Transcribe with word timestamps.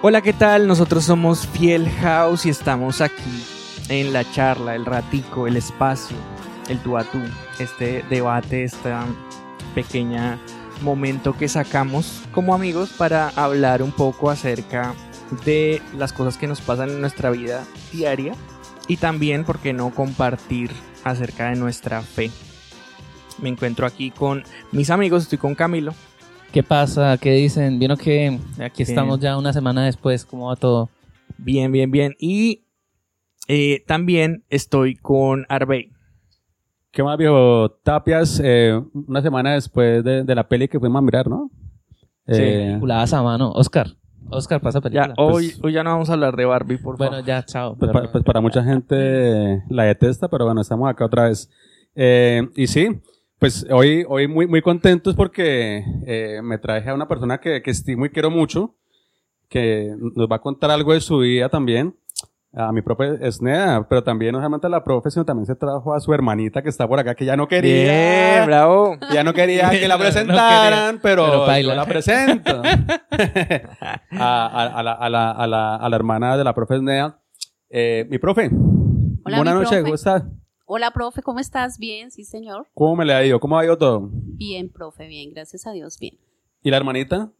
Hola, 0.00 0.22
¿qué 0.22 0.32
tal? 0.32 0.68
Nosotros 0.68 1.06
somos 1.06 1.48
Fiel 1.48 1.90
House 2.00 2.46
y 2.46 2.50
estamos 2.50 3.00
aquí 3.00 3.44
en 3.88 4.12
la 4.12 4.22
charla, 4.30 4.76
el 4.76 4.84
ratico, 4.84 5.48
el 5.48 5.56
espacio, 5.56 6.16
el 6.68 6.78
tú 6.78 6.96
a 6.96 7.02
tú, 7.02 7.18
este 7.58 8.04
debate, 8.08 8.62
este 8.62 8.92
pequeña 9.74 10.38
momento 10.82 11.36
que 11.36 11.48
sacamos 11.48 12.22
como 12.30 12.54
amigos 12.54 12.90
para 12.90 13.30
hablar 13.30 13.82
un 13.82 13.90
poco 13.90 14.30
acerca 14.30 14.94
de 15.44 15.82
las 15.96 16.12
cosas 16.12 16.36
que 16.36 16.46
nos 16.46 16.60
pasan 16.60 16.90
en 16.90 17.00
nuestra 17.00 17.30
vida 17.30 17.64
diaria 17.90 18.34
y 18.86 18.98
también, 18.98 19.44
¿por 19.44 19.58
qué 19.58 19.72
no 19.72 19.90
compartir 19.90 20.70
acerca 21.02 21.50
de 21.50 21.56
nuestra 21.56 22.02
fe? 22.02 22.30
Me 23.42 23.48
encuentro 23.48 23.84
aquí 23.84 24.12
con 24.12 24.44
mis 24.70 24.90
amigos, 24.90 25.24
estoy 25.24 25.38
con 25.38 25.56
Camilo. 25.56 25.92
¿Qué 26.52 26.62
pasa? 26.62 27.18
¿Qué 27.18 27.32
dicen? 27.32 27.78
¿Vieron 27.78 27.98
que 27.98 28.38
aquí 28.58 28.82
estamos 28.82 29.20
ya 29.20 29.36
una 29.36 29.52
semana 29.52 29.84
después? 29.84 30.24
¿Cómo 30.24 30.46
va 30.46 30.56
todo? 30.56 30.88
Bien, 31.36 31.70
bien, 31.70 31.90
bien. 31.90 32.14
Y 32.18 32.64
eh, 33.48 33.84
también 33.86 34.44
estoy 34.48 34.96
con 34.96 35.44
Arbey. 35.50 35.92
¿Qué 36.90 37.02
más, 37.02 37.18
viejo? 37.18 37.70
Tapias, 37.82 38.40
eh, 38.42 38.80
una 38.92 39.20
semana 39.20 39.52
después 39.52 40.02
de, 40.02 40.34
la 40.34 40.48
peli 40.48 40.68
que 40.68 40.80
fuimos 40.80 40.98
a 40.98 41.02
mirar, 41.02 41.28
¿no? 41.28 41.50
Sí, 42.26 42.42
eh, 42.42 42.80
a 42.82 43.22
mano. 43.22 43.52
Oscar. 43.52 43.88
Oscar, 44.30 44.60
pasa 44.60 44.80
película. 44.80 45.08
Ya, 45.08 45.22
hoy, 45.22 45.52
hoy 45.62 45.72
ya 45.72 45.84
no 45.84 45.90
vamos 45.90 46.08
a 46.08 46.14
hablar 46.14 46.34
de 46.34 46.46
Barbie, 46.46 46.78
por 46.78 46.96
favor. 46.96 47.12
Bueno, 47.12 47.26
ya, 47.26 47.44
chao. 47.44 47.76
Pues, 47.76 47.90
pues, 48.10 48.24
para, 48.24 48.40
mucha 48.40 48.64
gente 48.64 49.62
la 49.68 49.84
detesta, 49.84 50.28
pero 50.28 50.46
bueno, 50.46 50.62
estamos 50.62 50.88
acá 50.88 51.04
otra 51.04 51.28
vez. 51.28 51.50
Eh, 51.94 52.48
y 52.56 52.66
sí, 52.66 53.00
pues 53.38 53.66
hoy, 53.70 54.04
hoy 54.08 54.26
muy, 54.26 54.46
muy 54.46 54.62
contentos 54.62 55.14
porque 55.14 55.84
eh, 56.06 56.40
me 56.42 56.58
traje 56.58 56.90
a 56.90 56.94
una 56.94 57.06
persona 57.06 57.38
que, 57.38 57.62
que 57.62 57.70
estimo 57.70 58.06
y 58.06 58.10
quiero 58.10 58.30
mucho, 58.30 58.74
que 59.48 59.94
nos 59.98 60.28
va 60.28 60.36
a 60.36 60.40
contar 60.40 60.70
algo 60.70 60.92
de 60.92 61.00
su 61.00 61.18
vida 61.18 61.48
también. 61.48 61.94
A 62.54 62.72
mi 62.72 62.80
profe 62.80 63.18
Esnea, 63.20 63.86
pero 63.90 64.02
también 64.02 64.32
no 64.32 64.38
solamente 64.38 64.66
a 64.66 64.70
la 64.70 64.82
profe, 64.82 65.10
sino 65.10 65.24
también 65.24 65.44
se 65.44 65.54
trajo 65.54 65.92
a 65.94 66.00
su 66.00 66.14
hermanita 66.14 66.62
que 66.62 66.70
está 66.70 66.88
por 66.88 66.98
acá, 66.98 67.14
que 67.14 67.26
ya 67.26 67.36
no 67.36 67.46
quería. 67.46 67.82
Bien, 67.82 68.46
bravo. 68.46 68.96
Ya 69.12 69.22
no 69.22 69.34
quería 69.34 69.68
que 69.68 69.86
la 69.86 69.98
presentaran, 69.98 70.98
pero, 71.02 71.46
yo 71.60 71.74
la 71.74 71.84
presento. 71.84 72.62
a, 74.12 74.72
a, 74.76 74.82
la, 74.82 74.92
a, 74.92 75.10
la, 75.10 75.30
a, 75.30 75.46
la, 75.46 75.76
a 75.76 75.88
la 75.90 75.96
hermana 75.96 76.38
de 76.38 76.44
la 76.44 76.54
profe 76.54 76.76
Esnea. 76.76 77.18
Eh, 77.68 78.06
mi 78.08 78.18
profe. 78.18 78.50
Hola, 79.24 79.36
Buenas 79.36 79.54
noches, 79.54 79.82
¿cómo 79.82 79.94
estás? 79.94 80.24
Hola, 80.70 80.90
profe, 80.90 81.22
¿cómo 81.22 81.40
estás? 81.40 81.78
Bien, 81.78 82.10
sí, 82.10 82.24
señor. 82.24 82.66
¿Cómo 82.74 82.94
me 82.94 83.06
le 83.06 83.14
ha 83.14 83.24
ido? 83.24 83.40
¿Cómo 83.40 83.58
ha 83.58 83.64
ido 83.64 83.78
todo? 83.78 84.10
Bien, 84.12 84.68
profe, 84.68 85.06
bien, 85.06 85.30
gracias 85.32 85.66
a 85.66 85.72
Dios, 85.72 85.98
bien. 85.98 86.18
¿Y 86.62 86.70
la 86.70 86.76
hermanita? 86.76 87.32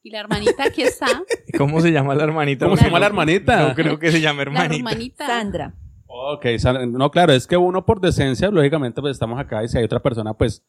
Y 0.00 0.10
la 0.10 0.20
hermanita 0.20 0.62
aquí 0.62 0.82
está. 0.82 1.08
¿Cómo 1.58 1.80
se 1.80 1.90
llama 1.90 2.14
la 2.14 2.22
hermanita? 2.22 2.66
¿Cómo 2.66 2.76
se 2.76 2.84
llama 2.84 3.00
la 3.00 3.06
hermanita? 3.06 3.66
No 3.66 3.74
creo 3.74 3.98
que 3.98 4.12
se 4.12 4.20
llame 4.20 4.42
hermanita. 4.42 4.68
La 4.68 4.76
hermanita. 4.76 5.26
Sandra. 5.26 5.74
Ok, 6.06 6.46
no, 6.86 7.10
claro, 7.10 7.32
es 7.32 7.48
que 7.48 7.56
uno 7.56 7.84
por 7.84 8.00
decencia, 8.00 8.48
lógicamente, 8.48 9.00
pues 9.00 9.10
estamos 9.10 9.40
acá 9.40 9.64
y 9.64 9.68
si 9.68 9.76
hay 9.76 9.82
otra 9.82 10.00
persona, 10.00 10.34
pues 10.34 10.64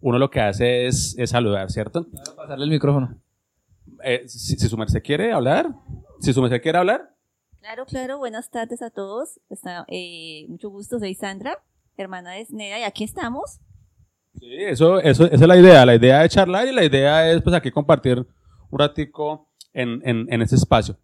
uno 0.00 0.18
lo 0.18 0.28
que 0.28 0.42
hace 0.42 0.86
es, 0.86 1.16
saludar, 1.24 1.70
¿cierto? 1.70 2.06
pasarle 2.36 2.64
el 2.64 2.72
micrófono. 2.72 3.22
Eh, 4.02 4.24
si, 4.26 4.56
si, 4.56 4.68
su 4.68 4.76
merced 4.76 5.02
quiere 5.02 5.32
hablar, 5.32 5.70
si 6.20 6.34
su 6.34 6.42
merced 6.42 6.60
quiere 6.60 6.76
hablar. 6.76 7.14
Claro, 7.64 7.86
claro, 7.86 8.18
buenas 8.18 8.50
tardes 8.50 8.82
a 8.82 8.90
todos. 8.90 9.40
Está, 9.48 9.86
eh, 9.88 10.44
mucho 10.50 10.68
gusto, 10.68 10.98
soy 10.98 11.14
Sandra, 11.14 11.64
hermana 11.96 12.32
de 12.32 12.44
Sneda, 12.44 12.78
y 12.78 12.82
aquí 12.82 13.04
estamos. 13.04 13.58
Sí, 14.38 14.54
eso, 14.58 15.00
eso, 15.00 15.24
esa 15.24 15.34
es 15.34 15.48
la 15.48 15.56
idea, 15.56 15.86
la 15.86 15.94
idea 15.94 16.20
de 16.20 16.28
charlar 16.28 16.68
y 16.68 16.72
la 16.72 16.84
idea 16.84 17.32
es 17.32 17.40
pues 17.40 17.56
aquí 17.56 17.70
compartir 17.70 18.18
un 18.70 18.78
ratico 18.78 19.48
en, 19.72 20.02
en, 20.04 20.30
en 20.30 20.42
ese 20.42 20.56
espacio. 20.56 20.98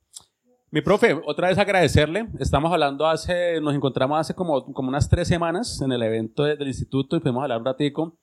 Mi 0.70 0.82
profe, 0.82 1.18
otra 1.24 1.48
vez 1.48 1.56
agradecerle. 1.56 2.28
Estamos 2.38 2.70
hablando 2.70 3.06
hace, 3.06 3.58
nos 3.62 3.74
encontramos 3.74 4.20
hace 4.20 4.34
como, 4.34 4.62
como 4.74 4.90
unas 4.90 5.08
tres 5.08 5.28
semanas 5.28 5.80
en 5.80 5.92
el 5.92 6.02
evento 6.02 6.44
del 6.44 6.68
instituto 6.68 7.16
y 7.16 7.20
fuimos 7.20 7.40
a 7.40 7.44
hablar 7.44 7.60
un 7.60 7.64
ratico. 7.64 8.18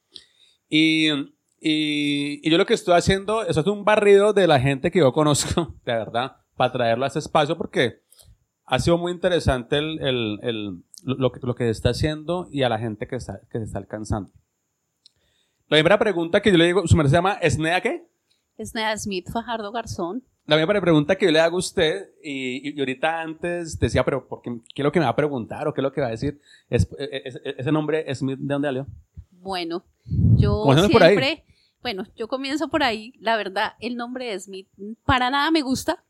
Y, 0.69 1.09
y, 1.59 2.39
y, 2.43 2.51
yo 2.51 2.59
lo 2.59 2.67
que 2.67 2.75
estoy 2.75 2.93
haciendo, 2.93 3.41
eso 3.41 3.61
es 3.61 3.65
un 3.65 3.83
barrido 3.83 4.31
de 4.31 4.45
la 4.45 4.59
gente 4.59 4.91
que 4.91 4.99
yo 4.99 5.11
conozco, 5.11 5.73
de 5.85 5.93
verdad, 5.93 6.33
para 6.55 6.71
traerlo 6.71 7.03
a 7.03 7.07
ese 7.07 7.17
espacio 7.17 7.57
porque 7.57 8.05
ha 8.67 8.79
sido 8.79 8.97
muy 8.97 9.13
interesante 9.13 9.77
el, 9.77 9.99
el, 10.01 10.39
el, 10.43 10.83
lo, 11.03 11.31
que, 11.31 11.39
lo 11.41 11.55
que 11.55 11.69
está 11.69 11.89
haciendo 11.89 12.47
y 12.51 12.63
a 12.63 12.69
la 12.69 12.77
gente 12.77 13.07
que, 13.07 13.15
está, 13.15 13.39
que 13.49 13.59
se 13.59 13.63
está 13.63 13.79
alcanzando. 13.79 14.29
La 15.69 15.77
primera 15.77 15.97
pregunta 15.97 16.41
que 16.41 16.51
yo 16.51 16.57
le 16.57 16.65
digo, 16.65 16.85
¿su 16.85 16.95
merced 16.95 17.11
se 17.11 17.17
llama 17.17 17.33
Esnea 17.41 17.81
qué? 17.81 18.05
Esnea 18.57 18.95
Smith 18.97 19.29
Fajardo 19.31 19.71
Garzón. 19.71 20.23
La 20.45 20.55
primera 20.57 20.81
pregunta 20.81 21.15
que 21.15 21.25
yo 21.25 21.31
le 21.31 21.39
hago 21.39 21.57
a 21.57 21.59
usted, 21.59 22.09
y, 22.23 22.69
y, 22.69 22.79
ahorita 22.79 23.21
antes 23.21 23.79
decía, 23.79 24.03
pero 24.03 24.27
¿por 24.27 24.41
qué, 24.41 24.59
¿qué, 24.73 24.81
es 24.81 24.83
lo 24.83 24.91
que 24.91 24.99
me 24.99 25.05
va 25.05 25.11
a 25.11 25.15
preguntar 25.15 25.67
o 25.67 25.73
qué 25.73 25.81
es 25.81 25.83
lo 25.83 25.91
que 25.91 26.01
va 26.01 26.07
a 26.07 26.11
decir? 26.11 26.39
Es, 26.69 26.87
¿Ese 26.97 27.71
nombre 27.71 28.13
Smith 28.15 28.37
de 28.39 28.53
dónde 28.53 28.67
salió? 28.67 28.87
Bueno, 29.31 29.83
yo 30.35 30.65
siempre, 30.87 31.43
bueno, 31.81 32.05
yo 32.15 32.27
comienzo 32.27 32.69
por 32.69 32.83
ahí. 32.83 33.13
La 33.19 33.37
verdad, 33.37 33.73
el 33.79 33.95
nombre 33.95 34.25
de 34.25 34.39
Smith 34.39 34.67
para 35.05 35.29
nada 35.29 35.51
me 35.51 35.61
gusta 35.61 36.03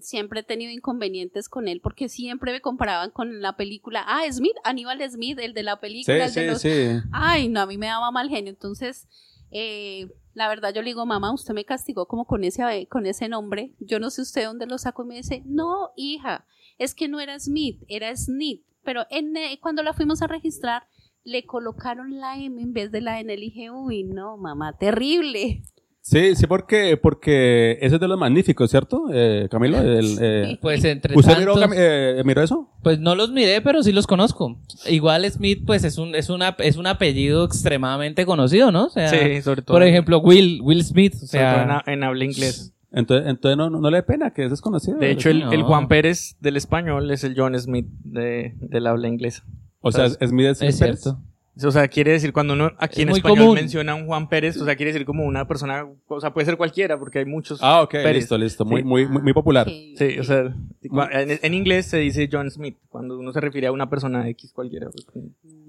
siempre 0.00 0.40
he 0.40 0.42
tenido 0.42 0.72
inconvenientes 0.72 1.48
con 1.48 1.68
él 1.68 1.80
porque 1.80 2.08
siempre 2.08 2.52
me 2.52 2.60
comparaban 2.60 3.10
con 3.10 3.40
la 3.40 3.56
película, 3.56 4.04
ah, 4.06 4.22
Smith, 4.30 4.56
Aníbal 4.64 5.02
Smith, 5.10 5.38
el 5.40 5.54
de 5.54 5.62
la 5.62 5.80
película. 5.80 6.28
Sí, 6.28 6.40
de 6.40 6.54
sí, 6.56 6.68
sí. 6.68 7.00
Ay, 7.12 7.48
no, 7.48 7.60
a 7.60 7.66
mí 7.66 7.78
me 7.78 7.86
daba 7.86 8.10
mal 8.10 8.28
genio. 8.28 8.50
Entonces, 8.50 9.06
eh, 9.50 10.08
la 10.34 10.48
verdad 10.48 10.72
yo 10.74 10.82
le 10.82 10.90
digo, 10.90 11.04
mamá, 11.04 11.32
usted 11.32 11.54
me 11.54 11.64
castigó 11.64 12.06
como 12.06 12.26
con 12.26 12.44
ese, 12.44 12.86
con 12.88 13.06
ese 13.06 13.28
nombre. 13.28 13.74
Yo 13.80 14.00
no 14.00 14.10
sé 14.10 14.22
usted 14.22 14.44
dónde 14.44 14.66
lo 14.66 14.78
sacó 14.78 15.04
y 15.04 15.08
me 15.08 15.16
dice, 15.16 15.42
no, 15.46 15.90
hija, 15.96 16.46
es 16.78 16.94
que 16.94 17.08
no 17.08 17.20
era 17.20 17.38
Smith, 17.38 17.82
era 17.88 18.14
Smith. 18.16 18.62
Pero 18.84 19.06
en, 19.10 19.36
eh, 19.36 19.58
cuando 19.60 19.82
la 19.82 19.92
fuimos 19.92 20.22
a 20.22 20.26
registrar, 20.26 20.84
le 21.24 21.44
colocaron 21.44 22.18
la 22.18 22.38
M 22.38 22.60
en 22.62 22.72
vez 22.72 22.90
de 22.90 23.00
la 23.00 23.20
N. 23.20 23.34
Le 23.34 23.40
dije, 23.40 23.70
uy, 23.70 24.04
no, 24.04 24.36
mamá, 24.36 24.76
terrible. 24.78 25.62
Sí, 26.08 26.36
sí, 26.36 26.46
porque, 26.46 26.96
porque 26.96 27.72
ese 27.82 27.96
es 27.96 28.00
de 28.00 28.08
los 28.08 28.18
magníficos, 28.18 28.70
¿cierto, 28.70 29.08
eh, 29.12 29.46
Camilo? 29.50 29.76
Eh, 30.20 30.58
pues 30.62 30.82
entre 30.84 31.14
¿Usted 31.14 31.34
eh, 31.74 32.22
miró, 32.24 32.42
eso? 32.42 32.70
Pues 32.82 32.98
no 32.98 33.14
los 33.14 33.30
miré, 33.30 33.60
pero 33.60 33.82
sí 33.82 33.92
los 33.92 34.06
conozco. 34.06 34.58
Igual 34.86 35.30
Smith, 35.30 35.64
pues 35.66 35.84
es 35.84 35.98
un, 35.98 36.14
es 36.14 36.30
una, 36.30 36.56
es 36.60 36.78
un 36.78 36.86
apellido 36.86 37.44
extremadamente 37.44 38.24
conocido, 38.24 38.72
¿no? 38.72 38.88
sí, 38.88 39.42
sobre 39.42 39.60
todo. 39.60 39.74
Por 39.74 39.82
ejemplo, 39.82 40.20
Will, 40.20 40.60
Will 40.62 40.82
Smith, 40.82 41.14
o 41.22 41.26
sea, 41.26 41.82
en, 41.86 42.02
habla 42.02 42.24
inglés. 42.24 42.72
Entonces, 42.90 43.28
entonces 43.28 43.58
no, 43.58 43.68
no, 43.68 43.90
le 43.90 44.02
pena 44.02 44.32
que 44.32 44.44
es 44.44 44.50
desconocido. 44.50 44.96
De 44.96 45.10
hecho, 45.10 45.28
el, 45.28 45.42
el, 45.52 45.62
Juan 45.62 45.88
Pérez 45.88 46.36
del 46.40 46.56
español 46.56 47.10
es 47.10 47.22
el 47.22 47.34
John 47.36 47.58
Smith 47.58 47.86
de, 48.02 48.54
del 48.56 48.86
habla 48.86 49.08
inglesa. 49.08 49.44
O 49.80 49.92
sea, 49.92 50.08
Smith 50.08 50.46
es, 50.46 50.62
es 50.62 50.78
cierto. 50.78 51.20
O 51.64 51.70
sea, 51.70 51.88
quiere 51.88 52.12
decir, 52.12 52.32
cuando 52.32 52.54
uno 52.54 52.70
aquí 52.78 53.02
en 53.02 53.08
español 53.08 53.54
menciona 53.54 53.92
a 53.92 53.94
un 53.96 54.06
Juan 54.06 54.28
Pérez, 54.28 54.56
o 54.60 54.64
sea, 54.64 54.76
quiere 54.76 54.92
decir 54.92 55.04
como 55.04 55.24
una 55.24 55.46
persona, 55.48 55.86
o 56.06 56.20
sea, 56.20 56.32
puede 56.32 56.44
ser 56.44 56.56
cualquiera, 56.56 56.98
porque 56.98 57.20
hay 57.20 57.24
muchos. 57.24 57.58
Ah, 57.62 57.82
ok, 57.82 57.94
listo, 58.12 58.38
listo. 58.38 58.64
Muy, 58.64 58.84
muy, 58.84 59.06
muy, 59.06 59.32
popular. 59.32 59.66
Sí, 59.66 60.18
o 60.18 60.24
sea, 60.24 60.54
en, 60.82 61.54
inglés 61.54 61.86
se 61.86 61.98
dice 61.98 62.28
John 62.30 62.50
Smith, 62.50 62.76
cuando 62.88 63.18
uno 63.18 63.32
se 63.32 63.40
refiere 63.40 63.66
a 63.66 63.72
una 63.72 63.90
persona 63.90 64.28
X 64.28 64.52
cualquiera. 64.52 64.88
Pues, 64.90 65.06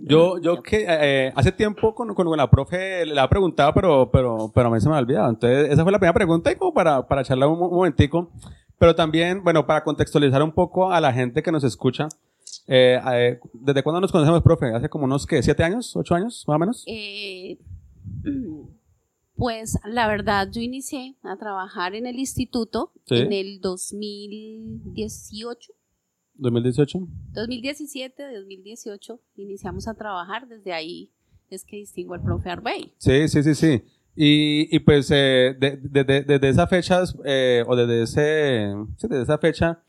yo, 0.02 0.40
yo 0.40 0.62
que 0.62 0.86
eh, 0.88 1.34
hace 1.36 1.52
tiempo 1.52 1.96
con, 1.96 2.14
con, 2.14 2.38
la 2.38 2.50
profe 2.50 3.06
le 3.06 3.20
ha 3.20 3.28
preguntado, 3.28 3.74
pero, 3.74 4.10
pero, 4.12 4.52
pero 4.54 4.68
a 4.68 4.72
mí 4.72 4.80
se 4.80 4.90
me 4.90 4.96
ha 4.96 5.00
olvidado. 5.00 5.30
Entonces, 5.30 5.72
esa 5.72 5.84
fue 5.84 5.92
la 5.92 6.00
primera 6.00 6.14
pregunta 6.14 6.52
y 6.52 6.56
como 6.56 6.74
para, 6.74 7.08
para 7.08 7.24
charlar 7.24 7.50
un, 7.50 7.62
un 7.62 7.72
momentico. 7.72 8.32
Pero 8.78 8.96
también, 8.96 9.44
bueno, 9.44 9.66
para 9.66 9.84
contextualizar 9.84 10.42
un 10.42 10.54
poco 10.54 10.92
a 10.92 11.02
la 11.02 11.12
gente 11.12 11.44
que 11.44 11.52
nos 11.52 11.66
escucha, 11.66 12.08
eh, 12.68 13.00
eh, 13.14 13.40
¿Desde 13.54 13.84
cuándo 13.84 14.02
nos 14.02 14.12
conocemos, 14.12 14.44
profe? 14.44 14.66
¿Hace 14.68 14.90
como 14.90 15.06
unos, 15.06 15.26
qué, 15.26 15.42
siete 15.42 15.64
años, 15.64 15.96
ocho 15.96 16.16
años, 16.16 16.44
más 16.48 16.56
o 16.56 16.60
menos? 16.60 16.84
Eh, 16.88 17.58
pues 19.36 19.80
la 19.86 20.08
verdad, 20.08 20.50
yo 20.52 20.62
inicié 20.62 21.16
a 21.24 21.38
trabajar 21.38 21.96
en 21.96 22.06
el 22.06 22.20
instituto 22.20 22.92
en 23.08 23.34
el 23.34 23.60
2018. 23.62 25.74
2018. 26.36 27.00
2017, 27.32 28.38
2018, 28.38 29.20
iniciamos 29.38 29.88
a 29.88 29.94
trabajar. 29.94 30.48
Desde 30.48 30.74
ahí 30.74 31.12
es 31.50 31.66
que 31.66 31.78
distingo 31.78 32.14
al 32.14 32.22
profe 32.22 32.50
Arbey. 32.50 32.94
Sí, 32.98 33.28
sí, 33.28 33.44
sí, 33.44 33.56
sí. 33.56 33.84
Y, 34.16 34.76
y 34.76 34.80
pues 34.80 35.10
desde 35.10 35.56
de, 35.56 36.40
de, 36.40 36.50
esa 36.50 36.68
fecha, 36.68 37.02
o 37.02 37.76
desde, 37.76 38.04
ese, 38.04 38.74
sí, 38.98 39.08
desde 39.08 39.24
esa 39.24 39.38
fecha, 39.38 39.82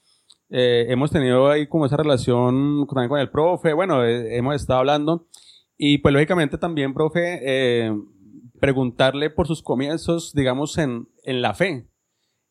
eh, 0.51 0.87
hemos 0.89 1.11
tenido 1.11 1.49
ahí 1.49 1.67
como 1.67 1.87
esa 1.87 1.97
relación 1.97 2.87
también 2.87 3.09
con 3.09 3.21
el 3.21 3.31
profe, 3.31 3.73
bueno, 3.73 4.05
eh, 4.05 4.37
hemos 4.37 4.55
estado 4.57 4.81
hablando 4.81 5.27
y 5.77 5.99
pues 5.99 6.13
lógicamente 6.13 6.59
también, 6.59 6.93
profe, 6.93 7.41
eh, 7.43 7.93
preguntarle 8.61 9.31
por 9.31 9.47
sus 9.47 9.63
comienzos, 9.63 10.33
digamos, 10.35 10.77
en, 10.79 11.09
en 11.25 11.41
la 11.41 11.55
fe, 11.55 11.89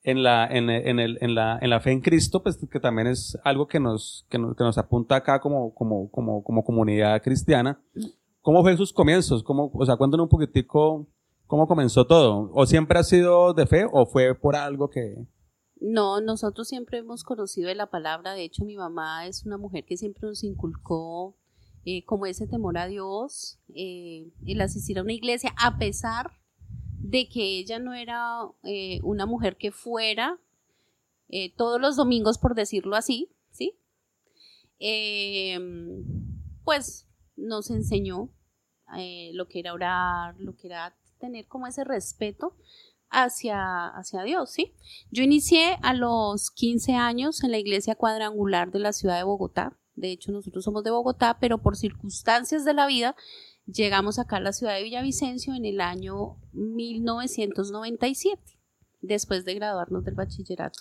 en 0.04 0.24
la, 0.24 0.48
en, 0.48 0.69
en, 0.69 1.00
el, 1.00 1.18
en, 1.22 1.36
la, 1.36 1.60
en 1.62 1.69
la 1.69 1.80
fe 1.80 1.92
en 1.92 2.01
Cristo, 2.01 2.42
pues 2.42 2.57
que 2.57 2.80
también 2.80 3.07
es 3.07 3.38
algo 3.44 3.68
que 3.68 3.80
nos, 3.80 4.25
que 4.30 4.40
nos, 4.40 4.56
que 4.56 4.63
nos 4.63 4.78
apunta 4.78 5.18
acá 5.18 5.40
como, 5.40 5.74
como, 5.75 6.10
como, 6.10 6.44
como 6.44 6.63
comunidad 6.63 7.22
cristiana. 7.22 7.80
¿Cómo 8.42 8.63
fue 8.63 8.75
sus 8.78 8.92
comienzos? 8.94 9.44
¿Cómo, 9.44 9.69
o 9.74 9.86
sea, 9.86 9.98
cuéntanos 9.98 10.24
un 10.24 10.30
poquitico 10.30 11.07
cómo 11.50 11.68
comenzó 11.68 12.06
todo. 12.06 12.51
¿O 12.54 12.66
siempre 12.68 13.00
ha 13.00 13.04
sido 13.04 13.54
de 13.54 13.66
fe 13.66 13.86
o 13.92 14.06
fue 14.06 14.36
por 14.36 14.56
algo 14.56 14.90
que, 14.90 15.16
No, 15.79 16.19
nosotros 16.19 16.67
siempre 16.67 16.97
hemos 16.97 17.23
conocido 17.23 17.69
de 17.69 17.75
la 17.75 17.89
palabra. 17.89 18.33
De 18.33 18.43
hecho, 18.43 18.65
mi 18.65 18.75
mamá 18.75 19.27
es 19.27 19.45
una 19.45 19.57
mujer 19.57 19.85
que 19.85 19.97
siempre 19.97 20.27
nos 20.27 20.43
inculcó 20.43 21.37
eh, 21.85 22.03
como 22.03 22.25
ese 22.25 22.47
temor 22.47 22.77
a 22.77 22.87
Dios, 22.87 23.59
eh, 23.73 24.29
el 24.45 24.59
asistir 24.61 24.99
a 24.99 25.03
una 25.03 25.13
iglesia, 25.13 25.53
a 25.57 25.77
pesar 25.77 26.31
de 26.99 27.29
que 27.29 27.57
ella 27.57 27.79
no 27.79 27.93
era 27.93 28.41
eh, 28.63 28.99
una 29.03 29.25
mujer 29.25 29.57
que 29.57 29.71
fuera 29.71 30.39
todos 31.57 31.79
los 31.79 31.95
domingos, 31.95 32.39
por 32.39 32.55
decirlo 32.55 32.95
así, 32.95 33.29
¿sí? 33.51 33.77
Em, 34.79 36.03
pues 36.63 37.07
nos 37.35 37.69
enseñó 37.69 38.31
lo 39.33 39.47
que 39.47 39.59
era 39.59 39.73
orar, 39.73 40.35
lo 40.39 40.55
que 40.55 40.65
era 40.65 40.97
tener 41.19 41.45
como 41.45 41.67
ese 41.67 41.83
respeto 41.83 42.55
hacia, 43.11 43.88
hacia 43.88 44.23
Dios, 44.23 44.51
¿sí? 44.51 44.73
Yo 45.11 45.23
inicié 45.23 45.77
a 45.81 45.94
los 45.94 46.51
15 46.51 46.94
años 46.95 47.44
en 47.44 47.51
la 47.51 47.57
iglesia 47.57 47.95
cuadrangular 47.95 48.71
de 48.71 48.79
la 48.79 48.94
ciudad 48.94 49.17
de 49.17 49.23
Bogotá. 49.23 49.77
De 49.95 50.11
hecho, 50.11 50.31
nosotros 50.31 50.63
somos 50.63 50.83
de 50.83 50.91
Bogotá, 50.91 51.38
pero 51.41 51.57
por 51.57 51.75
circunstancias 51.75 52.63
de 52.65 52.73
la 52.73 52.88
vida 52.88 53.15
llegamos 53.65 54.17
acá 54.19 54.38
a 54.38 54.41
la 54.41 54.53
ciudad 54.53 54.75
de 54.75 54.83
Villavicencio 54.83 55.53
en 55.56 55.65
el 55.65 55.81
año 55.81 56.38
1997, 56.53 58.41
después 59.01 59.45
de 59.45 59.55
graduarnos 59.55 60.03
del 60.05 60.15
bachillerato. 60.15 60.79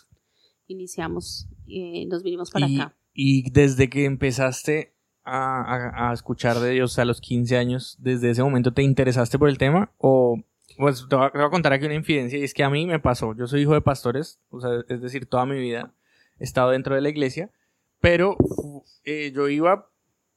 Iniciamos, 0.66 1.48
eh, 1.66 2.06
nos 2.06 2.22
vinimos 2.22 2.50
para 2.50 2.68
y, 2.68 2.80
acá. 2.80 2.96
y 3.14 3.50
desde 3.50 3.88
que 3.88 4.04
empezaste 4.04 4.94
a, 5.24 5.62
a- 5.62 6.10
a 6.10 6.12
escuchar 6.14 6.58
de 6.60 6.70
Dios 6.70 6.98
a 6.98 7.04
los 7.04 7.20
15 7.20 7.56
años, 7.56 7.96
¿desde 7.98 8.30
ese 8.30 8.42
momento 8.42 8.72
te 8.72 8.82
interesaste 8.82 9.38
por 9.38 9.48
el 9.48 9.58
tema? 9.58 9.92
O, 9.98 10.36
pues 10.78 11.06
te 11.08 11.16
voy, 11.16 11.26
a, 11.26 11.30
te 11.30 11.38
voy 11.38 11.46
a 11.46 11.50
contar 11.50 11.72
aquí 11.74 11.84
una 11.84 11.94
infidencia 11.94 12.38
y 12.38 12.44
es 12.44 12.54
que 12.54 12.64
a 12.64 12.70
mí 12.70 12.86
me 12.86 12.98
pasó. 13.00 13.34
Yo 13.36 13.46
soy 13.46 13.62
hijo 13.62 13.74
de 13.74 13.80
pastores, 13.82 14.40
o 14.48 14.60
sea, 14.60 14.70
es 14.88 15.02
decir, 15.02 15.26
toda 15.26 15.44
mi 15.44 15.58
vida 15.58 15.92
he 16.38 16.44
estado 16.44 16.70
dentro 16.70 16.94
de 16.94 17.00
la 17.02 17.08
iglesia, 17.10 17.50
pero 18.00 18.36
eh, 19.04 19.32
yo 19.34 19.48
iba 19.48 19.90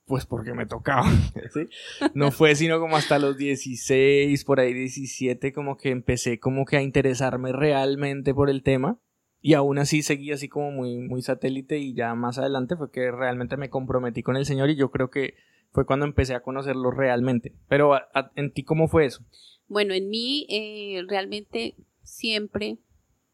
pues 0.06 0.26
porque 0.26 0.54
me 0.54 0.66
tocaba, 0.66 1.04
¿sí? 1.54 1.70
No 2.14 2.32
fue 2.32 2.56
sino 2.56 2.80
como 2.82 2.98
hasta 2.98 3.18
los 3.20 3.38
16, 3.38 4.44
por 4.44 4.60
ahí 4.60 4.74
17, 4.74 5.54
como 5.54 5.78
que 5.78 5.90
empecé 5.92 6.40
como 6.40 6.66
que 6.66 6.76
a 6.78 6.82
interesarme 6.82 7.54
realmente 7.54 8.34
por 8.34 8.50
el 8.50 8.64
tema. 8.64 9.00
Y 9.44 9.54
aún 9.56 9.80
así 9.80 10.04
seguí 10.04 10.32
así 10.32 10.50
como 10.50 10.70
muy, 10.72 10.98
muy 10.98 11.22
satélite 11.22 11.78
y 11.80 11.94
ya 11.96 12.14
más 12.14 12.38
adelante 12.38 12.76
fue 12.76 12.92
que 12.92 13.10
realmente 13.12 13.58
me 13.58 13.70
comprometí 13.70 14.22
con 14.22 14.36
el 14.38 14.46
Señor 14.46 14.70
y 14.70 14.76
yo 14.76 14.92
creo 14.92 15.10
que 15.10 15.34
fue 15.72 15.86
cuando 15.86 16.06
empecé 16.06 16.36
a 16.36 16.42
conocerlo 16.42 16.92
realmente. 16.92 17.54
Pero 17.68 17.94
a- 17.96 18.08
a- 18.14 18.32
en 18.36 18.52
ti, 18.54 18.64
¿cómo 18.64 18.88
fue 18.88 19.06
eso? 19.06 19.24
Bueno, 19.72 19.94
en 19.94 20.10
mí 20.10 20.46
eh, 20.50 21.02
realmente 21.08 21.76
siempre, 22.04 22.78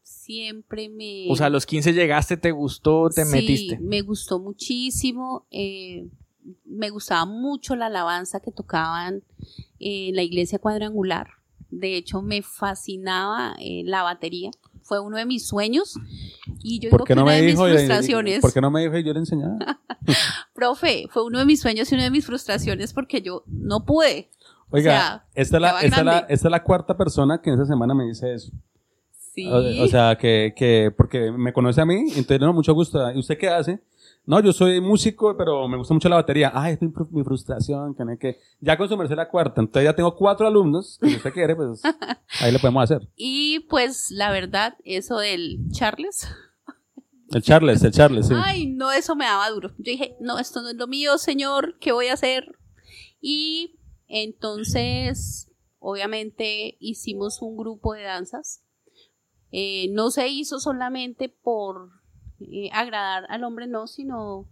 siempre 0.02 0.88
me... 0.88 1.26
O 1.28 1.34
sea, 1.34 1.46
a 1.46 1.50
los 1.50 1.66
15 1.66 1.92
llegaste, 1.92 2.36
te 2.36 2.52
gustó, 2.52 3.08
te 3.10 3.24
Sí, 3.24 3.32
metiste. 3.32 3.78
me 3.80 4.02
gustó 4.02 4.38
muchísimo. 4.38 5.46
eh, 5.50 6.06
me 6.64 6.90
gustaba 6.90 7.24
mucho 7.26 7.74
la 7.74 7.86
alabanza 7.86 8.38
que 8.40 8.52
tocaban 8.52 9.22
en 9.80 10.14
la 10.14 10.22
iglesia 10.22 10.58
cuadrangular. 10.60 11.26
De 11.70 11.96
hecho, 11.96 12.22
me 12.22 12.40
fascinaba 12.42 13.56
eh, 13.58 13.82
la 13.84 14.02
batería. 14.04 14.50
Fue 14.82 15.00
uno 15.00 15.16
de 15.18 15.26
mis 15.26 15.44
sueños. 15.46 15.96
Y 16.62 16.78
yo 16.78 16.88
digo 16.88 16.98
¿Por 16.98 17.06
que 17.06 17.12
qué 17.12 17.14
no 17.16 17.24
una 17.24 17.32
me 17.32 17.36
de 17.38 17.42
mis 17.42 17.52
dijo? 17.54 17.68
y- 17.68 17.72
frustraciones, 17.72 18.40
¿Por 18.40 18.54
qué 18.54 18.60
no 18.62 18.70
me 18.70 18.80
dijo 18.82 18.96
y 18.96 19.02
yo 19.04 19.12
le 19.12 19.18
enseñaba? 19.18 19.58
profe, 20.54 21.06
fue 21.10 21.24
uno 21.24 21.38
de 21.40 21.44
mis 21.44 21.60
sueños 21.60 21.90
y 21.90 21.94
una 21.96 22.04
de 22.04 22.10
mis 22.10 22.24
frustraciones 22.24 22.92
porque 22.94 23.20
yo 23.20 23.42
no 23.46 23.84
pude. 23.84 24.30
Oiga, 24.70 24.90
sea, 24.90 25.24
esta, 25.34 25.56
es 25.56 25.62
la, 25.62 25.80
esta, 25.80 25.98
es 25.98 26.04
la, 26.04 26.18
esta 26.18 26.48
es 26.48 26.50
la 26.52 26.62
cuarta 26.62 26.96
persona 26.96 27.40
que 27.40 27.50
en 27.50 27.54
esta 27.54 27.66
semana 27.66 27.94
me 27.94 28.04
dice 28.04 28.34
eso. 28.34 28.52
Sí. 29.34 29.46
O, 29.46 29.84
o 29.84 29.86
sea, 29.88 30.16
que, 30.16 30.52
que, 30.56 30.92
porque 30.96 31.30
me 31.30 31.52
conoce 31.52 31.80
a 31.80 31.86
mí, 31.86 32.04
entonces 32.16 32.40
no, 32.40 32.52
mucho 32.52 32.74
gusto. 32.74 33.10
¿Y 33.12 33.18
usted 33.18 33.38
qué 33.38 33.48
hace? 33.48 33.80
No, 34.28 34.40
yo 34.40 34.52
soy 34.52 34.78
músico, 34.82 35.34
pero 35.38 35.66
me 35.68 35.78
gusta 35.78 35.94
mucho 35.94 36.10
la 36.10 36.16
batería. 36.16 36.52
Ah, 36.54 36.70
es 36.70 36.82
mi, 36.82 36.92
mi 37.12 37.24
frustración, 37.24 37.94
que 37.94 38.04
no 38.04 38.18
que. 38.18 38.38
Ya 38.60 38.76
con 38.76 38.86
su 38.86 38.94
merced 38.94 39.16
la 39.16 39.30
cuarta, 39.30 39.62
entonces 39.62 39.84
ya 39.84 39.96
tengo 39.96 40.14
cuatro 40.14 40.46
alumnos, 40.46 40.98
que 41.00 41.08
si 41.08 41.16
usted 41.16 41.32
quiere, 41.32 41.56
pues 41.56 41.80
ahí 42.42 42.52
le 42.52 42.58
podemos 42.58 42.84
hacer. 42.84 43.08
y 43.16 43.60
pues 43.60 44.10
la 44.10 44.30
verdad, 44.30 44.76
eso 44.84 45.16
del 45.16 45.60
Charles. 45.70 46.28
El 47.30 47.42
Charles, 47.42 47.82
el 47.82 47.92
Charles, 47.92 48.28
sí. 48.28 48.34
Ay, 48.36 48.66
no, 48.66 48.92
eso 48.92 49.16
me 49.16 49.24
daba 49.24 49.48
duro. 49.48 49.70
Yo 49.78 49.92
dije, 49.92 50.14
no, 50.20 50.38
esto 50.38 50.60
no 50.60 50.68
es 50.68 50.76
lo 50.76 50.86
mío, 50.86 51.16
señor, 51.16 51.78
¿qué 51.80 51.92
voy 51.92 52.08
a 52.08 52.12
hacer? 52.12 52.54
Y 53.22 53.77
entonces, 54.08 55.50
obviamente, 55.78 56.76
hicimos 56.80 57.42
un 57.42 57.56
grupo 57.56 57.92
de 57.92 58.02
danzas. 58.02 58.64
Eh, 59.50 59.88
no 59.92 60.10
se 60.10 60.28
hizo 60.28 60.58
solamente 60.58 61.28
por 61.28 61.90
eh, 62.40 62.70
agradar 62.72 63.26
al 63.28 63.44
hombre, 63.44 63.66
no, 63.66 63.86
sino 63.86 64.48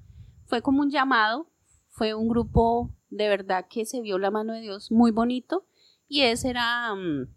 fue 0.47 0.63
como 0.63 0.83
un 0.83 0.91
llamado. 0.91 1.51
Fue 1.89 2.15
un 2.15 2.29
grupo 2.29 2.95
de 3.09 3.29
verdad 3.29 3.67
que 3.69 3.87
se 3.87 4.03
vio 4.03 4.19
la 4.19 4.31
mano 4.31 4.53
de 4.53 4.61
Dios 4.61 4.93
muy 4.93 5.11
bonito. 5.11 5.67
Y 6.07 6.21
ese 6.23 6.51
era, 6.51 6.95
mm, 6.95 7.35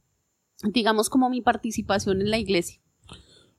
digamos, 0.71 1.09
como 1.09 1.29
mi 1.29 1.41
participación 1.41 2.21
en 2.21 2.29
la 2.29 2.37
iglesia. 2.37 2.81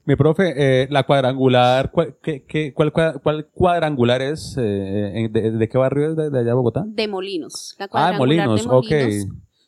Mi 0.06 0.16
profe, 0.16 0.54
eh, 0.56 0.88
la 0.90 1.02
cuadrangular, 1.04 1.90
¿cuál, 1.92 2.16
qué, 2.22 2.42
qué- 2.44 2.72
cuál, 2.72 2.92
cuad- 2.92 3.20
cuál 3.22 3.46
cuadrangular 3.52 4.22
es? 4.22 4.56
Eh, 4.58 5.12
en- 5.20 5.32
de, 5.32 5.50
de 5.52 5.68
qué 5.68 5.78
barrio 5.78 6.10
es 6.10 6.16
de, 6.16 6.30
de 6.30 6.38
allá 6.40 6.54
Bogotá? 6.54 6.84
De 6.86 7.06
Molinos. 7.06 7.76
La 7.78 7.88
Ah, 7.92 8.12
Molinos, 8.16 8.64
de 8.64 8.70
ok. 8.70 8.90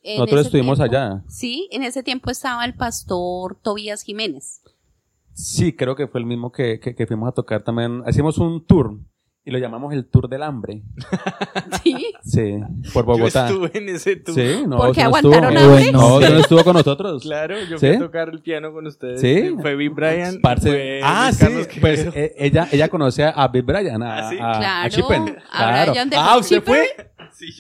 En 0.05 0.19
Nosotros 0.19 0.47
estuvimos 0.47 0.79
tiempo- 0.79 0.97
allá. 0.97 1.23
Sí, 1.29 1.69
en 1.71 1.85
ese 1.85 2.03
tiempo 2.03 2.31
estaba 2.31 2.65
el 2.65 2.75
pastor 2.75 3.57
Tobías 3.63 4.03
Jiménez. 4.03 4.63
Sí, 5.35 5.73
creo 5.75 5.95
que 5.95 6.09
fue 6.09 6.21
el 6.21 6.27
mismo 6.27 6.51
que, 6.51 6.81
que, 6.81 6.95
que 6.95 7.07
fuimos 7.07 7.29
a 7.29 7.33
tocar 7.33 7.63
también. 7.63 8.03
Hicimos 8.09 8.37
un 8.39 8.65
tour 8.67 8.99
y 9.45 9.51
lo 9.51 9.59
llamamos 9.59 9.93
el 9.93 10.05
Tour 10.07 10.29
del 10.29 10.43
Hambre. 10.43 10.83
Sí, 11.83 12.13
Sí, 12.23 12.61
por 12.93 13.05
Bogotá. 13.05 13.49
Yo 13.49 13.65
estuve 13.67 13.79
en 13.79 13.89
ese 13.89 14.15
tour. 14.17 14.35
Sí, 14.37 14.63
no, 14.69 14.77
Porque 14.77 14.91
usted 14.91 15.03
no 15.03 15.09
aguantaron 15.09 15.53
estuvo. 15.57 15.73
hambre. 15.75 15.93
No, 15.93 16.15
usted 16.15 16.31
no 16.33 16.39
estuvo 16.41 16.65
con 16.65 16.75
nosotros. 16.77 17.23
Claro, 17.23 17.57
yo 17.69 17.77
¿Sí? 17.79 17.87
fui 17.89 17.97
a 17.97 17.99
tocar 17.99 18.29
el 18.29 18.41
piano 18.41 18.73
con 18.73 18.87
ustedes. 18.87 19.21
¿Sí? 19.21 19.57
Fue 19.61 19.75
Brian. 19.89 20.39
Parce- 20.41 20.69
fue 20.71 21.01
ah, 21.03 21.31
sí, 21.33 21.39
Carlos 21.41 21.69
pues 21.81 22.07
eh, 22.15 22.35
ella, 22.39 22.69
ella 22.71 22.89
conoce 22.89 23.25
a 23.25 23.49
Big 23.49 23.65
Brian, 23.65 24.01
a, 24.03 24.19
Ah, 24.19 24.31
sí. 24.31 24.39
a- 24.41 24.51
a 24.53 24.59
Claro, 24.59 24.89
Chippen. 24.91 25.37
a 25.51 25.57
Claro. 25.59 25.91
Brian 25.93 26.11
de 26.11 26.17
Ah, 26.17 26.37
¿usted 26.39 26.57
Chippen. 26.59 26.75
fue? 26.75 27.11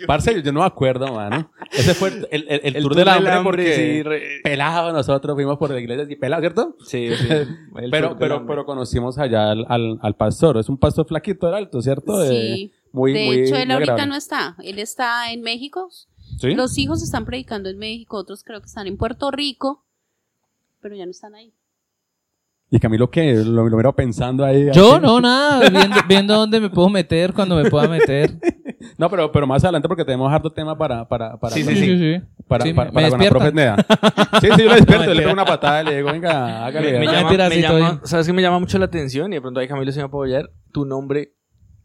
Parce, 0.07 0.43
yo, 0.43 0.53
no 0.53 0.61
me 0.61 0.67
acuerdo, 0.67 1.12
mano. 1.14 1.50
Ese 1.71 1.95
fue 1.95 2.09
el, 2.11 2.29
el, 2.31 2.61
el 2.64 2.76
El 2.76 2.83
tour 2.83 2.95
del 2.95 3.09
hambre, 3.09 3.33
hambre, 3.33 3.45
porque 3.45 3.75
sí, 3.75 4.02
re- 4.02 4.41
pelado 4.43 4.93
nosotros 4.93 5.35
fuimos 5.35 5.59
por 5.59 5.71
la 5.71 5.81
iglesia 5.81 6.07
y 6.09 6.17
pelado, 6.17 6.41
¿cierto? 6.43 6.76
Sí, 6.85 7.09
sí. 7.17 7.26
Pero, 7.91 8.17
pero, 8.19 8.47
pero 8.47 8.64
conocimos 8.64 9.19
allá 9.19 9.50
al, 9.50 9.64
al, 9.69 9.99
al 10.02 10.17
pastor. 10.17 10.59
Es 10.59 10.69
un 10.69 10.79
pastor 10.79 11.07
flaquito, 11.07 11.49
era 11.49 11.57
alto, 11.59 11.81
¿cierto? 11.83 12.23
Eh, 12.25 12.29
sí. 12.29 12.73
muy, 12.93 13.12
de 13.12 13.25
muy, 13.26 13.38
hecho, 13.41 13.57
él 13.57 13.67
muy 13.67 13.75
ahorita 13.75 14.07
no 14.07 14.14
está. 14.17 14.57
Él 14.62 14.79
está 14.79 15.33
en 15.33 15.43
México. 15.43 15.88
¿Sí? 16.38 16.55
Los 16.55 16.79
hijos 16.79 17.02
están 17.02 17.25
predicando 17.25 17.69
en 17.69 17.79
México, 17.79 18.17
otros 18.17 18.43
creo 18.45 18.61
que 18.61 18.67
están 18.67 18.87
en 18.87 18.97
Puerto 18.97 19.31
Rico, 19.31 19.85
pero 20.81 20.95
ya 20.97 21.05
no 21.05 21.11
están 21.11 21.35
ahí. 21.35 21.52
Y 22.71 22.79
Camilo, 22.81 23.11
¿qué? 23.11 23.35
Lo, 23.35 23.69
lo 23.69 23.76
miro 23.76 23.95
pensando 23.95 24.43
ahí. 24.47 24.69
Yo 24.73 24.93
así. 24.95 25.02
no, 25.02 25.21
nada, 25.21 25.69
viendo, 25.69 25.97
viendo 26.09 26.35
dónde 26.35 26.59
me 26.59 26.71
puedo 26.71 26.88
meter 26.88 27.35
cuando 27.35 27.55
me 27.57 27.69
pueda 27.69 27.87
meter. 27.87 28.31
No, 28.99 29.09
pero, 29.11 29.31
pero 29.33 29.47
más 29.47 29.62
adelante 29.65 29.89
porque 29.89 30.05
tenemos 30.05 30.33
harto 30.33 30.51
tema 30.53 30.77
para, 30.77 31.07
para, 31.09 31.37
para, 31.39 31.55
Sí, 31.55 31.65
con- 31.65 31.75
sí, 31.75 31.99
sí. 31.99 32.21
para, 32.49 32.65
Sí, 32.65 32.73
para, 32.75 32.91
me 32.91 32.95
para 32.95 33.11
con 33.11 33.19
la 33.19 33.25
despierta. 33.25 33.39
profe 33.39 33.53
Nea. 33.55 33.77
Sí, 34.41 34.49
sí, 34.57 34.62
yo 34.62 34.69
lo 34.69 34.75
despierto, 34.77 35.07
No, 35.07 35.15
le 35.15 35.21
pego 35.23 35.33
una 35.33 35.45
patada 35.45 35.83
y 35.83 35.85
le 35.87 35.97
digo, 35.97 36.12
venga, 36.12 36.65
hágale. 36.67 36.93
Me, 36.93 36.99
me 37.01 37.05
No, 37.07 37.12
llama, 37.12 37.23
mentira, 37.25 37.49
me 37.49 37.55
sí, 37.57 37.61
llama- 37.62 38.01
¿Sabes 38.05 38.27
qué 38.27 38.33
me 38.33 38.43
llama 38.43 38.59
mucho 38.59 38.79
la 38.79 38.85
atención? 38.87 39.33
Y 39.33 39.37
de 39.37 39.41
pronto 39.41 39.61
ahí 39.61 39.69
Camilo 39.69 39.93
se 39.93 40.01
me 40.03 40.09
puede 40.09 40.35
apoyar. 40.37 40.51
Tu 40.73 40.85
nombre, 40.85 41.33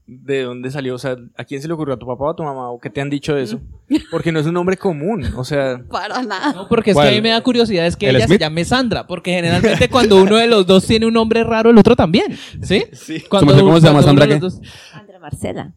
¿de 0.06 0.44
dónde 0.44 0.72
salió? 0.72 0.96
O 0.96 0.98
sea, 0.98 1.18
¿a 1.38 1.44
quién 1.44 1.62
se 1.62 1.68
le 1.68 1.74
ocurrió? 1.74 1.96
¿A 1.96 2.00
tu 2.00 2.08
papá 2.08 2.24
o 2.25 2.30
a 2.30 2.36
tu 2.36 2.44
mamá? 2.44 2.70
¿O 2.72 2.80
qué 2.80 2.89
te 2.89 3.01
han 3.01 3.10
dicho 3.10 3.36
de 3.36 3.44
eso? 3.44 3.60
Porque 4.12 4.32
no 4.32 4.39
es 4.39 4.46
un 4.46 4.54
nombre 4.54 4.77
común. 4.77 5.25
O 5.36 5.44
sea, 5.44 5.82
Para 5.89 6.22
nada. 6.24 6.54
No, 6.54 6.68
porque 6.70 6.92
es 6.92 6.96
¿Cuál? 6.96 7.08
que 7.10 7.13
a 7.13 7.16
mí 7.18 7.22
me 7.22 7.30
da 7.30 7.42
curiosidad, 7.42 7.86
es 7.86 7.96
que 7.98 8.10
¿El 8.10 8.16
ella 8.18 8.25
Smith? 8.27 8.39
se 8.39 8.46
llame 8.46 8.63
Sandra, 8.66 9.06
porque 9.08 9.34
generalmente 9.34 9.89
cuando 9.89 10.22
uno 10.22 10.38
de 10.38 10.48
los 10.48 10.66
dos 10.66 10.86
tiene 10.88 11.06
un 11.06 11.13
nombre 11.13 11.44
raro, 11.44 11.70
el 11.70 11.77
otro 11.77 11.96
también, 11.96 12.38
¿sí? 12.62 12.86
sí. 12.94 13.22
Cuando, 13.30 13.54
¿Cómo 13.58 13.80
se 13.80 13.88
llama 13.88 14.01
Sandra 14.01 14.27
qué? 14.27 14.39
dos- 14.39 14.62
Marcela. 15.22 15.74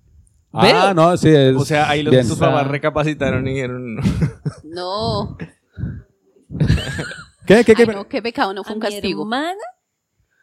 Ah, 0.52 0.92
no, 0.94 1.16
sí. 1.16 1.28
Es, 1.28 1.54
O 1.56 1.64
sea, 1.64 1.88
ahí 1.88 2.02
los, 2.02 2.10
bien. 2.12 2.26
tus 2.28 2.38
papás 2.38 2.66
recapacitaron 2.66 3.46
y 3.46 3.54
dijeron... 3.54 3.96
No, 4.64 5.36
¿Qué, 7.46 7.64
qué, 7.64 7.74
qué? 7.74 7.82
Ay, 7.88 7.94
no, 7.94 8.08
qué 8.08 8.22
pecado, 8.22 8.52
no 8.54 8.62
fue 8.64 8.72
a 8.72 8.76
un 8.76 8.80
mi 8.82 8.88
castigo. 8.88 9.22
hermana, 9.22 9.54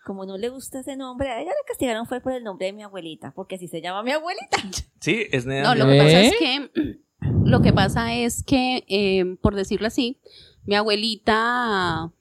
como 0.06 0.26
no 0.26 0.38
le 0.38 0.50
gusta 0.50 0.80
ese 0.80 0.96
nombre, 0.96 1.30
a 1.30 1.42
ella 1.42 1.52
la 1.52 1.68
castigaron 1.68 2.06
fue 2.06 2.22
por 2.22 2.34
el 2.34 2.44
nombre 2.44 2.68
de 2.68 2.74
mi 2.74 2.84
abuelita, 2.84 3.32
porque 3.32 3.56
así 3.56 3.68
se 3.68 3.82
llama 3.82 4.04
mi 4.04 4.12
abuelita. 4.12 4.58
Sí, 5.00 5.28
es 5.32 5.46
Nea. 5.46 5.64
No, 5.64 5.76
lo 5.76 5.86
que 5.86 5.98
pasa 6.00 6.22
¿Eh? 6.22 6.28
es 6.28 6.36
que, 6.38 7.00
lo 7.46 7.62
que 7.62 7.72
pasa 7.74 8.14
es 8.16 8.44
que, 8.44 8.84
eh, 8.88 9.38
por 9.42 9.56
decirlo 9.56 9.88
así, 9.88 10.20
mi 10.66 10.76
abuelita 10.76 12.12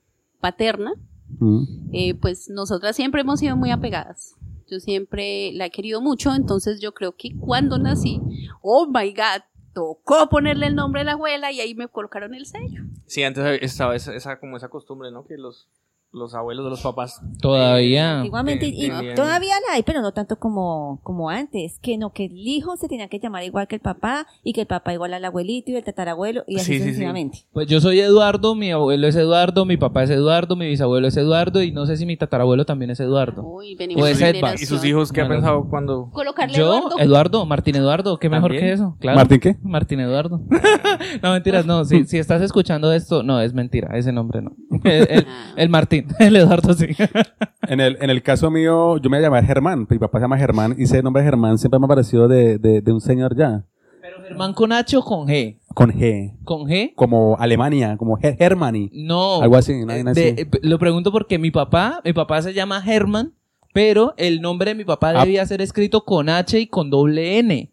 paterna, 0.41 0.93
Mm. 1.41 1.65
eh, 1.93 2.15
pues 2.15 2.49
nosotras 2.51 2.95
siempre 2.95 3.21
hemos 3.23 3.41
sido 3.41 3.57
muy 3.57 3.73
apegadas. 3.73 4.37
Yo 4.69 4.81
siempre 4.81 5.53
la 5.53 5.67
he 5.67 5.71
querido 5.71 6.01
mucho, 6.01 6.35
entonces 6.35 6.81
yo 6.81 6.93
creo 6.93 7.13
que 7.13 7.37
cuando 7.39 7.79
nací, 7.79 8.21
oh 8.63 8.87
my 8.87 9.13
God, 9.13 9.43
tocó 9.73 10.29
ponerle 10.29 10.67
el 10.67 10.75
nombre 10.75 11.03
de 11.03 11.05
la 11.05 11.13
abuela 11.13 11.53
y 11.53 11.61
ahí 11.61 11.75
me 11.75 11.87
colocaron 11.87 12.35
el 12.35 12.47
sello. 12.47 12.83
Sí, 13.07 13.23
antes 13.23 13.59
estaba 13.63 13.95
esa, 13.95 14.41
como 14.41 14.57
esa 14.57 14.69
costumbre, 14.69 15.11
¿no? 15.11 15.25
Que 15.27 15.37
los 15.37 15.69
los 16.13 16.35
abuelos 16.35 16.65
de 16.65 16.71
los 16.71 16.81
papás. 16.81 17.21
Todavía. 17.43 18.21
Antiguamente, 18.21 18.67
Eh, 18.67 18.73
y 19.13 19.15
todavía 19.15 19.53
la 19.69 19.75
hay, 19.75 19.83
pero 19.83 20.01
no 20.01 20.13
tanto 20.13 20.39
como, 20.39 21.01
como 21.03 21.29
antes, 21.29 21.79
que 21.83 21.99
no, 21.99 22.11
que 22.11 22.25
el 22.27 22.39
hijo 22.39 22.77
se 22.77 22.89
tenía 22.89 23.09
que 23.09 23.19
llamar 23.19 23.45
igual 23.45 23.67
que 23.69 23.75
el 23.77 23.81
papá, 23.83 24.27
y 24.43 24.53
que 24.55 24.63
el 24.63 24.67
papá 24.67 24.95
igual 24.95 25.13
al 25.13 25.25
abuelito 25.25 25.71
y 25.73 25.75
el 25.77 25.85
tatarabuelo, 25.85 26.45
y 26.47 26.57
así 26.57 26.65
Sí, 26.65 26.73
sí, 26.73 26.79
sí. 26.79 26.85
sucesivamente. 26.87 27.39
Pues 27.53 27.67
yo 27.67 27.81
soy 27.83 28.01
Eduardo, 28.01 28.55
mi 28.55 28.71
abuelo 28.73 29.07
es 29.09 29.17
Eduardo, 29.17 29.67
mi 29.67 29.77
papá 29.77 30.05
es 30.05 30.11
Eduardo, 30.11 30.57
mi 30.57 30.67
bisabuelo 30.67 31.07
es 31.07 31.17
Eduardo 31.19 31.63
y 31.63 31.71
no 31.73 31.85
sé 31.87 31.97
si 31.99 32.07
mi 32.07 32.17
tatarabuelo 32.17 32.65
también 32.65 32.91
es 32.93 33.01
Eduardo. 33.01 33.43
Uy, 33.43 33.75
venimos 33.75 34.03
O 34.03 34.07
es 34.07 34.19
de 34.19 34.31
Edvard. 34.31 34.55
¿Y 34.61 34.65
sus 34.65 34.83
hijos 34.85 35.13
qué 35.13 35.21
ha 35.21 35.29
pensado 35.29 35.69
cuando.? 35.69 36.09
Colocarle 36.13 36.57
Yo, 36.57 36.79
Eduardo. 36.79 36.99
Eduardo, 36.99 37.47
Martín 37.47 37.77
Eduardo, 37.77 38.19
qué 38.19 38.31
mejor 38.31 38.53
¿También? 38.53 38.65
que 38.65 38.73
eso. 38.73 38.97
Claro. 39.01 39.17
¿Martín 39.19 39.41
qué? 39.41 39.57
Martín 39.63 40.01
Eduardo. 40.01 40.41
no, 41.23 41.33
mentiras, 41.33 41.67
no. 41.67 41.85
Si, 41.85 42.05
si 42.07 42.17
estás 42.19 42.41
escuchando 42.41 42.91
esto, 42.93 43.23
no, 43.23 43.41
es 43.41 43.53
mentira, 43.53 43.97
ese 43.99 44.13
nombre 44.13 44.41
no. 44.41 44.53
El, 44.85 45.07
el- 45.11 45.27
Ah. 45.29 45.53
el 45.57 45.69
Martín, 45.69 45.96
el 46.19 46.37
Eduardo 46.37 46.75
sí. 46.75 46.87
En 47.69 47.81
el, 47.81 47.99
en 48.01 48.11
el 48.11 48.23
caso 48.23 48.49
mío, 48.51 48.97
yo 48.99 49.11
me 49.11 49.17
voy 49.17 49.25
a 49.25 49.27
llamar 49.29 49.45
Germán. 49.45 49.87
Mi 49.91 49.99
papá 49.99 50.19
se 50.19 50.23
llama 50.23 50.39
Germán 50.39 50.77
y 50.79 50.85
ese 50.85 51.03
nombre 51.03 51.25
Germán 51.25 51.59
siempre 51.59 51.81
me 51.81 51.87
ha 51.87 51.89
parecido 51.89 52.29
de, 52.29 52.59
de, 52.59 52.81
de 52.81 52.93
un 52.93 53.01
señor 53.01 53.37
ya. 53.37 53.65
Pero 54.01 54.23
Germán 54.23 54.53
con 54.55 54.71
H 54.73 54.97
o 54.97 55.03
con 55.03 55.27
G. 55.27 55.59
Con 55.75 55.91
G. 55.91 56.37
¿Con 56.45 56.63
G? 56.69 56.93
Como 56.95 57.37
Alemania, 57.41 57.97
como 57.97 58.17
Ge- 58.19 58.37
Germany. 58.39 58.89
No. 58.93 59.43
Algo 59.43 59.57
así, 59.57 59.73
De- 59.85 60.05
así. 60.07 60.21
eh, 60.21 60.49
lo 60.63 60.79
pregunto 60.79 61.11
porque 61.11 61.39
mi 61.41 61.51
papá, 61.51 62.01
mi 62.05 62.13
papá 62.13 62.41
se 62.41 62.55
llama 62.55 62.81
Germán, 62.83 63.35
pero 63.73 64.15
el 64.17 64.41
nombre 64.41 64.71
de 64.71 64.75
mi 64.77 64.85
papá 64.85 65.11
Ah. 65.17 65.25
debía 65.25 65.45
ser 65.45 65.61
escrito 65.61 66.05
con 66.05 66.29
H 66.29 66.59
y 66.61 66.69
con 66.69 66.89
doble 66.89 67.39
N, 67.41 67.73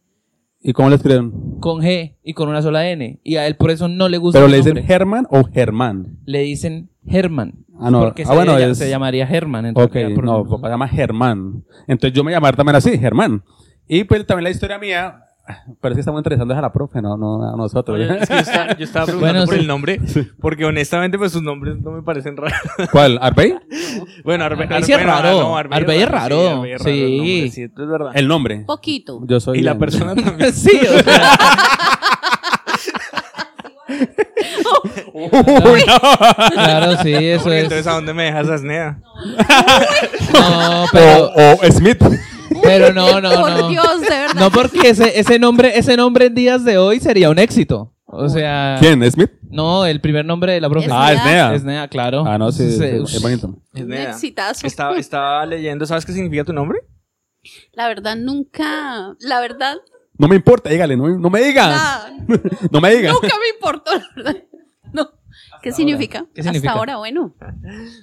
¿Y 0.63 0.73
cómo 0.73 0.89
le 0.89 0.95
escriben? 0.95 1.31
con 1.59 1.81
G 1.81 2.15
y 2.23 2.33
con 2.33 2.49
una 2.49 2.61
sola 2.61 2.89
N. 2.89 3.19
Y 3.23 3.35
a 3.35 3.45
él 3.47 3.55
por 3.57 3.69
eso 3.71 3.87
no 3.87 4.07
le 4.09 4.17
gusta 4.17 4.37
¿Pero 4.39 4.45
el 4.47 4.51
le 4.51 4.57
dicen 4.57 4.73
nombre. 4.75 4.87
Germán 4.87 5.27
o 5.29 5.43
Germán? 5.43 6.17
Le 6.25 6.39
dicen 6.39 6.89
Germán. 7.05 7.53
Ah, 7.79 7.89
no. 7.91 7.99
Porque 8.01 8.23
Ah, 8.23 8.27
se, 8.27 8.33
bueno, 8.35 8.57
ella- 8.57 8.69
es- 8.69 8.77
se 8.77 8.89
llamaría 8.89 9.27
Germán. 9.27 9.65
en 9.65 9.77
Ok, 9.77 9.95
no, 10.23 10.45
papá 10.45 10.67
se 10.67 10.71
llama 10.73 10.87
Germán. 10.87 11.63
Entonces 11.87 12.15
yo 12.15 12.23
me 12.23 12.31
llamar 12.31 12.55
también 12.55 12.75
así, 12.77 12.97
Germán. 12.97 13.43
Y 13.87 14.03
pues 14.05 14.25
también 14.25 14.45
la 14.45 14.49
historia 14.51 14.77
mía, 14.79 15.19
pero 15.81 15.91
es 15.91 15.95
que 15.95 15.99
estamos 15.99 16.19
interesando 16.19 16.55
a 16.55 16.61
la 16.61 16.71
profe, 16.71 17.01
no, 17.01 17.17
no 17.17 17.53
a 17.53 17.57
nosotros. 17.57 17.99
Oye, 17.99 18.17
es 18.19 18.29
que 18.29 18.33
yo 18.35 18.39
estaba, 18.41 18.77
yo 18.77 18.83
estaba 18.85 19.05
preguntando 19.05 19.33
Bueno, 19.39 19.45
por 19.45 19.55
sí. 19.55 19.59
el 19.61 19.67
nombre, 19.67 19.99
porque 20.39 20.65
honestamente, 20.65 21.17
pues 21.17 21.31
sus 21.33 21.43
nombres 21.43 21.79
no 21.81 21.91
me 21.91 22.01
parecen 22.01 22.37
raros. 22.37 22.57
¿Cuál? 22.91 23.19
¿Arbey? 23.21 23.55
Bueno, 24.23 24.45
Arbe, 24.45 24.63
Arbey 24.63 24.83
sí 24.83 24.93
es 24.93 24.99
ah, 24.99 25.03
raro. 25.03 25.39
no, 25.41 25.57
Arbey 25.57 25.79
Arbey 25.79 26.01
es 26.01 26.09
raro. 26.09 26.41
Sí, 26.41 26.47
Arbey 26.47 26.71
es 26.73 26.79
raro 26.81 26.89
el 26.89 26.95
Sí. 26.95 27.17
nombre, 27.17 27.51
sí, 27.51 27.63
esto 27.63 27.83
es 27.83 27.89
verdad. 27.89 28.11
El 28.15 28.27
nombre. 28.27 28.63
Poquito. 28.65 29.21
Yo 29.27 29.39
soy. 29.39 29.59
y 29.59 29.61
la 29.63 29.77
persona 29.77 30.15
también. 30.23 30.53
sí, 30.53 30.79
o 30.79 31.03
sea, 31.03 31.37
claro, 36.53 36.97
sí, 37.03 37.13
eso 37.13 37.43
Porque 37.43 37.57
es. 37.59 37.63
Entonces, 37.63 37.87
¿a 37.87 37.91
dónde 37.93 38.13
me 38.13 38.23
dejas 38.23 38.49
Asnea? 38.49 38.99
No, 40.33 40.85
pero, 40.91 41.29
O, 41.35 41.53
o 41.67 41.71
Smith. 41.71 42.01
Pero 42.61 42.93
no, 42.93 43.19
no, 43.21 43.31
Por 43.41 43.51
no. 43.51 43.67
Dios, 43.69 44.01
de 44.01 44.09
verdad. 44.09 44.35
No, 44.35 44.51
porque 44.51 44.89
ese, 44.89 45.19
ese 45.19 45.39
nombre, 45.39 45.77
ese 45.77 45.95
nombre 45.97 46.25
en 46.27 46.35
días 46.35 46.63
de 46.65 46.77
hoy 46.77 46.99
sería 46.99 47.29
un 47.29 47.39
éxito. 47.39 47.93
O 48.05 48.29
sea, 48.29 48.77
¿Quién? 48.79 49.09
¿Smith? 49.11 49.31
no, 49.49 49.85
el 49.85 49.99
primer 49.99 50.23
nombre 50.25 50.53
de 50.53 50.61
la 50.61 50.69
profe. 50.69 50.85
Es 50.85 50.91
Ah, 50.93 51.13
es 51.13 51.23
Nea. 51.25 51.55
Es 51.55 51.63
Nea, 51.63 51.87
claro. 51.87 52.23
Ah, 52.27 52.37
no, 52.37 52.51
sí, 52.51 52.69
Sí, 52.71 52.83
es 52.83 53.21
bonito. 53.21 53.55
Es 53.73 53.83
Un 53.83 53.93
exitazo. 53.93 54.67
Estaba, 54.67 54.97
estaba 54.97 55.45
leyendo, 55.45 55.85
¿sabes 55.85 56.05
qué 56.05 56.11
significa 56.11 56.43
tu 56.43 56.53
nombre? 56.53 56.79
La 57.71 57.87
verdad, 57.87 58.15
nunca. 58.15 59.15
La 59.19 59.39
verdad, 59.41 59.77
No 60.17 60.27
me 60.27 60.35
importa, 60.35 60.69
dígale, 60.69 60.95
no, 60.95 61.07
no 61.17 61.29
me 61.29 61.41
diga. 61.41 61.67
nada, 61.69 62.13
No 62.71 62.79
me 62.81 62.95
diga. 62.95 63.11
nunca 63.13 63.27
me 63.39 63.49
importó, 63.55 63.91
la 63.95 64.05
verdad. 64.15 64.43
No. 64.91 65.09
¿Qué 65.63 65.71
significa? 65.71 66.25
¿Qué 66.35 66.43
significa? 66.43 66.71
Hasta 66.71 66.79
ahora, 66.79 66.97
bueno. 66.97 67.33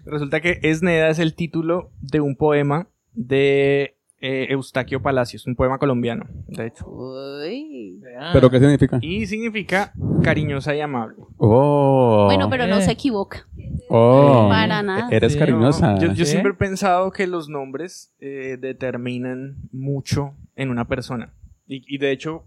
Resulta 0.06 0.40
que 0.40 0.58
Esneda 0.62 1.08
es 1.10 1.18
el 1.20 1.34
título 1.34 1.92
de 2.00 2.20
un 2.20 2.34
poema 2.34 2.88
de 3.12 3.96
eh, 4.20 4.48
Eustaquio 4.50 5.00
Palacios, 5.00 5.46
un 5.46 5.56
poema 5.56 5.78
colombiano, 5.78 6.26
de 6.48 6.66
hecho. 6.66 6.86
Uy. 6.88 8.00
¿Pero 8.32 8.50
qué 8.50 8.58
significa? 8.58 8.98
Y 9.00 9.26
significa 9.26 9.92
cariñosa 10.22 10.74
y 10.74 10.80
amable. 10.80 11.16
Oh. 11.38 12.24
Bueno, 12.26 12.48
pero 12.50 12.66
no 12.66 12.78
Eh. 12.78 12.82
se 12.82 12.92
equivoca. 12.92 13.46
Oh. 13.88 14.46
Para 14.50 14.82
nada. 14.82 15.08
Eres 15.10 15.32
Sí. 15.32 15.38
cariñosa. 15.38 15.98
Yo, 15.98 16.08
yo 16.12 16.24
¿Sí? 16.24 16.32
siempre 16.32 16.52
he 16.52 16.54
pensado 16.56 17.10
que 17.12 17.26
los 17.26 17.48
nombres 17.48 18.14
eh, 18.20 18.56
determinan 18.60 19.56
mucho 19.72 20.34
en 20.54 20.70
una 20.70 20.86
persona. 20.86 21.32
Y, 21.66 21.82
y 21.92 21.98
de 21.98 22.12
hecho, 22.12 22.44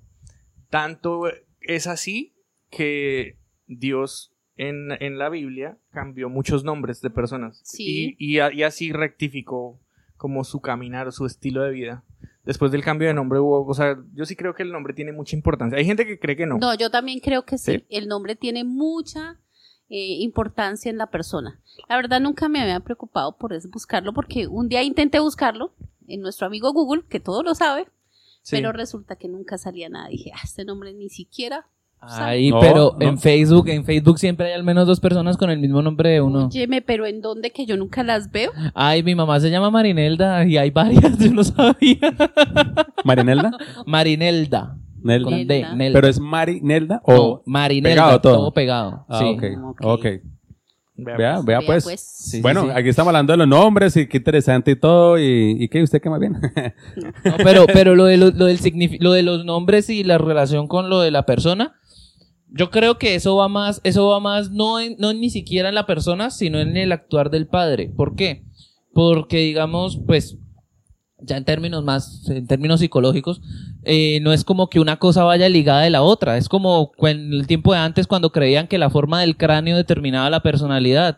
tanto 0.69 1.23
es 1.61 1.87
así 1.87 2.35
que 2.69 3.39
Dios 3.67 4.31
en, 4.55 4.89
en 4.99 5.17
la 5.17 5.29
Biblia 5.29 5.77
cambió 5.91 6.29
muchos 6.29 6.63
nombres 6.63 7.01
de 7.01 7.09
personas. 7.09 7.61
Sí. 7.63 8.15
Y, 8.19 8.35
y 8.39 8.63
así 8.63 8.91
rectificó 8.91 9.79
como 10.23 10.45
su 10.45 10.61
caminar, 10.61 11.11
su 11.11 11.25
estilo 11.25 11.63
de 11.63 11.71
vida. 11.71 12.03
Después 12.45 12.71
del 12.71 12.81
cambio 12.81 13.09
de 13.09 13.13
nombre 13.13 13.39
hubo, 13.41 13.65
o 13.67 13.73
sea, 13.73 13.97
yo 14.13 14.25
sí 14.25 14.37
creo 14.37 14.55
que 14.55 14.63
el 14.63 14.71
nombre 14.71 14.93
tiene 14.93 15.11
mucha 15.11 15.35
importancia. 15.35 15.77
Hay 15.77 15.83
gente 15.83 16.05
que 16.05 16.17
cree 16.17 16.37
que 16.37 16.45
no. 16.45 16.57
No, 16.59 16.73
yo 16.75 16.89
también 16.89 17.19
creo 17.19 17.43
que 17.43 17.57
sí. 17.57 17.73
Sí. 17.73 17.85
El 17.89 18.07
nombre 18.07 18.37
tiene 18.37 18.63
mucha 18.63 19.37
eh, 19.89 20.15
importancia 20.21 20.89
en 20.89 20.97
la 20.97 21.07
persona. 21.07 21.59
La 21.89 21.97
verdad 21.97 22.21
nunca 22.21 22.47
me 22.47 22.61
había 22.61 22.79
preocupado 22.79 23.37
por 23.37 23.51
eso, 23.51 23.67
buscarlo, 23.69 24.13
porque 24.13 24.47
un 24.47 24.69
día 24.69 24.81
intenté 24.81 25.19
buscarlo 25.19 25.73
en 26.07 26.21
nuestro 26.21 26.47
amigo 26.47 26.71
Google, 26.71 27.03
que 27.09 27.19
todo 27.19 27.43
lo 27.43 27.53
sabe, 27.53 27.87
Sí. 28.43 28.55
pero 28.55 28.71
resulta 28.71 29.17
que 29.17 29.27
nunca 29.27 29.57
salía 29.57 29.89
nada. 29.89 30.07
Dije, 30.07 30.31
ah, 30.33 30.39
este 30.45 30.63
nombre 30.63 30.93
ni 30.93 31.09
siquiera. 31.09 31.67
Ay, 32.09 32.49
No, 32.51 32.59
pero 32.59 32.95
no. 32.99 33.05
en 33.07 33.17
Facebook, 33.17 33.67
en 33.69 33.83
Facebook 33.85 34.19
siempre 34.19 34.47
hay 34.47 34.53
al 34.53 34.63
menos 34.63 34.85
dos 34.87 34.99
personas 34.99 35.37
con 35.37 35.49
el 35.49 35.59
mismo 35.59 35.81
nombre 35.81 36.09
de 36.09 36.21
uno. 36.21 36.47
Óyeme, 36.47 36.81
pero 36.81 37.05
¿en 37.05 37.21
dónde 37.21 37.51
que 37.51 37.65
yo 37.65 37.77
nunca 37.77 38.03
las 38.03 38.31
veo? 38.31 38.51
Ay, 38.73 39.03
mi 39.03 39.15
mamá 39.15 39.39
se 39.39 39.49
llama 39.49 39.69
Marinelda 39.71 40.45
y 40.45 40.57
hay 40.57 40.69
varias, 40.71 41.17
yo 41.19 41.31
no 41.31 41.43
sabía. 41.43 41.97
¿Marinelda? 43.03 43.51
Marinelda. 43.85 44.77
Nelda. 45.01 45.29
Con 45.29 45.47
D, 45.47 45.65
Nelda. 45.75 45.97
¿Pero 45.97 46.07
es 46.07 46.19
Marinelda 46.19 47.01
No, 47.05 47.13
o...? 47.15 47.43
Marinelda, 47.45 47.89
pegado 48.03 48.21
todo. 48.21 48.33
todo. 48.35 48.53
pegado. 48.53 49.05
Ah, 49.09 49.19
sí. 49.19 49.25
ok. 49.25 49.43
Ok. 49.63 49.81
Ok. 49.83 50.05
Vea, 50.95 51.41
Vea, 51.43 51.59
pues. 51.65 51.83
pues. 51.85 51.99
Sí, 52.01 52.39
bueno, 52.41 52.65
sí. 52.65 52.69
aquí 52.73 52.87
estamos 52.87 53.09
hablando 53.09 53.33
de 53.33 53.37
los 53.37 53.47
nombres 53.47 53.97
y 53.97 54.07
qué 54.07 54.17
interesante 54.17 54.71
y 54.71 54.75
todo. 54.75 55.17
¿Y, 55.19 55.57
y 55.59 55.67
qué? 55.67 55.81
¿Usted 55.81 55.99
qué 55.99 56.09
más 56.09 56.19
bien? 56.19 56.33
No, 57.25 57.33
pero, 57.43 57.65
pero 57.65 57.95
lo 57.95 58.05
de, 58.05 58.17
lo, 58.17 58.29
lo 58.29 58.45
del 58.45 58.59
lo 58.99 59.11
de 59.11 59.23
los 59.23 59.43
nombres 59.43 59.89
y 59.89 60.03
la 60.03 60.19
relación 60.19 60.67
con 60.67 60.89
lo 60.91 61.01
de 61.01 61.09
la 61.09 61.25
persona, 61.25 61.73
yo 62.55 62.69
creo 62.69 62.97
que 62.97 63.15
eso 63.15 63.35
va 63.35 63.47
más, 63.49 63.81
eso 63.83 64.07
va 64.07 64.19
más 64.19 64.51
no, 64.51 64.79
en- 64.79 64.95
no 64.99 65.11
ni 65.13 65.29
siquiera 65.29 65.69
en 65.69 65.75
la 65.75 65.85
persona, 65.85 66.29
sino 66.29 66.59
en 66.59 66.77
el 66.77 66.91
actuar 66.91 67.29
del 67.29 67.47
padre. 67.47 67.91
¿Por 67.95 68.15
qué? 68.15 68.43
Porque 68.93 69.37
digamos, 69.39 69.99
pues, 70.05 70.37
ya 71.19 71.37
en 71.37 71.45
términos 71.45 71.83
más, 71.83 72.29
en 72.29 72.45
términos 72.47 72.79
psicológicos, 72.79 73.41
eh, 73.83 74.19
no 74.21 74.33
es 74.33 74.43
como 74.43 74.67
que 74.69 74.79
una 74.79 74.97
cosa 74.97 75.23
vaya 75.23 75.49
ligada 75.49 75.81
de 75.81 75.89
la 75.89 76.01
otra. 76.03 76.37
Es 76.37 76.47
como 76.47 76.91
en 76.99 77.33
el 77.33 77.47
tiempo 77.47 77.73
de 77.73 77.79
antes 77.79 78.07
cuando 78.07 78.31
creían 78.31 78.67
que 78.67 78.77
la 78.77 78.89
forma 78.89 79.21
del 79.21 79.35
cráneo 79.37 79.75
determinaba 79.75 80.29
la 80.29 80.43
personalidad. 80.43 81.17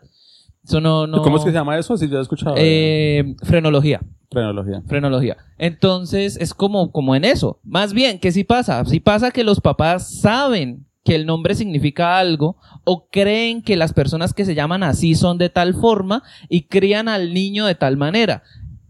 Eso 0.64 0.80
no, 0.80 1.06
no. 1.06 1.22
¿Cómo 1.22 1.38
es 1.38 1.44
que 1.44 1.50
se 1.52 1.56
llama 1.56 1.78
eso? 1.78 1.98
Si 1.98 2.08
yo 2.08 2.18
he 2.18 2.22
escuchado. 2.22 2.56
Eh, 2.58 3.36
frenología. 3.44 4.02
Frenología. 4.32 4.82
Frenología. 4.88 5.38
Entonces 5.58 6.38
es 6.40 6.54
como, 6.54 6.92
como 6.92 7.16
en 7.16 7.26
eso. 7.26 7.60
Más 7.64 7.94
bien, 7.94 8.20
¿qué 8.20 8.32
sí 8.32 8.44
pasa? 8.44 8.84
Sí 8.86 9.00
pasa 9.00 9.32
que 9.32 9.44
los 9.44 9.60
papás 9.60 10.20
saben 10.22 10.86
que 11.06 11.16
el 11.16 11.28
nombre 11.28 11.54
significa 11.54 12.18
algo 12.18 12.58
o 12.84 13.08
creen 13.10 13.62
que 13.62 13.78
las 13.78 13.94
personas 13.94 14.34
que 14.34 14.44
se 14.44 14.56
llaman 14.56 14.82
así 14.84 15.14
son 15.14 15.38
de 15.38 15.50
tal 15.50 15.76
forma 15.76 16.24
y 16.50 16.64
crían 16.64 17.08
al 17.08 17.34
niño 17.34 17.68
de 17.68 17.76
tal 17.76 17.96
manera. 17.96 18.42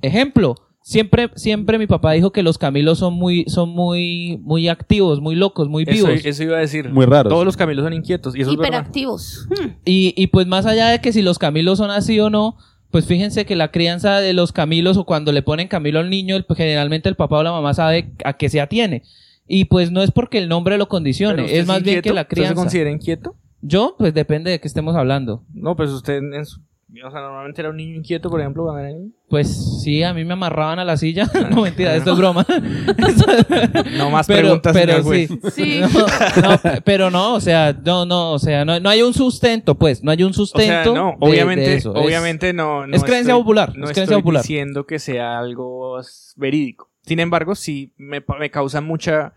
Ejemplo, 0.02 0.56
siempre, 0.82 1.30
siempre 1.36 1.78
mi 1.78 1.88
papá 1.88 2.14
dijo 2.14 2.32
que 2.32 2.42
los 2.42 2.58
Camilos 2.58 3.00
son 3.00 3.16
muy, 3.16 3.44
son 3.48 3.70
muy, 3.70 4.40
muy 4.44 4.70
activos, 4.70 5.20
muy 5.20 5.36
locos, 5.36 5.68
muy 5.68 5.84
Eso, 5.84 6.08
vivos. 6.08 6.26
eso 6.26 6.44
iba 6.44 6.56
a 6.56 6.62
decir. 6.62 6.90
Muy 6.90 7.06
raros. 7.06 7.30
Todos 7.32 7.44
los 7.44 7.58
camilos 7.58 7.84
son 7.84 7.94
inquietos. 7.94 8.34
Y 8.34 8.42
eso 8.42 8.52
es 8.52 8.58
verdad. 8.58 8.80
Hiperactivos. 8.80 9.48
Hmm. 9.50 9.72
Y, 9.84 10.14
y 10.16 10.28
pues 10.28 10.48
más 10.48 10.66
allá 10.66 10.88
de 10.88 11.02
que 11.02 11.12
si 11.12 11.22
los 11.22 11.38
Camilos 11.38 11.80
son 11.80 11.92
así 11.92 12.18
o 12.22 12.30
no, 12.30 12.56
pues 12.92 13.06
fíjense 13.06 13.46
que 13.46 13.58
la 13.58 13.72
crianza 13.72 14.22
de 14.22 14.32
los 14.32 14.54
Camilos 14.54 14.96
o 14.96 15.04
cuando 15.04 15.34
le 15.34 15.42
ponen 15.42 15.68
Camilo 15.68 16.00
al 16.00 16.10
niño, 16.10 16.38
pues, 16.48 16.56
generalmente 16.56 17.10
el 17.10 17.16
papá 17.16 17.40
o 17.40 17.44
la 17.44 17.52
mamá 17.52 17.74
sabe 17.74 18.14
a 18.24 18.34
qué 18.38 18.48
se 18.48 18.62
atiene. 18.62 19.04
Y 19.48 19.66
pues 19.66 19.92
no 19.92 20.02
es 20.02 20.12
porque 20.12 20.38
el 20.40 20.50
nombre 20.50 20.78
lo 20.78 20.88
condicione, 20.88 21.58
es 21.58 21.68
más 21.68 21.84
bien 21.84 22.02
que 22.02 22.14
la 22.14 22.22
¿Usted 22.22 22.30
se 22.32 22.36
crianza. 22.36 22.56
considera 22.56 22.90
inquieto? 22.92 23.36
Yo, 23.62 23.96
pues 23.98 24.14
depende 24.14 24.52
de 24.52 24.60
qué 24.60 24.68
estemos 24.68 24.96
hablando. 24.96 25.44
No, 25.54 25.76
pues 25.76 25.90
usted 25.92 26.18
en 26.18 26.46
su- 26.46 26.62
O 27.06 27.12
sea, 27.12 27.20
normalmente 27.22 27.62
era 27.62 27.70
un 27.72 27.78
niño 27.78 27.96
inquieto, 27.96 28.30
por 28.30 28.40
ejemplo, 28.40 28.64
cuando 28.64 28.80
era 28.82 28.90
niño. 28.94 29.12
Pues 29.30 29.82
sí, 29.84 30.02
a 30.04 30.14
mí 30.14 30.24
me 30.24 30.34
amarraban 30.34 30.80
a 30.80 30.86
la 30.86 30.98
silla. 30.98 31.30
no, 31.52 31.62
mentira, 31.64 31.96
esto 31.96 32.12
es 32.14 32.18
broma. 32.18 32.46
No 33.98 34.10
más 34.10 34.28
pero, 34.28 34.40
preguntas, 34.42 34.74
pero 34.74 35.04
señor 35.04 35.16
sí. 35.16 35.28
juez. 35.42 35.54
Sí. 35.54 35.82
No, 36.42 36.50
no, 36.50 36.60
pero 36.84 37.12
no, 37.12 37.34
o 37.36 37.40
sea, 37.42 37.74
no, 37.86 38.06
no, 38.06 38.32
o 38.34 38.40
sea, 38.40 38.66
no, 38.66 38.80
no 38.80 38.90
hay 38.90 39.02
un 39.02 39.14
sustento, 39.14 39.76
pues, 39.76 40.04
no 40.04 40.12
hay 40.12 40.24
un 40.24 40.30
O 40.32 40.34
sea, 40.34 40.38
sustento. 40.38 40.94
no, 40.96 41.16
obviamente, 41.20 41.70
de 41.70 41.76
eso. 41.76 41.94
Es- 41.96 42.04
obviamente 42.06 42.54
no, 42.54 42.86
no 42.88 42.96
es 42.96 43.04
creencia 43.04 43.32
estoy- 43.34 43.42
popular, 43.42 43.70
No 43.70 43.86
es 43.86 43.92
creencia 43.92 44.04
estoy 44.04 44.22
popular. 44.22 44.42
diciendo 44.44 44.86
que 44.86 45.00
sea 45.00 45.38
algo 45.40 46.00
verídico. 46.36 46.90
Sin 47.06 47.20
embargo, 47.20 47.56
sí 47.56 47.94
me, 47.98 48.24
me 48.40 48.50
causa 48.52 48.82
mucha 48.82 49.34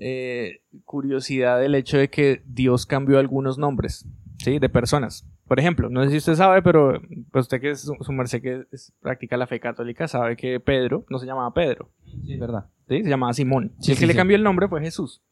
eh, 0.00 0.60
curiosidad 0.84 1.64
el 1.64 1.74
hecho 1.74 1.96
de 1.98 2.08
que 2.10 2.42
Dios 2.46 2.86
cambió 2.86 3.18
algunos 3.18 3.58
nombres, 3.58 4.06
¿sí? 4.38 4.58
De 4.58 4.68
personas. 4.68 5.26
Por 5.46 5.58
ejemplo, 5.58 5.88
no 5.88 6.04
sé 6.04 6.10
si 6.10 6.16
usted 6.18 6.34
sabe, 6.34 6.60
pero 6.60 7.00
pues 7.32 7.44
usted 7.46 7.60
que 7.60 7.70
es 7.70 7.80
su, 7.80 7.96
su 8.00 8.12
merced 8.12 8.42
que 8.42 8.64
es- 8.70 8.92
practica 9.00 9.36
la 9.38 9.46
fe 9.46 9.58
católica 9.58 10.06
sabe 10.06 10.36
que 10.36 10.60
Pedro 10.60 11.06
no 11.08 11.18
se 11.18 11.24
llamaba 11.26 11.52
Pedro, 11.54 11.90
Sí, 12.26 12.36
verdad. 12.36 12.66
¿sí? 12.88 13.02
se 13.02 13.08
llamaba 13.08 13.32
Simón. 13.32 13.72
Sí, 13.80 13.92
el 13.92 13.98
que 13.98 14.06
le 14.06 14.14
cambió 14.14 14.36
el 14.36 14.42
nombre 14.42 14.68
fue 14.68 14.82
Jesús. 14.82 15.22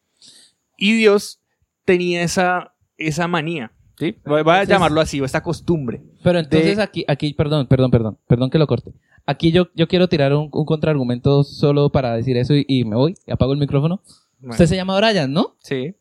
Y 0.78 0.96
Dios 0.96 1.42
tenía 1.84 2.22
esa, 2.22 2.74
esa 2.96 3.28
manía, 3.28 3.72
¿sí? 3.98 4.16
Voy 4.24 4.42
voy 4.42 4.52
a 4.52 4.62
Entonces- 4.62 4.68
llamarlo 4.68 5.00
así, 5.00 5.20
o 5.20 5.24
esta 5.24 5.42
costumbre. 5.42 6.02
Pero 6.22 6.38
entonces 6.38 6.76
de- 6.76 6.82
aquí, 6.82 7.04
aquí, 7.08 7.34
perdón, 7.34 7.66
perdón, 7.66 7.90
perdón, 7.90 8.18
perdón 8.26 8.50
que 8.50 8.58
lo 8.58 8.66
corte. 8.66 8.92
Aquí 9.26 9.50
yo, 9.52 9.68
yo 9.74 9.88
quiero 9.88 10.08
tirar 10.08 10.32
un, 10.34 10.48
un 10.52 10.64
contraargumento 10.64 11.42
solo 11.44 11.90
para 11.90 12.14
decir 12.14 12.36
eso 12.36 12.54
y, 12.54 12.64
y 12.68 12.84
me 12.84 12.96
voy, 12.96 13.14
y 13.26 13.32
apago 13.32 13.52
el 13.52 13.58
micrófono. 13.58 14.00
Bueno, 14.38 14.52
Usted 14.52 14.66
se 14.66 14.76
llama 14.76 14.96
Brian, 14.98 15.32
¿no? 15.32 15.56
Sí, 15.60 15.94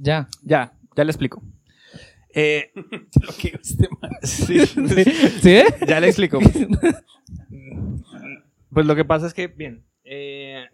Ya. 0.00 0.28
ya, 0.42 0.72
ya 0.96 1.04
le 1.04 1.10
explico. 1.10 1.42
Eh, 2.34 2.70
sí, 4.22 4.58
¿Sí? 4.66 4.78
ve? 5.44 5.64
ya 5.86 6.00
le 6.00 6.06
explico. 6.08 6.38
Pues 8.70 8.86
lo 8.86 8.94
que 8.96 9.04
pasa 9.04 9.26
es 9.26 9.34
que, 9.34 9.48
bien, 9.48 9.84
eh, 10.04 10.64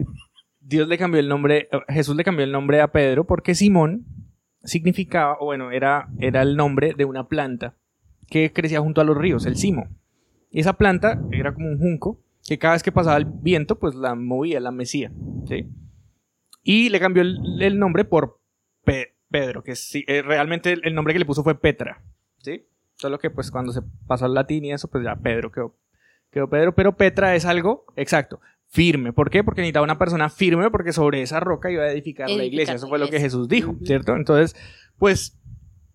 Dios 0.61 0.87
le 0.89 0.99
cambió 0.99 1.19
el 1.21 1.29
nombre, 1.29 1.69
Jesús 1.89 2.15
le 2.15 2.23
cambió 2.25 2.45
el 2.45 2.53
nombre 2.53 2.81
a 2.81 2.93
Pedro 2.93 3.27
porque 3.27 3.55
Simón 3.57 4.07
significaba, 4.69 5.37
o 5.41 5.47
bueno, 5.47 5.71
era, 5.71 6.09
era 6.19 6.43
el 6.43 6.57
nombre 6.57 6.95
de 6.97 7.05
una 7.05 7.27
planta 7.29 7.75
que 8.29 8.53
crecía 8.53 8.81
junto 8.81 9.01
a 9.01 9.05
los 9.05 9.17
ríos, 9.17 9.47
el 9.47 9.57
cimo. 9.57 9.89
Y 10.51 10.61
esa 10.61 10.75
planta 10.75 11.21
era 11.33 11.53
como 11.53 11.69
un 11.69 11.79
junco 11.79 12.21
que 12.47 12.59
cada 12.59 12.75
vez 12.75 12.83
que 12.83 12.93
pasaba 12.93 13.17
el 13.17 13.25
viento, 13.27 13.79
pues 13.79 13.95
la 13.95 14.15
movía, 14.15 14.61
la 14.61 14.71
mecía. 14.71 15.11
¿sí? 15.47 15.67
Y 16.63 16.89
le 16.89 17.01
cambió 17.01 17.23
el, 17.23 17.79
nombre 17.79 18.05
por 18.05 18.41
Pe- 18.85 19.15
Pedro, 19.31 19.63
que 19.63 19.77
sí, 19.77 20.05
eh, 20.07 20.23
realmente 20.23 20.73
el, 20.73 20.81
el 20.85 20.95
nombre 20.95 21.13
que 21.13 21.19
le 21.19 21.27
puso 21.27 21.43
fue 21.43 21.59
Petra. 21.61 22.03
¿sí? 22.39 22.67
Solo 22.95 23.19
que 23.19 23.31
pues 23.31 23.51
cuando 23.51 23.73
se 23.73 23.81
pasó 24.07 24.25
al 24.25 24.35
latín 24.35 24.65
y 24.65 24.73
eso, 24.73 24.89
pues 24.89 25.05
ya 25.05 25.17
Pedro 25.17 25.51
quedó, 25.53 25.77
quedó 26.31 26.49
Pedro. 26.49 26.75
Pero 26.75 26.97
Petra 26.97 27.35
es 27.35 27.45
algo, 27.45 27.85
exacto, 27.97 28.41
firme. 28.69 29.13
¿Por 29.13 29.31
qué? 29.31 29.43
Porque 29.43 29.63
necesitaba 29.63 29.85
una 29.85 29.99
persona 29.99 30.29
firme 30.29 30.71
porque 30.71 30.93
sobre 30.93 31.23
esa 31.23 31.41
roca 31.41 31.71
iba 31.71 31.85
a 31.85 31.93
edificar, 31.93 32.31
la 32.31 32.45
iglesia. 32.45 32.75
Eso 32.75 32.89
fue 32.89 32.99
lo 32.99 33.09
que. 33.09 33.19
Jesús 33.19 33.49
dijo. 33.49 33.77
¿cierto? 33.85 34.15
Entonces, 34.15 34.55
pues 34.99 35.39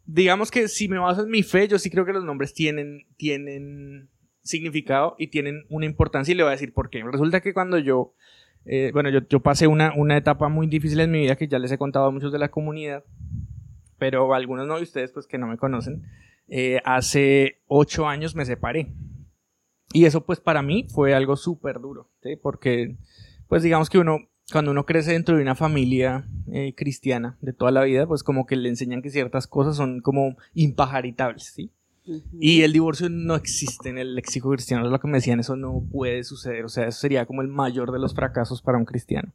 digamos 0.05 0.51
que 0.51 0.67
si 0.67 0.87
me 0.87 0.99
baso 0.99 1.23
en 1.23 1.29
mi 1.29 1.43
fe, 1.43 1.67
yo 1.67 1.79
sí 1.79 1.89
creo 1.89 2.05
que 2.05 2.13
los 2.13 2.25
nombres 2.25 2.53
tienen, 2.53 3.05
tienen 3.17 4.09
significado 4.41 5.15
y 5.17 5.27
tienen 5.27 5.65
una 5.69 5.85
importancia 5.85 6.31
y 6.31 6.35
le 6.35 6.43
voy 6.43 6.49
a 6.49 6.51
decir 6.53 6.73
por 6.73 6.89
qué. 6.89 7.03
Resulta 7.03 7.41
que 7.41 7.53
cuando 7.53 7.77
yo, 7.77 8.13
eh, 8.65 8.91
bueno, 8.93 9.09
yo, 9.09 9.19
yo 9.29 9.39
pasé 9.39 9.67
una, 9.67 9.93
una 9.95 10.17
etapa 10.17 10.49
muy 10.49 10.67
difícil 10.67 10.99
en 10.99 11.11
mi 11.11 11.21
vida 11.21 11.35
que 11.35 11.47
ya 11.47 11.59
les 11.59 11.71
he 11.71 11.77
contado 11.77 12.05
a 12.07 12.11
muchos 12.11 12.31
de 12.31 12.39
la 12.39 12.49
comunidad, 12.49 13.03
pero 13.97 14.33
algunos 14.33 14.67
no, 14.67 14.79
y 14.79 14.83
ustedes 14.83 15.11
pues 15.11 15.27
que 15.27 15.37
no 15.37 15.47
me 15.47 15.57
conocen, 15.57 16.03
eh, 16.49 16.81
hace 16.83 17.61
ocho 17.67 18.07
años 18.07 18.35
me 18.35 18.45
separé. 18.45 18.91
Y 19.93 20.05
eso 20.05 20.25
pues 20.25 20.39
para 20.39 20.61
mí 20.61 20.87
fue 20.89 21.13
algo 21.13 21.37
súper 21.37 21.79
duro, 21.79 22.09
¿sí? 22.21 22.35
porque 22.35 22.97
pues 23.47 23.61
digamos 23.61 23.89
que 23.89 23.99
uno, 23.99 24.17
cuando 24.51 24.71
uno 24.71 24.85
crece 24.85 25.11
dentro 25.11 25.35
de 25.35 25.43
una 25.43 25.53
familia 25.53 26.27
eh, 26.51 26.73
cristiana 26.75 27.37
de 27.41 27.53
toda 27.53 27.71
la 27.71 27.83
vida, 27.83 28.07
pues 28.07 28.23
como 28.23 28.47
que 28.47 28.55
le 28.55 28.69
enseñan 28.69 29.03
que 29.03 29.11
ciertas 29.11 29.45
cosas 29.45 29.77
son 29.77 30.01
como 30.01 30.35
impajaritables, 30.55 31.53
¿sí? 31.53 31.71
Y 32.37 32.63
el 32.63 32.73
divorcio 32.73 33.07
no 33.09 33.35
existe 33.35 33.89
en 33.89 33.97
el 33.97 34.15
léxico 34.15 34.49
cristiano, 34.49 34.85
es 34.85 34.91
lo 34.91 34.99
que 34.99 35.07
me 35.07 35.19
decían, 35.19 35.39
eso 35.39 35.55
no 35.55 35.83
puede 35.89 36.23
suceder, 36.23 36.65
o 36.65 36.69
sea, 36.69 36.87
eso 36.87 36.99
sería 36.99 37.25
como 37.25 37.41
el 37.41 37.47
mayor 37.47 37.91
de 37.93 37.99
los 37.99 38.13
fracasos 38.13 38.61
para 38.61 38.77
un 38.77 38.85
cristiano, 38.85 39.31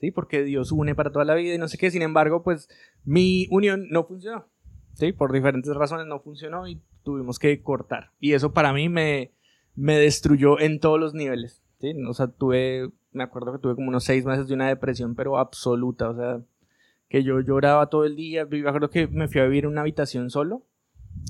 ¿sí? 0.00 0.10
Porque 0.10 0.42
Dios 0.42 0.70
une 0.70 0.94
para 0.94 1.12
toda 1.12 1.24
la 1.24 1.34
vida 1.34 1.54
y 1.54 1.58
no 1.58 1.68
sé 1.68 1.78
qué, 1.78 1.90
sin 1.90 2.02
embargo, 2.02 2.42
pues 2.42 2.68
mi 3.04 3.46
unión 3.50 3.86
no 3.90 4.04
funcionó, 4.04 4.46
¿sí? 4.94 5.12
Por 5.12 5.32
diferentes 5.32 5.74
razones 5.74 6.06
no 6.06 6.20
funcionó 6.20 6.68
y 6.68 6.82
tuvimos 7.04 7.38
que 7.38 7.62
cortar. 7.62 8.10
Y 8.20 8.32
eso 8.32 8.52
para 8.52 8.74
mí 8.74 8.90
me, 8.90 9.32
me 9.76 9.98
destruyó 9.98 10.58
en 10.60 10.80
todos 10.80 10.98
los 11.00 11.14
niveles, 11.14 11.62
¿sí? 11.80 11.92
O 12.08 12.14
sea, 12.14 12.28
tuve, 12.28 12.90
me 13.12 13.22
acuerdo 13.22 13.52
que 13.52 13.58
tuve 13.58 13.74
como 13.74 13.88
unos 13.88 14.04
seis 14.04 14.24
meses 14.24 14.48
de 14.48 14.54
una 14.54 14.68
depresión, 14.68 15.14
pero 15.14 15.38
absoluta, 15.38 16.10
o 16.10 16.16
sea, 16.16 16.40
que 17.08 17.22
yo 17.24 17.40
lloraba 17.40 17.88
todo 17.88 18.04
el 18.04 18.16
día, 18.16 18.46
me 18.46 18.66
acuerdo 18.68 18.90
que 18.90 19.06
me 19.08 19.28
fui 19.28 19.40
a 19.40 19.44
vivir 19.44 19.64
en 19.64 19.70
una 19.70 19.80
habitación 19.80 20.30
solo 20.30 20.64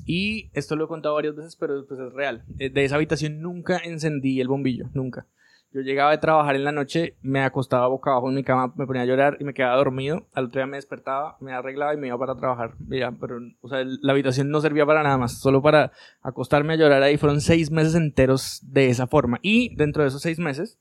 y 0.04 0.50
esto 0.52 0.76
lo 0.76 0.84
he 0.84 0.88
contado 0.88 1.14
varias 1.14 1.36
veces, 1.36 1.56
pero 1.56 1.86
pues 1.86 2.00
es 2.00 2.12
real. 2.12 2.44
Eh, 2.58 2.70
De 2.70 2.84
esa 2.84 2.96
habitación 2.96 3.40
nunca 3.40 3.78
encendí 3.78 4.40
el 4.40 4.48
bombillo, 4.48 4.90
nunca. 4.92 5.26
Yo 5.72 5.82
llegaba 5.82 6.10
de 6.10 6.18
trabajar 6.18 6.56
en 6.56 6.64
la 6.64 6.72
noche, 6.72 7.14
me 7.22 7.42
acostaba 7.44 7.86
boca 7.86 8.10
abajo 8.10 8.28
en 8.28 8.34
mi 8.34 8.42
cama, 8.42 8.72
me 8.76 8.86
ponía 8.86 9.02
a 9.02 9.04
llorar 9.04 9.36
y 9.38 9.44
me 9.44 9.54
quedaba 9.54 9.76
dormido. 9.76 10.26
Al 10.32 10.46
otro 10.46 10.58
día 10.58 10.66
me 10.66 10.76
despertaba, 10.76 11.36
me 11.40 11.52
arreglaba 11.52 11.94
y 11.94 11.96
me 11.96 12.08
iba 12.08 12.18
para 12.18 12.34
trabajar. 12.34 12.74
Ya, 12.88 13.12
pero, 13.12 13.38
o 13.60 13.68
sea, 13.68 13.84
la 13.84 14.12
habitación 14.12 14.50
no 14.50 14.60
servía 14.60 14.84
para 14.84 15.04
nada 15.04 15.16
más, 15.16 15.38
solo 15.38 15.62
para 15.62 15.92
acostarme 16.22 16.72
a 16.72 16.76
llorar 16.76 17.04
ahí. 17.04 17.16
Fueron 17.18 17.40
seis 17.40 17.70
meses 17.70 17.94
enteros 17.94 18.60
de 18.64 18.88
esa 18.90 19.06
forma. 19.06 19.38
Y 19.42 19.76
dentro 19.76 20.02
de 20.02 20.08
esos 20.08 20.22
seis 20.22 20.40
meses, 20.40 20.76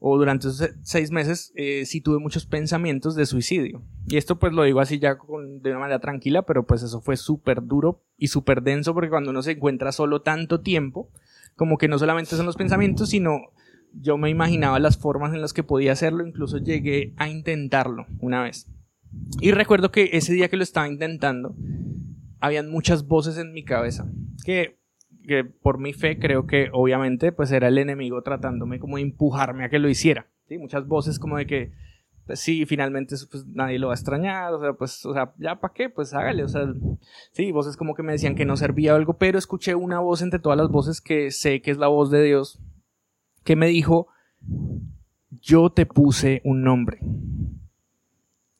o 0.00 0.18
durante 0.18 0.48
esos 0.48 0.56
se- 0.58 0.74
seis 0.82 1.12
meses, 1.12 1.52
eh, 1.54 1.84
sí 1.86 2.00
tuve 2.00 2.18
muchos 2.18 2.44
pensamientos 2.44 3.14
de 3.14 3.26
suicidio. 3.26 3.82
Y 4.08 4.16
esto 4.16 4.40
pues 4.40 4.52
lo 4.52 4.64
digo 4.64 4.80
así 4.80 4.98
ya 4.98 5.18
de 5.60 5.70
una 5.70 5.78
manera 5.78 6.00
tranquila, 6.00 6.42
pero 6.42 6.64
pues 6.66 6.82
eso 6.82 7.00
fue 7.00 7.16
súper 7.16 7.62
duro 7.62 8.00
y 8.18 8.26
súper 8.26 8.62
denso 8.62 8.92
porque 8.92 9.08
cuando 9.10 9.30
uno 9.30 9.42
se 9.42 9.52
encuentra 9.52 9.92
solo 9.92 10.20
tanto 10.22 10.60
tiempo, 10.62 11.08
como 11.54 11.78
que 11.78 11.86
no 11.86 11.96
solamente 12.00 12.34
son 12.34 12.46
los 12.46 12.56
pensamientos, 12.56 13.10
sino 13.10 13.38
yo 13.94 14.16
me 14.18 14.30
imaginaba 14.30 14.78
las 14.78 14.98
formas 14.98 15.34
en 15.34 15.40
las 15.40 15.52
que 15.52 15.62
podía 15.62 15.92
hacerlo, 15.92 16.26
incluso 16.26 16.58
llegué 16.58 17.14
a 17.16 17.28
intentarlo 17.28 18.06
una 18.20 18.42
vez. 18.42 18.70
Y 19.40 19.52
recuerdo 19.52 19.90
que 19.90 20.10
ese 20.12 20.32
día 20.32 20.48
que 20.48 20.56
lo 20.56 20.62
estaba 20.62 20.88
intentando, 20.88 21.54
habían 22.40 22.70
muchas 22.70 23.06
voces 23.06 23.38
en 23.38 23.52
mi 23.52 23.64
cabeza, 23.64 24.10
que, 24.44 24.78
que 25.24 25.44
por 25.44 25.78
mi 25.78 25.92
fe 25.92 26.18
creo 26.18 26.46
que 26.46 26.70
obviamente 26.72 27.30
pues 27.32 27.52
era 27.52 27.68
el 27.68 27.78
enemigo 27.78 28.22
tratándome 28.22 28.80
como 28.80 28.96
de 28.96 29.02
empujarme 29.02 29.64
a 29.64 29.68
que 29.68 29.78
lo 29.78 29.88
hiciera. 29.88 30.28
¿sí? 30.48 30.58
Muchas 30.58 30.86
voces 30.86 31.18
como 31.18 31.36
de 31.36 31.46
que, 31.46 31.72
pues 32.26 32.40
sí, 32.40 32.64
finalmente 32.66 33.14
pues, 33.30 33.46
nadie 33.46 33.78
lo 33.78 33.88
va 33.88 33.92
a 33.92 33.96
extrañar, 33.96 34.52
o 34.54 34.60
sea, 34.60 34.72
pues, 34.72 35.04
o 35.04 35.12
sea, 35.12 35.34
ya 35.38 35.60
para 35.60 35.74
qué, 35.74 35.88
pues 35.88 36.14
hágale, 36.14 36.42
o 36.42 36.48
sea, 36.48 36.66
sí, 37.32 37.52
voces 37.52 37.76
como 37.76 37.94
que 37.94 38.02
me 38.02 38.12
decían 38.12 38.34
que 38.34 38.44
no 38.44 38.56
servía 38.56 38.94
algo, 38.94 39.18
pero 39.18 39.38
escuché 39.38 39.74
una 39.74 40.00
voz 40.00 40.22
entre 40.22 40.40
todas 40.40 40.58
las 40.58 40.68
voces 40.68 41.00
que 41.00 41.30
sé 41.30 41.60
que 41.60 41.70
es 41.70 41.78
la 41.78 41.88
voz 41.88 42.10
de 42.10 42.24
Dios, 42.24 42.60
que 43.44 43.56
me 43.56 43.66
dijo, 43.66 44.08
yo 45.40 45.70
te 45.70 45.86
puse 45.86 46.40
un 46.44 46.62
nombre. 46.62 46.98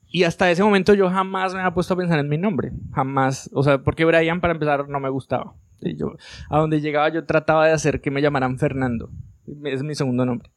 Y 0.06 0.24
hasta 0.24 0.50
ese 0.50 0.62
momento 0.62 0.92
yo 0.92 1.08
jamás 1.08 1.54
me 1.54 1.60
había 1.60 1.72
puesto 1.72 1.94
a 1.94 1.96
pensar 1.96 2.18
en 2.18 2.28
mi 2.28 2.36
nombre. 2.36 2.72
Jamás. 2.92 3.48
O 3.54 3.62
sea, 3.62 3.78
porque 3.78 4.04
Brian, 4.04 4.42
para 4.42 4.52
empezar, 4.52 4.88
no 4.88 5.00
me 5.00 5.08
gustaba. 5.08 5.54
Y 5.80 5.96
yo, 5.96 6.12
a 6.50 6.58
donde 6.58 6.80
llegaba, 6.80 7.08
yo 7.08 7.24
trataba 7.24 7.66
de 7.66 7.72
hacer 7.72 8.00
que 8.00 8.10
me 8.10 8.20
llamaran 8.20 8.58
Fernando. 8.58 9.10
Es 9.64 9.82
mi 9.82 9.94
segundo 9.94 10.26
nombre. 10.26 10.50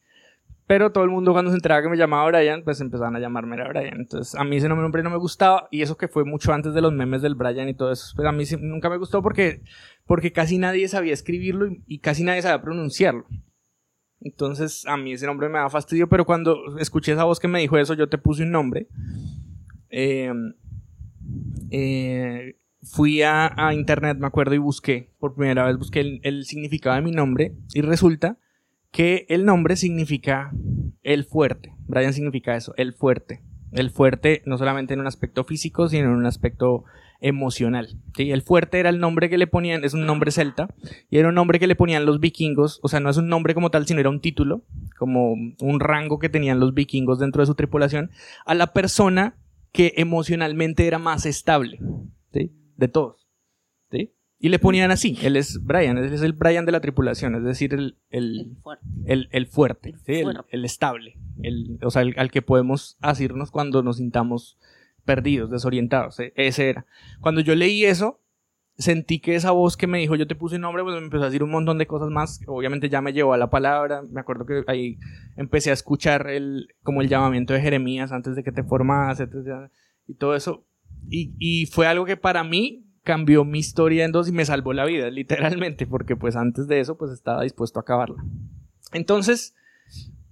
Pero 0.68 0.92
todo 0.92 1.04
el 1.04 1.12
mundo, 1.12 1.32
cuando 1.32 1.52
se 1.52 1.58
enteraba 1.58 1.84
que 1.84 1.90
me 1.90 1.98
llamaba 1.98 2.28
Brian, 2.28 2.64
pues 2.64 2.82
empezaban 2.82 3.16
a 3.16 3.20
llamarme 3.20 3.56
era 3.56 3.70
Brian. 3.70 4.00
Entonces, 4.00 4.36
a 4.36 4.44
mí 4.44 4.58
ese 4.58 4.68
nombre 4.68 5.04
no 5.04 5.10
me 5.10 5.18
gustaba. 5.18 5.68
Y 5.70 5.84
eso 5.84 5.96
que 5.96 6.08
fue 6.08 6.26
mucho 6.26 6.54
antes 6.54 6.74
de 6.74 6.82
los 6.82 6.92
memes 6.92 7.22
del 7.22 7.36
Brian 7.36 7.70
y 7.70 7.76
todo 7.76 7.92
eso. 7.92 8.14
Pero 8.18 8.30
a 8.30 8.32
mí 8.32 8.44
nunca 8.60 8.90
me 8.90 8.98
gustó 8.98 9.22
porque, 9.22 9.62
porque 10.06 10.32
casi 10.34 10.58
nadie 10.58 10.88
sabía 10.88 11.14
escribirlo 11.14 11.68
y 11.86 12.00
casi 12.00 12.24
nadie 12.24 12.42
sabía 12.42 12.62
pronunciarlo. 12.62 13.26
Entonces, 14.26 14.88
a 14.88 14.98
mí 14.98 15.14
ese 15.14 15.28
nombre 15.28 15.48
me 15.50 15.60
daba 15.60 15.70
fastidio, 15.70 16.10
pero 16.10 16.26
cuando 16.26 16.80
escuché 16.80 17.12
esa 17.12 17.26
voz 17.26 17.40
que 17.40 17.48
me 17.48 17.60
dijo 17.60 17.78
eso, 17.78 17.94
yo 17.94 18.10
te 18.10 18.18
puse 18.18 18.42
un 18.42 18.50
nombre. 18.50 18.88
Eh, 19.92 20.34
eh, 21.70 22.58
fui 22.82 23.22
a, 23.22 23.54
a 23.56 23.76
internet, 23.76 24.18
me 24.18 24.26
acuerdo, 24.26 24.56
y 24.56 24.58
busqué, 24.58 25.12
por 25.20 25.36
primera 25.36 25.68
vez 25.68 25.78
busqué 25.78 26.00
el, 26.00 26.22
el 26.24 26.46
significado 26.46 26.96
de 26.96 27.04
mi 27.04 27.12
nombre, 27.12 27.54
y 27.76 27.82
resulta 27.82 28.40
que 28.92 29.28
el 29.30 29.46
nombre 29.46 29.76
significa 29.76 30.52
el 31.04 31.24
fuerte. 31.24 31.76
Brian 31.86 32.14
significa 32.14 32.56
eso, 32.56 32.74
el 32.78 32.94
fuerte. 32.94 33.44
El 33.72 33.92
fuerte 33.92 34.42
no 34.48 34.58
solamente 34.58 34.96
en 34.96 35.02
un 35.02 35.08
aspecto 35.08 35.44
físico, 35.44 35.88
sino 35.88 36.06
en 36.06 36.16
un 36.16 36.26
aspecto 36.26 36.84
emocional. 37.20 37.90
¿sí? 38.16 38.32
El 38.32 38.42
fuerte 38.42 38.80
era 38.80 38.90
el 38.90 39.00
nombre 39.00 39.30
que 39.30 39.38
le 39.38 39.48
ponían, 39.48 39.84
es 39.84 39.94
un 39.94 40.06
nombre 40.06 40.32
celta, 40.32 40.68
y 41.10 41.18
era 41.18 41.30
un 41.30 41.36
nombre 41.36 41.60
que 41.60 41.68
le 41.68 41.76
ponían 41.76 42.06
los 42.06 42.20
vikingos, 42.20 42.80
o 42.84 42.88
sea, 42.88 43.00
no 43.00 43.10
es 43.10 43.18
un 43.18 43.28
nombre 43.28 43.54
como 43.54 43.72
tal, 43.72 43.86
sino 43.86 44.00
era 44.00 44.10
un 44.10 44.22
título, 44.22 44.64
como 44.98 45.34
un 45.34 45.80
rango 45.80 46.20
que 46.20 46.30
tenían 46.30 46.60
los 46.60 46.74
vikingos 46.74 47.20
dentro 47.20 47.42
de 47.42 47.48
su 47.48 47.56
tripulación, 47.56 48.12
a 48.46 48.56
la 48.56 48.74
persona 48.74 49.38
que 49.72 49.94
emocionalmente 49.98 50.88
era 50.88 51.00
más 51.00 51.26
estable, 51.26 51.80
¿sí? 52.34 52.52
De 52.78 52.88
todos, 52.88 53.28
¿sí? 53.92 54.14
Y 54.40 54.50
le 54.50 54.60
ponían 54.60 54.92
así, 54.92 55.18
él 55.22 55.38
es 55.38 55.64
Brian, 55.64 55.98
él 55.98 56.14
es 56.14 56.22
el 56.22 56.34
Brian 56.34 56.66
de 56.66 56.72
la 56.72 56.82
tripulación, 56.82 57.36
es 57.36 57.44
decir, 57.44 57.74
el, 57.74 57.98
el, 58.10 58.40
El 58.40 58.56
fuerte. 58.62 58.86
el, 59.06 59.30
el 59.32 59.48
fuerte, 59.48 59.90
El 59.90 60.00
¿sí? 60.00 60.24
el, 60.50 60.66
estable, 60.66 61.18
el, 61.42 61.80
o 61.82 61.90
sea, 61.90 62.04
al 62.16 62.32
que 62.32 62.42
podemos 62.42 62.98
asirnos 63.02 63.52
cuando 63.52 63.82
nos 63.84 63.98
sintamos 63.98 64.58
perdidos, 65.06 65.50
desorientados, 65.50 66.20
e- 66.20 66.34
ese 66.36 66.70
era. 66.70 66.86
Cuando 67.22 67.42
yo 67.42 67.56
leí 67.56 67.86
eso, 67.86 68.20
sentí 68.78 69.20
que 69.20 69.36
esa 69.36 69.52
voz 69.52 69.78
que 69.78 69.88
me 69.88 70.00
dijo 70.00 70.16
yo 70.16 70.28
te 70.28 70.36
puse 70.36 70.60
nombre, 70.60 70.84
pues 70.84 70.96
me 70.96 71.04
empezó 71.04 71.24
a 71.24 71.28
decir 71.28 71.44
un 71.44 71.52
montón 71.52 71.78
de 71.78 71.88
cosas 71.88 72.10
más, 72.10 72.42
obviamente 72.48 72.90
ya 72.90 73.02
me 73.02 73.14
llevó 73.14 73.34
a 73.34 73.38
la 73.38 73.50
palabra, 73.50 74.02
me 74.10 74.20
acuerdo 74.20 74.46
que 74.46 74.64
ahí 74.68 74.98
empecé 75.38 75.70
a 75.70 75.74
escuchar 75.74 76.30
el, 76.30 76.68
como 76.84 77.02
el 77.02 77.08
llamamiento 77.08 77.54
de 77.54 77.62
Jeremías 77.62 78.12
antes 78.12 78.36
de 78.36 78.44
que 78.44 78.52
te 78.52 78.64
formas, 78.64 79.22
y 80.08 80.14
todo 80.16 80.36
eso, 80.36 80.66
y, 81.10 81.36
y 81.40 81.68
fue 81.68 81.88
algo 81.88 82.06
que 82.06 82.18
para 82.18 82.44
mí, 82.44 82.86
cambió 83.06 83.46
mi 83.46 83.60
historia 83.60 84.04
en 84.04 84.12
dos 84.12 84.28
y 84.28 84.34
me 84.34 84.44
salvó 84.44 84.74
la 84.74 84.84
vida, 84.84 85.10
literalmente, 85.12 85.88
porque 85.88 86.18
pues 86.18 86.36
antes 86.36 86.68
de 86.68 86.82
eso 86.82 86.98
pues 86.98 87.12
estaba 87.12 87.44
dispuesto 87.44 87.80
a 87.80 87.84
acabarla. 87.84 88.26
Entonces, 88.92 89.56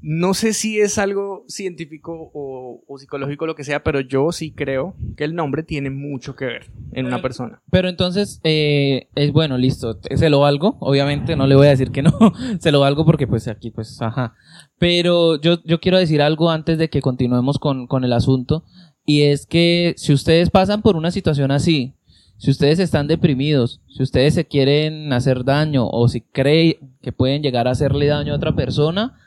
no 0.06 0.34
sé 0.34 0.52
si 0.52 0.82
es 0.82 0.98
algo 0.98 1.46
científico 1.48 2.30
o, 2.34 2.84
o 2.86 2.98
psicológico 2.98 3.48
lo 3.48 3.56
que 3.56 3.64
sea, 3.64 3.84
pero 3.84 4.02
yo 4.02 4.34
sí 4.34 4.52
creo 4.52 4.96
que 5.16 5.24
el 5.24 5.34
nombre 5.34 5.64
tiene 5.64 5.90
mucho 5.90 6.36
que 6.36 6.44
ver 6.44 6.72
en 6.92 7.06
una 7.06 7.22
persona. 7.22 7.62
Pero 7.72 7.88
entonces, 7.88 8.42
eh, 8.44 9.08
es 9.16 9.32
bueno, 9.32 9.58
listo, 9.58 9.98
se 10.02 10.30
lo 10.30 10.42
valgo, 10.42 10.76
obviamente 10.82 11.38
no 11.38 11.48
le 11.48 11.56
voy 11.56 11.68
a 11.68 11.70
decir 11.70 11.92
que 11.92 12.02
no, 12.02 12.12
se 12.60 12.74
lo 12.74 12.82
valgo 12.82 13.06
porque 13.06 13.28
pues 13.28 13.48
aquí 13.48 13.72
pues, 13.72 14.02
ajá. 14.02 14.36
Pero 14.78 15.40
yo, 15.40 15.64
yo 15.64 15.80
quiero 15.80 15.98
decir 15.98 16.22
algo 16.22 16.52
antes 16.52 16.78
de 16.78 16.90
que 16.90 17.02
continuemos 17.02 17.58
con, 17.58 17.88
con 17.88 18.04
el 18.04 18.12
asunto, 18.12 18.66
y 19.06 19.22
es 19.22 19.46
que 19.46 19.94
si 19.96 20.12
ustedes 20.12 20.50
pasan 20.50 20.82
por 20.82 20.98
una 20.98 21.12
situación 21.12 21.50
así, 21.52 21.94
si 22.38 22.52
ustedes 22.52 22.80
están 22.80 23.08
deprimidos, 23.08 23.80
si 23.88 24.04
ustedes 24.04 24.34
se 24.34 24.46
quieren 24.46 25.14
hacer 25.14 25.46
daño 25.46 25.88
o 25.88 26.10
si 26.10 26.20
creen 26.20 26.98
que 27.02 27.14
pueden 27.14 27.42
llegar 27.42 27.70
a 27.70 27.72
hacerle 27.72 28.08
daño 28.08 28.34
a 28.34 28.36
otra 28.36 28.54
persona, 28.54 29.18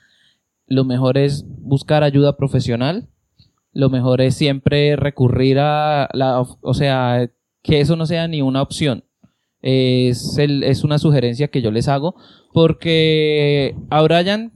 lo 0.66 0.84
mejor 0.84 1.18
es 1.18 1.44
buscar 1.46 2.02
ayuda 2.02 2.36
profesional. 2.36 3.08
Lo 3.72 3.90
mejor 3.90 4.20
es 4.20 4.34
siempre 4.34 4.96
recurrir 4.96 5.58
a 5.58 6.08
la, 6.14 6.40
o 6.40 6.74
sea, 6.74 7.30
que 7.62 7.80
eso 7.80 7.96
no 7.96 8.06
sea 8.06 8.26
ni 8.28 8.40
una 8.42 8.62
opción. 8.62 9.04
Es, 9.62 10.38
el- 10.38 10.62
es 10.62 10.84
una 10.84 10.98
sugerencia 10.98 11.48
que 11.48 11.60
yo 11.62 11.70
les 11.70 11.88
hago 11.88 12.14
porque 12.52 13.74
a 13.90 14.02
Brian 14.02 14.52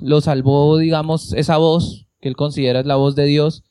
lo 0.00 0.20
salvó, 0.20 0.78
digamos, 0.78 1.32
esa 1.34 1.56
voz 1.56 2.06
que 2.20 2.28
él 2.28 2.36
considera 2.36 2.80
es 2.80 2.86
la 2.86 2.96
voz 2.96 3.14
de 3.16 3.24
Dios, 3.24 3.64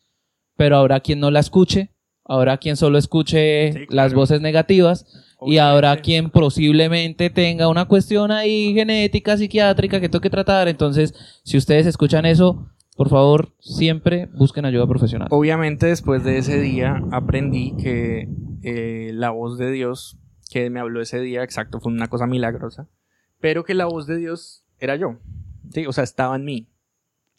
pero 0.57 0.77
habrá 0.77 0.99
quien 0.99 1.19
no 1.19 1.31
la 1.31 1.39
escuche, 1.39 1.91
habrá 2.25 2.57
quien 2.57 2.75
solo 2.75 2.97
escuche 2.97 3.73
Sí, 3.73 3.79
las 3.89 4.13
voces 4.13 4.41
negativas 4.41 5.05
y 5.41 5.57
habrá 5.57 5.91
Obviamente. 5.91 6.01
quien 6.03 6.29
posiblemente 6.29 7.29
tenga 7.29 7.67
una 7.67 7.85
cuestión 7.85 8.31
ahí 8.31 8.73
genética, 8.73 9.37
psiquiátrica 9.37 9.99
que 9.99 10.09
toque 10.09 10.29
tratar. 10.29 10.67
Entonces, 10.67 11.13
si 11.43 11.57
ustedes 11.57 11.85
escuchan 11.85 12.25
eso, 12.25 12.69
por 12.95 13.09
favor, 13.09 13.53
siempre 13.59 14.27
busquen 14.33 14.65
ayuda 14.65 14.85
profesional. 14.85 15.29
Obviamente 15.31 15.85
después 15.85 16.23
de 16.23 16.37
ese 16.37 16.59
día 16.59 17.01
aprendí 17.11 17.73
que 17.77 18.27
eh, 18.61 19.11
la 19.13 19.29
voz 19.29 19.57
de 19.57 19.71
Dios 19.71 20.19
que 20.49 20.69
me 20.69 20.79
habló 20.79 20.99
ese 21.01 21.19
día, 21.21 21.43
exacto, 21.43 21.79
fue 21.79 21.91
una 21.91 22.07
cosa 22.07 22.25
milagrosa, 22.25 22.89
pero 23.39 23.63
que 23.63 23.73
la 23.73 23.85
voz 23.85 24.07
de 24.07 24.17
Dios 24.17 24.65
era 24.79 24.95
yo, 24.95 25.17
¿sí? 25.71 25.85
o 25.85 25.93
sea, 25.93 26.03
estaba 26.03 26.35
en 26.35 26.43
mí. 26.43 26.67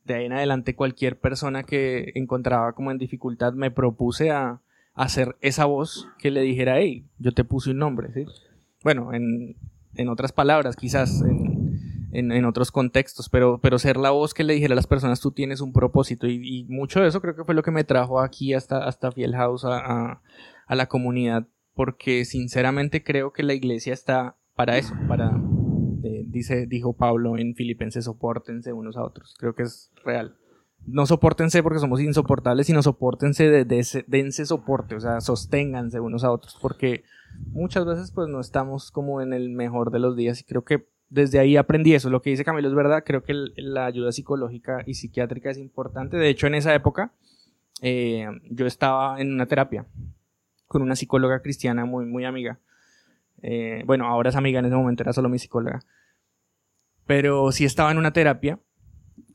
De 0.04 0.14
ahí 0.14 0.24
en 0.24 0.32
adelante 0.32 0.74
cualquier 0.74 1.18
persona 1.18 1.62
que 1.64 2.12
encontraba 2.14 2.72
como 2.72 2.90
en 2.90 2.98
dificultad 2.98 3.52
me 3.52 3.70
propuse 3.70 4.30
a 4.30 4.62
hacer 4.94 5.36
esa 5.40 5.64
voz 5.64 6.08
que 6.18 6.30
le 6.30 6.42
dijera, 6.42 6.78
hey, 6.78 7.06
yo 7.18 7.32
te 7.32 7.44
puse 7.44 7.70
un 7.70 7.78
nombre, 7.78 8.12
¿sí? 8.12 8.24
Bueno, 8.82 9.12
en, 9.12 9.56
en 9.94 10.08
otras 10.08 10.32
palabras, 10.32 10.76
quizás 10.76 11.22
en, 11.22 12.32
en, 12.32 12.44
otros 12.44 12.70
contextos, 12.70 13.28
pero, 13.28 13.60
pero 13.60 13.78
ser 13.78 13.96
la 13.96 14.10
voz 14.10 14.34
que 14.34 14.44
le 14.44 14.54
dijera 14.54 14.72
a 14.72 14.76
las 14.76 14.86
personas, 14.86 15.20
tú 15.20 15.32
tienes 15.32 15.60
un 15.60 15.72
propósito. 15.72 16.26
Y, 16.26 16.64
mucho 16.68 17.00
de 17.00 17.08
eso 17.08 17.20
creo 17.20 17.36
que 17.36 17.44
fue 17.44 17.54
lo 17.54 17.62
que 17.62 17.70
me 17.70 17.84
trajo 17.84 18.20
aquí 18.20 18.54
hasta, 18.54 18.84
hasta 18.84 19.12
Fiel 19.12 19.34
House 19.34 19.64
a, 19.64 19.78
a, 19.78 20.22
a 20.66 20.74
la 20.74 20.86
comunidad, 20.86 21.46
porque 21.74 22.24
sinceramente 22.24 23.02
creo 23.02 23.32
que 23.32 23.42
la 23.42 23.54
iglesia 23.54 23.92
está 23.92 24.36
para 24.54 24.76
eso, 24.76 24.94
para, 25.08 25.40
eh, 26.02 26.24
dice, 26.26 26.66
dijo 26.66 26.92
Pablo 26.94 27.38
en 27.38 27.54
Filipenses, 27.54 28.04
soportense 28.04 28.72
unos 28.72 28.96
a 28.96 29.02
otros. 29.02 29.34
Creo 29.38 29.54
que 29.54 29.62
es 29.62 29.90
real. 30.04 30.36
No 30.86 31.06
soportense 31.06 31.62
porque 31.62 31.78
somos 31.78 32.00
insoportables, 32.00 32.66
sino 32.66 32.82
soportense 32.82 33.48
de, 33.48 33.64
de 33.64 33.78
ese, 33.78 34.04
dense 34.08 34.46
soporte, 34.46 34.94
o 34.94 35.00
sea, 35.00 35.20
sosténganse 35.20 36.00
unos 36.00 36.24
a 36.24 36.30
otros, 36.30 36.58
porque 36.60 37.04
muchas 37.52 37.84
veces 37.84 38.10
pues 38.12 38.28
no 38.28 38.40
estamos 38.40 38.90
como 38.90 39.20
en 39.20 39.32
el 39.32 39.50
mejor 39.50 39.90
de 39.90 39.98
los 39.98 40.16
días 40.16 40.40
y 40.40 40.44
creo 40.44 40.64
que 40.64 40.86
desde 41.10 41.38
ahí 41.38 41.56
aprendí 41.56 41.94
eso. 41.94 42.08
Lo 42.08 42.22
que 42.22 42.30
dice 42.30 42.44
Camilo 42.44 42.68
es 42.68 42.74
verdad, 42.74 43.02
creo 43.04 43.22
que 43.22 43.34
la 43.56 43.86
ayuda 43.86 44.12
psicológica 44.12 44.82
y 44.86 44.94
psiquiátrica 44.94 45.50
es 45.50 45.58
importante. 45.58 46.16
De 46.16 46.28
hecho, 46.28 46.46
en 46.46 46.54
esa 46.54 46.74
época 46.74 47.12
eh, 47.82 48.26
yo 48.50 48.66
estaba 48.66 49.20
en 49.20 49.34
una 49.34 49.46
terapia 49.46 49.86
con 50.66 50.82
una 50.82 50.96
psicóloga 50.96 51.42
cristiana 51.42 51.84
muy, 51.84 52.06
muy 52.06 52.24
amiga. 52.24 52.60
Eh, 53.42 53.82
bueno, 53.86 54.06
ahora 54.06 54.30
es 54.30 54.36
amiga, 54.36 54.60
en 54.60 54.66
ese 54.66 54.76
momento 54.76 55.02
era 55.02 55.12
solo 55.12 55.28
mi 55.28 55.38
psicóloga. 55.38 55.80
Pero 57.06 57.50
sí 57.50 57.64
estaba 57.64 57.90
en 57.90 57.98
una 57.98 58.12
terapia 58.12 58.60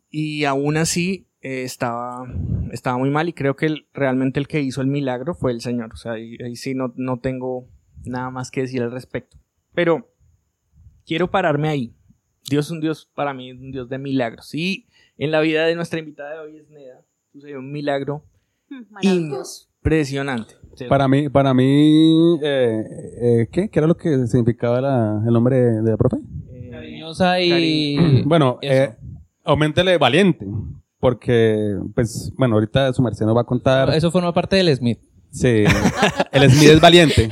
y 0.09 0.45
aún 0.45 0.77
así 0.77 1.27
eh, 1.45 1.63
estaba, 1.63 2.25
estaba 2.71 2.97
muy 2.97 3.09
mal 3.11 3.29
y 3.29 3.33
creo 3.33 3.55
que 3.55 3.67
el- 3.67 3.85
realmente 3.93 4.39
el 4.39 4.47
que 4.47 4.61
hizo 4.61 4.81
el 4.81 4.87
milagro 4.87 5.35
fue 5.35 5.51
el 5.51 5.61
Señor. 5.61 5.93
O 5.93 5.97
sea, 5.97 6.13
ahí, 6.13 6.37
ahí 6.43 6.55
sí 6.55 6.73
no, 6.73 6.91
no 6.95 7.19
tengo 7.19 7.67
nada 8.03 8.31
más 8.31 8.49
que 8.49 8.61
decir 8.61 8.81
al 8.81 8.91
respecto. 8.91 9.37
Pero 9.73 10.09
quiero 11.05 11.29
pararme 11.29 11.67
ahí. 11.69 11.93
Dios 12.49 12.65
es 12.65 12.71
un 12.71 12.81
Dios, 12.81 13.09
para 13.13 13.33
mí, 13.33 13.51
es 13.51 13.59
un 13.59 13.71
Dios 13.71 13.89
de 13.89 13.97
milagros. 13.99 14.53
Y 14.55 14.87
en 15.17 15.29
la 15.31 15.39
vida 15.41 15.65
de 15.65 15.75
nuestra 15.75 15.99
invitada 15.99 16.33
de 16.33 16.39
hoy 16.39 16.57
es 16.57 16.69
Neda. 16.69 17.01
Sucedió 17.31 17.59
un 17.59 17.71
milagro 17.71 18.23
Mm, 18.67 18.81
Maravilloso. 18.91 19.67
impresionante. 19.77 20.55
Para 20.89 21.07
mí, 21.07 21.29
para 21.29 21.53
mí 21.53 22.39
eh, 22.41 22.83
eh, 23.21 23.47
¿qué? 23.51 23.69
¿Qué 23.69 23.77
era 23.79 23.87
lo 23.87 23.95
que 23.95 24.25
significaba 24.25 24.81
la- 24.81 25.21
el 25.23 25.31
nombre 25.31 25.55
de, 25.57 25.81
de 25.83 25.91
la 25.91 25.97
profe? 25.97 26.17
Eh, 26.49 26.69
Cariñosa 26.71 27.39
y... 27.39 28.23
Bueno, 28.25 28.57
eh, 28.63 28.95
aumentele 29.43 29.99
valiente, 29.99 30.47
porque, 30.99 31.77
pues, 31.93 32.31
bueno, 32.37 32.55
ahorita 32.55 32.93
su 32.93 33.01
merced 33.01 33.25
nos 33.25 33.35
va 33.35 33.41
a 33.41 33.45
contar. 33.45 33.93
Eso 33.93 34.11
forma 34.11 34.33
parte 34.33 34.55
del 34.55 34.75
Smith. 34.75 34.99
Sí, 35.35 35.65
el 36.31 36.49
Smith 36.49 36.69
es 36.69 36.81
valiente. 36.81 37.29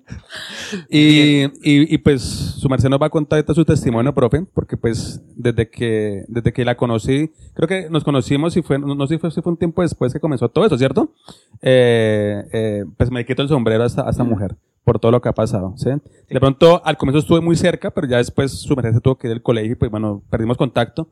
Y, 0.90 1.44
y, 1.44 1.94
y 1.94 1.98
pues 1.98 2.20
su 2.22 2.68
merced 2.68 2.90
nos 2.90 3.00
va 3.00 3.06
a 3.06 3.10
contar 3.10 3.38
ahorita 3.38 3.54
su 3.54 3.64
testimonio, 3.64 4.14
profe, 4.14 4.44
porque 4.52 4.76
pues 4.76 5.22
desde 5.34 5.70
que, 5.70 6.24
desde 6.28 6.52
que 6.52 6.64
la 6.64 6.76
conocí, 6.76 7.30
creo 7.54 7.66
que 7.66 7.88
nos 7.88 8.04
conocimos 8.04 8.54
y 8.56 8.62
fue, 8.62 8.78
no, 8.78 8.94
no 8.94 9.06
sé 9.06 9.14
si 9.14 9.18
fue, 9.18 9.30
si 9.30 9.40
fue 9.40 9.52
un 9.52 9.58
tiempo 9.58 9.80
después 9.80 10.12
que 10.12 10.20
comenzó 10.20 10.48
todo 10.50 10.66
eso, 10.66 10.76
¿cierto? 10.76 11.14
Eh, 11.62 12.44
eh, 12.52 12.84
pues 12.98 13.10
me 13.10 13.24
quito 13.24 13.42
el 13.42 13.48
sombrero 13.48 13.82
a 13.82 13.86
esta, 13.86 14.06
a 14.06 14.10
esta 14.10 14.24
mujer 14.24 14.56
por 14.88 14.98
todo 14.98 15.12
lo 15.12 15.20
que 15.20 15.28
ha 15.28 15.34
pasado, 15.34 15.74
¿sí? 15.76 15.90
De 16.30 16.40
pronto 16.40 16.80
al 16.82 16.96
comienzo 16.96 17.18
estuve 17.18 17.42
muy 17.42 17.56
cerca, 17.56 17.90
pero 17.90 18.08
ya 18.08 18.16
después 18.16 18.52
su 18.52 18.74
merced 18.74 18.94
se 18.94 19.00
tuvo 19.02 19.18
que 19.18 19.26
ir 19.26 19.34
del 19.34 19.42
colegio 19.42 19.72
y 19.72 19.74
pues 19.74 19.90
bueno, 19.90 20.22
perdimos 20.30 20.56
contacto. 20.56 21.10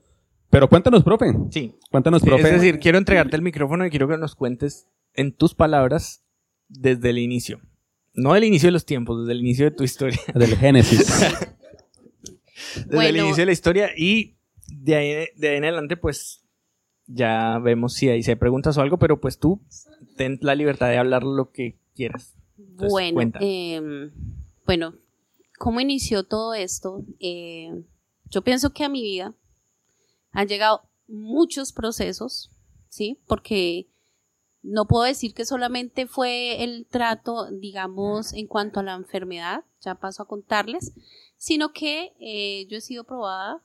Pero 0.48 0.66
cuéntanos, 0.70 1.04
profe. 1.04 1.26
Sí. 1.50 1.74
Cuéntanos, 1.90 2.22
Sí, 2.22 2.26
profe. 2.26 2.42
Es 2.44 2.52
decir, 2.54 2.78
quiero 2.78 2.96
entregarte 2.96 3.36
el 3.36 3.42
micrófono 3.42 3.84
y 3.84 3.90
quiero 3.90 4.08
que 4.08 4.16
nos 4.16 4.34
cuentes 4.34 4.88
en 5.12 5.32
tus 5.32 5.54
palabras 5.54 6.24
desde 6.70 7.10
el 7.10 7.18
inicio. 7.18 7.60
No 8.14 8.32
del 8.32 8.44
inicio 8.44 8.68
de 8.68 8.72
los 8.72 8.86
tiempos, 8.86 9.20
desde 9.20 9.32
el 9.32 9.40
inicio 9.40 9.66
de 9.66 9.72
tu 9.72 9.84
historia. 9.84 10.18
del 10.34 10.56
Génesis. 10.56 11.06
Desde 12.76 12.88
el 12.88 12.94
Bueno. 12.94 13.18
inicio 13.24 13.42
de 13.42 13.46
la 13.46 13.52
historia 13.52 13.90
y 13.94 14.36
de 14.68 14.94
ahí, 14.94 15.26
de 15.36 15.48
ahí 15.50 15.56
en 15.58 15.64
adelante, 15.64 15.98
pues 15.98 16.42
ya 17.06 17.58
vemos 17.58 17.92
si 17.92 18.08
hay, 18.08 18.22
si 18.22 18.30
hay 18.30 18.36
preguntas 18.36 18.78
o 18.78 18.80
algo, 18.80 18.98
pero 18.98 19.20
pues 19.20 19.38
tú 19.38 19.60
ten 20.16 20.38
la 20.40 20.54
libertad 20.54 20.88
de 20.88 20.96
hablar 20.96 21.24
lo 21.24 21.50
que 21.50 21.76
quieras. 21.94 22.32
Entonces, 22.58 22.90
Bueno, 22.90 23.32
em, 23.40 24.12
bueno, 24.64 24.94
¿cómo 25.58 25.80
inició 25.80 26.24
todo 26.24 26.54
esto? 26.54 27.04
Eh, 27.20 27.84
yo 28.30 28.42
pienso 28.42 28.70
que 28.70 28.84
a 28.84 28.88
mi 28.88 29.02
vida 29.02 29.34
han 30.32 30.48
llegado 30.48 30.82
muchos 31.08 31.72
procesos, 31.72 32.50
¿sí? 32.88 33.18
Porque 33.26 33.88
no 34.62 34.86
puedo 34.86 35.04
decir 35.04 35.32
que 35.32 35.44
solamente 35.44 36.06
fue 36.06 36.64
el 36.64 36.86
trato, 36.86 37.50
digamos, 37.50 38.32
en 38.32 38.46
cuanto 38.46 38.80
a 38.80 38.82
la 38.82 38.94
enfermedad, 38.94 39.64
ya 39.80 39.94
paso 39.94 40.22
a 40.22 40.28
contarles, 40.28 40.92
sino 41.36 41.72
que 41.72 42.14
eh, 42.18 42.66
yo 42.68 42.78
he 42.78 42.80
sido 42.80 43.04
probada 43.04 43.62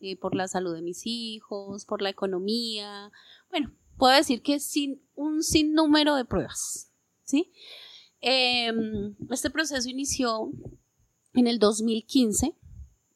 eh, 0.00 0.16
por 0.16 0.34
la 0.34 0.46
salud 0.46 0.74
de 0.74 0.82
mis 0.82 1.02
hijos, 1.04 1.84
por 1.84 2.00
la 2.00 2.10
economía, 2.10 3.10
bueno, 3.50 3.72
puedo 3.98 4.14
decir 4.14 4.42
que 4.42 4.60
sin 4.60 5.02
un 5.14 5.42
sinnúmero 5.42 6.14
de 6.14 6.24
pruebas, 6.24 6.92
¿sí? 7.24 7.52
Em, 8.28 9.14
este 9.30 9.50
proceso 9.50 9.88
inició 9.88 10.50
en 11.34 11.46
el 11.46 11.60
2015. 11.60 12.56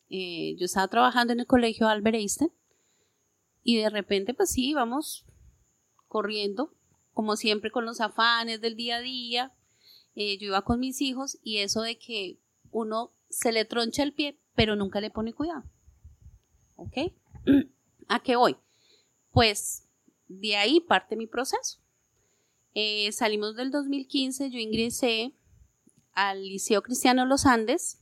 Eh, 0.08 0.54
yo 0.56 0.66
estaba 0.66 0.86
trabajando 0.86 1.32
en 1.32 1.40
el 1.40 1.48
colegio 1.48 1.88
Albert 1.88 2.14
Einstein 2.14 2.52
y 3.64 3.78
de 3.78 3.90
repente, 3.90 4.34
pues 4.34 4.50
sí, 4.50 4.68
íbamos 4.68 5.26
corriendo, 6.06 6.72
como 7.12 7.34
siempre, 7.34 7.72
con 7.72 7.86
los 7.86 8.00
afanes 8.00 8.60
del 8.60 8.76
día 8.76 8.98
a 8.98 9.00
día. 9.00 9.52
Eh, 10.14 10.38
yo 10.38 10.46
iba 10.46 10.62
con 10.62 10.78
mis 10.78 11.00
hijos 11.00 11.40
y 11.42 11.56
eso 11.56 11.82
de 11.82 11.98
que 11.98 12.38
uno 12.70 13.10
se 13.28 13.50
le 13.50 13.64
troncha 13.64 14.04
el 14.04 14.12
pie, 14.12 14.38
pero 14.54 14.76
nunca 14.76 15.00
le 15.00 15.10
pone 15.10 15.32
cuidado. 15.32 15.64
¿Ok? 16.76 17.12
¿A 18.06 18.22
qué 18.22 18.36
voy? 18.36 18.56
Pues 19.32 19.88
de 20.28 20.54
ahí 20.54 20.78
parte 20.78 21.16
mi 21.16 21.26
proceso. 21.26 21.80
Eh, 22.74 23.10
salimos 23.12 23.56
del 23.56 23.70
2015, 23.70 24.50
yo 24.50 24.58
ingresé 24.58 25.34
al 26.12 26.42
Liceo 26.42 26.82
Cristiano 26.82 27.26
Los 27.26 27.46
Andes. 27.46 27.98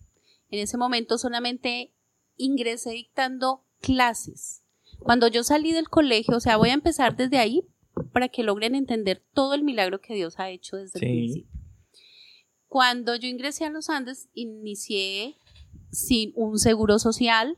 En 0.50 0.60
ese 0.60 0.76
momento 0.76 1.18
solamente 1.18 1.94
ingresé 2.36 2.90
dictando 2.90 3.64
clases. 3.80 4.62
Cuando 5.00 5.28
yo 5.28 5.42
salí 5.44 5.72
del 5.72 5.88
colegio, 5.88 6.36
o 6.36 6.40
sea, 6.40 6.56
voy 6.56 6.70
a 6.70 6.74
empezar 6.74 7.16
desde 7.16 7.38
ahí 7.38 7.62
para 8.12 8.28
que 8.28 8.42
logren 8.42 8.74
entender 8.74 9.24
todo 9.32 9.54
el 9.54 9.62
milagro 9.62 10.00
que 10.00 10.14
Dios 10.14 10.38
ha 10.38 10.50
hecho 10.50 10.76
desde 10.76 10.98
Sí. 10.98 11.04
el 11.06 11.10
principio. 11.12 11.52
Cuando 12.66 13.16
yo 13.16 13.28
ingresé 13.28 13.64
a 13.64 13.70
los 13.70 13.88
Andes, 13.88 14.28
inicié 14.34 15.36
sin 15.90 16.32
un 16.36 16.58
seguro 16.58 16.98
social, 16.98 17.56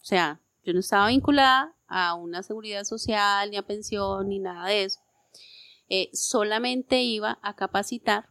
o 0.00 0.04
sea, 0.04 0.40
yo 0.64 0.72
no 0.72 0.80
estaba 0.80 1.08
vinculada 1.08 1.74
a 1.86 2.14
una 2.14 2.42
seguridad 2.42 2.84
social, 2.84 3.50
ni 3.50 3.56
a 3.56 3.62
pensión, 3.66 4.28
ni 4.28 4.38
nada 4.38 4.66
de 4.68 4.84
eso. 4.84 5.00
Eh, 5.88 6.10
solamente 6.12 7.02
iba 7.02 7.38
a 7.42 7.54
capacitar 7.54 8.28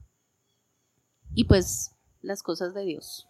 y 1.33 1.45
pues 1.45 1.95
las 2.21 2.43
cosas 2.43 2.73
de 2.73 2.83
Dios. 2.83 3.27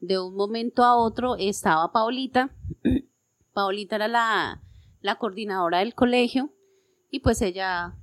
De 0.00 0.18
un 0.18 0.34
momento 0.34 0.82
a 0.82 0.96
otro 0.96 1.36
estaba 1.36 1.92
Paulita. 1.92 2.54
Paulita 3.52 3.96
era 3.96 4.08
la, 4.08 4.62
la 5.00 5.16
coordinadora 5.16 5.78
del 5.78 5.94
colegio 5.94 6.52
y 7.10 7.20
pues 7.20 7.42
ella 7.42 7.96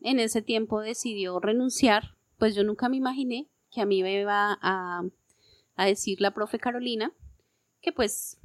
en 0.00 0.20
ese 0.20 0.42
tiempo 0.42 0.80
decidió 0.80 1.40
renunciar. 1.40 2.16
Pues 2.38 2.54
yo 2.54 2.62
nunca 2.62 2.88
me 2.88 2.96
imaginé 2.96 3.48
que 3.70 3.80
a 3.80 3.86
mí 3.86 4.02
me 4.02 4.20
iba 4.20 4.58
a, 4.62 5.02
a 5.74 5.84
decir 5.84 6.20
la 6.20 6.32
profe 6.32 6.58
Carolina 6.58 7.12
que 7.80 7.92
pues 7.92 8.38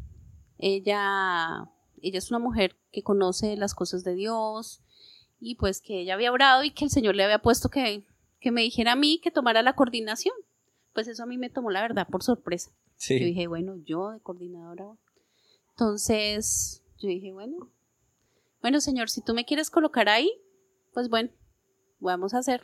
ella, 0.57 1.69
ella 2.01 2.17
es 2.17 2.31
una 2.31 2.39
mujer 2.39 2.77
que 2.91 3.03
conoce 3.03 3.57
las 3.57 3.75
cosas 3.75 4.03
de 4.03 4.15
Dios 4.15 4.81
y 5.39 5.55
pues 5.55 5.81
que 5.81 6.01
ella 6.01 6.13
había 6.13 6.31
orado 6.31 6.63
y 6.63 6.71
que 6.71 6.85
el 6.85 6.91
Señor 6.91 7.15
le 7.15 7.23
había 7.23 7.41
puesto 7.41 7.69
que, 7.69 8.05
que 8.39 8.51
me 8.51 8.61
dijera 8.61 8.93
a 8.93 8.95
mí 8.95 9.19
que 9.21 9.31
tomara 9.31 9.61
la 9.61 9.75
coordinación. 9.75 10.35
Pues 10.93 11.07
eso 11.07 11.23
a 11.23 11.25
mí 11.25 11.37
me 11.37 11.49
tomó 11.49 11.71
la 11.71 11.81
verdad 11.81 12.07
por 12.09 12.23
sorpresa. 12.23 12.71
Sí. 12.95 13.19
Yo 13.19 13.25
dije, 13.25 13.47
bueno, 13.47 13.75
yo 13.85 14.11
de 14.11 14.19
coordinadora. 14.21 14.85
Entonces, 15.71 16.83
yo 16.99 17.09
dije, 17.09 17.33
bueno, 17.33 17.69
bueno, 18.61 18.79
señor, 18.79 19.09
si 19.09 19.21
tú 19.21 19.33
me 19.33 19.45
quieres 19.45 19.69
colocar 19.69 20.09
ahí, 20.09 20.31
pues 20.93 21.09
bueno, 21.09 21.29
vamos 21.99 22.33
a 22.33 22.39
hacer. 22.39 22.63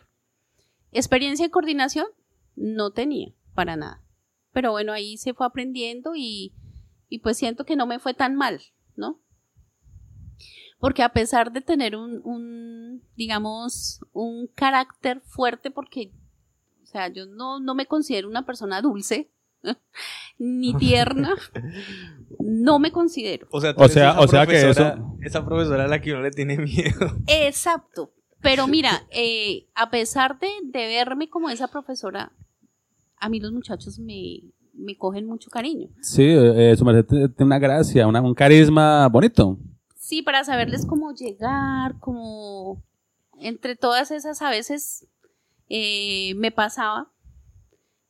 Experiencia 0.92 1.46
de 1.46 1.52
coordinación 1.52 2.08
no 2.56 2.92
tenía 2.92 3.34
para 3.54 3.76
nada. 3.76 4.02
Pero 4.54 4.72
bueno, 4.72 4.94
ahí 4.94 5.18
se 5.18 5.34
fue 5.34 5.46
aprendiendo 5.46 6.14
y, 6.16 6.54
y 7.10 7.20
pues 7.20 7.38
siento 7.38 7.66
que 7.66 7.76
no 7.76 7.86
me 7.86 8.00
fue 8.00 8.14
tan 8.14 8.36
mal, 8.36 8.62
¿no? 8.96 9.22
Porque 10.82 11.04
a 11.04 11.10
pesar 11.10 11.52
de 11.54 11.62
tener 11.62 11.96
un, 11.96 12.20
un 12.26 13.02
digamos, 13.16 14.02
un 14.12 14.48
carácter 14.54 15.22
fuerte, 15.22 15.72
porque, 15.72 16.12
o 16.84 16.86
sea, 16.88 17.08
yo 17.08 17.26
no, 17.28 17.60
no 17.62 17.74
me 17.76 17.86
considero 17.86 18.28
una 18.28 18.46
persona 18.46 18.82
dulce, 18.82 19.30
ni 20.40 20.74
tierna, 20.74 21.36
no 22.40 22.80
me 22.80 22.92
considero. 22.92 23.48
O 23.52 23.62
sea, 23.62 23.74
O 23.78 23.88
sea- 23.88 24.20
o 24.20 24.28
sea 24.28 24.46
que 24.48 24.70
eso- 24.70 25.16
Esa 25.22 25.46
profesora 25.46 25.86
a 25.86 25.88
la 25.88 26.02
que 26.02 26.12
uno 26.14 26.22
le 26.24 26.32
tiene 26.32 26.58
miedo. 26.58 27.16
Exacto. 27.28 28.12
Pero 28.42 28.68
mira, 28.68 29.04
eh, 29.12 29.68
a 29.76 29.92
pesar 29.92 30.40
de, 30.40 30.48
de 30.64 30.88
verme 30.88 31.30
como 31.30 31.50
esa 31.50 31.68
profesora, 31.68 32.32
a 33.18 33.30
mí 33.30 33.40
los 33.40 33.52
muchachos 33.52 34.00
me, 34.00 34.40
me 34.74 34.98
cogen 34.98 35.28
mucho 35.28 35.52
cariño. 35.52 35.90
Sí, 36.02 36.24
eh, 36.26 36.74
su 36.76 36.84
merced 36.84 37.06
tiene 37.08 37.34
una 37.46 37.60
gracia, 37.60 38.08
una- 38.08 38.22
un 38.22 38.34
carisma 38.34 39.08
bonito. 39.10 39.60
Sí, 40.12 40.22
para 40.22 40.44
saberles 40.44 40.86
cómo 40.86 41.14
llegar, 41.14 41.98
como 42.02 42.84
entre 43.40 43.78
todas 43.78 44.12
esas 44.12 44.42
a 44.42 44.50
veces 44.50 45.08
eh, 45.70 46.34
me 46.36 46.52
pasaba 46.52 47.14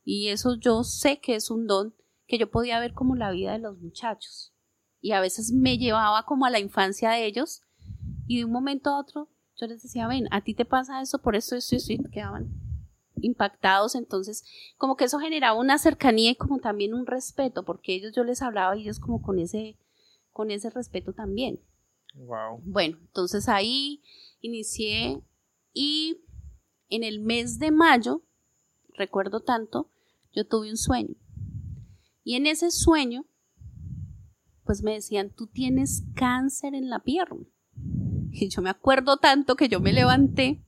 y 0.02 0.30
eso 0.30 0.56
yo 0.56 0.82
sé 0.82 1.20
que 1.20 1.36
es 1.36 1.48
un 1.48 1.68
don 1.68 1.94
que 2.26 2.38
yo 2.38 2.50
podía 2.50 2.80
ver 2.80 2.92
como 2.92 3.14
la 3.14 3.30
vida 3.30 3.52
de 3.52 3.60
los 3.60 3.78
muchachos 3.78 4.52
y 5.00 5.12
a 5.12 5.20
veces 5.20 5.52
me 5.52 5.78
llevaba 5.78 6.26
como 6.26 6.44
a 6.44 6.50
la 6.50 6.58
infancia 6.58 7.12
de 7.12 7.24
ellos 7.24 7.62
y 8.26 8.38
de 8.38 8.46
un 8.46 8.50
momento 8.50 8.90
a 8.90 8.98
otro 8.98 9.28
yo 9.54 9.68
les 9.68 9.80
decía, 9.80 10.08
ven, 10.08 10.26
a 10.32 10.40
ti 10.40 10.54
te 10.54 10.64
pasa 10.64 11.02
eso 11.02 11.20
por 11.20 11.36
esto, 11.36 11.54
esto, 11.54 11.76
esto, 11.76 11.92
y 11.92 11.98
quedaban 12.10 12.48
impactados, 13.14 13.94
entonces 13.94 14.44
como 14.76 14.96
que 14.96 15.04
eso 15.04 15.20
generaba 15.20 15.56
una 15.56 15.78
cercanía 15.78 16.32
y 16.32 16.34
como 16.34 16.58
también 16.58 16.94
un 16.94 17.06
respeto, 17.06 17.64
porque 17.64 17.94
ellos 17.94 18.12
yo 18.12 18.24
les 18.24 18.42
hablaba 18.42 18.76
y 18.76 18.82
ellos 18.82 18.98
como 18.98 19.22
con 19.22 19.38
ese, 19.38 19.78
con 20.32 20.50
ese 20.50 20.68
respeto 20.68 21.12
también. 21.12 21.60
Bueno, 22.64 22.98
entonces 23.00 23.48
ahí 23.48 24.02
inicié 24.40 25.22
y 25.72 26.20
en 26.88 27.04
el 27.04 27.20
mes 27.20 27.58
de 27.58 27.70
mayo, 27.70 28.22
recuerdo 28.94 29.40
tanto, 29.40 29.90
yo 30.34 30.46
tuve 30.46 30.70
un 30.70 30.76
sueño. 30.76 31.14
Y 32.24 32.36
en 32.36 32.46
ese 32.46 32.70
sueño, 32.70 33.24
pues 34.64 34.82
me 34.82 34.92
decían, 34.92 35.30
tú 35.30 35.46
tienes 35.46 36.04
cáncer 36.14 36.74
en 36.74 36.90
la 36.90 37.00
pierna. 37.00 37.46
Y 38.30 38.48
yo 38.48 38.62
me 38.62 38.70
acuerdo 38.70 39.16
tanto 39.16 39.56
que 39.56 39.68
yo 39.68 39.80
me 39.80 39.92
levanté, 39.92 40.62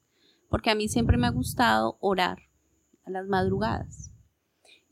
porque 0.49 0.71
a 0.71 0.75
mí 0.75 0.89
siempre 0.89 1.17
me 1.17 1.27
ha 1.27 1.31
gustado 1.31 1.97
orar 2.01 2.39
a 3.05 3.11
las 3.11 3.27
madrugadas. 3.27 4.14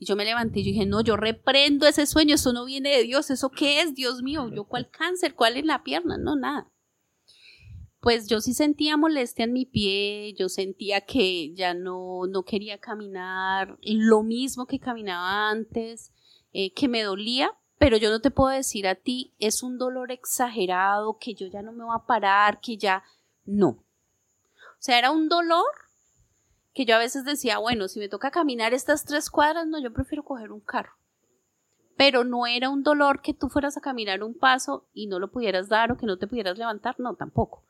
Y 0.02 0.04
yo 0.04 0.16
me 0.16 0.24
levanté 0.24 0.58
y 0.58 0.64
yo 0.64 0.72
dije, 0.72 0.84
no, 0.84 1.00
yo 1.00 1.16
reprendo 1.16 1.86
ese 1.86 2.06
sueño, 2.06 2.34
eso 2.34 2.52
no 2.52 2.64
viene 2.64 2.90
de 2.90 3.04
Dios, 3.04 3.30
¿eso 3.30 3.50
qué 3.50 3.82
es? 3.82 3.94
Dios 3.94 4.20
mío, 4.20 4.50
yo 4.52 4.64
cuál 4.64 4.90
cáncer, 4.90 5.36
cuál 5.36 5.56
en 5.56 5.68
la 5.68 5.84
pierna, 5.84 6.18
no, 6.18 6.34
nada. 6.34 6.68
Pues 8.00 8.26
yo 8.26 8.40
sí 8.40 8.52
sentía 8.52 8.96
molestia 8.96 9.44
en 9.44 9.52
mi 9.52 9.64
pie, 9.64 10.34
yo 10.36 10.48
sentía 10.48 11.02
que 11.02 11.54
ya 11.54 11.72
no, 11.72 12.26
no 12.26 12.42
quería 12.42 12.78
caminar, 12.78 13.78
lo 13.80 14.24
mismo 14.24 14.66
que 14.66 14.80
caminaba 14.80 15.50
antes, 15.50 16.10
eh, 16.52 16.72
que 16.72 16.88
me 16.88 17.04
dolía, 17.04 17.52
pero 17.78 17.96
yo 17.96 18.10
no 18.10 18.20
te 18.20 18.32
puedo 18.32 18.50
decir 18.50 18.88
a 18.88 18.96
ti, 18.96 19.36
es 19.38 19.62
un 19.62 19.78
dolor 19.78 20.10
exagerado, 20.10 21.16
que 21.20 21.34
yo 21.34 21.46
ya 21.46 21.62
no 21.62 21.70
me 21.70 21.84
voy 21.84 21.94
a 21.94 22.06
parar, 22.06 22.60
que 22.60 22.76
ya 22.76 23.04
no. 23.44 23.68
O 23.68 24.80
sea, 24.80 24.98
era 24.98 25.12
un 25.12 25.28
dolor 25.28 25.62
que 26.74 26.84
yo 26.84 26.94
a 26.96 26.98
veces 26.98 27.24
decía, 27.24 27.58
bueno, 27.58 27.88
si 27.88 27.98
me 27.98 28.08
toca 28.08 28.30
caminar 28.30 28.72
estas 28.74 29.04
tres 29.04 29.30
cuadras, 29.30 29.66
no, 29.66 29.80
yo 29.80 29.92
prefiero 29.92 30.24
coger 30.24 30.52
un 30.52 30.60
carro. 30.60 30.92
Pero 31.96 32.24
no 32.24 32.46
era 32.46 32.70
un 32.70 32.82
dolor 32.82 33.20
que 33.20 33.34
tú 33.34 33.48
fueras 33.48 33.76
a 33.76 33.82
caminar 33.82 34.22
un 34.22 34.34
paso 34.34 34.88
y 34.94 35.06
no 35.06 35.18
lo 35.18 35.30
pudieras 35.30 35.68
dar 35.68 35.92
o 35.92 35.96
que 35.96 36.06
no 36.06 36.18
te 36.18 36.26
pudieras 36.26 36.56
levantar, 36.56 36.98
no, 36.98 37.14
tampoco. 37.14 37.64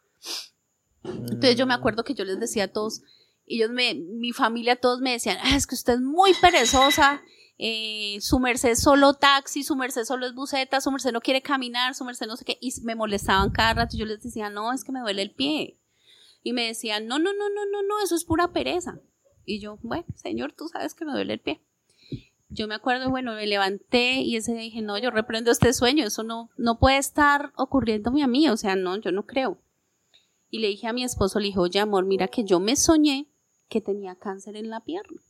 Entonces 1.03 1.57
yo 1.57 1.67
me 1.67 1.75
acuerdo 1.75 2.05
que 2.05 2.15
yo 2.15 2.25
les 2.25 2.39
decía 2.39 2.65
a 2.65 2.69
todos, 2.69 3.03
ellos 3.47 3.71
me, 3.71 3.95
mi 3.95 4.33
familia, 4.33 4.77
todos 4.77 5.01
me 5.01 5.13
decían, 5.13 5.39
"Ah, 5.43 5.57
es 5.57 5.67
que 5.67 5.75
usted 5.75 5.95
es 5.95 6.01
muy 6.01 6.33
perezosa, 6.35 7.23
eh, 7.59 8.19
su 8.21 8.39
merced 8.39 8.75
solo 8.77 9.15
taxi, 9.15 9.65
su 9.65 9.77
merced 9.77 10.05
solo 10.05 10.27
es 10.27 10.35
buseta, 10.35 10.81
su 10.81 10.91
merced 10.91 11.13
no 11.13 11.21
quiere 11.21 11.43
caminar, 11.43 11.95
su 11.95 12.05
merced 12.05 12.27
no 12.27 12.37
sé 12.37 12.45
qué, 12.45 12.59
y 12.61 12.73
me 12.83 12.95
molestaban 12.95 13.51
cada 13.51 13.75
rato 13.75 13.97
y 13.97 14.01
yo 14.01 14.07
les 14.07 14.23
decía, 14.23 14.49
no, 14.49 14.73
es 14.73 14.85
que 14.85 14.93
me 14.93 15.01
duele 15.01 15.23
el 15.23 15.35
pie. 15.35 15.79
Y 16.43 16.53
me 16.53 16.67
decían, 16.67 17.07
no, 17.07 17.19
no, 17.19 17.33
no, 17.33 17.49
no, 17.49 17.67
no, 17.71 17.83
no, 17.83 18.03
eso 18.03 18.15
es 18.15 18.25
pura 18.25 18.53
pereza. 18.53 19.01
Y 19.45 19.61
yo, 19.61 19.79
bueno, 19.83 20.07
señor, 20.15 20.53
tú 20.53 20.69
sabes 20.69 20.95
que 20.95 21.05
me 21.05 21.13
duele 21.13 21.35
el 21.35 21.41
pie. 21.41 21.63
Yo 22.49 22.69
me 22.69 22.75
acuerdo, 22.75 23.09
bueno, 23.09 23.35
me 23.35 23.47
levanté 23.47 24.21
y 24.21 24.37
ese 24.37 24.53
día 24.53 24.63
dije, 24.63 24.83
no, 24.83 24.99
yo 24.99 25.11
reprendo 25.11 25.51
este 25.51 25.73
sueño, 25.73 26.05
eso 26.05 26.23
no, 26.23 26.51
no 26.57 26.79
puede 26.79 26.99
estar 26.99 27.53
ocurriéndome 27.57 28.23
a 28.23 28.27
mí, 28.27 28.49
o 28.49 28.57
sea, 28.57 28.77
no, 28.77 28.97
yo 28.97 29.11
no 29.11 29.25
creo. 29.25 29.59
Y 30.51 30.59
le 30.59 30.69
dije 30.69 30.87
a 30.87 30.93
mi 30.93 31.03
esposo, 31.03 31.39
le 31.39 31.47
dije, 31.47 31.59
oye, 31.59 31.81
amor, 31.81 32.05
mira 32.05 32.29
que 32.29 32.45
yo 32.45 32.61
me 32.61 32.77
soñé 32.77 33.27
que 33.71 33.81
tenía 33.81 34.17
cáncer 34.17 34.55
en 34.57 34.69
la 34.69 34.81
pierna. 34.81 35.23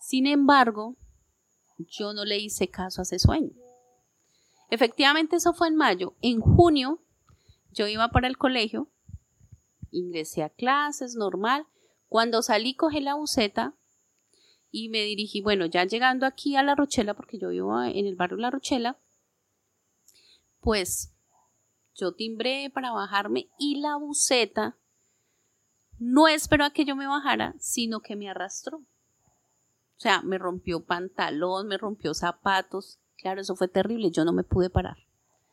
Sin 0.00 0.26
embargo, 0.26 0.96
yo 1.78 2.14
no 2.14 2.24
le 2.24 2.38
hice 2.38 2.68
caso 2.70 3.00
a 3.00 3.04
ese 3.04 3.18
sueño. 3.18 3.52
Efectivamente, 4.70 5.36
eso 5.36 5.52
fue 5.52 5.68
en 5.68 5.76
mayo. 5.76 6.14
En 6.22 6.40
junio, 6.40 7.02
yo 7.72 7.86
iba 7.86 8.08
para 8.08 8.28
el 8.28 8.38
colegio, 8.38 8.88
ingresé 9.90 10.42
a 10.42 10.48
clases, 10.48 11.14
normal. 11.14 11.66
Cuando 12.08 12.42
salí, 12.42 12.74
cogí 12.74 13.00
la 13.00 13.14
buceta 13.14 13.74
y 14.70 14.88
me 14.88 15.02
dirigí, 15.02 15.40
bueno, 15.40 15.66
ya 15.66 15.84
llegando 15.84 16.26
aquí 16.26 16.56
a 16.56 16.62
La 16.62 16.74
Rochela, 16.74 17.14
porque 17.14 17.38
yo 17.38 17.50
vivo 17.50 17.82
en 17.82 18.06
el 18.06 18.16
barrio 18.16 18.38
La 18.38 18.50
Rochela, 18.50 18.98
pues 20.60 21.14
yo 21.94 22.12
timbré 22.12 22.70
para 22.72 22.92
bajarme 22.92 23.48
y 23.58 23.80
la 23.80 23.96
buceta 23.96 24.76
no 25.98 26.28
esperó 26.28 26.64
a 26.64 26.70
que 26.70 26.84
yo 26.84 26.94
me 26.94 27.06
bajara, 27.06 27.54
sino 27.58 28.00
que 28.00 28.16
me 28.16 28.28
arrastró. 28.28 28.78
O 28.78 30.00
sea, 30.00 30.22
me 30.22 30.38
rompió 30.38 30.84
pantalón, 30.84 31.66
me 31.66 31.76
rompió 31.76 32.14
zapatos. 32.14 33.00
Claro, 33.16 33.40
eso 33.40 33.56
fue 33.56 33.66
terrible, 33.66 34.12
yo 34.12 34.24
no 34.24 34.32
me 34.32 34.44
pude 34.44 34.70
parar. 34.70 34.96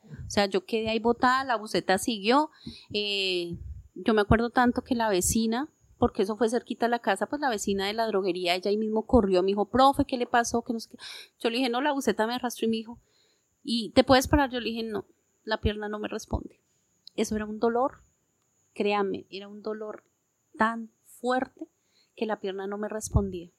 O 0.04 0.30
sea, 0.30 0.46
yo 0.46 0.64
quedé 0.64 0.88
ahí 0.88 1.00
botada, 1.00 1.42
la 1.42 1.56
buceta 1.56 1.98
siguió. 1.98 2.50
eh, 2.92 3.56
yo 3.96 4.14
me 4.14 4.20
acuerdo 4.20 4.50
tanto 4.50 4.82
que 4.82 4.94
la 4.94 5.08
vecina, 5.08 5.68
porque 5.98 6.22
eso 6.22 6.36
fue 6.36 6.48
cerquita 6.50 6.86
a 6.86 6.90
la 6.90 6.98
casa, 6.98 7.26
pues 7.26 7.40
la 7.40 7.48
vecina 7.48 7.86
de 7.86 7.94
la 7.94 8.06
droguería, 8.06 8.54
ella 8.54 8.70
ahí 8.70 8.76
mismo 8.76 9.06
corrió, 9.06 9.42
me 9.42 9.48
dijo, 9.48 9.66
profe, 9.66 10.04
¿qué 10.04 10.18
le 10.18 10.26
pasó? 10.26 10.62
Que 10.62 10.74
no 10.74 10.80
sé 10.80 10.90
qué. 10.90 10.98
Yo 11.40 11.50
le 11.50 11.56
dije, 11.56 11.70
no, 11.70 11.80
la 11.80 11.92
buceta 11.92 12.26
me 12.26 12.34
arrastró 12.34 12.66
y 12.66 12.70
me 12.70 12.76
dijo, 12.76 13.00
¿y 13.62 13.90
te 13.90 14.04
puedes 14.04 14.28
parar? 14.28 14.50
Yo 14.50 14.60
le 14.60 14.70
dije, 14.70 14.82
no, 14.82 15.06
la 15.44 15.60
pierna 15.60 15.88
no 15.88 15.98
me 15.98 16.08
responde. 16.08 16.60
Eso 17.14 17.34
era 17.36 17.46
un 17.46 17.58
dolor, 17.58 18.02
créanme, 18.74 19.26
era 19.30 19.48
un 19.48 19.62
dolor 19.62 20.04
tan 20.58 20.90
fuerte 21.04 21.66
que 22.14 22.26
la 22.26 22.40
pierna 22.40 22.66
no 22.66 22.76
me 22.76 22.88
respondía. 22.88 23.50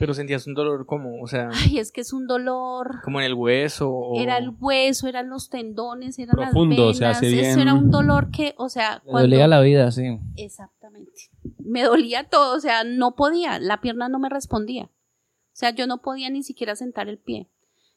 Pero 0.00 0.14
sentías 0.14 0.46
un 0.46 0.54
dolor 0.54 0.86
como, 0.86 1.20
o 1.22 1.26
sea, 1.26 1.50
Ay, 1.52 1.78
es 1.78 1.92
que 1.92 2.00
es 2.00 2.12
un 2.14 2.26
dolor. 2.26 3.02
como 3.04 3.20
en 3.20 3.26
el 3.26 3.34
hueso 3.34 3.90
o... 3.90 4.18
Era 4.18 4.38
el 4.38 4.50
hueso, 4.58 5.06
eran 5.08 5.28
los 5.28 5.50
tendones, 5.50 6.18
eran 6.18 6.34
Profundo, 6.36 6.84
o 6.86 6.88
las 6.88 6.96
sea, 6.96 7.08
venas. 7.08 7.18
así 7.22 7.38
Eso 7.38 7.60
era 7.60 7.72
bien- 7.74 7.84
un 7.84 7.90
dolor 7.90 8.30
que, 8.30 8.54
o 8.56 8.70
sea, 8.70 9.02
cuando... 9.04 9.28
dolía 9.28 9.46
la 9.46 9.60
vida, 9.60 9.90
sí. 9.92 10.18
Exactamente. 10.36 11.12
Me 11.58 11.82
dolía 11.84 12.24
todo, 12.24 12.56
o 12.56 12.60
sea, 12.60 12.82
no 12.82 13.14
podía, 13.14 13.58
la 13.60 13.82
pierna 13.82 14.08
no 14.08 14.18
me 14.18 14.30
respondía. 14.30 14.84
O 14.84 14.90
sea, 15.60 15.70
yo 15.74 15.86
no 15.86 16.00
podía 16.00 16.30
ni 16.30 16.42
siquiera 16.42 16.74
sentar 16.76 17.08
el 17.10 17.18
pie. 17.18 17.50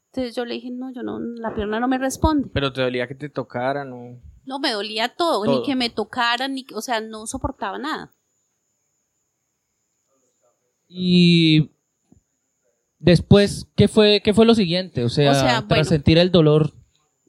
Entonces 0.08 0.36
yo 0.36 0.44
le 0.44 0.56
dije, 0.56 0.72
no, 0.72 0.92
yo 0.92 1.04
no, 1.04 1.20
la 1.20 1.56
pierna 1.56 1.80
no 1.80 1.88
me 1.88 1.98
responde. 1.98 2.50
Pero 2.54 2.74
te 2.74 2.82
dolía 2.82 3.08
que 3.08 3.16
te 3.16 3.30
tocaran 3.30 3.94
o... 3.94 4.20
No, 4.46 4.60
me 4.60 4.72
dolía 4.74 5.08
todo, 5.08 5.46
Todo. 5.46 5.60
ni 5.62 5.66
que 5.66 5.78
me 5.78 5.90
tocaran, 5.90 6.54
ni, 6.54 6.66
o 6.76 6.82
sea, 6.82 7.00
no 7.00 7.26
soportaba 7.28 7.78
nada. 7.80 8.12
Y 10.90 11.72
después, 13.04 13.68
¿qué 13.76 13.88
fue, 13.88 14.22
qué 14.24 14.34
fue 14.34 14.46
lo 14.46 14.56
siguiente? 14.56 15.04
O 15.04 15.10
sea, 15.10 15.32
O 15.32 15.34
sea, 15.36 15.48
tras 15.58 15.68
bueno. 15.68 15.84
sentir 15.86 16.18
el 16.18 16.32
dolor. 16.32 16.74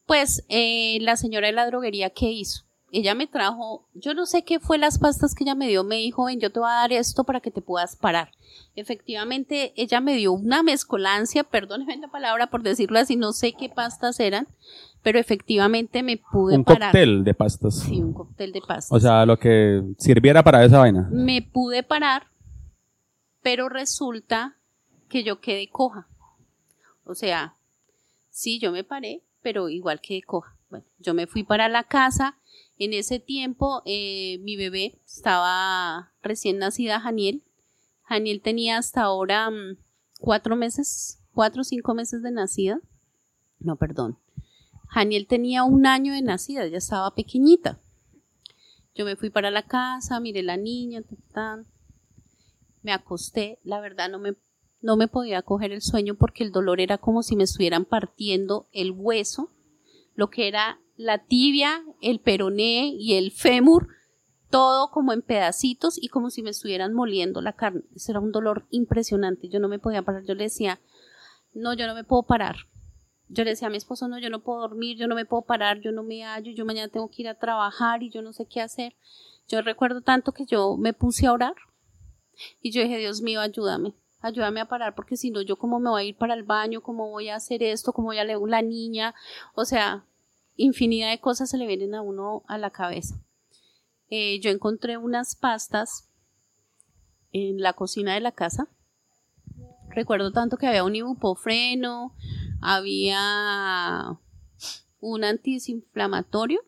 Pues 0.06 0.44
eh, 0.48 0.98
la 1.00 1.16
señora 1.16 1.48
de 1.48 1.52
la 1.52 1.66
droguería, 1.66 2.10
¿qué 2.10 2.30
hizo? 2.30 2.62
Ella 2.92 3.14
me 3.16 3.26
trajo, 3.26 3.88
yo 3.94 4.14
no 4.14 4.24
sé 4.24 4.44
qué 4.44 4.60
fue 4.60 4.78
las 4.78 5.00
pastas 5.00 5.34
que 5.34 5.42
ella 5.42 5.56
me 5.56 5.66
dio, 5.66 5.82
me 5.82 5.96
dijo, 5.96 6.26
ven, 6.26 6.38
yo 6.38 6.52
te 6.52 6.60
voy 6.60 6.68
a 6.70 6.74
dar 6.74 6.92
esto 6.92 7.24
para 7.24 7.40
que 7.40 7.50
te 7.50 7.60
puedas 7.60 7.96
parar. 7.96 8.30
Efectivamente, 8.76 9.72
ella 9.76 10.00
me 10.00 10.14
dio 10.14 10.32
una 10.32 10.62
mezcolancia, 10.62 11.42
perdónenme 11.42 11.96
la 11.96 12.06
palabra 12.08 12.50
por 12.50 12.62
decirlo 12.62 13.00
así, 13.00 13.16
no 13.16 13.32
sé 13.32 13.52
qué 13.58 13.68
pastas 13.68 14.20
eran, 14.20 14.46
pero 15.02 15.18
efectivamente 15.18 16.04
me 16.04 16.18
pude 16.18 16.54
Un 16.56 16.62
parar. 16.64 16.92
cóctel 16.92 17.24
de 17.24 17.34
pastas. 17.34 17.80
Sí, 17.80 18.00
un 18.00 18.12
cóctel 18.12 18.52
de 18.52 18.60
pastas. 18.60 18.92
O 18.92 19.00
sea, 19.00 19.26
lo 19.26 19.40
que 19.40 19.82
sirviera 19.98 20.44
para 20.44 20.64
esa 20.64 20.78
vaina. 20.78 21.08
me 21.10 21.42
pude 21.42 21.82
parar, 21.82 22.28
pero 23.42 23.68
resulta 23.68 24.56
que 25.14 25.22
yo 25.22 25.40
quedé 25.40 25.68
coja. 25.68 26.08
O 27.04 27.14
sea, 27.14 27.54
sí, 28.30 28.58
yo 28.58 28.72
me 28.72 28.82
paré, 28.82 29.22
pero 29.42 29.68
igual 29.68 30.00
quedé 30.00 30.22
coja. 30.22 30.58
Bueno, 30.70 30.86
yo 30.98 31.14
me 31.14 31.28
fui 31.28 31.44
para 31.44 31.68
la 31.68 31.84
casa. 31.84 32.36
En 32.78 32.92
ese 32.92 33.20
tiempo, 33.20 33.80
eh, 33.86 34.38
mi 34.40 34.56
bebé 34.56 34.98
estaba 35.06 36.12
recién 36.20 36.58
nacida, 36.58 36.98
Janiel. 36.98 37.44
Janiel 38.02 38.40
tenía 38.40 38.76
hasta 38.76 39.02
ahora 39.02 39.50
mm, 39.50 39.76
cuatro 40.18 40.56
meses, 40.56 41.20
cuatro 41.32 41.60
o 41.60 41.64
cinco 41.64 41.94
meses 41.94 42.20
de 42.24 42.32
nacida. 42.32 42.80
No, 43.60 43.76
perdón. 43.76 44.18
Janiel 44.88 45.28
tenía 45.28 45.62
un 45.62 45.86
año 45.86 46.12
de 46.12 46.22
nacida, 46.22 46.66
ya 46.66 46.78
estaba 46.78 47.14
pequeñita. 47.14 47.78
Yo 48.96 49.04
me 49.04 49.14
fui 49.14 49.30
para 49.30 49.52
la 49.52 49.62
casa, 49.62 50.18
miré 50.18 50.42
la 50.42 50.56
niña, 50.56 51.02
ta, 51.02 51.16
ta, 51.32 51.64
me 52.82 52.92
acosté, 52.92 53.60
la 53.62 53.80
verdad 53.80 54.10
no 54.10 54.18
me, 54.18 54.34
no 54.84 54.98
me 54.98 55.08
podía 55.08 55.40
coger 55.40 55.72
el 55.72 55.80
sueño 55.80 56.14
porque 56.14 56.44
el 56.44 56.52
dolor 56.52 56.78
era 56.78 56.98
como 56.98 57.22
si 57.22 57.36
me 57.36 57.44
estuvieran 57.44 57.86
partiendo 57.86 58.68
el 58.70 58.90
hueso, 58.90 59.48
lo 60.14 60.28
que 60.28 60.46
era 60.46 60.78
la 60.98 61.24
tibia, 61.24 61.82
el 62.02 62.20
peroné 62.20 62.92
y 62.94 63.14
el 63.14 63.32
fémur, 63.32 63.88
todo 64.50 64.90
como 64.90 65.14
en 65.14 65.22
pedacitos 65.22 65.96
y 65.96 66.08
como 66.08 66.28
si 66.28 66.42
me 66.42 66.50
estuvieran 66.50 66.92
moliendo 66.92 67.40
la 67.40 67.54
carne. 67.54 67.80
Eso 67.96 68.12
era 68.12 68.20
un 68.20 68.30
dolor 68.30 68.66
impresionante, 68.68 69.48
yo 69.48 69.58
no 69.58 69.68
me 69.68 69.78
podía 69.78 70.02
parar, 70.02 70.22
yo 70.26 70.34
le 70.34 70.44
decía, 70.44 70.78
no, 71.54 71.72
yo 71.72 71.86
no 71.86 71.94
me 71.94 72.04
puedo 72.04 72.24
parar. 72.24 72.56
Yo 73.28 73.42
le 73.42 73.50
decía 73.50 73.68
a 73.68 73.70
mi 73.70 73.78
esposo, 73.78 74.06
no, 74.06 74.18
yo 74.18 74.28
no 74.28 74.42
puedo 74.42 74.60
dormir, 74.60 74.98
yo 74.98 75.08
no 75.08 75.14
me 75.14 75.24
puedo 75.24 75.46
parar, 75.46 75.80
yo 75.80 75.92
no 75.92 76.02
me 76.02 76.24
hallo, 76.24 76.52
yo 76.52 76.66
mañana 76.66 76.92
tengo 76.92 77.08
que 77.08 77.22
ir 77.22 77.28
a 77.28 77.38
trabajar 77.38 78.02
y 78.02 78.10
yo 78.10 78.20
no 78.20 78.34
sé 78.34 78.44
qué 78.44 78.60
hacer. 78.60 78.94
Yo 79.48 79.62
recuerdo 79.62 80.02
tanto 80.02 80.32
que 80.32 80.44
yo 80.44 80.76
me 80.76 80.92
puse 80.92 81.26
a 81.26 81.32
orar 81.32 81.54
y 82.60 82.70
yo 82.70 82.82
dije, 82.82 82.98
Dios 82.98 83.22
mío, 83.22 83.40
ayúdame, 83.40 83.94
ayúdame 84.24 84.60
a 84.60 84.68
parar 84.68 84.94
porque 84.94 85.18
si 85.18 85.30
no, 85.30 85.42
yo 85.42 85.56
cómo 85.56 85.78
me 85.78 85.90
voy 85.90 86.02
a 86.02 86.04
ir 86.06 86.16
para 86.16 86.32
el 86.32 86.44
baño, 86.44 86.82
cómo 86.82 87.10
voy 87.10 87.28
a 87.28 87.36
hacer 87.36 87.62
esto, 87.62 87.92
cómo 87.92 88.06
voy 88.06 88.18
a 88.18 88.24
leer 88.24 88.38
la 88.46 88.62
niña, 88.62 89.14
o 89.54 89.66
sea, 89.66 90.06
infinidad 90.56 91.10
de 91.10 91.20
cosas 91.20 91.50
se 91.50 91.58
le 91.58 91.66
vienen 91.66 91.94
a 91.94 92.00
uno 92.00 92.42
a 92.48 92.56
la 92.56 92.70
cabeza. 92.70 93.20
Eh, 94.08 94.40
yo 94.40 94.50
encontré 94.50 94.96
unas 94.96 95.36
pastas 95.36 96.08
en 97.32 97.60
la 97.60 97.74
cocina 97.74 98.14
de 98.14 98.20
la 98.20 98.32
casa. 98.32 98.68
Recuerdo 99.90 100.32
tanto 100.32 100.56
que 100.56 100.66
había 100.66 100.84
un 100.84 100.96
ibuprofeno, 100.96 102.14
había 102.62 104.18
un 105.00 105.24
antiinflamatorio. 105.24 106.60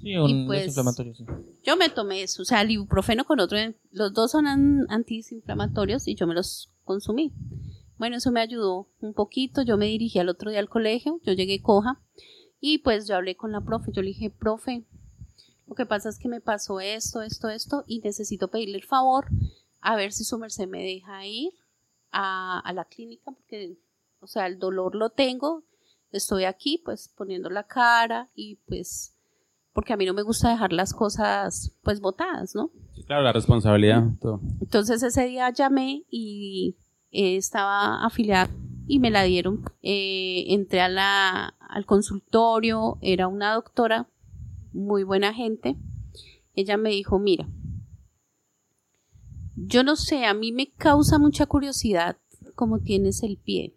Sí, 0.00 0.16
un 0.16 0.46
pues, 0.46 0.60
desinflamatorio, 0.60 1.14
sí. 1.14 1.24
Yo 1.62 1.76
me 1.76 1.90
tomé 1.90 2.22
eso, 2.22 2.42
o 2.42 2.44
sea, 2.44 2.62
el 2.62 2.70
ibuprofeno 2.70 3.24
con 3.24 3.38
otro, 3.40 3.58
los 3.90 4.12
dos 4.14 4.30
son 4.30 4.46
an- 4.46 4.86
antiinflamatorios 4.88 6.08
y 6.08 6.14
yo 6.14 6.26
me 6.26 6.34
los 6.34 6.70
consumí. 6.84 7.32
Bueno, 7.98 8.16
eso 8.16 8.30
me 8.30 8.40
ayudó 8.40 8.88
un 9.00 9.12
poquito, 9.12 9.60
yo 9.62 9.76
me 9.76 9.86
dirigí 9.86 10.18
al 10.18 10.30
otro 10.30 10.50
día 10.50 10.60
al 10.60 10.70
colegio, 10.70 11.20
yo 11.22 11.34
llegué 11.34 11.60
coja 11.60 12.00
y 12.60 12.78
pues 12.78 13.06
yo 13.06 13.16
hablé 13.16 13.36
con 13.36 13.52
la 13.52 13.60
profe, 13.60 13.92
yo 13.92 14.00
le 14.00 14.08
dije, 14.08 14.30
profe, 14.30 14.84
lo 15.66 15.74
que 15.74 15.84
pasa 15.86 16.08
es 16.08 16.18
que 16.18 16.28
me 16.28 16.40
pasó 16.40 16.80
esto, 16.80 17.20
esto, 17.20 17.50
esto 17.50 17.84
y 17.86 18.00
necesito 18.00 18.48
pedirle 18.48 18.76
el 18.78 18.84
favor 18.84 19.26
a 19.80 19.96
ver 19.96 20.12
si 20.12 20.24
su 20.24 20.38
merced 20.38 20.66
me 20.66 20.82
deja 20.82 21.26
ir 21.26 21.52
a, 22.10 22.58
a 22.60 22.72
la 22.72 22.86
clínica 22.86 23.30
porque, 23.30 23.76
o 24.20 24.26
sea, 24.26 24.46
el 24.46 24.58
dolor 24.58 24.94
lo 24.94 25.10
tengo, 25.10 25.64
estoy 26.10 26.44
aquí 26.44 26.80
pues 26.84 27.08
poniendo 27.14 27.50
la 27.50 27.66
cara 27.66 28.30
y 28.34 28.56
pues 28.66 29.14
porque 29.72 29.92
a 29.92 29.96
mí 29.96 30.06
no 30.06 30.14
me 30.14 30.22
gusta 30.22 30.50
dejar 30.50 30.72
las 30.72 30.92
cosas 30.92 31.76
pues 31.82 32.00
botadas, 32.00 32.54
¿no? 32.54 32.70
Sí, 32.94 33.04
claro, 33.04 33.22
la 33.22 33.32
responsabilidad. 33.32 34.04
todo. 34.20 34.40
Entonces 34.60 35.02
ese 35.02 35.26
día 35.26 35.50
llamé 35.50 36.04
y 36.10 36.76
eh, 37.10 37.36
estaba 37.36 38.04
afiliada 38.04 38.50
y 38.86 38.98
me 38.98 39.10
la 39.10 39.22
dieron. 39.22 39.64
Eh, 39.82 40.46
entré 40.48 40.80
a 40.80 40.88
la, 40.88 41.54
al 41.60 41.86
consultorio, 41.86 42.98
era 43.00 43.28
una 43.28 43.54
doctora, 43.54 44.08
muy 44.72 45.04
buena 45.04 45.32
gente. 45.32 45.76
Ella 46.54 46.76
me 46.76 46.90
dijo, 46.90 47.18
mira, 47.18 47.48
yo 49.54 49.84
no 49.84 49.96
sé, 49.96 50.24
a 50.24 50.34
mí 50.34 50.52
me 50.52 50.72
causa 50.72 51.18
mucha 51.18 51.46
curiosidad 51.46 52.16
cómo 52.54 52.80
tienes 52.80 53.22
el 53.22 53.36
pie. 53.36 53.74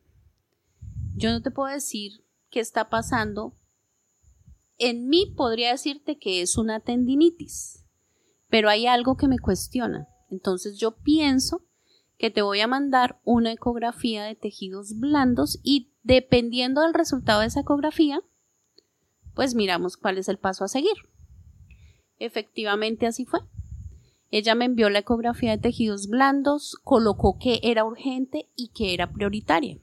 Yo 1.15 1.31
no 1.31 1.41
te 1.41 1.51
puedo 1.51 1.71
decir 1.71 2.23
qué 2.49 2.59
está 2.59 2.89
pasando. 2.89 3.53
En 4.77 5.07
mí 5.07 5.33
podría 5.35 5.71
decirte 5.71 6.17
que 6.17 6.41
es 6.41 6.57
una 6.57 6.79
tendinitis, 6.79 7.85
pero 8.49 8.69
hay 8.69 8.87
algo 8.87 9.17
que 9.17 9.27
me 9.27 9.39
cuestiona. 9.39 10.07
Entonces 10.29 10.77
yo 10.77 10.97
pienso 10.97 11.65
que 12.17 12.31
te 12.31 12.41
voy 12.41 12.59
a 12.61 12.67
mandar 12.67 13.19
una 13.23 13.51
ecografía 13.51 14.23
de 14.23 14.35
tejidos 14.35 14.97
blandos 14.99 15.59
y 15.63 15.93
dependiendo 16.03 16.81
del 16.81 16.93
resultado 16.93 17.41
de 17.41 17.47
esa 17.47 17.61
ecografía, 17.61 18.21
pues 19.33 19.55
miramos 19.55 19.97
cuál 19.97 20.17
es 20.17 20.29
el 20.29 20.37
paso 20.37 20.63
a 20.63 20.67
seguir. 20.67 20.95
Efectivamente 22.17 23.07
así 23.07 23.25
fue. 23.25 23.41
Ella 24.29 24.55
me 24.55 24.65
envió 24.65 24.89
la 24.89 24.99
ecografía 24.99 25.51
de 25.51 25.57
tejidos 25.59 26.07
blandos, 26.07 26.75
colocó 26.83 27.37
que 27.37 27.59
era 27.61 27.85
urgente 27.85 28.49
y 28.55 28.69
que 28.69 28.93
era 28.93 29.11
prioritaria. 29.11 29.79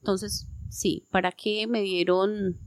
Entonces, 0.00 0.48
sí, 0.70 1.06
¿para 1.10 1.32
qué 1.32 1.66
me 1.66 1.82
dieron 1.82 2.58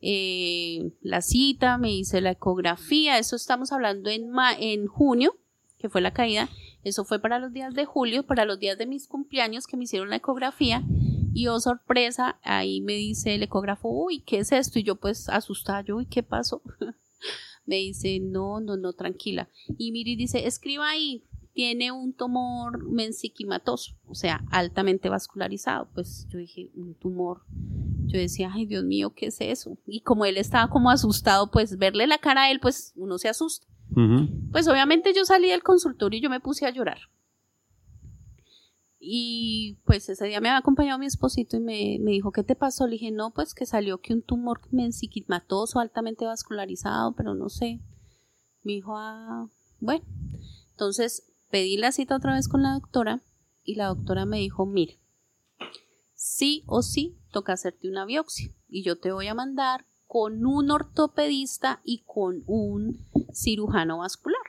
eh, 0.00 0.92
la 1.00 1.20
cita? 1.22 1.78
Me 1.78 1.92
hice 1.92 2.20
la 2.20 2.32
ecografía, 2.32 3.18
eso 3.18 3.36
estamos 3.36 3.72
hablando 3.72 4.10
en, 4.10 4.30
ma 4.30 4.52
en 4.52 4.86
junio, 4.86 5.36
que 5.78 5.88
fue 5.88 6.00
la 6.00 6.12
caída, 6.12 6.48
eso 6.82 7.04
fue 7.04 7.18
para 7.18 7.38
los 7.38 7.52
días 7.52 7.74
de 7.74 7.84
julio, 7.84 8.26
para 8.26 8.44
los 8.44 8.58
días 8.58 8.78
de 8.78 8.86
mis 8.86 9.08
cumpleaños 9.08 9.66
que 9.66 9.76
me 9.76 9.84
hicieron 9.84 10.10
la 10.10 10.16
ecografía 10.16 10.82
y 11.36 11.48
oh 11.48 11.60
sorpresa, 11.60 12.38
ahí 12.42 12.80
me 12.80 12.94
dice 12.94 13.34
el 13.34 13.42
ecógrafo, 13.42 13.90
uy, 13.90 14.20
¿qué 14.20 14.38
es 14.38 14.52
esto? 14.52 14.78
Y 14.78 14.84
yo 14.84 14.96
pues 14.96 15.28
asustada, 15.28 15.82
yo, 15.82 15.96
uy, 15.96 16.06
¿qué 16.06 16.22
pasó? 16.22 16.62
me 17.66 17.76
dice, 17.76 18.20
no, 18.20 18.60
no, 18.60 18.76
no, 18.76 18.94
tranquila. 18.94 19.50
Y 19.76 19.92
Miri 19.92 20.16
dice, 20.16 20.46
escriba 20.46 20.88
ahí, 20.88 21.24
tiene 21.56 21.90
un 21.90 22.12
tumor 22.12 22.84
mesenquimatoso, 22.84 23.94
o 24.06 24.14
sea, 24.14 24.44
altamente 24.50 25.08
vascularizado. 25.08 25.88
Pues 25.94 26.28
yo 26.28 26.38
dije, 26.38 26.70
un 26.74 26.94
tumor. 26.94 27.46
Yo 28.04 28.18
decía, 28.18 28.50
ay, 28.52 28.66
Dios 28.66 28.84
mío, 28.84 29.14
¿qué 29.16 29.28
es 29.28 29.40
eso? 29.40 29.78
Y 29.86 30.02
como 30.02 30.26
él 30.26 30.36
estaba 30.36 30.68
como 30.68 30.90
asustado, 30.90 31.50
pues 31.50 31.78
verle 31.78 32.06
la 32.06 32.18
cara 32.18 32.42
a 32.42 32.50
él, 32.50 32.60
pues 32.60 32.92
uno 32.94 33.16
se 33.16 33.30
asusta. 33.30 33.66
Pues 34.52 34.68
obviamente 34.68 35.14
yo 35.14 35.24
salí 35.24 35.48
del 35.48 35.62
consultorio 35.62 36.18
y 36.18 36.22
yo 36.22 36.28
me 36.28 36.40
puse 36.40 36.66
a 36.66 36.70
llorar. 36.70 36.98
Y 39.00 39.78
pues 39.86 40.10
ese 40.10 40.26
día 40.26 40.42
me 40.42 40.50
había 40.50 40.58
acompañado 40.58 40.98
mi 40.98 41.06
esposito 41.06 41.56
y 41.56 41.60
me, 41.60 41.96
me 42.02 42.10
dijo, 42.10 42.32
¿qué 42.32 42.42
te 42.42 42.54
pasó? 42.54 42.84
Le 42.86 42.92
dije, 42.92 43.12
no, 43.12 43.32
pues 43.32 43.54
que 43.54 43.64
salió 43.64 44.02
que 44.02 44.12
un 44.12 44.20
tumor 44.20 44.60
mesenquimatoso 44.72 45.80
altamente 45.80 46.26
vascularizado, 46.26 47.14
pero 47.14 47.34
no 47.34 47.48
sé. 47.48 47.80
Me 48.62 48.72
dijo, 48.72 48.94
ah, 48.98 49.48
bueno. 49.80 50.04
Entonces 50.72 51.32
pedí 51.56 51.78
la 51.78 51.90
cita 51.90 52.16
otra 52.16 52.34
vez 52.34 52.48
con 52.48 52.62
la 52.62 52.74
doctora 52.74 53.22
y 53.64 53.76
la 53.76 53.86
doctora 53.86 54.26
me 54.26 54.36
dijo, 54.36 54.66
mira, 54.66 54.92
sí 56.14 56.64
o 56.66 56.82
sí 56.82 57.16
toca 57.32 57.54
hacerte 57.54 57.88
una 57.88 58.04
biopsia 58.04 58.52
y 58.68 58.82
yo 58.82 58.98
te 58.98 59.10
voy 59.10 59.28
a 59.28 59.34
mandar 59.34 59.86
con 60.06 60.44
un 60.44 60.70
ortopedista 60.70 61.80
y 61.82 62.02
con 62.04 62.42
un 62.46 63.06
cirujano 63.32 63.98
vascular. 63.98 64.42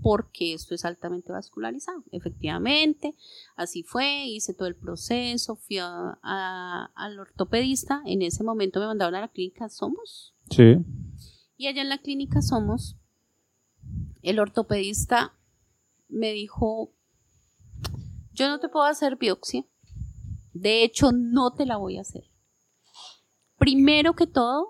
porque 0.00 0.54
esto 0.54 0.74
es 0.76 0.84
altamente 0.84 1.32
vascularizado. 1.32 2.02
Efectivamente, 2.12 3.14
así 3.56 3.82
fue, 3.82 4.26
hice 4.26 4.54
todo 4.54 4.68
el 4.68 4.76
proceso, 4.76 5.56
fui 5.56 5.78
a- 5.78 6.18
a- 6.22 6.90
al 6.94 7.18
ortopedista, 7.18 8.00
en 8.06 8.22
ese 8.22 8.42
momento 8.44 8.78
me 8.80 8.86
mandaron 8.86 9.16
a 9.16 9.20
la 9.20 9.28
clínica 9.28 9.68
Somos, 9.68 10.34
Sí. 10.50 10.76
y 11.56 11.66
allá 11.66 11.82
en 11.82 11.88
la 11.88 11.98
clínica 11.98 12.42
Somos, 12.42 12.96
el 14.22 14.38
ortopedista 14.38 15.34
me 16.08 16.32
dijo, 16.32 16.92
yo 18.32 18.48
no 18.48 18.60
te 18.60 18.68
puedo 18.68 18.84
hacer 18.86 19.16
biopsia, 19.16 19.64
de 20.52 20.84
hecho 20.84 21.12
no 21.12 21.52
te 21.54 21.66
la 21.66 21.76
voy 21.76 21.98
a 21.98 22.02
hacer. 22.02 22.24
Primero 23.58 24.14
que 24.14 24.26
todo, 24.26 24.66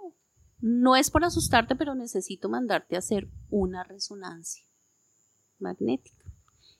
no 0.60 0.96
es 0.96 1.10
por 1.10 1.24
asustarte, 1.24 1.76
pero 1.76 1.94
necesito 1.94 2.48
mandarte 2.48 2.96
a 2.96 3.00
hacer 3.00 3.28
una 3.50 3.84
resonancia 3.84 4.64
magnética. 5.58 6.24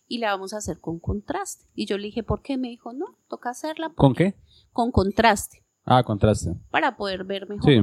Y 0.06 0.18
la 0.18 0.30
vamos 0.30 0.54
a 0.54 0.56
hacer 0.58 0.80
con 0.80 0.98
contraste. 0.98 1.66
Y 1.74 1.84
yo 1.86 1.98
le 1.98 2.04
dije, 2.04 2.22
¿por 2.22 2.40
qué? 2.40 2.56
Me 2.56 2.68
dijo, 2.68 2.94
no, 2.94 3.18
toca 3.28 3.50
hacerla 3.50 3.90
¿Con 3.94 4.14
qué? 4.14 4.34
con 4.72 4.90
contraste 4.90 5.64
Ah, 5.84 6.02
contraste. 6.02 6.54
para 6.70 6.96
poder 6.96 7.24
ver 7.24 7.46
mejor. 7.48 7.64
Sí. 7.70 7.80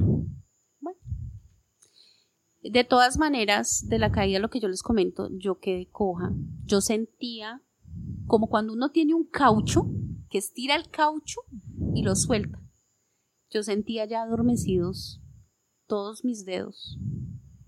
De 2.72 2.84
todas 2.84 3.18
maneras, 3.18 3.88
de 3.88 3.99
la 3.99 4.11
caída, 4.11 4.39
lo 4.39 4.49
que 4.49 4.59
yo 4.59 4.68
les 4.68 4.82
comento, 4.82 5.30
yo 5.32 5.59
quedé 5.59 5.88
coja. 5.89 6.34
Yo 6.66 6.82
sentía 6.82 7.61
como 8.26 8.47
cuando 8.47 8.74
uno 8.74 8.89
tiene 8.91 9.13
un 9.13 9.26
caucho, 9.26 9.88
que 10.30 10.39
estira 10.39 10.76
el 10.76 10.89
caucho 10.89 11.41
y 11.93 12.03
lo 12.03 12.16
suelta. 12.16 12.59
Yo 13.51 13.63
sentía 13.63 14.05
ya 14.05 14.24
adormecidos 14.24 15.22
todos 15.88 16.26
mis 16.26 16.45
dedos 16.45 16.97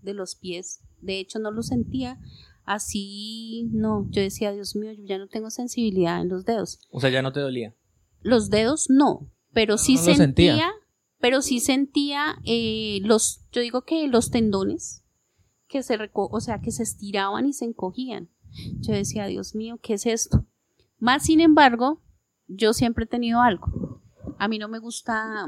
de 0.01 0.13
los 0.13 0.35
pies. 0.35 0.81
De 0.99 1.19
hecho, 1.19 1.39
no 1.39 1.51
los 1.51 1.67
sentía 1.67 2.19
así, 2.63 3.69
no. 3.71 4.07
Yo 4.09 4.21
decía, 4.21 4.51
Dios 4.51 4.75
mío, 4.75 4.91
yo 4.93 5.03
ya 5.05 5.17
no 5.17 5.27
tengo 5.27 5.49
sensibilidad 5.49 6.21
en 6.21 6.29
los 6.29 6.45
dedos. 6.45 6.79
O 6.89 6.99
sea, 6.99 7.09
ya 7.09 7.21
no 7.21 7.31
te 7.31 7.39
dolía. 7.39 7.75
Los 8.21 8.49
dedos 8.49 8.87
no, 8.89 9.31
pero 9.53 9.77
sí 9.77 9.95
no 9.95 9.99
lo 9.99 10.05
sentía, 10.15 10.53
sentía. 10.53 10.71
Pero 11.19 11.41
sí 11.41 11.59
sentía 11.59 12.37
eh, 12.45 12.99
los, 13.03 13.41
yo 13.51 13.61
digo 13.61 13.83
que 13.83 14.07
los 14.07 14.29
tendones 14.29 15.03
que 15.67 15.83
se 15.83 15.97
reco 15.97 16.29
o 16.31 16.39
sea, 16.39 16.61
que 16.61 16.71
se 16.71 16.83
estiraban 16.83 17.45
y 17.45 17.53
se 17.53 17.65
encogían. 17.65 18.29
Yo 18.79 18.93
decía, 18.93 19.25
Dios 19.25 19.55
mío, 19.55 19.79
¿qué 19.81 19.93
es 19.95 20.05
esto? 20.05 20.45
Más 20.99 21.23
sin 21.23 21.41
embargo, 21.41 22.01
yo 22.47 22.73
siempre 22.73 23.05
he 23.05 23.07
tenido 23.07 23.41
algo. 23.41 24.01
A 24.39 24.47
mí 24.47 24.57
no 24.57 24.67
me 24.67 24.79
gusta 24.79 25.45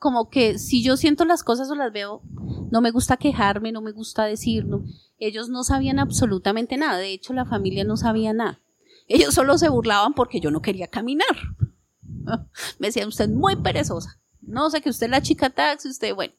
como 0.00 0.30
que 0.30 0.58
si 0.58 0.82
yo 0.82 0.96
siento 0.96 1.26
las 1.26 1.44
cosas 1.44 1.70
o 1.70 1.74
las 1.74 1.92
veo, 1.92 2.22
no 2.70 2.80
me 2.80 2.90
gusta 2.90 3.18
quejarme, 3.18 3.70
no 3.70 3.82
me 3.82 3.92
gusta 3.92 4.24
decir, 4.24 4.64
no. 4.64 4.82
Ellos 5.18 5.50
no 5.50 5.62
sabían 5.62 5.98
absolutamente 5.98 6.78
nada, 6.78 6.96
de 6.96 7.12
hecho 7.12 7.34
la 7.34 7.44
familia 7.44 7.84
no 7.84 7.96
sabía 7.98 8.32
nada. 8.32 8.60
Ellos 9.06 9.34
solo 9.34 9.58
se 9.58 9.68
burlaban 9.68 10.14
porque 10.14 10.40
yo 10.40 10.50
no 10.50 10.62
quería 10.62 10.88
caminar. 10.88 11.36
Me 12.78 12.88
decían, 12.88 13.08
usted 13.08 13.24
es 13.24 13.30
muy 13.30 13.56
perezosa. 13.56 14.20
No 14.40 14.70
sé 14.70 14.80
que 14.80 14.90
usted 14.90 15.06
es 15.06 15.10
la 15.10 15.22
chica 15.22 15.50
taxi, 15.50 15.88
usted, 15.88 16.14
bueno. 16.14 16.34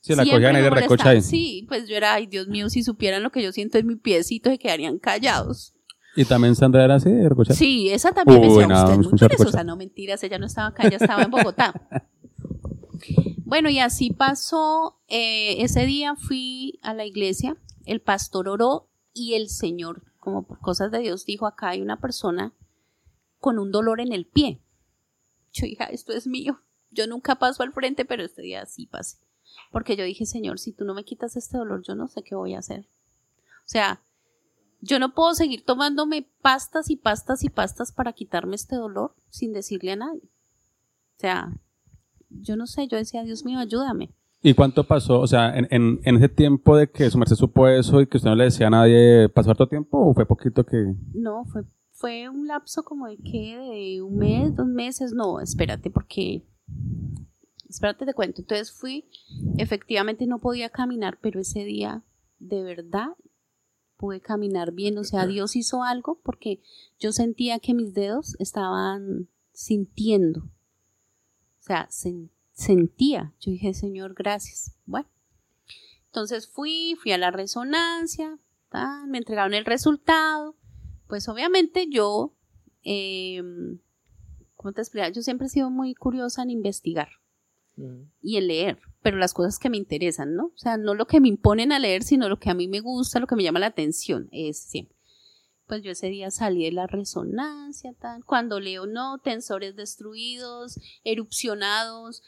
Sí, 0.00 0.14
la 0.14 0.22
ahí 0.22 0.38
me 0.38 0.62
de 0.62 0.70
recocha 0.70 1.10
ahí. 1.10 1.20
Sí, 1.20 1.64
pues 1.68 1.88
yo 1.88 1.96
era, 1.96 2.14
ay 2.14 2.26
Dios 2.26 2.46
mío, 2.46 2.68
si 2.70 2.84
supieran 2.84 3.24
lo 3.24 3.32
que 3.32 3.42
yo 3.42 3.50
siento 3.50 3.78
en 3.78 3.88
mi 3.88 3.96
piecito, 3.96 4.50
se 4.50 4.58
quedarían 4.58 4.98
callados. 4.98 5.74
Y 6.14 6.24
también 6.24 6.54
Sandra 6.54 6.84
era 6.84 6.94
así, 6.94 7.10
de 7.10 7.28
recocha. 7.28 7.54
Sí, 7.54 7.90
esa 7.90 8.12
también 8.12 8.40
me 8.40 8.46
decía, 8.46 8.66
no, 8.68 8.74
usted 8.76 9.00
es 9.00 9.10
muy 9.10 9.18
perezosa. 9.18 9.64
No, 9.64 9.76
mentiras, 9.76 10.22
ella 10.22 10.38
no 10.38 10.46
estaba 10.46 10.68
acá, 10.68 10.86
ella 10.86 10.96
estaba 10.96 11.22
en 11.22 11.30
Bogotá. 11.30 11.74
Bueno, 13.48 13.70
y 13.70 13.78
así 13.78 14.10
pasó. 14.10 14.98
eh, 15.06 15.62
ese 15.62 15.86
día 15.86 16.16
fui 16.16 16.80
a 16.82 16.94
la 16.94 17.04
iglesia, 17.06 17.56
el 17.84 18.00
pastor 18.00 18.48
oró 18.48 18.88
y 19.14 19.34
el 19.34 19.48
Señor, 19.48 20.02
como 20.18 20.46
por 20.46 20.58
cosas 20.58 20.90
de 20.90 20.98
Dios, 20.98 21.24
dijo, 21.24 21.46
acá 21.46 21.68
hay 21.68 21.80
una 21.80 22.00
persona 22.00 22.52
con 23.38 23.60
un 23.60 23.70
dolor 23.70 24.00
en 24.00 24.12
el 24.12 24.26
pie. 24.26 24.60
"Ah, 25.78 25.88
esto 25.90 26.12
es 26.12 26.26
mío. 26.26 26.60
Yo 26.90 27.06
nunca 27.06 27.36
paso 27.36 27.62
al 27.62 27.72
frente, 27.72 28.04
pero 28.04 28.24
este 28.24 28.42
día 28.42 28.64
sí 28.66 28.86
pasé. 28.86 29.18
Porque 29.70 29.96
yo 29.96 30.04
dije, 30.04 30.26
Señor, 30.26 30.58
si 30.58 30.72
tú 30.72 30.84
no 30.84 30.94
me 30.94 31.04
quitas 31.04 31.36
este 31.36 31.58
dolor, 31.58 31.82
yo 31.86 31.94
no 31.94 32.08
sé 32.08 32.22
qué 32.22 32.34
voy 32.34 32.54
a 32.54 32.58
hacer. 32.58 32.88
O 33.40 33.68
sea, 33.68 34.00
yo 34.80 34.98
no 34.98 35.14
puedo 35.14 35.34
seguir 35.34 35.64
tomándome 35.64 36.28
pastas 36.42 36.90
y 36.90 36.96
pastas 36.96 37.42
y 37.44 37.48
pastas 37.48 37.92
para 37.92 38.12
quitarme 38.12 38.56
este 38.56 38.76
dolor 38.76 39.14
sin 39.28 39.52
decirle 39.52 39.92
a 39.92 39.96
nadie. 39.96 40.22
O 40.22 41.20
sea, 41.20 41.52
yo 42.30 42.56
no 42.56 42.66
sé, 42.66 42.86
yo 42.88 42.96
decía, 42.96 43.22
Dios 43.22 43.44
mío, 43.44 43.58
ayúdame. 43.58 44.14
¿Y 44.42 44.54
cuánto 44.54 44.84
pasó? 44.84 45.20
O 45.20 45.26
sea, 45.26 45.56
en, 45.56 45.66
en, 45.70 46.00
en 46.04 46.16
ese 46.16 46.28
tiempo 46.28 46.76
de 46.76 46.88
que 46.88 47.10
su 47.10 47.18
merced 47.18 47.36
supo 47.36 47.66
eso 47.66 48.00
y 48.00 48.06
que 48.06 48.18
usted 48.18 48.30
no 48.30 48.36
le 48.36 48.44
decía 48.44 48.68
a 48.68 48.70
nadie, 48.70 49.28
¿pasó 49.28 49.50
harto 49.50 49.66
tiempo 49.66 49.98
o 49.98 50.14
fue 50.14 50.26
poquito 50.26 50.64
que...? 50.64 50.94
No, 51.14 51.44
fue, 51.46 51.64
fue 51.98 52.28
un 52.28 52.46
lapso 52.46 52.84
como 52.84 53.06
de 53.06 53.16
qué, 53.16 53.56
de 53.56 54.02
un 54.02 54.16
mes, 54.16 54.54
dos 54.54 54.66
meses, 54.66 55.12
no, 55.12 55.40
espérate, 55.40 55.90
porque, 55.90 56.44
espérate 57.68 58.04
te 58.04 58.14
cuento, 58.14 58.42
entonces 58.42 58.70
fui, 58.70 59.08
efectivamente 59.56 60.26
no 60.26 60.38
podía 60.38 60.68
caminar, 60.68 61.18
pero 61.20 61.40
ese 61.40 61.64
día, 61.64 62.02
de 62.38 62.62
verdad, 62.62 63.08
pude 63.96 64.20
caminar 64.20 64.72
bien, 64.72 64.98
o 64.98 65.04
sea, 65.04 65.26
Dios 65.26 65.56
hizo 65.56 65.82
algo 65.82 66.20
porque 66.22 66.60
yo 67.00 67.12
sentía 67.12 67.58
que 67.60 67.72
mis 67.72 67.94
dedos 67.94 68.36
estaban 68.38 69.28
sintiendo, 69.52 70.40
o 70.40 71.62
sea, 71.62 71.88
sen- 71.88 72.28
sentía, 72.52 73.32
yo 73.40 73.50
dije, 73.52 73.72
Señor, 73.72 74.12
gracias, 74.14 74.74
bueno, 74.84 75.08
entonces 76.06 76.46
fui, 76.46 76.96
fui 77.02 77.12
a 77.12 77.18
la 77.18 77.30
resonancia, 77.30 78.38
me 79.08 79.16
entregaron 79.16 79.54
el 79.54 79.64
resultado, 79.64 80.54
pues 81.08 81.28
obviamente 81.28 81.88
yo, 81.90 82.32
eh, 82.82 83.42
¿cómo 84.56 84.72
te 84.72 84.80
explico? 84.80 85.08
Yo 85.08 85.22
siempre 85.22 85.46
he 85.46 85.50
sido 85.50 85.70
muy 85.70 85.94
curiosa 85.94 86.42
en 86.42 86.50
investigar 86.50 87.08
y 88.22 88.38
en 88.38 88.46
leer, 88.46 88.80
pero 89.02 89.18
las 89.18 89.34
cosas 89.34 89.58
que 89.58 89.68
me 89.68 89.76
interesan, 89.76 90.34
¿no? 90.34 90.46
O 90.46 90.58
sea, 90.58 90.78
no 90.78 90.94
lo 90.94 91.06
que 91.06 91.20
me 91.20 91.28
imponen 91.28 91.72
a 91.72 91.78
leer, 91.78 92.02
sino 92.02 92.28
lo 92.28 92.38
que 92.38 92.48
a 92.48 92.54
mí 92.54 92.68
me 92.68 92.80
gusta, 92.80 93.20
lo 93.20 93.26
que 93.26 93.36
me 93.36 93.42
llama 93.42 93.58
la 93.58 93.66
atención, 93.66 94.28
es 94.32 94.58
siempre. 94.58 94.96
Pues 95.66 95.82
yo 95.82 95.90
ese 95.90 96.06
día 96.06 96.30
salí 96.30 96.64
de 96.64 96.72
la 96.72 96.86
resonancia, 96.86 97.92
tal, 98.00 98.24
cuando 98.24 98.60
leo, 98.60 98.86
no, 98.86 99.18
tensores 99.18 99.76
destruidos, 99.76 100.80
erupcionados, 101.04 102.22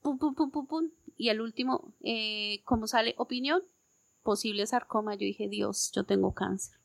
pum, 0.00 0.18
pum, 0.18 0.34
pum, 0.34 0.50
pum, 0.50 0.66
pum, 0.66 0.90
y 1.16 1.30
al 1.30 1.40
último, 1.40 1.92
eh, 2.02 2.62
¿cómo 2.64 2.86
sale? 2.86 3.14
Opinión, 3.18 3.62
posible 4.22 4.66
sarcoma, 4.66 5.14
yo 5.14 5.20
dije, 5.20 5.48
Dios, 5.48 5.90
yo 5.92 6.04
tengo 6.04 6.34
cáncer. 6.34 6.78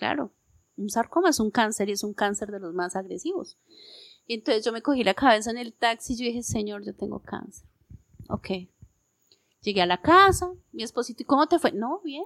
Claro, 0.00 0.32
un 0.78 0.88
sarcoma 0.88 1.28
es 1.28 1.40
un 1.40 1.50
cáncer 1.50 1.90
y 1.90 1.92
es 1.92 2.04
un 2.04 2.14
cáncer 2.14 2.50
de 2.50 2.58
los 2.58 2.72
más 2.72 2.96
agresivos. 2.96 3.58
Entonces 4.26 4.64
yo 4.64 4.72
me 4.72 4.80
cogí 4.80 5.04
la 5.04 5.12
cabeza 5.12 5.50
en 5.50 5.58
el 5.58 5.74
taxi 5.74 6.14
y 6.14 6.16
yo 6.16 6.24
dije, 6.24 6.42
Señor, 6.42 6.82
yo 6.86 6.96
tengo 6.96 7.20
cáncer. 7.20 7.68
Ok. 8.30 8.48
Llegué 9.60 9.82
a 9.82 9.86
la 9.86 10.00
casa, 10.00 10.54
mi 10.72 10.84
esposito, 10.84 11.22
¿y 11.22 11.26
cómo 11.26 11.48
te 11.48 11.58
fue? 11.58 11.72
No, 11.72 12.00
bien. 12.00 12.24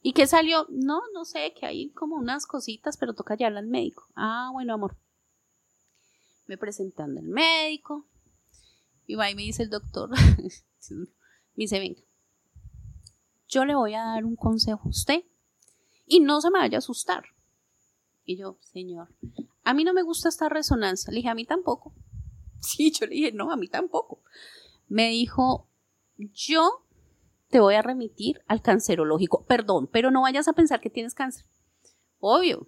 ¿Y 0.00 0.14
qué 0.14 0.26
salió? 0.26 0.66
No, 0.70 1.02
no 1.12 1.26
sé, 1.26 1.52
que 1.52 1.66
hay 1.66 1.90
como 1.90 2.16
unas 2.16 2.46
cositas, 2.46 2.96
pero 2.96 3.12
toca 3.12 3.36
llevarla 3.36 3.60
al 3.60 3.66
médico. 3.66 4.08
Ah, 4.16 4.48
bueno, 4.54 4.72
amor. 4.72 4.96
Me 6.46 6.56
presentando 6.56 7.20
al 7.20 7.26
médico. 7.26 8.06
Y 9.06 9.16
va 9.16 9.30
y 9.30 9.34
me 9.34 9.42
dice 9.42 9.64
el 9.64 9.68
doctor. 9.68 10.08
me 10.88 11.06
dice, 11.56 11.78
venga, 11.78 12.00
yo 13.48 13.66
le 13.66 13.74
voy 13.74 13.92
a 13.92 14.02
dar 14.02 14.24
un 14.24 14.36
consejo 14.36 14.80
a 14.86 14.88
usted 14.88 15.22
y 16.06 16.20
no 16.20 16.40
se 16.40 16.50
me 16.50 16.58
vaya 16.58 16.78
a 16.78 16.80
asustar. 16.80 17.24
Y 18.24 18.36
yo, 18.36 18.58
señor, 18.60 19.08
a 19.62 19.74
mí 19.74 19.84
no 19.84 19.92
me 19.92 20.02
gusta 20.02 20.28
esta 20.28 20.48
resonancia. 20.48 21.10
Le 21.10 21.18
dije, 21.18 21.28
a 21.28 21.34
mí 21.34 21.44
tampoco. 21.44 21.92
Sí, 22.58 22.90
yo 22.90 23.06
le 23.06 23.14
dije, 23.14 23.32
no, 23.32 23.52
a 23.52 23.56
mí 23.56 23.68
tampoco. 23.68 24.22
Me 24.88 25.10
dijo, 25.10 25.68
yo 26.16 26.84
te 27.48 27.60
voy 27.60 27.74
a 27.74 27.82
remitir 27.82 28.42
al 28.48 28.62
cancerológico. 28.62 29.44
Perdón, 29.44 29.88
pero 29.92 30.10
no 30.10 30.22
vayas 30.22 30.48
a 30.48 30.52
pensar 30.52 30.80
que 30.80 30.90
tienes 30.90 31.14
cáncer. 31.14 31.44
Obvio. 32.18 32.66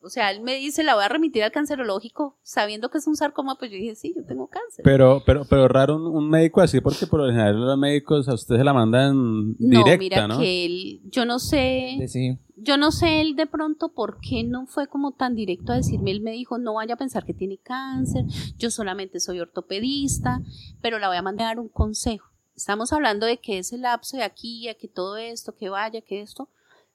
O 0.00 0.10
sea, 0.10 0.30
él 0.30 0.42
me 0.42 0.54
dice, 0.54 0.84
la 0.84 0.94
voy 0.94 1.04
a 1.04 1.08
remitir 1.08 1.42
al 1.42 1.50
cancerológico, 1.50 2.38
sabiendo 2.42 2.88
que 2.88 2.98
es 2.98 3.06
un 3.08 3.16
sarcoma, 3.16 3.56
pues 3.58 3.72
yo 3.72 3.76
dije, 3.76 3.96
sí, 3.96 4.14
yo 4.16 4.24
tengo 4.24 4.46
cáncer. 4.46 4.84
Pero, 4.84 5.22
pero, 5.26 5.44
pero 5.44 5.66
raro 5.66 5.96
un, 5.96 6.06
un 6.06 6.30
médico 6.30 6.60
así, 6.60 6.80
porque 6.80 7.06
por 7.06 7.20
lo 7.20 7.26
general 7.26 7.60
los 7.60 7.78
médicos 7.78 8.28
a 8.28 8.34
usted 8.34 8.56
se 8.56 8.64
la 8.64 8.72
mandan 8.72 9.56
no, 9.58 9.78
directa, 9.84 9.98
mira 9.98 10.28
¿no? 10.28 10.38
que 10.38 10.64
él, 10.66 11.00
yo 11.04 11.24
no 11.24 11.40
sé, 11.40 11.98
sí. 12.06 12.38
yo 12.56 12.76
no 12.76 12.92
sé 12.92 13.20
él 13.20 13.34
de 13.34 13.46
pronto 13.46 13.92
por 13.92 14.18
qué 14.20 14.44
no 14.44 14.66
fue 14.66 14.86
como 14.86 15.12
tan 15.12 15.34
directo 15.34 15.72
a 15.72 15.76
decirme, 15.76 16.12
él 16.12 16.20
me 16.20 16.30
dijo, 16.30 16.58
no 16.58 16.74
vaya 16.74 16.94
a 16.94 16.98
pensar 16.98 17.24
que 17.24 17.34
tiene 17.34 17.58
cáncer, 17.58 18.24
yo 18.56 18.70
solamente 18.70 19.18
soy 19.18 19.40
ortopedista, 19.40 20.42
pero 20.80 21.00
la 21.00 21.08
voy 21.08 21.16
a 21.16 21.22
mandar 21.22 21.58
un 21.58 21.68
consejo. 21.68 22.28
Estamos 22.54 22.92
hablando 22.92 23.26
de 23.26 23.38
que 23.38 23.58
ese 23.58 23.78
lapso 23.78 24.16
de 24.16 24.24
aquí, 24.24 24.68
a 24.68 24.74
que 24.74 24.88
todo 24.88 25.16
esto, 25.16 25.54
que 25.54 25.68
vaya, 25.68 26.00
que 26.00 26.20
esto, 26.20 26.48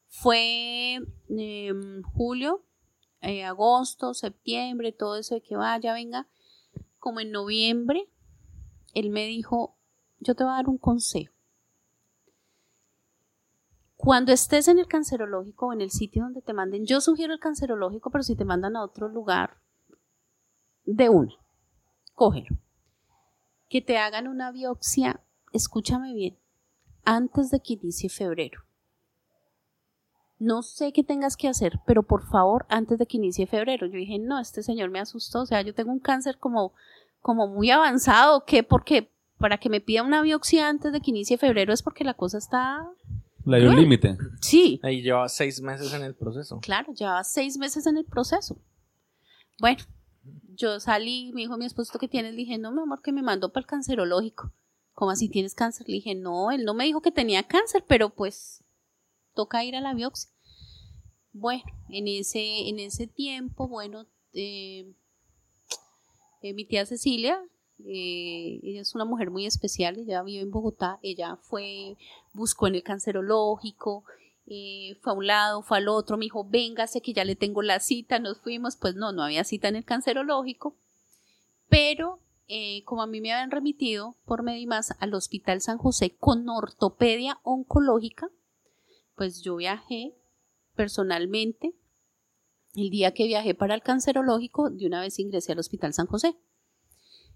fue 0.09 0.99
em, 1.29 2.01
julio, 2.03 2.61
eh, 3.23 3.43
agosto, 3.45 4.13
septiembre, 4.13 4.91
todo 4.91 5.17
eso 5.17 5.35
de 5.35 5.41
que 5.41 5.55
vaya, 5.55 5.93
venga, 5.93 6.27
como 6.99 7.21
en 7.21 7.31
noviembre, 7.31 8.09
él 8.93 9.09
me 9.09 9.25
dijo, 9.25 9.77
yo 10.19 10.35
te 10.35 10.43
voy 10.43 10.51
a 10.51 10.57
dar 10.57 10.69
un 10.69 10.77
consejo 10.77 11.33
Cuando 13.95 14.31
estés 14.33 14.67
en 14.67 14.79
el 14.79 14.87
cancerológico 14.87 15.67
o 15.67 15.73
en 15.73 15.81
el 15.81 15.89
sitio 15.89 16.23
donde 16.23 16.41
te 16.41 16.53
manden, 16.53 16.85
yo 16.85 16.99
sugiero 16.99 17.33
el 17.33 17.39
cancerológico, 17.39 18.09
pero 18.11 18.23
si 18.23 18.35
te 18.35 18.45
mandan 18.45 18.75
a 18.75 18.83
otro 18.83 19.07
lugar, 19.07 19.57
de 20.85 21.07
una, 21.07 21.33
cógelo. 22.13 22.57
Que 23.69 23.81
te 23.81 23.97
hagan 23.97 24.27
una 24.27 24.51
biopsia, 24.51 25.21
escúchame 25.53 26.13
bien, 26.13 26.37
antes 27.05 27.49
de 27.49 27.61
que 27.61 27.73
inicie 27.73 28.09
febrero. 28.09 28.63
No 30.43 30.61
sé 30.61 30.91
qué 30.91 31.05
tengas 31.05 31.37
que 31.37 31.47
hacer, 31.47 31.79
pero 31.87 32.03
por 32.03 32.27
favor, 32.27 32.65
antes 32.67 32.99
de 32.99 33.05
que 33.05 33.15
inicie 33.15 33.47
febrero. 33.47 33.87
Yo 33.87 33.93
dije, 33.93 34.19
no, 34.19 34.41
este 34.41 34.61
señor 34.61 34.89
me 34.89 34.99
asustó, 34.99 35.43
o 35.43 35.45
sea, 35.45 35.61
yo 35.61 35.73
tengo 35.73 35.93
un 35.93 36.01
cáncer 36.01 36.37
como, 36.37 36.73
como 37.21 37.47
muy 37.47 37.71
avanzado, 37.71 38.43
¿qué? 38.43 38.61
Porque 38.61 39.09
para 39.37 39.57
que 39.57 39.69
me 39.69 39.79
pida 39.79 40.03
una 40.03 40.21
biopsia 40.21 40.67
antes 40.67 40.91
de 40.91 40.99
que 40.99 41.11
inicie 41.11 41.37
febrero 41.37 41.71
es 41.71 41.81
porque 41.81 42.03
la 42.03 42.13
cosa 42.13 42.39
está... 42.39 42.85
Le 43.45 43.61
dio 43.61 43.69
un 43.69 43.77
límite. 43.77 44.17
Sí, 44.41 44.81
Ahí 44.83 45.01
lleva 45.01 45.29
seis 45.29 45.61
meses 45.61 45.93
en 45.93 46.03
el 46.03 46.13
proceso. 46.13 46.59
Claro, 46.59 46.93
llevaba 46.93 47.23
seis 47.23 47.57
meses 47.57 47.87
en 47.87 47.95
el 47.95 48.03
proceso. 48.03 48.57
Bueno, 49.61 49.81
yo 50.55 50.81
salí, 50.81 51.31
me 51.33 51.41
dijo 51.41 51.57
mi 51.57 51.65
esposo, 51.65 51.97
¿qué 51.99 52.09
tienes? 52.09 52.31
Le 52.31 52.39
dije, 52.39 52.57
no, 52.57 52.73
mi 52.73 52.81
amor, 52.81 53.01
que 53.01 53.13
me 53.13 53.21
mandó 53.21 53.53
para 53.53 53.61
el 53.61 53.67
cancerológico. 53.67 54.51
¿Cómo 54.93 55.11
así 55.11 55.29
tienes 55.29 55.55
cáncer? 55.55 55.87
Le 55.87 55.95
dije, 55.95 56.15
no, 56.15 56.51
él 56.51 56.65
no 56.65 56.73
me 56.73 56.83
dijo 56.83 57.01
que 57.01 57.11
tenía 57.11 57.43
cáncer, 57.43 57.85
pero 57.87 58.09
pues 58.09 58.61
toca 59.33 59.63
ir 59.63 59.77
a 59.77 59.81
la 59.81 59.93
biopsia. 59.93 60.32
Bueno, 61.33 61.63
en 61.89 62.07
ese, 62.07 62.69
en 62.69 62.79
ese 62.79 63.07
tiempo, 63.07 63.67
bueno, 63.67 64.05
eh, 64.33 64.93
eh, 66.43 66.53
mi 66.53 66.65
tía 66.65 66.85
Cecilia, 66.85 67.43
eh, 67.79 68.59
ella 68.61 68.81
es 68.81 68.93
una 68.93 69.03
mujer 69.03 69.31
muy 69.31 69.47
especial, 69.47 69.97
ella 69.97 70.21
vive 70.21 70.41
en 70.41 70.51
Bogotá, 70.51 70.99
ella 71.01 71.37
fue, 71.37 71.97
buscó 72.33 72.67
en 72.67 72.75
el 72.75 72.83
cancerológico, 72.83 74.03
fue 74.45 75.11
a 75.11 75.15
un 75.15 75.25
lado, 75.25 75.63
fue 75.63 75.79
al 75.79 75.87
otro, 75.87 76.17
me 76.17 76.25
dijo, 76.25 76.45
véngase 76.47 77.01
que 77.01 77.13
ya 77.13 77.25
le 77.25 77.35
tengo 77.35 77.63
la 77.63 77.79
cita, 77.79 78.19
nos 78.19 78.39
fuimos, 78.39 78.75
pues 78.75 78.95
no, 78.95 79.11
no 79.11 79.23
había 79.23 79.43
cita 79.43 79.67
en 79.67 79.75
el 79.75 79.85
cancerológico, 79.85 80.77
pero 81.67 82.19
eh, 82.47 82.83
como 82.83 83.01
a 83.01 83.07
mí 83.07 83.21
me 83.21 83.31
habían 83.31 83.49
remitido 83.51 84.17
por 84.25 84.43
Medimás 84.43 84.93
al 84.99 85.13
Hospital 85.13 85.61
San 85.61 85.77
José 85.79 86.15
con 86.15 86.47
ortopedia 86.47 87.39
oncológica, 87.41 88.29
pues 89.15 89.41
yo 89.41 89.55
viajé 89.55 90.13
personalmente. 90.75 91.73
El 92.75 92.89
día 92.89 93.13
que 93.13 93.27
viajé 93.27 93.53
para 93.53 93.75
el 93.75 93.81
cancerológico, 93.81 94.69
de 94.69 94.87
una 94.87 95.01
vez 95.01 95.19
ingresé 95.19 95.51
al 95.51 95.59
Hospital 95.59 95.93
San 95.93 96.07
José. 96.07 96.35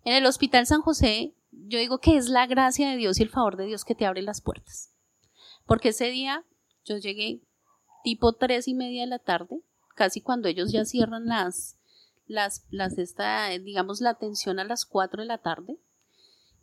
En 0.04 0.14
el 0.14 0.26
Hospital 0.26 0.66
San 0.66 0.82
José, 0.82 1.36
yo 1.52 1.80
digo 1.80 2.00
que 2.00 2.18
es 2.18 2.30
la 2.30 2.48
gracia 2.48 2.90
de 2.90 2.98
Dios 2.98 3.20
y 3.20 3.24
el 3.24 3.30
favor 3.30 3.58
de 3.58 3.66
Dios 3.66 3.86
que 3.86 3.96
te 3.96 4.06
abre 4.06 4.22
las 4.22 4.42
puertas. 4.42 4.94
Porque 5.66 5.90
ese 5.90 6.10
día 6.10 6.44
yo 6.86 6.98
llegué 6.98 7.42
tipo 8.04 8.34
tres 8.34 8.68
y 8.68 8.74
media 8.74 9.02
de 9.02 9.08
la 9.08 9.20
tarde, 9.20 9.62
casi 9.96 10.22
cuando 10.22 10.48
ellos 10.48 10.72
ya 10.72 10.86
cierran 10.86 11.26
las, 11.26 11.78
las, 12.26 12.66
las 12.70 12.98
esta, 12.98 13.50
digamos, 13.50 14.00
la 14.00 14.12
atención 14.12 14.60
a 14.60 14.64
las 14.64 14.86
cuatro 14.86 15.22
de 15.22 15.28
la 15.28 15.40
tarde, 15.40 15.78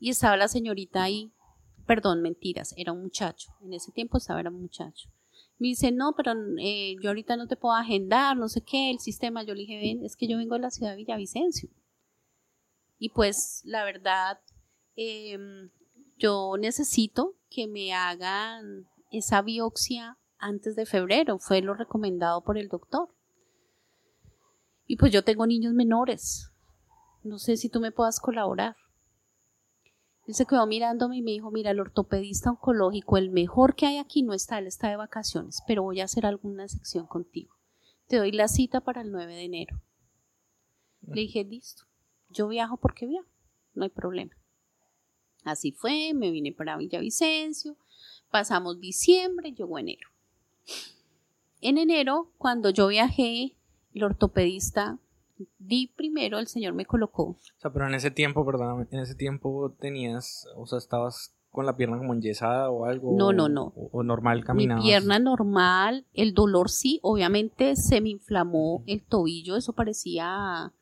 y 0.01 0.11
estaba 0.11 0.37
la 0.37 0.49
señorita 0.49 1.03
ahí, 1.03 1.33
perdón, 1.87 2.23
mentiras, 2.23 2.75
era 2.77 2.93
un 2.93 3.03
muchacho, 3.03 3.53
en 3.61 3.75
ese 3.75 3.93
tiempo 3.93 4.17
estaba 4.17 4.41
era 4.41 4.51
un 4.51 4.61
muchacho. 4.61 5.11
Me 5.59 5.69
dice, 5.69 5.93
no, 5.93 6.15
pero 6.17 6.33
eh, 6.59 6.97
yo 7.01 7.11
ahorita 7.11 7.37
no 7.37 7.47
te 7.47 7.57
puedo 7.57 7.75
agendar, 7.75 8.37
no 8.37 8.49
sé 8.49 8.63
qué, 8.63 8.91
el 8.91 8.99
sistema. 8.99 9.45
Yo 9.45 9.55
le 9.55 9.61
dije, 9.61 9.79
ven, 9.79 10.05
es 10.05 10.17
que 10.17 10.27
yo 10.27 10.37
vengo 10.37 10.57
de 10.57 10.63
la 10.63 10.71
ciudad 10.71 10.91
de 10.91 10.97
Villavicencio. 10.97 11.71
Y 12.99 13.11
pues, 13.11 13.63
la 13.65 13.85
verdad, 13.85 14.41
em, 14.97 15.71
yo 16.19 16.57
necesito 16.59 17.37
que 17.51 17.67
me 17.69 17.93
hagan 17.93 18.87
esa 19.11 19.43
biopsia 19.43 20.19
antes 20.39 20.77
de 20.77 20.87
febrero, 20.87 21.39
fue 21.39 21.63
lo 21.63 21.75
recomendado 21.75 22.43
por 22.43 22.59
el 22.59 22.69
doctor. 22.69 23.15
Y 24.87 24.97
pues 24.97 25.13
yo 25.13 25.25
tengo 25.25 25.47
niños 25.47 25.73
menores. 25.73 26.51
No 27.23 27.39
sé 27.39 27.57
si 27.57 27.71
tú 27.71 27.81
me 27.81 27.93
puedas 27.93 28.21
colaborar. 28.21 28.77
Él 30.27 30.35
se 30.35 30.47
quedó 30.47 30.67
mirándome 30.67 31.19
y 31.19 31.23
me 31.23 31.33
dijo, 31.33 31.51
mira, 31.51 31.71
el 31.71 31.81
ortopedista 31.81 32.51
oncológico, 32.51 33.19
el 33.19 33.31
mejor 33.31 33.75
que 33.75 33.87
hay 33.87 33.99
aquí 33.99 34.23
no 34.23 34.33
está, 34.33 34.59
él 34.59 34.67
está 34.67 34.89
de 34.89 34.97
vacaciones, 34.97 35.63
pero 35.67 35.83
voy 35.83 36.01
a 36.01 36.05
hacer 36.05 36.25
alguna 36.25 36.67
sección 36.69 37.07
contigo. 37.07 37.55
Te 38.09 38.17
doy 38.17 38.33
la 38.33 38.49
cita 38.49 38.81
para 38.81 39.03
el 39.03 39.11
9 39.13 39.35
de 39.35 39.45
enero. 39.45 39.81
Le 41.03 41.23
dije, 41.23 41.45
listo, 41.45 41.85
yo 42.31 42.49
viajo 42.49 42.79
porque 42.79 43.07
viajo, 43.07 43.29
no 43.75 43.85
hay 43.85 43.91
problema. 43.91 44.35
Así 45.45 45.73
fue, 45.73 46.13
me 46.15 46.31
vine 46.31 46.53
para 46.53 46.79
Villavicencio, 46.79 47.77
pasamos 48.31 48.81
diciembre, 48.81 49.53
llegó 49.53 49.79
enero. 49.79 50.09
En 51.61 51.77
enero, 51.77 52.33
cuando 52.39 52.71
yo 52.71 52.89
viajé, 52.89 53.57
el 53.93 54.05
ortopedista 54.05 54.99
di 55.59 55.89
primero, 55.89 56.39
el 56.39 56.47
señor 56.47 56.75
me 56.75 56.87
colocó. 56.87 57.23
O 57.25 57.39
sea, 57.59 57.73
pero 57.73 57.87
en 57.87 57.95
ese 57.95 58.11
tiempo, 58.11 58.45
perdóname, 58.47 58.87
en 58.91 59.01
ese 59.01 59.15
tiempo 59.15 59.75
tenías, 59.81 60.47
o 60.57 60.67
sea, 60.67 60.79
estabas 60.79 61.35
con 61.51 61.67
la 61.67 61.77
pierna 61.77 61.99
como 61.99 62.15
enyesada 62.15 62.71
o 62.71 62.85
algo. 62.85 63.17
No, 63.17 63.33
no, 63.33 63.49
no. 63.49 63.73
O, 63.77 63.89
o 63.93 64.03
normal 64.03 64.39
Mi 64.41 64.45
caminabas. 64.45 64.85
pierna 64.85 65.19
normal, 65.19 66.05
el 66.13 66.35
dolor 66.35 66.69
sí, 66.71 66.99
obviamente 67.03 67.77
se 67.77 68.01
me 68.01 68.09
inflamó 68.11 68.83
el 68.87 69.03
tobillo, 69.05 69.57
eso 69.57 69.73
parecía, 69.73 70.73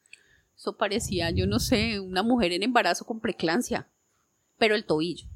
eso 0.56 0.76
parecía, 0.76 1.30
yo 1.30 1.46
no 1.46 1.58
sé, 1.58 2.00
una 2.00 2.22
mujer 2.22 2.52
en 2.52 2.62
embarazo 2.62 3.04
con 3.04 3.20
preclancia, 3.20 3.88
pero 4.58 4.74
el 4.74 4.84
tobillo, 4.84 5.26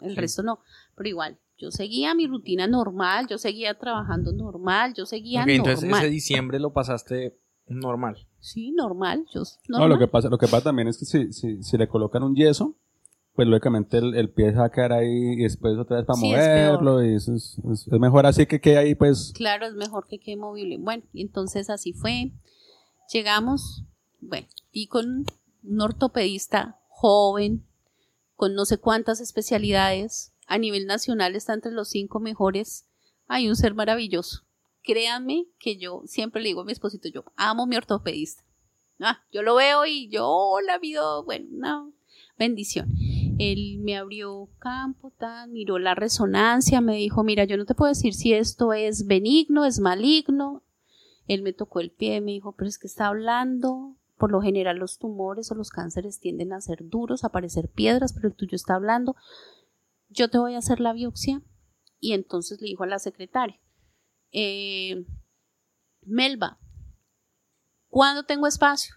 el 0.00 0.10
Sí. 0.14 0.16
resto 0.16 0.42
no, 0.42 0.58
pero 0.96 1.08
igual, 1.08 1.38
yo 1.56 1.70
seguía 1.70 2.14
mi 2.14 2.26
rutina 2.26 2.66
normal, 2.66 3.28
yo 3.28 3.38
seguía 3.38 3.74
trabajando 3.78 4.32
normal, 4.32 4.92
yo 4.94 5.06
seguía 5.06 5.42
Ok, 5.42 5.48
entonces 5.50 5.84
normal, 5.84 6.02
ese 6.02 6.10
diciembre 6.10 6.58
lo 6.58 6.72
pasaste 6.72 7.36
normal. 7.66 8.16
sí, 8.40 8.72
normal, 8.72 9.26
yo 9.32 9.42
No, 9.68 9.88
lo 9.88 9.98
que 9.98 10.06
pasa, 10.08 10.28
lo 10.28 10.38
que 10.38 10.46
pasa 10.48 10.64
también 10.64 10.88
es 10.88 10.98
que 10.98 11.04
si, 11.04 11.32
si, 11.32 11.62
si 11.62 11.76
le 11.78 11.88
colocan 11.88 12.22
un 12.22 12.34
yeso, 12.34 12.74
pues 13.34 13.48
lógicamente 13.48 13.98
el, 13.98 14.14
el 14.14 14.30
pie 14.30 14.52
se 14.52 14.58
va 14.58 14.66
a 14.66 14.70
quedar 14.70 14.92
ahí 14.92 15.32
y 15.32 15.42
después 15.42 15.76
otra 15.78 15.96
vez 15.96 16.06
para 16.06 16.18
Sí, 16.18 16.26
es 16.32 16.32
moverlo 16.48 17.04
y 17.04 17.14
eso 17.14 17.34
es, 17.34 17.58
es- 17.72 17.86
es 17.88 17.98
mejor 18.00 18.26
así 18.26 18.46
que 18.46 18.60
quede 18.60 18.76
ahí 18.78 18.94
pues 18.94 19.32
Claro, 19.34 19.66
es 19.66 19.74
mejor 19.74 20.06
que 20.06 20.18
quede 20.20 20.36
movible. 20.36 20.76
Bueno, 20.78 21.02
y 21.12 21.22
entonces 21.22 21.68
así 21.70 21.92
fue. 21.92 22.30
Llegamos, 23.12 23.84
bueno, 24.20 24.46
y 24.72 24.86
con 24.86 25.24
un 25.62 25.80
ortopedista 25.80 26.78
joven, 26.88 27.64
con 28.36 28.54
no 28.54 28.64
sé 28.64 28.78
cuántas 28.78 29.20
especialidades, 29.20 30.32
a 30.46 30.58
nivel 30.58 30.86
nacional 30.86 31.34
está 31.36 31.54
entre 31.54 31.72
los 31.72 31.88
cinco 31.88 32.20
mejores. 32.20 32.86
Hay 33.26 33.48
un 33.48 33.56
ser 33.56 33.74
maravilloso. 33.74 34.42
Créanme 34.84 35.46
que 35.58 35.78
yo 35.78 36.02
siempre 36.04 36.42
le 36.42 36.48
digo 36.48 36.60
a 36.60 36.64
mi 36.64 36.72
esposito, 36.72 37.08
yo 37.08 37.24
amo 37.36 37.66
mi 37.66 37.76
ortopedista. 37.76 38.44
Ah, 39.00 39.24
yo 39.32 39.42
lo 39.42 39.54
veo 39.56 39.86
y 39.86 40.08
yo 40.08 40.58
la 40.64 40.78
vido, 40.78 41.24
bueno, 41.24 41.48
una 41.50 41.90
bendición. 42.38 42.92
Él 43.38 43.78
me 43.80 43.96
abrió 43.96 44.48
campo, 44.58 45.10
tal, 45.18 45.50
miró 45.50 45.78
la 45.78 45.94
resonancia, 45.94 46.80
me 46.80 46.96
dijo, 46.96 47.24
mira, 47.24 47.44
yo 47.44 47.56
no 47.56 47.64
te 47.64 47.74
puedo 47.74 47.88
decir 47.88 48.14
si 48.14 48.32
esto 48.34 48.72
es 48.72 49.06
benigno, 49.06 49.64
es 49.64 49.80
maligno. 49.80 50.62
Él 51.26 51.42
me 51.42 51.52
tocó 51.52 51.80
el 51.80 51.90
pie, 51.90 52.20
me 52.20 52.32
dijo, 52.32 52.52
pero 52.52 52.68
es 52.68 52.78
que 52.78 52.86
está 52.86 53.06
hablando. 53.06 53.96
Por 54.16 54.30
lo 54.30 54.40
general 54.40 54.76
los 54.76 54.98
tumores 54.98 55.50
o 55.50 55.54
los 55.54 55.70
cánceres 55.70 56.20
tienden 56.20 56.52
a 56.52 56.60
ser 56.60 56.78
duros, 56.82 57.24
a 57.24 57.30
parecer 57.30 57.68
piedras, 57.68 58.12
pero 58.12 58.28
el 58.28 58.34
tuyo 58.34 58.54
está 58.54 58.74
hablando. 58.74 59.16
Yo 60.10 60.28
te 60.28 60.38
voy 60.38 60.54
a 60.54 60.58
hacer 60.58 60.78
la 60.78 60.92
biopsia. 60.92 61.42
Y 61.98 62.12
entonces 62.12 62.60
le 62.60 62.68
dijo 62.68 62.84
a 62.84 62.86
la 62.86 62.98
secretaria, 62.98 63.58
eh, 64.34 65.06
Melba, 66.02 66.58
¿cuándo 67.88 68.24
tengo 68.24 68.46
espacio? 68.46 68.96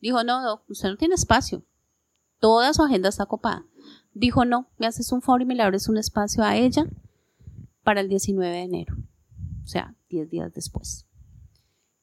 Dijo, 0.00 0.24
no, 0.24 0.62
usted 0.68 0.90
no 0.90 0.96
tiene 0.96 1.14
espacio. 1.14 1.64
Toda 2.40 2.74
su 2.74 2.82
agenda 2.82 3.08
está 3.08 3.26
copada. 3.26 3.64
Dijo, 4.12 4.44
no, 4.44 4.68
me 4.78 4.86
haces 4.86 5.12
un 5.12 5.22
favor 5.22 5.42
y 5.42 5.44
me 5.44 5.54
le 5.54 5.62
abres 5.62 5.88
un 5.88 5.96
espacio 5.96 6.42
a 6.42 6.56
ella 6.56 6.84
para 7.84 8.00
el 8.00 8.08
19 8.08 8.54
de 8.54 8.62
enero. 8.62 8.96
O 9.62 9.66
sea, 9.66 9.94
10 10.10 10.28
días 10.28 10.52
después. 10.52 11.06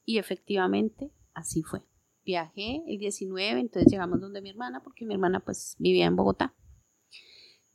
Y 0.06 0.18
efectivamente, 0.18 1.12
así 1.34 1.62
fue. 1.62 1.84
Viajé 2.24 2.82
el 2.88 2.98
19, 2.98 3.60
entonces 3.60 3.92
llegamos 3.92 4.22
donde 4.22 4.42
mi 4.42 4.50
hermana, 4.50 4.82
porque 4.82 5.06
mi 5.06 5.14
hermana 5.14 5.42
pues 5.42 5.76
vivía 5.80 6.06
en 6.06 6.16
Bogotá. 6.16 6.54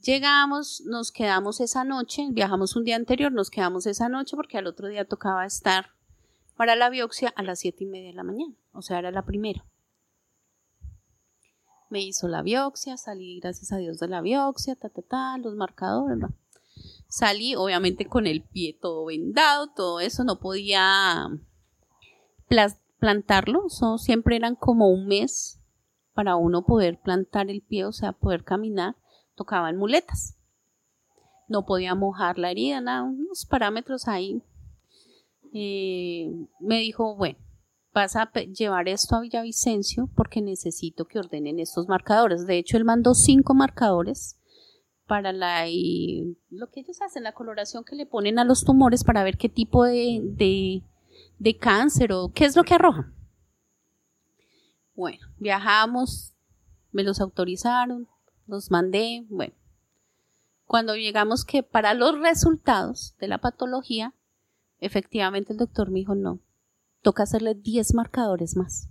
Llegamos, 0.05 0.82
nos 0.84 1.11
quedamos 1.11 1.61
esa 1.61 1.82
noche, 1.82 2.26
viajamos 2.30 2.76
un 2.76 2.84
día 2.84 2.96
anterior, 2.96 3.32
nos 3.32 3.48
quedamos 3.48 3.86
esa 3.86 4.11
noche 4.11 4.36
porque 4.36 4.59
al 4.59 4.66
otro 4.66 4.88
día 4.88 5.07
tocaba 5.07 5.46
estar 5.46 5.92
para 6.59 6.76
la 6.76 6.90
biopsia 6.90 7.32
a 7.34 7.42
las 7.42 7.61
siete 7.61 7.84
y 7.84 7.86
media 7.86 8.09
de 8.09 8.14
la 8.14 8.22
mañana, 8.22 8.55
o 8.72 8.82
sea, 8.82 8.98
era 8.98 9.11
la 9.11 9.24
primera. 9.24 9.64
Me 11.88 12.02
hizo 12.02 12.28
la 12.28 12.42
biopsia, 12.42 12.98
salí 12.98 13.40
gracias 13.40 13.72
a 13.72 13.78
Dios 13.78 13.98
de 13.98 14.09
la 14.09 14.20
biopsia, 14.20 14.76
ta, 14.76 14.90
ta, 14.90 15.00
ta, 15.00 15.38
los 15.38 15.55
marcadores. 15.55 16.18
Salí 17.09 17.55
obviamente 17.55 18.05
con 18.05 18.26
el 18.26 18.42
pie 18.42 18.76
todo 18.78 19.07
vendado, 19.07 19.68
todo 19.68 20.00
eso, 20.00 20.22
no 20.22 20.38
podía 20.38 21.30
plantarlo, 22.98 23.68
eso 23.68 23.96
siempre 23.96 24.36
eran 24.36 24.55
como 24.55 24.90
un 24.90 25.07
mes 25.07 25.61
para 26.12 26.36
uno 26.36 26.66
poder 26.66 27.00
plantar 27.00 27.48
el 27.48 27.62
pie, 27.62 27.86
o 27.86 27.92
sea, 27.92 28.12
poder 28.12 28.44
caminar, 28.44 28.96
tocaban 29.35 29.76
muletas. 29.76 30.37
no 31.49 31.66
podía 31.66 31.95
mojar 31.95 32.39
la 32.39 32.51
herida, 32.51 32.80
nada, 32.80 33.03
unos 33.03 33.45
parámetros 33.45 34.09
ahí. 34.09 34.43
Eh, 35.53 36.30
me 36.59 36.80
dijo, 36.80 37.14
bueno, 37.16 37.39
vas 37.93 38.16
a 38.16 38.30
llevar 38.32 38.89
esto 38.89 39.14
a 39.14 39.20
Villavicencio 39.20 40.09
porque 40.16 40.41
necesito 40.43 41.05
que 41.05 41.18
ordenen 41.18 41.61
estos 41.61 41.87
marcadores. 41.87 42.47
De 42.47 42.59
hecho, 42.59 42.76
él 42.76 42.85
mandó 42.85 43.14
cinco 43.14 43.55
marcadores 43.55 44.37
para 45.07 45.32
la 45.32 45.66
lo 46.51 46.70
que 46.70 46.80
ellos 46.80 47.01
hacen, 47.03 47.24
la 47.24 47.32
coloración 47.32 47.85
que 47.85 47.95
le 47.95 48.07
ponen 48.07 48.39
a 48.39 48.45
los 48.45 48.64
tumores 48.64 49.05
para 49.05 49.22
ver 49.22 49.37
qué 49.37 49.49
tipo 49.49 49.85
de, 49.85 50.20
de, 50.22 50.82
de 51.39 51.57
cáncer 51.59 52.12
o 52.12 52.32
qué 52.35 52.47
es 52.47 52.57
lo 52.57 52.64
que 52.64 52.74
arroja. 52.74 53.12
Bueno, 54.95 55.26
viajamos, 55.39 56.35
me 56.91 57.03
los 57.03 57.20
autorizaron, 57.20 58.09
los 58.47 58.70
mandé, 58.70 59.26
bueno. 59.28 59.55
Cuando 60.66 60.97
llegamos 60.97 61.45
que 61.45 61.62
para 61.62 61.95
los 61.95 62.18
resultados 62.18 63.14
de 63.18 63.28
la 63.28 63.38
patología, 63.38 64.14
efectivamente 64.80 65.53
el 65.53 65.59
doctor 65.59 65.90
me 65.90 66.01
dijo, 66.01 66.14
no, 66.14 66.40
toca 67.03 67.24
hacerle 67.24 67.55
10 67.55 67.95
marcadores 67.95 68.57
más. 68.57 68.88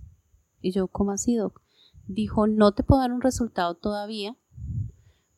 Y 0.60 0.72
yo, 0.72 0.88
¿cómo 0.88 1.10
así, 1.10 1.34
doc? 1.34 1.60
Dijo, 2.06 2.46
no 2.46 2.72
te 2.72 2.82
puedo 2.82 3.00
dar 3.00 3.12
un 3.12 3.20
resultado 3.20 3.74
todavía 3.74 4.36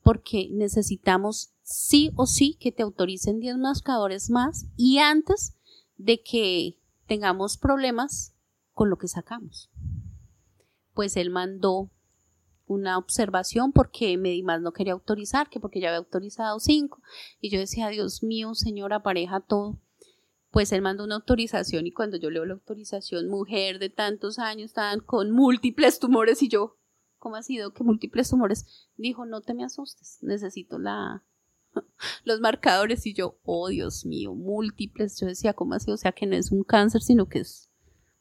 porque 0.03 0.49
necesitamos 0.53 1.53
sí 1.63 2.13
o 2.15 2.27
sí 2.27 2.57
que 2.61 2.71
te 2.71 2.85
autoricen 2.85 3.41
10 3.41 3.57
marcadores 3.57 4.31
más 4.31 4.67
y 4.77 4.99
antes 4.99 5.57
de 5.97 6.23
que 6.23 6.79
tengamos 7.07 7.57
problemas 7.57 8.35
con 8.73 8.91
lo 8.91 8.99
que 8.99 9.09
sacamos. 9.09 9.71
Pues 10.95 11.17
él 11.17 11.31
mandó 11.31 11.91
una 12.67 12.99
observación 12.99 13.73
porque 13.73 14.17
Medimás 14.19 14.61
no 14.61 14.73
quería 14.73 14.93
autorizar, 14.93 15.49
que 15.49 15.61
porque 15.61 15.81
ya 15.81 15.89
había 15.89 15.99
autorizado 15.99 16.59
5 16.59 17.01
y 17.41 17.51
yo 17.51 17.59
decía, 17.59 17.89
Dios 17.89 18.23
mío, 18.23 18.55
señora, 18.55 19.03
pareja 19.03 19.41
todo 19.41 19.81
pues 20.57 20.73
él 20.73 20.81
mandó 20.81 21.05
una 21.05 21.17
autorización 21.17 21.87
y 21.87 21.93
cuando 21.93 22.17
yo 22.17 22.31
leo 22.31 22.47
la 22.47 22.55
autorización, 22.55 23.29
mujer 23.29 23.79
de 23.79 23.91
tantos 23.91 24.39
años, 24.39 24.71
estaban 24.71 25.01
con 25.01 25.31
múltiples 25.31 25.99
tumores 25.99 26.43
y 26.43 26.49
yo, 26.49 26.79
¿cómo 27.19 27.37
ha 27.37 27.43
sido 27.43 27.75
que 27.75 27.85
múltiples 27.85 28.31
tumores? 28.31 28.89
Dijo, 28.97 29.27
no 29.27 29.43
te 29.43 29.53
me 29.53 29.65
asustes, 29.65 30.19
necesito 30.23 30.79
la 30.79 31.25
los 32.25 32.41
marcadores 32.41 33.07
y 33.07 33.13
yo, 33.13 33.39
oh 33.43 33.69
Dios 33.69 34.07
mío, 34.07 34.35
múltiples. 34.35 35.21
Yo 35.21 35.27
decía, 35.27 35.53
¿cómo 35.53 35.75
así? 35.75 35.91
O 35.91 35.97
sea, 35.99 36.13
que 36.13 36.25
no 36.25 36.37
es 36.37 36.51
un 36.51 36.65
cáncer, 36.65 37.03
sino 37.03 37.27
que 37.27 37.41
es 37.41 37.71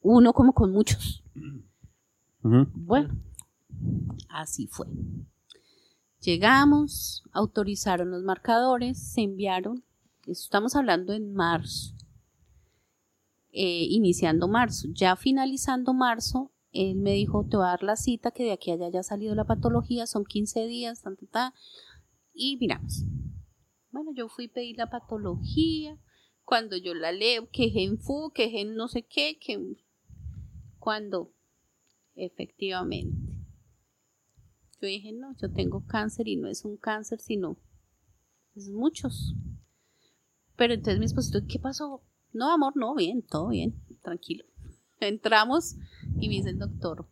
uno 0.01 0.33
como 0.33 0.53
con 0.53 0.73
muchos. 0.73 1.23
Bueno, 2.41 3.15
así 4.29 4.67
fue. 4.67 4.87
Llegamos, 6.21 7.23
autorizaron 7.33 8.11
los 8.11 8.23
marcadores, 8.23 8.97
se 8.97 9.21
enviaron. 9.21 9.83
Estamos 10.25 10.75
hablando 10.75 11.13
en 11.13 11.33
marzo, 11.33 11.93
eh, 13.51 13.85
iniciando 13.89 14.47
marzo. 14.47 14.87
Ya 14.91 15.15
finalizando 15.15 15.93
marzo, 15.93 16.51
él 16.71 16.95
me 16.95 17.11
dijo, 17.11 17.45
te 17.47 17.57
voy 17.57 17.65
a 17.65 17.69
dar 17.69 17.83
la 17.83 17.95
cita, 17.95 18.31
que 18.31 18.43
de 18.43 18.53
aquí 18.53 18.71
haya 18.71 19.03
salido 19.03 19.35
la 19.35 19.45
patología, 19.45 20.07
son 20.07 20.25
15 20.25 20.65
días, 20.65 21.01
ta, 21.01 21.15
ta, 21.15 21.25
ta, 21.27 21.53
y 22.33 22.57
miramos. 22.57 23.05
Bueno, 23.91 24.11
yo 24.13 24.27
fui 24.27 24.47
a 24.47 24.53
pedir 24.53 24.77
la 24.77 24.89
patología, 24.89 25.97
cuando 26.43 26.75
yo 26.75 26.93
la 26.93 27.11
leo, 27.11 27.49
que 27.49 27.69
gen 27.69 27.99
fu, 27.99 28.31
que 28.33 28.65
no 28.65 28.87
sé 28.87 29.03
qué, 29.03 29.37
que 29.39 29.75
cuando 30.79 31.31
efectivamente 32.15 33.24
yo 34.81 34.87
dije, 34.87 35.11
no, 35.13 35.35
yo 35.37 35.51
tengo 35.51 35.85
cáncer 35.85 36.27
y 36.27 36.35
no 36.35 36.47
es 36.47 36.65
un 36.65 36.77
cáncer, 36.77 37.19
sino 37.19 37.57
es 38.55 38.69
muchos. 38.69 39.35
Pero 40.55 40.73
entonces 40.73 40.99
mi 40.99 41.05
esposito, 41.05 41.39
¿qué 41.47 41.59
pasó? 41.59 42.01
No, 42.33 42.51
amor, 42.51 42.73
no, 42.75 42.95
bien, 42.95 43.21
todo 43.21 43.49
bien, 43.49 43.75
tranquilo. 44.01 44.45
Entramos 44.99 45.75
y 46.19 46.27
me 46.27 46.35
dice 46.35 46.49
el 46.49 46.59
doctor, 46.59 47.07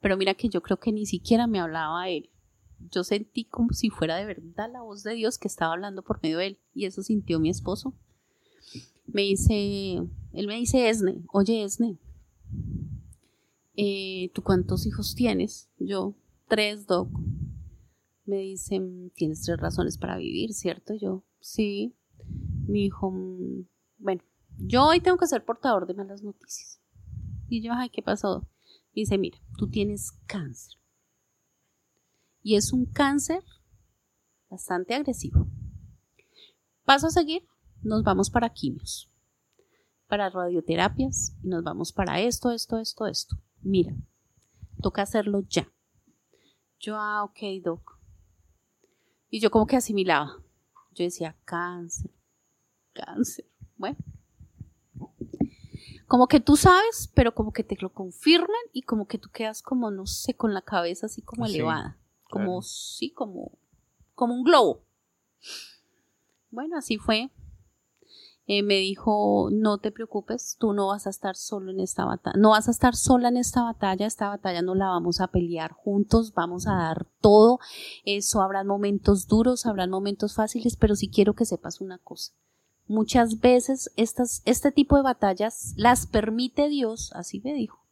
pero 0.00 0.16
mira 0.16 0.34
que 0.34 0.48
yo 0.48 0.62
creo 0.62 0.78
que 0.78 0.92
ni 0.92 1.06
siquiera 1.06 1.46
me 1.46 1.60
hablaba 1.60 2.08
él. 2.08 2.30
Yo 2.90 3.02
sentí 3.02 3.44
como 3.44 3.72
si 3.72 3.90
fuera 3.90 4.16
de 4.16 4.24
verdad 4.24 4.70
la 4.72 4.82
voz 4.82 5.02
de 5.02 5.14
Dios 5.14 5.38
que 5.38 5.48
estaba 5.48 5.72
hablando 5.72 6.02
por 6.02 6.22
medio 6.22 6.38
de 6.38 6.46
él. 6.46 6.58
Y 6.74 6.84
eso 6.86 7.02
sintió 7.02 7.40
mi 7.40 7.50
esposo. 7.50 7.92
Me 9.06 9.22
dice, 9.22 10.00
él 10.32 10.46
me 10.46 10.54
dice, 10.54 10.88
Esne, 10.88 11.24
oye 11.32 11.64
Esne, 11.64 11.98
eh, 13.74 14.30
¿tú 14.34 14.42
cuántos 14.42 14.86
hijos 14.86 15.14
tienes? 15.14 15.68
Yo, 15.78 16.14
tres, 16.48 16.86
doc. 16.86 17.10
Me 18.24 18.38
dicen, 18.38 19.10
tienes 19.14 19.42
tres 19.42 19.58
razones 19.58 19.96
para 19.96 20.16
vivir, 20.16 20.52
¿cierto? 20.52 20.94
Yo, 20.94 21.24
sí. 21.40 21.94
Me 22.66 22.78
dijo, 22.80 23.10
"Mm, 23.10 23.66
bueno, 23.98 24.22
yo 24.58 24.86
hoy 24.86 25.00
tengo 25.00 25.16
que 25.16 25.26
ser 25.26 25.44
portador 25.44 25.86
de 25.86 25.94
malas 25.94 26.22
noticias. 26.22 26.80
Y 27.48 27.62
yo, 27.62 27.72
ay, 27.74 27.90
¿qué 27.90 28.02
pasó? 28.02 28.40
Me 28.94 29.02
dice, 29.02 29.16
mira, 29.16 29.38
tú 29.56 29.68
tienes 29.68 30.12
cáncer. 30.26 30.74
Y 32.42 32.56
es 32.56 32.72
un 32.72 32.84
cáncer 32.86 33.42
bastante 34.50 34.94
agresivo. 34.94 35.46
Paso 36.84 37.06
a 37.06 37.10
seguir, 37.10 37.46
nos 37.82 38.02
vamos 38.02 38.30
para 38.30 38.50
quimios, 38.50 39.10
para 40.06 40.30
radioterapias, 40.30 41.36
y 41.42 41.48
nos 41.48 41.62
vamos 41.62 41.92
para 41.92 42.20
esto, 42.20 42.50
esto, 42.50 42.78
esto, 42.78 43.06
esto. 43.06 43.36
Mira, 43.60 43.94
toca 44.80 45.02
hacerlo 45.02 45.42
ya. 45.48 45.70
Yo, 46.80 46.96
ah, 46.96 47.24
ok, 47.24 47.38
doc. 47.62 47.98
Y 49.30 49.40
yo 49.40 49.50
como 49.50 49.66
que 49.66 49.76
asimilaba. 49.76 50.42
Yo 50.94 51.04
decía, 51.04 51.36
cáncer, 51.44 52.10
cáncer. 52.92 53.46
Bueno. 53.76 53.98
Como 56.06 56.26
que 56.26 56.40
tú 56.40 56.56
sabes, 56.56 57.10
pero 57.14 57.34
como 57.34 57.52
que 57.52 57.62
te 57.62 57.76
lo 57.80 57.92
confirman 57.92 58.48
y 58.72 58.82
como 58.82 59.06
que 59.06 59.18
tú 59.18 59.28
quedas 59.30 59.60
como, 59.60 59.90
no 59.90 60.06
sé, 60.06 60.34
con 60.34 60.54
la 60.54 60.62
cabeza 60.62 61.06
así 61.06 61.20
como 61.20 61.46
Sí, 61.46 61.56
elevada. 61.56 61.98
Como, 62.30 62.44
claro. 62.44 62.62
sí, 62.62 63.10
como, 63.10 63.58
como 64.14 64.34
un 64.34 64.42
globo. 64.42 64.84
Bueno, 66.50 66.78
así 66.78 66.96
fue. 66.96 67.30
Eh, 68.50 68.62
me 68.62 68.76
dijo, 68.76 69.50
no 69.52 69.76
te 69.76 69.92
preocupes, 69.92 70.56
tú 70.58 70.72
no 70.72 70.86
vas 70.86 71.06
a 71.06 71.10
estar 71.10 71.36
solo 71.36 71.70
en 71.70 71.80
esta 71.80 72.06
batalla, 72.06 72.38
no 72.38 72.50
vas 72.50 72.66
a 72.66 72.70
estar 72.70 72.96
sola 72.96 73.28
en 73.28 73.36
esta 73.36 73.62
batalla, 73.62 74.06
esta 74.06 74.30
batalla 74.30 74.62
no 74.62 74.74
la 74.74 74.88
vamos 74.88 75.20
a 75.20 75.26
pelear 75.26 75.72
juntos, 75.72 76.32
vamos 76.32 76.66
a 76.66 76.72
dar 76.72 77.06
todo, 77.20 77.58
eso 78.06 78.40
habrán 78.40 78.66
momentos 78.66 79.26
duros, 79.26 79.66
habrán 79.66 79.90
momentos 79.90 80.34
fáciles, 80.34 80.76
pero 80.76 80.96
sí 80.96 81.10
quiero 81.10 81.34
que 81.34 81.44
sepas 81.44 81.82
una 81.82 81.98
cosa. 81.98 82.32
Muchas 82.86 83.40
veces 83.40 83.90
estas, 83.96 84.40
este 84.46 84.72
tipo 84.72 84.96
de 84.96 85.02
batallas 85.02 85.74
las 85.76 86.06
permite 86.06 86.70
Dios, 86.70 87.12
así 87.12 87.42
me 87.44 87.52
dijo, 87.52 87.84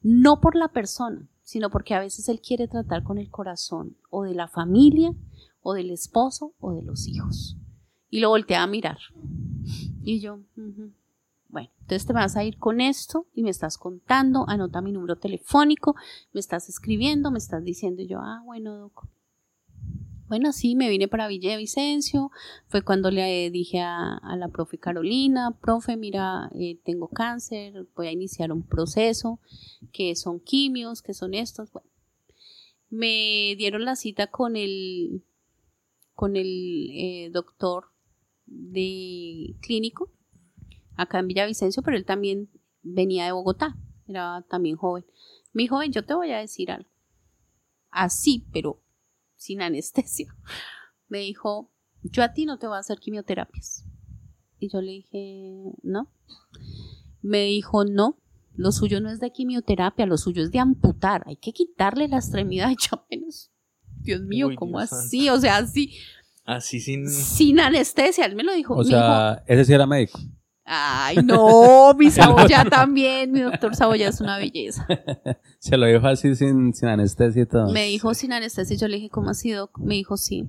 no 0.00 0.40
por 0.40 0.56
la 0.56 0.68
persona, 0.68 1.28
sino 1.42 1.68
porque 1.68 1.94
a 1.94 2.00
veces 2.00 2.30
Él 2.30 2.40
quiere 2.40 2.68
tratar 2.68 3.02
con 3.02 3.18
el 3.18 3.28
corazón 3.28 3.98
o 4.08 4.22
de 4.22 4.34
la 4.34 4.48
familia, 4.48 5.12
o 5.60 5.74
del 5.74 5.90
esposo, 5.90 6.54
o 6.58 6.72
de 6.72 6.80
los 6.80 7.06
hijos. 7.06 7.58
Y 8.10 8.20
lo 8.20 8.30
volteé 8.30 8.56
a 8.56 8.66
mirar. 8.66 8.98
Y 10.02 10.20
yo, 10.20 10.40
bueno, 11.48 11.70
entonces 11.80 12.06
te 12.06 12.12
vas 12.12 12.36
a 12.36 12.44
ir 12.44 12.58
con 12.58 12.80
esto 12.80 13.26
y 13.34 13.42
me 13.42 13.50
estás 13.50 13.78
contando, 13.78 14.44
anota 14.48 14.80
mi 14.80 14.92
número 14.92 15.16
telefónico, 15.16 15.96
me 16.32 16.40
estás 16.40 16.68
escribiendo, 16.68 17.30
me 17.30 17.38
estás 17.38 17.64
diciendo, 17.64 18.02
y 18.02 18.06
yo, 18.06 18.18
ah, 18.20 18.42
bueno, 18.44 18.76
doc. 18.76 19.06
Bueno, 20.28 20.52
sí, 20.52 20.76
me 20.76 20.90
vine 20.90 21.08
para 21.08 21.26
Villavicencio, 21.26 22.30
fue 22.66 22.82
cuando 22.82 23.10
le 23.10 23.50
dije 23.50 23.80
a, 23.80 24.18
a 24.18 24.36
la 24.36 24.48
profe 24.48 24.76
Carolina, 24.76 25.56
profe, 25.58 25.96
mira, 25.96 26.50
eh, 26.54 26.78
tengo 26.84 27.08
cáncer, 27.08 27.86
voy 27.96 28.08
a 28.08 28.12
iniciar 28.12 28.52
un 28.52 28.62
proceso, 28.62 29.40
que 29.90 30.14
son 30.16 30.38
quimios, 30.40 31.00
que 31.00 31.14
son 31.14 31.32
estos, 31.32 31.72
bueno. 31.72 31.88
Me 32.90 33.54
dieron 33.56 33.84
la 33.86 33.96
cita 33.96 34.26
con 34.26 34.56
el, 34.56 35.22
con 36.14 36.36
el 36.36 36.90
eh, 36.92 37.30
doctor 37.32 37.86
de 38.50 39.56
clínico 39.60 40.10
acá 40.96 41.20
en 41.20 41.28
Villavicencio, 41.28 41.82
pero 41.82 41.96
él 41.96 42.04
también 42.04 42.50
venía 42.82 43.24
de 43.24 43.32
Bogotá, 43.32 43.76
era 44.06 44.44
también 44.48 44.76
joven. 44.76 45.04
Mi 45.52 45.66
joven, 45.66 45.92
yo 45.92 46.04
te 46.04 46.14
voy 46.14 46.32
a 46.32 46.38
decir 46.38 46.70
algo. 46.70 46.90
Así, 47.90 48.46
pero 48.52 48.82
sin 49.36 49.62
anestesia. 49.62 50.34
Me 51.08 51.20
dijo, 51.20 51.70
yo 52.02 52.22
a 52.22 52.32
ti 52.32 52.44
no 52.44 52.58
te 52.58 52.66
voy 52.66 52.76
a 52.76 52.80
hacer 52.80 52.98
quimioterapias. 52.98 53.84
Y 54.58 54.68
yo 54.68 54.80
le 54.80 54.92
dije, 54.92 55.72
no. 55.82 56.10
Me 57.22 57.44
dijo, 57.44 57.84
no, 57.84 58.18
lo 58.54 58.72
suyo 58.72 59.00
no 59.00 59.08
es 59.08 59.20
de 59.20 59.30
quimioterapia, 59.30 60.04
lo 60.04 60.18
suyo 60.18 60.42
es 60.42 60.50
de 60.50 60.58
amputar. 60.58 61.22
Hay 61.26 61.36
que 61.36 61.52
quitarle 61.52 62.08
la 62.08 62.16
extremidad, 62.16 62.70
ya 62.90 63.04
menos. 63.10 63.50
Dios 64.00 64.22
mío, 64.22 64.48
Uy, 64.48 64.56
¿cómo 64.56 64.78
Dios 64.78 64.92
así? 64.92 65.28
O 65.28 65.38
sea, 65.38 65.58
así, 65.58 65.92
Así 66.48 66.80
sin. 66.80 67.06
sin 67.06 67.60
anestesia. 67.60 68.24
Él 68.24 68.34
me 68.34 68.42
lo 68.42 68.54
dijo. 68.54 68.74
O 68.74 68.82
sea, 68.82 69.44
ese 69.46 69.66
sí 69.66 69.74
era 69.74 69.86
médico. 69.86 70.18
Ay, 70.64 71.16
no, 71.24 71.92
mi 71.94 72.10
Saboya 72.10 72.64
también, 72.64 73.32
mi 73.32 73.40
doctor 73.40 73.76
Saboya 73.76 74.08
es 74.08 74.20
una 74.22 74.38
belleza. 74.38 74.86
Se 75.58 75.76
lo 75.76 75.86
dijo 75.86 76.06
así 76.06 76.34
sin, 76.34 76.72
sin 76.72 76.88
anestesia 76.88 77.42
y 77.42 77.46
todo. 77.46 77.70
Me 77.70 77.84
dijo 77.84 78.14
sin 78.14 78.32
anestesia, 78.32 78.78
yo 78.78 78.88
le 78.88 78.96
dije, 78.96 79.10
¿cómo 79.10 79.28
ha 79.28 79.34
sido? 79.34 79.70
Me 79.76 79.96
dijo, 79.96 80.16
sí. 80.16 80.46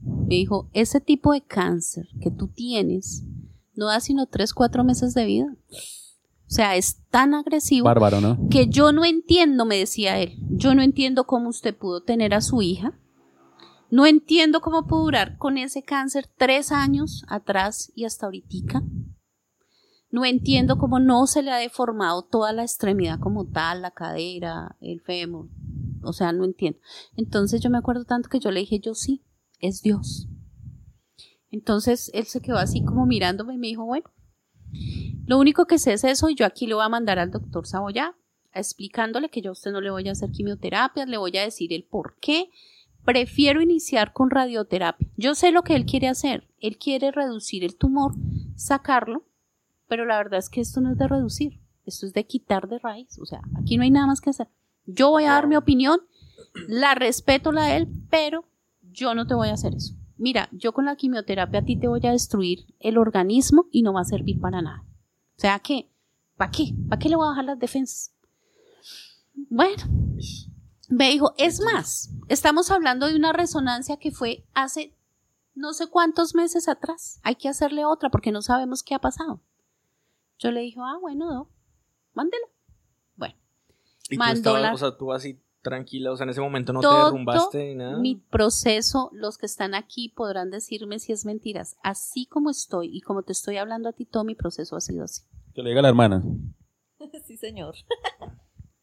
Me 0.00 0.34
dijo, 0.34 0.68
ese 0.72 1.00
tipo 1.00 1.32
de 1.32 1.42
cáncer 1.42 2.08
que 2.20 2.32
tú 2.32 2.48
tienes 2.48 3.22
no 3.74 3.86
da 3.86 4.00
sino 4.00 4.26
3, 4.26 4.52
4 4.52 4.82
meses 4.82 5.14
de 5.14 5.26
vida. 5.26 5.46
O 5.70 6.52
sea, 6.52 6.74
es 6.74 7.04
tan 7.10 7.34
agresivo 7.34 7.84
Bárbaro, 7.84 8.20
¿no? 8.20 8.48
que 8.50 8.66
yo 8.66 8.90
no 8.90 9.04
entiendo, 9.04 9.64
me 9.64 9.76
decía 9.76 10.18
él, 10.18 10.36
yo 10.50 10.74
no 10.74 10.82
entiendo 10.82 11.24
cómo 11.24 11.48
usted 11.48 11.76
pudo 11.76 12.02
tener 12.02 12.34
a 12.34 12.40
su 12.40 12.60
hija, 12.62 12.98
no 13.90 14.06
entiendo 14.06 14.60
cómo 14.60 14.86
pudo 14.86 15.04
durar 15.04 15.36
con 15.36 15.58
ese 15.58 15.82
cáncer 15.82 16.28
tres 16.36 16.72
años 16.72 17.24
atrás 17.28 17.92
y 17.94 18.04
hasta 18.04 18.26
ahorita. 18.26 18.82
No 20.10 20.24
entiendo 20.24 20.76
cómo 20.76 20.98
no 20.98 21.26
se 21.26 21.42
le 21.42 21.52
ha 21.52 21.56
deformado 21.56 22.22
toda 22.22 22.52
la 22.52 22.62
extremidad 22.62 23.20
como 23.20 23.46
tal, 23.46 23.82
la 23.82 23.92
cadera, 23.92 24.76
el 24.80 25.00
fémur. 25.00 25.48
O 26.02 26.12
sea, 26.12 26.32
no 26.32 26.44
entiendo. 26.44 26.80
Entonces 27.16 27.60
yo 27.60 27.70
me 27.70 27.78
acuerdo 27.78 28.04
tanto 28.04 28.28
que 28.28 28.40
yo 28.40 28.50
le 28.50 28.60
dije, 28.60 28.80
yo 28.80 28.94
sí, 28.94 29.24
es 29.60 29.82
Dios. 29.82 30.28
Entonces 31.50 32.10
él 32.14 32.24
se 32.26 32.40
quedó 32.40 32.56
así 32.56 32.84
como 32.84 33.06
mirándome 33.06 33.54
y 33.54 33.58
me 33.58 33.68
dijo, 33.68 33.84
bueno, 33.84 34.10
lo 35.26 35.38
único 35.38 35.66
que 35.66 35.78
sé 35.78 35.92
es 35.92 36.04
eso 36.04 36.28
y 36.28 36.34
yo 36.34 36.46
aquí 36.46 36.66
lo 36.66 36.76
voy 36.76 36.84
a 36.84 36.88
mandar 36.88 37.18
al 37.18 37.30
doctor 37.30 37.66
Saboya 37.66 38.16
explicándole 38.52 39.28
que 39.28 39.42
yo 39.42 39.50
a 39.50 39.52
usted 39.52 39.70
no 39.70 39.80
le 39.80 39.90
voy 39.90 40.08
a 40.08 40.12
hacer 40.12 40.30
quimioterapia, 40.30 41.06
le 41.06 41.18
voy 41.18 41.36
a 41.36 41.42
decir 41.42 41.72
el 41.72 41.84
por 41.84 42.16
qué. 42.20 42.50
Prefiero 43.04 43.62
iniciar 43.62 44.12
con 44.12 44.30
radioterapia. 44.30 45.08
Yo 45.16 45.34
sé 45.34 45.50
lo 45.50 45.62
que 45.62 45.74
él 45.74 45.86
quiere 45.86 46.08
hacer. 46.08 46.46
Él 46.58 46.78
quiere 46.78 47.10
reducir 47.10 47.64
el 47.64 47.76
tumor, 47.76 48.14
sacarlo, 48.56 49.24
pero 49.88 50.04
la 50.04 50.18
verdad 50.18 50.38
es 50.38 50.48
que 50.48 50.60
esto 50.60 50.80
no 50.80 50.92
es 50.92 50.98
de 50.98 51.08
reducir, 51.08 51.60
esto 51.84 52.06
es 52.06 52.12
de 52.12 52.24
quitar 52.26 52.68
de 52.68 52.78
raíz. 52.78 53.18
O 53.18 53.26
sea, 53.26 53.40
aquí 53.56 53.76
no 53.76 53.82
hay 53.82 53.90
nada 53.90 54.06
más 54.06 54.20
que 54.20 54.30
hacer. 54.30 54.48
Yo 54.86 55.10
voy 55.10 55.24
a 55.24 55.32
dar 55.32 55.46
mi 55.46 55.56
opinión, 55.56 56.00
la 56.68 56.94
respeto 56.94 57.52
la 57.52 57.64
de 57.66 57.76
él, 57.78 57.88
pero 58.10 58.44
yo 58.92 59.14
no 59.14 59.26
te 59.26 59.34
voy 59.34 59.48
a 59.48 59.54
hacer 59.54 59.74
eso. 59.74 59.94
Mira, 60.16 60.48
yo 60.52 60.72
con 60.72 60.84
la 60.84 60.96
quimioterapia 60.96 61.60
a 61.60 61.64
ti 61.64 61.76
te 61.76 61.88
voy 61.88 62.00
a 62.06 62.12
destruir 62.12 62.66
el 62.78 62.98
organismo 62.98 63.66
y 63.70 63.82
no 63.82 63.92
va 63.92 64.02
a 64.02 64.04
servir 64.04 64.38
para 64.38 64.60
nada. 64.60 64.84
O 65.36 65.40
sea 65.40 65.58
que, 65.60 65.88
¿para 66.36 66.50
qué? 66.50 66.74
¿Para 66.88 66.98
qué 66.98 67.08
le 67.08 67.16
voy 67.16 67.24
a 67.24 67.30
bajar 67.30 67.46
las 67.46 67.58
defensas? 67.58 68.12
Bueno, 69.48 69.82
me 70.90 71.08
dijo, 71.08 71.32
es 71.38 71.60
más, 71.60 72.10
estamos 72.28 72.70
hablando 72.70 73.06
de 73.06 73.16
una 73.16 73.32
resonancia 73.32 73.96
que 73.96 74.10
fue 74.10 74.44
hace 74.54 74.94
no 75.54 75.72
sé 75.72 75.86
cuántos 75.88 76.34
meses 76.34 76.68
atrás. 76.68 77.20
Hay 77.22 77.36
que 77.36 77.48
hacerle 77.48 77.84
otra 77.84 78.10
porque 78.10 78.32
no 78.32 78.42
sabemos 78.42 78.82
qué 78.82 78.94
ha 78.94 78.98
pasado. 78.98 79.40
Yo 80.38 80.50
le 80.50 80.60
dije, 80.60 80.78
ah, 80.80 80.96
bueno, 81.00 81.30
no, 81.32 81.50
mándela. 82.14 82.46
Bueno, 83.16 83.34
Y 84.08 84.16
tú 84.16 84.18
Mandó 84.18 84.38
estabas, 84.38 84.62
la- 84.62 84.72
o 84.74 84.78
sea, 84.78 84.96
tú 84.96 85.12
así 85.12 85.40
tranquila, 85.62 86.12
o 86.12 86.16
sea, 86.16 86.24
en 86.24 86.30
ese 86.30 86.40
momento 86.40 86.72
no 86.72 86.80
te 86.80 86.86
todo 86.86 87.04
derrumbaste 87.04 87.58
ni 87.68 87.74
nada. 87.74 87.98
mi 87.98 88.16
proceso, 88.16 89.10
los 89.12 89.36
que 89.36 89.44
están 89.44 89.74
aquí 89.74 90.08
podrán 90.08 90.50
decirme 90.50 90.98
si 90.98 91.12
es 91.12 91.26
mentiras. 91.26 91.76
Así 91.82 92.24
como 92.26 92.48
estoy 92.48 92.88
y 92.96 93.02
como 93.02 93.22
te 93.22 93.32
estoy 93.32 93.58
hablando 93.58 93.90
a 93.90 93.92
ti, 93.92 94.06
todo 94.06 94.24
mi 94.24 94.34
proceso 94.34 94.76
ha 94.76 94.80
sido 94.80 95.04
así. 95.04 95.22
Que 95.54 95.62
le 95.62 95.70
diga 95.70 95.82
la 95.82 95.88
hermana. 95.88 96.22
Sí, 97.26 97.36
señor. 97.36 97.74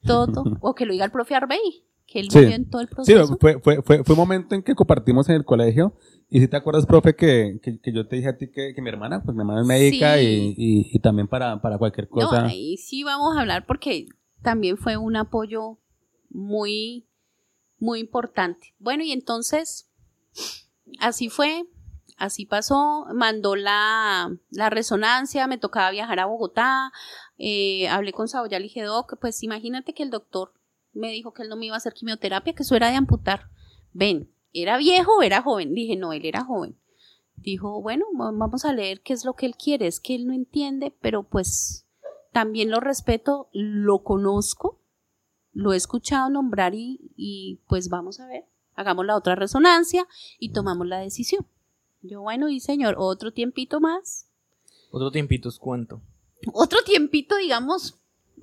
Todo, 0.05 0.43
o 0.61 0.73
que 0.73 0.85
lo 0.85 0.93
diga 0.93 1.05
el 1.05 1.11
profe 1.11 1.35
Arbey, 1.35 1.59
que 2.07 2.19
él 2.21 2.31
Sí. 2.31 2.39
vivió 2.39 2.55
en 2.55 2.69
todo 2.69 2.81
el 2.81 2.87
Sí, 2.87 2.95
proceso. 2.95 3.37
fue, 3.39 3.59
fue, 3.59 3.81
fue, 3.83 4.03
fue 4.03 4.13
un 4.13 4.19
momento 4.19 4.55
en 4.55 4.63
que 4.63 4.73
compartimos 4.75 5.27
en 5.29 5.35
el 5.35 5.45
colegio. 5.45 5.93
Y 6.29 6.39
si 6.39 6.47
te 6.47 6.57
acuerdas, 6.57 6.85
profe, 6.85 7.15
que, 7.15 7.59
que, 7.61 7.79
que 7.79 7.93
yo 7.93 8.07
te 8.07 8.15
dije 8.15 8.29
a 8.29 8.37
ti 8.37 8.49
que, 8.49 8.73
que 8.73 8.81
mi 8.81 8.89
hermana, 8.89 9.21
pues 9.23 9.35
mi 9.35 9.41
hermana 9.41 9.61
es 9.61 9.67
médica 9.67 10.17
Sí. 10.17 10.23
y, 10.25 10.55
y, 10.57 10.89
y 10.93 10.99
también 10.99 11.27
para, 11.27 11.61
para 11.61 11.77
cualquier 11.77 12.07
No, 12.09 12.15
cosa. 12.27 12.45
ahí 12.47 12.77
sí 12.77 13.03
vamos 13.03 13.35
a 13.37 13.41
hablar 13.41 13.65
porque 13.65 14.07
también 14.41 14.77
fue 14.77 14.97
un 14.97 15.15
apoyo 15.15 15.77
muy, 16.29 17.05
muy 17.79 17.99
importante. 17.99 18.73
Bueno, 18.79 19.03
y 19.03 19.11
entonces, 19.11 19.89
así 20.99 21.29
fue, 21.29 21.63
así 22.17 22.45
pasó, 22.45 23.05
mandó 23.13 23.55
la, 23.55 24.33
la 24.51 24.69
resonancia, 24.69 25.47
me 25.47 25.57
tocaba 25.57 25.91
viajar 25.91 26.19
a 26.19 26.25
Bogotá, 26.25 26.91
eh, 27.37 27.87
hablé 27.89 28.11
con 28.13 28.27
Saboya, 28.27 28.59
le 28.59 28.63
dije, 28.63 28.83
Doc, 28.83 29.17
pues 29.19 29.43
imagínate 29.43 29.93
que 29.93 30.03
el 30.03 30.09
doctor 30.09 30.53
me 30.97 31.11
dijo 31.11 31.33
que 31.33 31.43
él 31.43 31.49
no 31.49 31.55
me 31.55 31.65
iba 31.67 31.75
a 31.75 31.77
hacer 31.77 31.93
quimioterapia, 31.93 32.53
que 32.53 32.63
eso 32.63 32.75
era 32.75 32.89
de 32.89 32.95
amputar. 32.95 33.49
Ven, 33.93 34.29
¿era 34.53 34.77
viejo 34.77 35.17
o 35.17 35.21
era 35.23 35.41
joven? 35.41 35.73
Dije, 35.73 35.95
no, 35.95 36.13
él 36.13 36.25
era 36.25 36.43
joven. 36.43 36.77
Dijo, 37.35 37.81
bueno, 37.81 38.05
va- 38.19 38.31
vamos 38.31 38.65
a 38.65 38.73
leer 38.73 39.01
qué 39.01 39.13
es 39.13 39.23
lo 39.25 39.33
que 39.35 39.45
él 39.45 39.55
quiere, 39.55 39.87
es 39.87 39.99
que 39.99 40.15
él 40.15 40.25
no 40.27 40.33
entiende, 40.33 40.95
pero 41.01 41.23
pues 41.23 41.85
también 42.33 42.69
lo 42.71 42.79
respeto, 42.79 43.49
lo 43.53 44.03
conozco, 44.03 44.79
lo 45.53 45.73
he 45.73 45.77
escuchado 45.77 46.29
nombrar 46.29 46.73
y, 46.75 47.11
y 47.15 47.61
pues 47.67 47.89
vamos 47.89 48.19
a 48.19 48.27
ver, 48.27 48.45
hagamos 48.75 49.05
la 49.05 49.15
otra 49.15 49.35
resonancia 49.35 50.07
y 50.39 50.51
tomamos 50.51 50.87
la 50.87 50.99
decisión. 50.99 51.45
Yo, 52.01 52.21
bueno, 52.21 52.49
y 52.49 52.59
señor, 52.59 52.95
otro 52.97 53.31
tiempito 53.33 53.79
más, 53.79 54.27
Otro 54.91 55.11
tiempito 55.11 55.49
es 55.49 55.57
cuánto. 55.57 56.01
otro 56.53 56.79
tiempito, 56.83 57.37
digamos, 57.37 57.96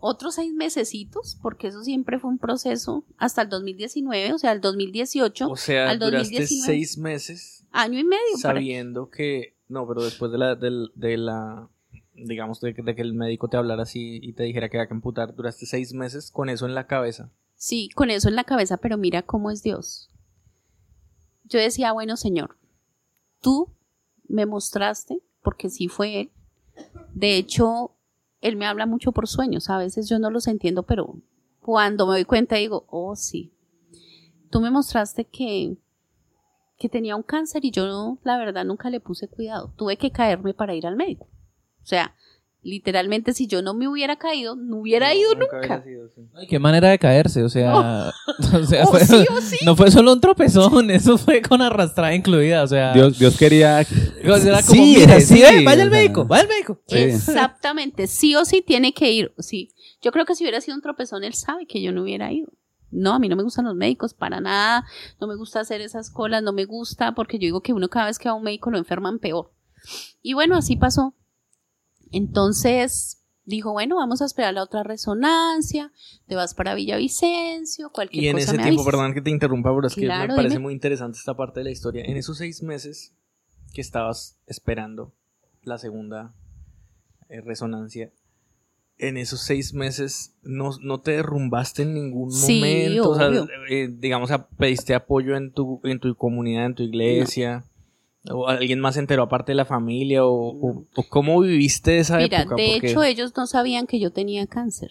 otros 0.07 0.34
seis 0.34 0.52
mesecitos, 0.52 1.38
porque 1.40 1.68
eso 1.68 1.82
siempre 1.82 2.18
fue 2.18 2.28
un 2.30 2.38
proceso 2.38 3.05
hasta 3.16 3.40
el 3.42 3.48
2019, 3.48 4.34
o 4.34 4.38
sea, 4.38 4.52
el 4.52 4.61
2018, 4.61 5.48
O 5.48 5.57
sea, 5.57 5.88
al 5.88 5.98
duraste 5.98 6.34
2019. 6.36 6.66
seis 6.66 6.98
meses 6.98 7.64
año 7.70 7.98
y 7.98 8.05
medio. 8.05 8.36
sabiendo 8.38 9.09
que. 9.09 9.57
No, 9.68 9.86
pero 9.88 10.05
después 10.05 10.30
de 10.30 10.38
la. 10.38 10.55
del- 10.57 10.90
de 10.94 11.16
la 11.16 11.68
digamos, 12.16 12.61
de, 12.61 12.74
que- 12.74 12.82
de 12.82 12.94
que 12.94 13.02
el 13.02 13.14
médico 13.14 13.48
te 13.48 13.57
hablara 13.57 13.82
así 13.84 14.20
y 14.22 14.34
te 14.34 14.42
dijera 14.44 14.68
que 14.68 14.76
había 14.76 14.86
que 14.88 14.94
amputar, 14.94 15.34
duraste 15.34 15.66
seis 15.66 15.94
meses 15.94 16.30
con 16.30 16.48
eso 16.48 16.66
en 16.66 16.74
la 16.74 16.86
cabeza. 16.86 17.32
Sí, 17.57 17.88
con 17.94 18.11
eso 18.11 18.28
en 18.28 18.36
la 18.36 18.44
cabeza, 18.44 18.76
pero 18.76 18.96
mira 18.98 19.22
cómo 19.22 19.50
es 19.50 19.62
Dios. 19.62 20.11
Yo 21.44 21.59
decía, 21.59 21.92
bueno, 21.92 22.16
Señor, 22.16 22.57
tú 23.40 23.68
me 24.28 24.46
mostraste, 24.46 25.18
porque 25.42 25.70
sí 25.70 25.88
fue 25.88 26.20
Él. 26.20 26.30
De 27.14 27.36
hecho, 27.36 27.93
Él 28.45 28.57
me 28.57 28.66
habla 28.66 28.84
mucho 28.84 29.11
por 29.12 29.26
sueños. 29.26 29.70
A 29.70 29.78
veces 29.78 30.07
yo 30.07 30.18
no 30.18 30.30
los 30.30 30.47
entiendo, 30.49 30.82
pero 30.82 31.16
cuando 31.61 32.07
me 32.07 32.12
doy 32.12 32.26
cuenta 32.26 32.57
digo, 32.57 32.84
oh, 32.90 33.16
sí. 33.16 33.55
Tú 34.51 34.61
me 34.61 34.70
mostraste 34.70 35.24
que, 35.24 35.78
que 36.78 36.90
tenía 36.90 37.16
un 37.16 37.22
cáncer 37.22 37.64
y 37.64 37.70
yo, 37.70 37.86
no, 37.86 38.18
la 38.22 38.36
verdad, 38.36 38.66
nunca 38.66 38.90
le 38.90 39.01
puse 39.01 39.28
cuidado. 39.28 39.72
Tuve 39.78 39.97
que 39.97 40.12
caerme 40.12 40.53
para 40.53 40.74
ir 40.74 40.86
al 40.86 40.95
médico. 40.95 41.24
O 41.82 41.86
sea, 41.86 42.14
literalmente, 42.65 43.33
si 43.35 43.47
yo 43.47 43.62
no 43.62 43.75
me 43.75 43.87
hubiera 43.87 44.17
caído, 44.17 44.57
no 44.57 44.79
hubiera 44.79 45.15
ido 45.15 45.35
Nunca 45.35 45.83
sido. 45.83 46.09
Ay, 46.35 46.47
qué 46.49 46.59
manera 46.59 46.89
de 46.89 46.99
caerse, 46.99 47.43
o 47.45 47.49
sea, 47.49 48.11
o 48.55 48.65
sea, 48.65 48.85
O 48.85 48.87
fue- 48.89 49.05
sí 49.05 49.25
o 49.31 49.41
sí. 49.41 49.57
no 49.65 49.77
fue 49.77 49.91
solo 49.91 50.12
un 50.15 50.21
tropezón, 50.21 50.91
eso 50.91 51.19
fue 51.19 51.43
con 51.43 51.62
arrastrada 51.62 52.15
incluida, 52.15 52.62
o 52.62 52.67
sea, 52.67 52.93
Dios, 52.93 53.19
Dios 53.19 53.37
quería. 53.37 53.81
o 54.25 54.37
sea, 54.39 54.49
era 54.49 54.62
como, 54.62 54.73
Sí, 54.73 54.97
mire, 54.99 55.17
es 55.19 55.29
sí, 55.29 55.43
vaya 55.43 55.83
al 55.83 55.89
o 55.89 55.91
sea. 55.91 55.91
médico, 55.91 56.25
vaya 56.25 56.43
al 56.43 56.49
médico. 56.49 56.81
Sí. 56.89 56.97
Exactamente, 56.99 58.07
sí 58.07 58.35
o 58.35 58.45
sí 58.45 58.62
tiene 58.62 58.93
que 58.95 59.11
ir, 59.12 59.33
sí. 59.39 59.71
Yo 60.03 60.11
creo 60.12 60.25
que 60.25 60.35
si 60.35 60.45
hubiera 60.45 60.61
sido 60.61 60.75
un 60.77 60.83
tropezón, 60.83 61.25
él 61.25 61.35
sabe 61.35 61.67
que 61.67 61.83
yo 61.83 61.93
no 61.93 62.03
hubiera 62.03 62.33
ido. 62.33 62.49
No, 62.91 63.12
a 63.15 63.19
mí 63.19 63.29
no 63.29 63.35
me 63.37 63.43
gustan 63.43 63.65
los 63.65 63.75
médicos 63.75 64.15
para 64.15 64.41
nada, 64.41 64.85
no 65.21 65.27
me 65.27 65.35
gusta 65.37 65.61
hacer 65.61 65.81
esas 65.81 66.11
colas, 66.11 66.43
no 66.43 66.53
me 66.53 66.65
gusta 66.65 67.12
porque 67.15 67.39
yo 67.39 67.47
digo 67.47 67.61
que 67.61 67.73
uno 67.73 67.89
cada 67.89 68.07
vez 68.07 68.19
que 68.19 68.29
va 68.29 68.35
a 68.35 68.37
un 68.37 68.45
médico 68.45 68.71
lo 68.71 68.79
enferman 68.79 69.19
peor. 69.19 69.51
Y 70.23 70.35
bueno, 70.35 70.57
así 70.57 70.77
pasó. 70.77 71.12
Entonces 72.17 73.21
dijo, 73.45 73.73
bueno, 73.73 73.97
vamos 73.97 74.23
a 74.23 74.25
esperar 74.25 74.55
la 74.55 74.62
otra 74.62 74.83
resonancia, 74.83 75.93
te 76.27 76.35
vas 76.35 76.55
para 76.55 76.75
Villavicencio, 76.75 77.91
cualquier 77.91 78.25
Y 78.25 78.29
en 78.29 78.37
cosa 78.37 78.45
ese 78.45 78.57
me 78.57 78.62
tiempo, 78.62 78.81
avisas. 78.83 78.93
perdón 78.95 79.15
que 79.15 79.21
te 79.21 79.31
interrumpa, 79.31 79.75
pero 79.75 79.87
es 79.89 79.95
que 79.95 80.03
Claro, 80.03 80.29
me 80.33 80.37
parece 80.37 80.55
dime. 80.55 80.62
muy 80.62 80.73
interesante 80.73 81.19
esta 81.19 81.37
parte 81.37 81.61
de 81.61 81.65
la 81.65 81.71
historia. 81.71 82.05
En 82.05 82.17
esos 82.17 82.39
seis 82.39 82.62
meses 82.62 83.12
que 83.75 83.81
estabas 83.81 84.39
esperando 84.47 85.12
la 85.62 85.79
segunda 85.79 86.35
eh, 87.29 87.41
resonancia, 87.41 88.11
en 88.97 89.17
esos 89.17 89.41
seis 89.43 89.75
meses 89.75 90.35
no, 90.43 90.71
no 90.81 91.01
te 91.01 91.11
derrumbaste 91.12 91.83
en 91.83 91.95
ningún 91.95 92.31
Sí, 92.31 92.59
momento. 92.61 93.11
O 93.11 93.15
sea, 93.17 93.29
eh, 93.69 93.89
digamos, 93.93 94.31
pediste 94.57 94.95
apoyo 94.95 95.37
en 95.37 95.53
tu, 95.53 95.81
en 95.85 95.99
tu 95.99 96.15
comunidad, 96.15 96.67
en 96.67 96.75
tu 96.77 96.83
iglesia. 96.85 97.65
¿O 98.31 98.49
alguien 98.49 98.81
más 98.81 98.95
se 98.95 99.01
enteró 99.01 99.25
aparte 99.25 99.53
de 99.53 99.57
la 99.57 99.64
familia? 99.66 100.25
¿O, 100.25 100.33
o- 100.33 100.85
o 100.97 101.03
cómo 101.11 101.41
viviste 101.41 101.99
esa 101.99 102.16
Mira, 102.18 102.41
época? 102.43 102.57
de 102.57 102.68
Porque- 102.72 102.89
hecho 102.91 103.03
ellos 103.05 103.33
no 103.37 103.47
sabían 103.47 103.87
que 103.87 104.01
yo 104.01 104.11
tenía 104.12 104.47
cáncer. 104.47 104.91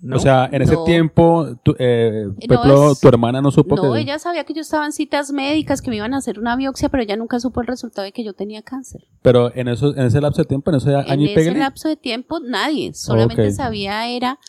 ¿no? 0.00 0.16
O 0.16 0.18
sea, 0.18 0.48
en 0.50 0.62
ese 0.62 0.72
No. 0.74 0.82
tiempo, 0.82 1.46
tu, 1.62 1.76
eh, 1.78 2.24
por 2.26 2.48
No, 2.48 2.54
ejemplo, 2.64 2.90
es- 2.92 3.00
tu 3.00 3.06
hermana 3.06 3.40
no 3.40 3.52
supo 3.52 3.76
No, 3.76 3.92
que. 3.92 4.00
ella 4.00 4.18
sabía 4.18 4.42
que 4.42 4.52
yo 4.52 4.60
estaba 4.62 4.84
en 4.84 4.90
citas 4.90 5.30
médicas, 5.30 5.80
que 5.80 5.90
me 5.90 5.96
iban 5.96 6.12
a 6.12 6.16
hacer 6.16 6.40
una 6.40 6.56
biopsia, 6.56 6.88
pero 6.88 7.04
ella 7.04 7.16
nunca 7.16 7.38
supo 7.38 7.60
el 7.60 7.68
resultado 7.68 8.02
de 8.04 8.10
que 8.10 8.24
yo 8.24 8.32
tenía 8.32 8.62
cáncer. 8.62 9.02
Pero 9.22 9.54
en, 9.54 9.68
eso, 9.68 9.94
en 9.96 10.02
ese 10.06 10.20
lapso 10.20 10.42
de 10.42 10.48
tiempo, 10.48 10.72
en 10.72 10.78
ese 10.78 10.96
año 10.96 11.06
en 11.06 11.20
y 11.20 11.24
ese 11.26 11.34
pégale. 11.36 11.58
lapso 11.60 11.88
de 11.88 11.96
tiempo, 11.96 12.40
nadie. 12.40 12.92
Solamente 12.94 13.52
sabía 13.52 14.08
era 14.08 14.40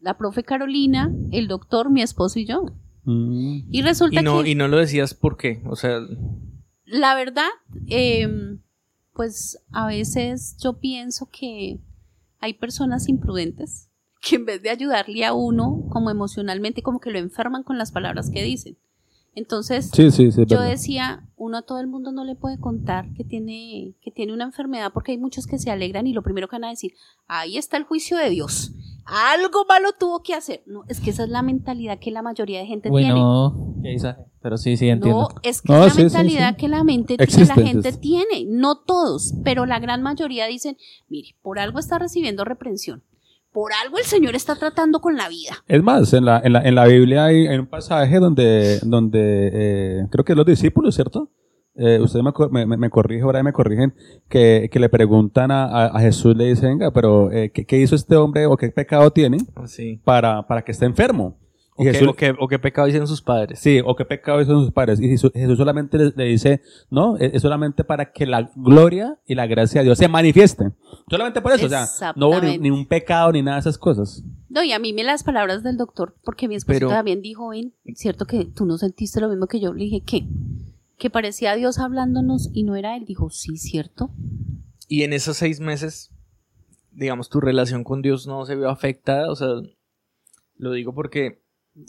la 0.00 0.18
profe 0.18 0.42
Carolina, 0.42 1.12
el 1.30 1.46
doctor, 1.46 1.90
mi 1.90 2.02
esposo 2.02 2.40
y 2.40 2.46
yo. 2.46 2.64
Mm. 3.04 3.68
Y 3.70 3.82
resulta 3.82 4.20
Y 4.20 4.24
no, 4.24 4.42
que, 4.42 4.50
y 4.50 4.54
no 4.56 4.66
lo 4.66 4.78
decías 4.78 5.14
por 5.14 5.36
qué. 5.36 5.62
O 5.70 5.76
sea, 5.76 6.00
la 6.90 7.14
verdad, 7.14 7.48
em, 7.86 8.60
pues 9.14 9.58
a 9.70 9.86
veces 9.86 10.56
yo 10.58 10.78
pienso 10.78 11.28
que 11.30 11.80
hay 12.40 12.54
personas 12.54 13.08
imprudentes 13.08 13.88
que 14.20 14.36
en 14.36 14.44
vez 14.44 14.62
de 14.62 14.70
ayudarle 14.70 15.24
a 15.24 15.32
uno 15.32 15.84
como 15.90 16.10
emocionalmente, 16.10 16.82
como 16.82 17.00
que 17.00 17.10
lo 17.10 17.18
enferman 17.18 17.62
con 17.62 17.78
las 17.78 17.92
palabras 17.92 18.30
que 18.30 18.42
dicen. 18.42 18.76
Entonces, 19.38 19.90
Sí, 19.94 20.10
sí, 20.10 20.32
sí. 20.32 20.42
es 20.42 20.48
yo 20.48 20.60
decía, 20.60 21.28
uno 21.36 21.58
a 21.58 21.62
todo 21.62 21.78
el 21.78 21.86
mundo 21.86 22.10
no 22.10 22.24
le 22.24 22.34
puede 22.34 22.58
contar 22.58 23.12
que 23.14 23.22
tiene, 23.22 23.94
que 24.02 24.10
tiene 24.10 24.32
una 24.32 24.44
enfermedad 24.44 24.90
porque 24.92 25.12
hay 25.12 25.18
muchos 25.18 25.46
que 25.46 25.58
se 25.58 25.70
alegran 25.70 26.08
y 26.08 26.12
lo 26.12 26.22
primero 26.22 26.48
que 26.48 26.56
van 26.56 26.64
a 26.64 26.70
decir, 26.70 26.92
ahí 27.28 27.56
está 27.56 27.76
el 27.76 27.84
juicio 27.84 28.16
de 28.16 28.30
Dios. 28.30 28.72
Algo 29.06 29.64
malo 29.66 29.90
tuvo 29.98 30.22
que 30.22 30.34
hacer. 30.34 30.62
No, 30.66 30.82
es 30.88 31.00
que 31.00 31.10
esa 31.10 31.22
es 31.22 31.30
la 31.30 31.42
mentalidad 31.42 31.98
que 31.98 32.10
la 32.10 32.20
mayoría 32.20 32.58
de 32.58 32.66
gente 32.66 32.90
Uy, 32.90 33.02
tiene. 33.04 33.18
no. 33.18 33.74
Pero 34.42 34.58
sí, 34.58 34.76
sí, 34.76 34.88
entiendo. 34.88 35.28
No, 35.32 35.40
es 35.42 35.62
que 35.62 35.72
No, 35.72 35.86
es 35.86 35.96
la 35.96 36.02
mentalidad 36.02 36.56
que 36.56 36.68
la 36.68 36.84
mente 36.84 37.16
la 37.16 37.54
gente 37.54 37.92
tiene, 37.92 38.44
no 38.46 38.80
todos, 38.80 39.34
pero 39.44 39.66
la 39.66 39.78
gran 39.78 40.02
mayoría 40.02 40.46
dicen, 40.46 40.76
mire, 41.08 41.36
por 41.42 41.58
algo 41.58 41.78
está 41.78 41.98
recibiendo 41.98 42.44
reprensión, 42.44 43.02
por 43.52 43.72
algo 43.84 43.98
el 43.98 44.04
Señor 44.04 44.34
está 44.36 44.56
tratando 44.56 45.00
con 45.00 45.16
la 45.16 45.28
vida. 45.28 45.56
Es 45.66 45.82
más, 45.82 46.12
en 46.12 46.24
la, 46.24 46.40
en 46.44 46.52
la, 46.52 46.62
en 46.62 46.74
la 46.74 46.86
Biblia 46.86 47.24
hay, 47.26 47.46
hay 47.46 47.58
un 47.58 47.66
pasaje 47.66 48.18
donde, 48.20 48.78
donde 48.82 49.50
eh, 49.52 50.06
creo 50.10 50.24
que 50.24 50.34
los 50.34 50.46
discípulos, 50.46 50.94
¿cierto? 50.94 51.30
Eh, 51.80 52.00
ustedes 52.00 52.24
me, 52.24 52.32
me, 52.50 52.66
me- 52.66 52.76
me 52.76 52.90
corrigen, 52.90 53.24
ahora 53.24 53.42
me 53.44 53.52
corrigen, 53.52 53.94
que, 54.28 54.68
que 54.72 54.80
le 54.80 54.88
preguntan 54.88 55.50
a, 55.52 55.64
a- 55.64 55.86
a 55.86 56.00
Jesús, 56.00 56.36
le 56.36 56.46
dicen, 56.46 56.76
venga, 56.78 56.90
pero 56.92 57.30
eh, 57.30 57.50
¿qué, 57.52 57.64
qué 57.66 57.78
hizo 57.78 57.94
este 57.94 58.16
hombre 58.16 58.46
o 58.46 58.56
qué 58.56 58.68
pecado 58.70 59.10
tiene 59.12 59.38
Sí. 59.66 60.00
para, 60.04 60.46
para 60.48 60.62
que 60.62 60.72
esté 60.72 60.86
enfermo? 60.86 61.38
O, 61.80 61.82
Y 61.82 61.86
qué, 61.86 61.92
Jesús- 61.92 62.08
o 62.08 62.14
qué- 62.14 62.34
o 62.36 62.48
qué 62.48 62.58
pecado 62.58 62.88
hicieron 62.88 63.06
sus 63.06 63.22
padres. 63.22 63.60
Sí, 63.60 63.80
o 63.84 63.94
qué 63.94 64.04
pecado 64.04 64.40
hizo 64.42 64.52
sus 64.60 64.72
padres. 64.72 65.00
Y 65.00 65.08
Jesús, 65.08 65.30
Jesús 65.32 65.56
solamente 65.56 65.96
le, 65.96 66.12
le 66.16 66.24
dice, 66.24 66.60
no, 66.90 67.16
es 67.16 67.34
es 67.34 67.42
solamente 67.42 67.84
para 67.84 68.10
que 68.10 68.26
la 68.26 68.50
gloria 68.56 69.16
y 69.26 69.36
la 69.36 69.46
gracia 69.46 69.80
de 69.80 69.84
Dios 69.84 69.98
se 69.98 70.08
manifieste. 70.08 70.72
Solamente 71.08 71.40
por 71.40 71.52
eso, 71.52 71.66
o 71.66 71.68
sea, 71.68 71.86
no 72.16 72.28
hubo 72.30 72.40
ni, 72.40 72.58
ni 72.58 72.70
un 72.70 72.84
pecado 72.86 73.30
ni 73.30 73.42
nada 73.42 73.58
de 73.58 73.60
esas 73.60 73.78
cosas. 73.78 74.24
No, 74.48 74.64
y 74.64 74.72
a 74.72 74.78
mí 74.80 74.92
me 74.92 75.04
las 75.04 75.22
palabras 75.22 75.62
del 75.62 75.76
doctor, 75.76 76.16
porque 76.24 76.48
mi 76.48 76.56
esposo 76.56 76.78
Pero- 76.80 76.88
también 76.88 77.22
dijo, 77.22 77.50
ven, 77.50 77.72
cierto 77.94 78.24
que 78.26 78.44
tú 78.44 78.66
no 78.66 78.76
sentiste 78.76 79.20
lo 79.20 79.28
mismo 79.28 79.46
que 79.46 79.60
yo, 79.60 79.72
le 79.72 79.84
dije, 79.84 80.02
¿qué? 80.04 80.26
Que 80.98 81.10
parecía 81.10 81.54
Dios 81.54 81.78
hablándonos 81.78 82.50
y 82.52 82.64
no 82.64 82.74
era 82.74 82.96
él, 82.96 83.04
dijo, 83.04 83.30
sí, 83.30 83.56
cierto. 83.56 84.10
Y 84.88 85.04
en 85.04 85.12
esos 85.12 85.36
seis 85.36 85.60
meses, 85.60 86.10
digamos, 86.90 87.28
tu 87.28 87.40
relación 87.40 87.84
con 87.84 88.02
Dios 88.02 88.26
no 88.26 88.44
se 88.46 88.56
vio 88.56 88.68
afectada. 88.68 89.30
O 89.30 89.36
sea, 89.36 89.48
lo 90.56 90.72
digo 90.72 90.92
porque, 90.94 91.40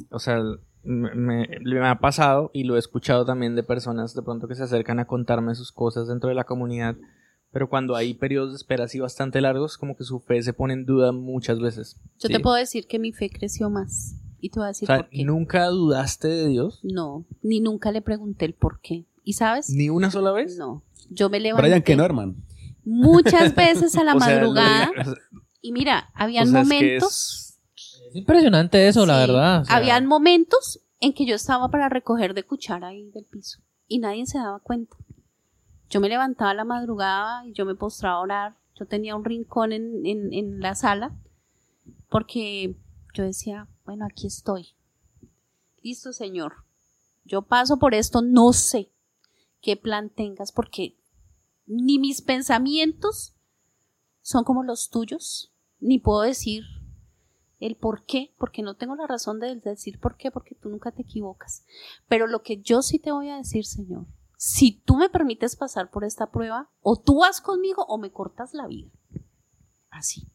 o 0.09 0.19
sea, 0.19 0.39
me, 0.83 1.13
me- 1.15 1.47
me 1.63 1.87
ha 1.87 1.99
pasado 1.99 2.51
y 2.53 2.63
lo 2.63 2.75
he 2.75 2.79
escuchado 2.79 3.25
también 3.25 3.55
de 3.55 3.63
personas 3.63 4.13
de 4.15 4.21
pronto 4.21 4.47
que 4.47 4.55
se 4.55 4.63
acercan 4.63 4.99
a 4.99 5.05
contarme 5.05 5.55
sus 5.55 5.71
cosas 5.71 6.07
dentro 6.07 6.29
de 6.29 6.35
la 6.35 6.43
comunidad. 6.45 6.95
Pero 7.51 7.67
cuando 7.67 7.95
hay 7.95 8.13
periodos 8.13 8.51
de 8.51 8.57
espera 8.57 8.83
así 8.83 8.99
bastante 8.99 9.41
largos, 9.41 9.77
como 9.77 9.95
que 9.97 10.03
su 10.03 10.19
fe 10.19 10.41
se 10.43 10.53
pone 10.53 10.73
en 10.75 10.85
duda 10.85 11.11
muchas 11.11 11.59
veces. 11.59 11.97
Yo 12.19 12.27
¿sí? 12.27 12.33
te 12.33 12.39
puedo 12.39 12.55
decir 12.55 12.85
que 12.87 12.99
mi 12.99 13.11
fe 13.11 13.29
creció 13.31 13.69
más. 13.71 14.15
Y 14.39 14.49
te 14.51 14.59
voy 14.59 14.67
a 14.67 14.69
O 14.69 14.73
decir 14.73 14.85
sea, 14.85 14.97
por 14.97 15.09
qué. 15.09 15.23
¿nunca 15.25 15.65
dudaste 15.67 16.27
de 16.27 16.47
Dios? 16.47 16.79
No, 16.83 17.25
ni 17.41 17.59
nunca 17.59 17.91
le 17.91 18.01
pregunté 18.03 18.45
el 18.45 18.53
por 18.53 18.79
qué. 18.81 19.05
¿Y 19.23 19.33
sabes? 19.33 19.69
¿Ni 19.71 19.89
una 19.89 20.11
sola 20.11 20.31
vez? 20.31 20.57
No, 20.57 20.83
yo 21.09 21.29
me 21.29 21.39
levanté 21.39 21.67
Brian, 21.67 21.81
que 21.81 21.95
no, 21.95 22.05
hermano. 22.05 22.35
muchas 22.85 23.53
veces 23.55 23.95
a 23.97 24.03
la 24.03 24.13
O 24.15 24.19
sea, 24.19 24.35
madrugada 24.39 24.91
lo- 24.95 25.15
y 25.61 25.71
mira, 25.73 26.09
o 26.13 26.21
habían 26.23 26.47
sea, 26.47 26.61
es 26.61 26.69
que 26.69 26.75
momentos, 26.75 27.48
es- 28.09 28.15
Es 28.15 28.15
impresionante 28.15 28.87
eso, 28.87 29.05
la 29.05 29.17
verdad. 29.19 29.61
o 29.61 29.65
sea, 29.65 29.75
habían 29.75 30.05
momentos 30.05 30.81
en 30.99 31.13
que 31.13 31.25
yo 31.25 31.35
estaba 31.35 31.69
para 31.69 31.89
recoger 31.89 32.33
de 32.33 32.43
cuchara 32.43 32.87
ahí 32.87 33.09
del 33.11 33.25
piso 33.25 33.59
y 33.87 33.99
nadie 33.99 34.25
se 34.25 34.37
daba 34.37 34.59
cuenta. 34.59 34.97
Yo 35.89 35.99
me 36.01 36.09
levantaba 36.09 36.51
a 36.51 36.53
la 36.55 36.65
madrugada 36.65 37.45
y 37.47 37.53
yo 37.53 37.65
me 37.65 37.73
postraba 37.75 38.17
a 38.17 38.21
orar. 38.21 38.55
Yo 38.75 38.85
tenía 38.85 39.15
un 39.15 39.25
rincón 39.25 39.71
en, 39.73 40.05
en, 40.05 40.31
en 40.33 40.59
la 40.59 40.75
sala 40.75 41.15
porque 42.09 42.75
yo 43.13 43.23
decía, 43.23 43.67
bueno, 43.85 44.05
aquí 44.05 44.27
estoy. 44.27 44.69
Listo, 45.81 46.13
Señor. 46.13 46.53
Yo 47.25 47.41
paso 47.43 47.77
por 47.79 47.93
esto, 47.93 48.21
no 48.21 48.53
sé 48.53 48.91
qué 49.61 49.75
plan 49.77 50.09
tengas 50.09 50.51
porque 50.51 50.95
ni 51.65 51.99
mis 51.99 52.21
pensamientos 52.21 53.33
son 54.21 54.43
como 54.43 54.63
los 54.63 54.89
tuyos, 54.89 55.51
ni 55.79 55.99
puedo 55.99 56.21
decir 56.21 56.63
el 57.59 57.75
por 57.75 58.05
qué, 58.05 58.33
porque 58.37 58.61
no 58.61 58.75
tengo 58.75 58.95
la 58.95 59.07
razón 59.07 59.39
de 59.39 59.55
decir 59.57 59.99
por 59.99 60.15
qué, 60.17 60.31
porque 60.31 60.55
tú 60.55 60.69
nunca 60.69 60.91
te 60.91 61.01
equivocas. 61.01 61.65
Pero 62.07 62.25
lo 62.27 62.41
que 62.41 62.61
yo 62.61 62.81
sí 62.81 62.99
te 62.99 63.11
voy 63.11 63.29
a 63.29 63.37
decir, 63.37 63.65
Señor, 63.65 64.05
si 64.37 64.71
tú 64.85 64.95
me 64.95 65.09
permites 65.09 65.55
pasar 65.55 65.89
por 65.91 66.03
esta 66.05 66.31
prueba, 66.31 66.69
o 66.81 66.95
tú 66.97 67.19
vas 67.19 67.41
conmigo 67.41 67.83
o 67.87 67.97
me 67.97 68.11
cortas 68.11 68.53
la 68.53 68.67
vida. 68.67 68.89
Así. 69.89 70.27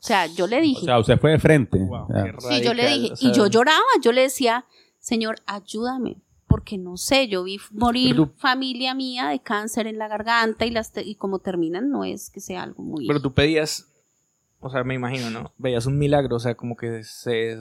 O 0.00 0.02
sea, 0.08 0.26
yo 0.26 0.46
le 0.46 0.58
O 0.58 0.62
dije, 0.62 0.84
sea, 0.84 0.98
usted 1.00 1.18
fue 1.18 1.32
de 1.32 1.38
frente. 1.40 1.78
Wow, 1.78 2.06
O 2.36 2.40
sí, 2.40 2.62
yo 2.62 2.72
le 2.74 2.86
dije, 2.88 3.12
o 3.12 3.16
sea, 3.16 3.28
y 3.30 3.34
yo 3.34 3.46
lloraba, 3.48 3.80
yo 4.00 4.12
le 4.12 4.22
decía, 4.22 4.64
Señor, 5.00 5.36
ayúdame, 5.46 6.22
porque 6.46 6.78
no 6.78 6.96
sé, 6.96 7.26
yo 7.26 7.42
vi 7.42 7.58
morir 7.72 8.14
tú- 8.14 8.30
familia 8.36 8.94
mía 8.94 9.26
de 9.28 9.40
cáncer 9.40 9.88
en 9.88 9.98
la 9.98 10.06
garganta 10.06 10.64
y, 10.66 10.70
las 10.70 10.92
te- 10.92 11.02
y 11.02 11.16
como 11.16 11.40
terminan 11.40 11.90
no 11.90 12.04
es 12.04 12.30
que 12.30 12.40
sea 12.40 12.62
algo 12.62 12.84
muy... 12.84 13.08
Pero 13.08 13.20
tú 13.20 13.34
pedías, 13.34 13.87
o 14.60 14.70
sea, 14.70 14.84
me 14.84 14.94
imagino, 14.94 15.30
¿no? 15.30 15.52
Veías 15.58 15.86
un 15.86 15.98
milagro, 15.98 16.36
o 16.36 16.40
sea, 16.40 16.54
como 16.56 16.76
que 16.76 17.02
se, 17.04 17.56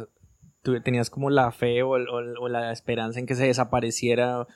tú 0.62 0.80
tenías 0.82 1.10
como 1.10 1.30
la 1.30 1.52
fe 1.52 1.84
o, 1.84 1.98
la 1.98 2.72
esperanza 2.72 3.20
en 3.20 3.26
que 3.26 3.36
se 3.36 3.46
desapareciera 3.48 4.48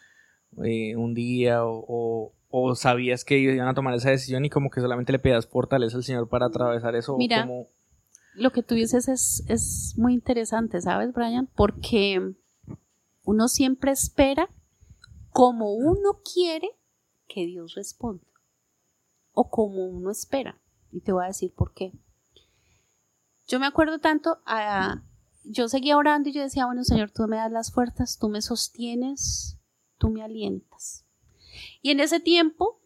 eh, 0.64 0.96
un 0.96 1.14
día 1.14 1.66
o, 1.66 1.84
o- 1.88 2.34
o 2.50 2.76
sabías 2.76 3.24
que 3.24 3.38
iban 3.38 3.68
a 3.70 3.74
tomar 3.74 3.94
esa 3.94 4.10
decisión 4.10 4.44
y 4.44 4.50
como 4.50 4.70
que 4.70 4.82
solamente 4.82 5.14
le 5.14 5.20
pedías 5.20 5.48
fortaleza 5.48 5.96
al 5.96 6.04
Señor 6.04 6.28
para 6.28 6.48
atravesar 6.48 6.96
eso. 6.96 7.16
Mira, 7.18 7.42
como, 7.44 7.68
lo 8.34 8.52
que 8.52 8.62
tú 8.64 8.76
dices 8.76 9.08
es, 9.08 9.46
es 9.48 9.94
muy 9.98 10.14
interesante, 10.14 10.82
¿sabes, 10.82 11.14
Brian? 11.14 11.48
Porque 11.56 12.34
uno 13.24 13.48
siempre 13.48 13.92
espera 13.92 14.50
como 15.30 15.72
uno 15.74 16.20
quiere 16.34 16.72
que 17.30 17.46
Dios 17.46 17.76
responda. 17.76 18.24
O 19.32 19.50
como 19.50 19.86
uno 19.86 20.12
espera. 20.12 20.60
Y 20.92 21.00
te 21.00 21.14
voy 21.14 21.24
a 21.24 21.28
decir 21.28 21.54
por 21.56 21.74
qué. 21.74 21.94
Yo 23.52 23.60
me 23.60 23.66
acuerdo 23.68 24.00
tanto, 24.00 24.38
a, 24.46 25.02
yo 25.44 25.68
seguía 25.68 25.98
orando 25.98 26.30
y 26.30 26.32
yo 26.32 26.42
decía, 26.42 26.66
bueno, 26.66 26.86
Señor, 26.86 27.12
tú 27.12 27.28
me 27.28 27.36
das 27.36 27.52
las 27.52 27.72
fuerzas, 27.74 28.18
tú 28.18 28.30
me 28.30 28.42
sostienes, 28.42 29.58
tú 29.98 30.10
me 30.10 30.24
alientas. 30.24 31.06
Y 31.82 31.92
en 31.92 32.00
ese 32.00 32.22
tiempo 32.22 32.80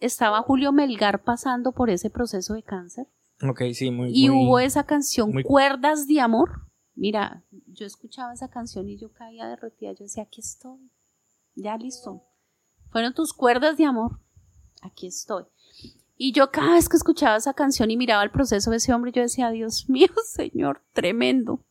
estaba 0.00 0.42
Julio 0.42 0.72
Melgar 0.72 1.22
pasando 1.22 1.70
por 1.70 1.88
ese 1.88 2.10
proceso 2.10 2.54
de 2.54 2.64
cáncer. 2.64 3.06
ok, 3.48 3.62
sí, 3.74 3.92
muy... 3.92 4.10
Y 4.12 4.28
muy- 4.28 4.44
hubo 4.46 4.58
esa 4.58 4.84
canción, 4.84 5.30
muy- 5.32 5.44
Cuerdas 5.44 6.08
de 6.08 6.20
Amor. 6.20 6.66
Mira, 6.96 7.44
yo 7.68 7.86
escuchaba 7.86 8.32
esa 8.34 8.48
canción 8.50 8.88
y 8.88 8.96
yo 8.96 9.12
caía 9.12 9.46
derretida. 9.46 9.92
Yo 9.92 10.02
decía, 10.02 10.24
aquí 10.24 10.40
estoy. 10.40 10.90
Ya 11.54 11.76
listo. 11.76 12.24
Fueron 12.90 13.14
tus 13.14 13.32
cuerdas 13.32 13.76
de 13.76 13.84
amor. 13.84 14.18
Aquí 14.82 15.06
estoy. 15.06 15.44
Y 16.20 16.32
yo 16.32 16.50
cada 16.50 16.74
vez 16.74 16.88
que 16.88 16.96
escuchaba 16.96 17.36
esa 17.36 17.54
canción 17.54 17.90
y 17.92 17.96
miraba 17.96 18.24
el 18.24 18.32
proceso 18.32 18.70
de 18.70 18.78
ese 18.78 18.92
hombre, 18.92 19.12
yo 19.12 19.22
decía, 19.22 19.50
Dios 19.50 19.88
mío, 19.88 20.08
Señor, 20.26 20.82
tremendo. 20.92 21.64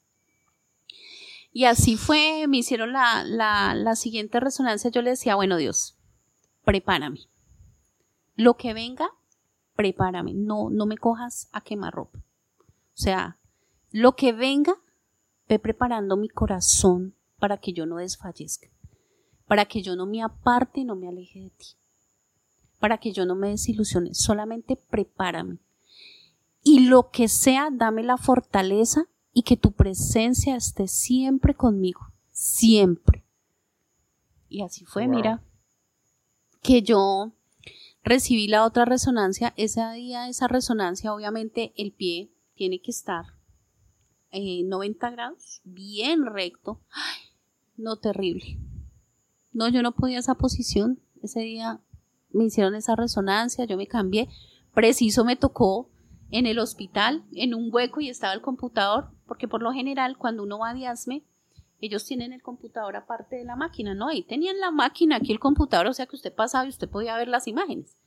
Y 1.52 1.66
así 1.66 1.98
fue, 1.98 2.46
me 2.48 2.58
hicieron 2.58 2.94
la, 2.94 3.24
la, 3.26 3.76
la 3.76 3.96
siguiente 3.96 4.40
resonancia. 4.40 4.90
Yo 4.90 5.02
le 5.02 5.12
decía, 5.12 5.36
bueno, 5.36 5.58
Dios, 5.58 5.98
prepárame. 6.64 7.20
Lo 8.36 8.56
que 8.56 8.74
venga, 8.74 9.10
prepárame. 9.76 10.34
No, 10.34 10.70
no 10.70 10.86
me 10.86 10.98
cojas 10.98 11.50
a 11.52 11.62
quemarropa. 11.62 12.20
O 12.20 13.00
sea, 13.00 13.38
lo 13.92 14.16
que 14.16 14.32
venga, 14.32 14.76
ve 15.50 15.60
preparando 15.60 16.16
mi 16.16 16.30
corazón 16.30 17.16
para 17.38 17.58
que 17.58 17.74
yo 17.74 17.86
no 17.86 17.98
desfallezca, 17.98 18.70
para 19.46 19.66
que 19.66 19.82
yo 19.82 19.96
no 19.96 20.06
me 20.06 20.24
aparte 20.24 20.82
y 20.82 20.86
no 20.86 20.96
me 20.96 21.08
aleje 21.08 21.40
de 21.42 21.50
ti, 21.52 21.68
para 22.80 22.98
que 22.98 23.12
yo 23.12 23.26
no 23.26 23.36
me 23.36 23.50
desilusione, 23.50 24.14
solamente 24.14 24.76
prepárame. 24.76 25.58
Y 26.64 26.82
lo 26.82 27.12
que 27.12 27.28
sea, 27.28 27.70
dame 27.72 28.04
la 28.04 28.18
fortaleza 28.18 29.06
y 29.34 29.44
que 29.44 29.58
tu 29.58 29.72
presencia 29.72 30.56
esté 30.56 30.88
siempre 30.88 31.54
conmigo, 31.56 32.12
siempre. 32.32 33.24
Y 34.50 34.62
así 34.62 34.86
fue, 34.86 35.06
Wow. 35.08 35.16
mira, 35.16 35.44
que 36.62 36.82
yo 36.82 37.32
recibí 38.04 38.48
la 38.48 38.66
otra 38.66 38.86
resonancia, 38.86 39.54
ese 39.58 39.82
día, 39.94 40.28
esa 40.28 40.48
resonancia, 40.48 41.14
obviamente 41.14 41.74
el 41.78 41.92
pie 41.92 42.32
tiene 42.56 42.82
que 42.82 42.92
estar 42.92 43.26
en 44.32 44.68
90 44.70 45.10
grados, 45.12 45.62
bien 45.64 46.26
recto. 46.26 46.82
Ay, 46.92 47.22
no, 47.78 47.98
terrible. 47.98 48.58
No, 49.54 49.68
yo 49.70 49.82
no 49.82 49.94
podía 49.94 50.20
esa 50.20 50.36
posición. 50.36 51.00
Ese 51.22 51.42
día 51.42 51.82
me 52.32 52.46
hicieron 52.46 52.76
esa 52.76 52.96
resonancia, 52.96 53.66
yo 53.66 53.78
me 53.78 53.88
cambié. 53.88 54.30
Preciso 54.74 55.26
me 55.26 55.36
tocó 55.36 55.90
en 56.30 56.46
el 56.46 56.60
hospital, 56.60 57.24
en 57.34 57.54
un 57.54 57.70
hueco 57.74 58.02
y 58.02 58.10
estaba 58.10 58.34
el 58.34 58.42
computador, 58.42 59.12
porque 59.26 59.48
por 59.48 59.62
lo 59.62 59.72
general 59.72 60.18
cuando 60.18 60.44
uno 60.44 60.60
va 60.60 60.70
a 60.70 60.74
Diasme, 60.74 61.24
ellos 61.80 62.06
tienen 62.06 62.34
el 62.34 62.42
computador 62.42 62.96
aparte 62.96 63.36
de 63.36 63.46
la 63.46 63.56
máquina, 63.56 63.94
¿no? 63.94 64.08
Ahí 64.08 64.24
tenían 64.24 64.60
la 64.60 64.72
máquina, 64.72 65.18
aquí 65.18 65.32
el 65.32 65.40
computador, 65.40 65.88
o 65.88 65.94
sea 65.94 66.08
que 66.08 66.16
usted 66.16 66.34
pasaba 66.34 66.66
y 66.66 66.70
usted 66.70 66.90
podía 66.90 67.16
ver 67.18 67.28
las 67.28 67.48
imágenes. 67.48 67.98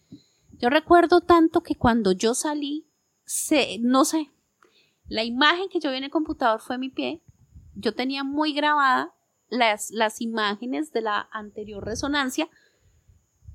Yo 0.58 0.68
recuerdo 0.68 1.20
tanto 1.20 1.62
que 1.62 1.76
cuando 1.76 2.12
yo 2.12 2.34
salí, 2.34 2.86
se, 3.24 3.78
no 3.78 4.04
sé, 4.04 4.30
la 5.06 5.24
imagen 5.24 5.68
que 5.68 5.80
yo 5.80 5.90
vi 5.90 5.98
en 5.98 6.04
el 6.04 6.10
computador 6.10 6.60
fue 6.60 6.78
mi 6.78 6.90
pie. 6.90 7.22
Yo 7.74 7.94
tenía 7.94 8.24
muy 8.24 8.52
grabada 8.52 9.14
las, 9.48 9.90
las 9.90 10.20
imágenes 10.20 10.92
de 10.92 11.00
la 11.00 11.28
anterior 11.32 11.84
resonancia 11.84 12.48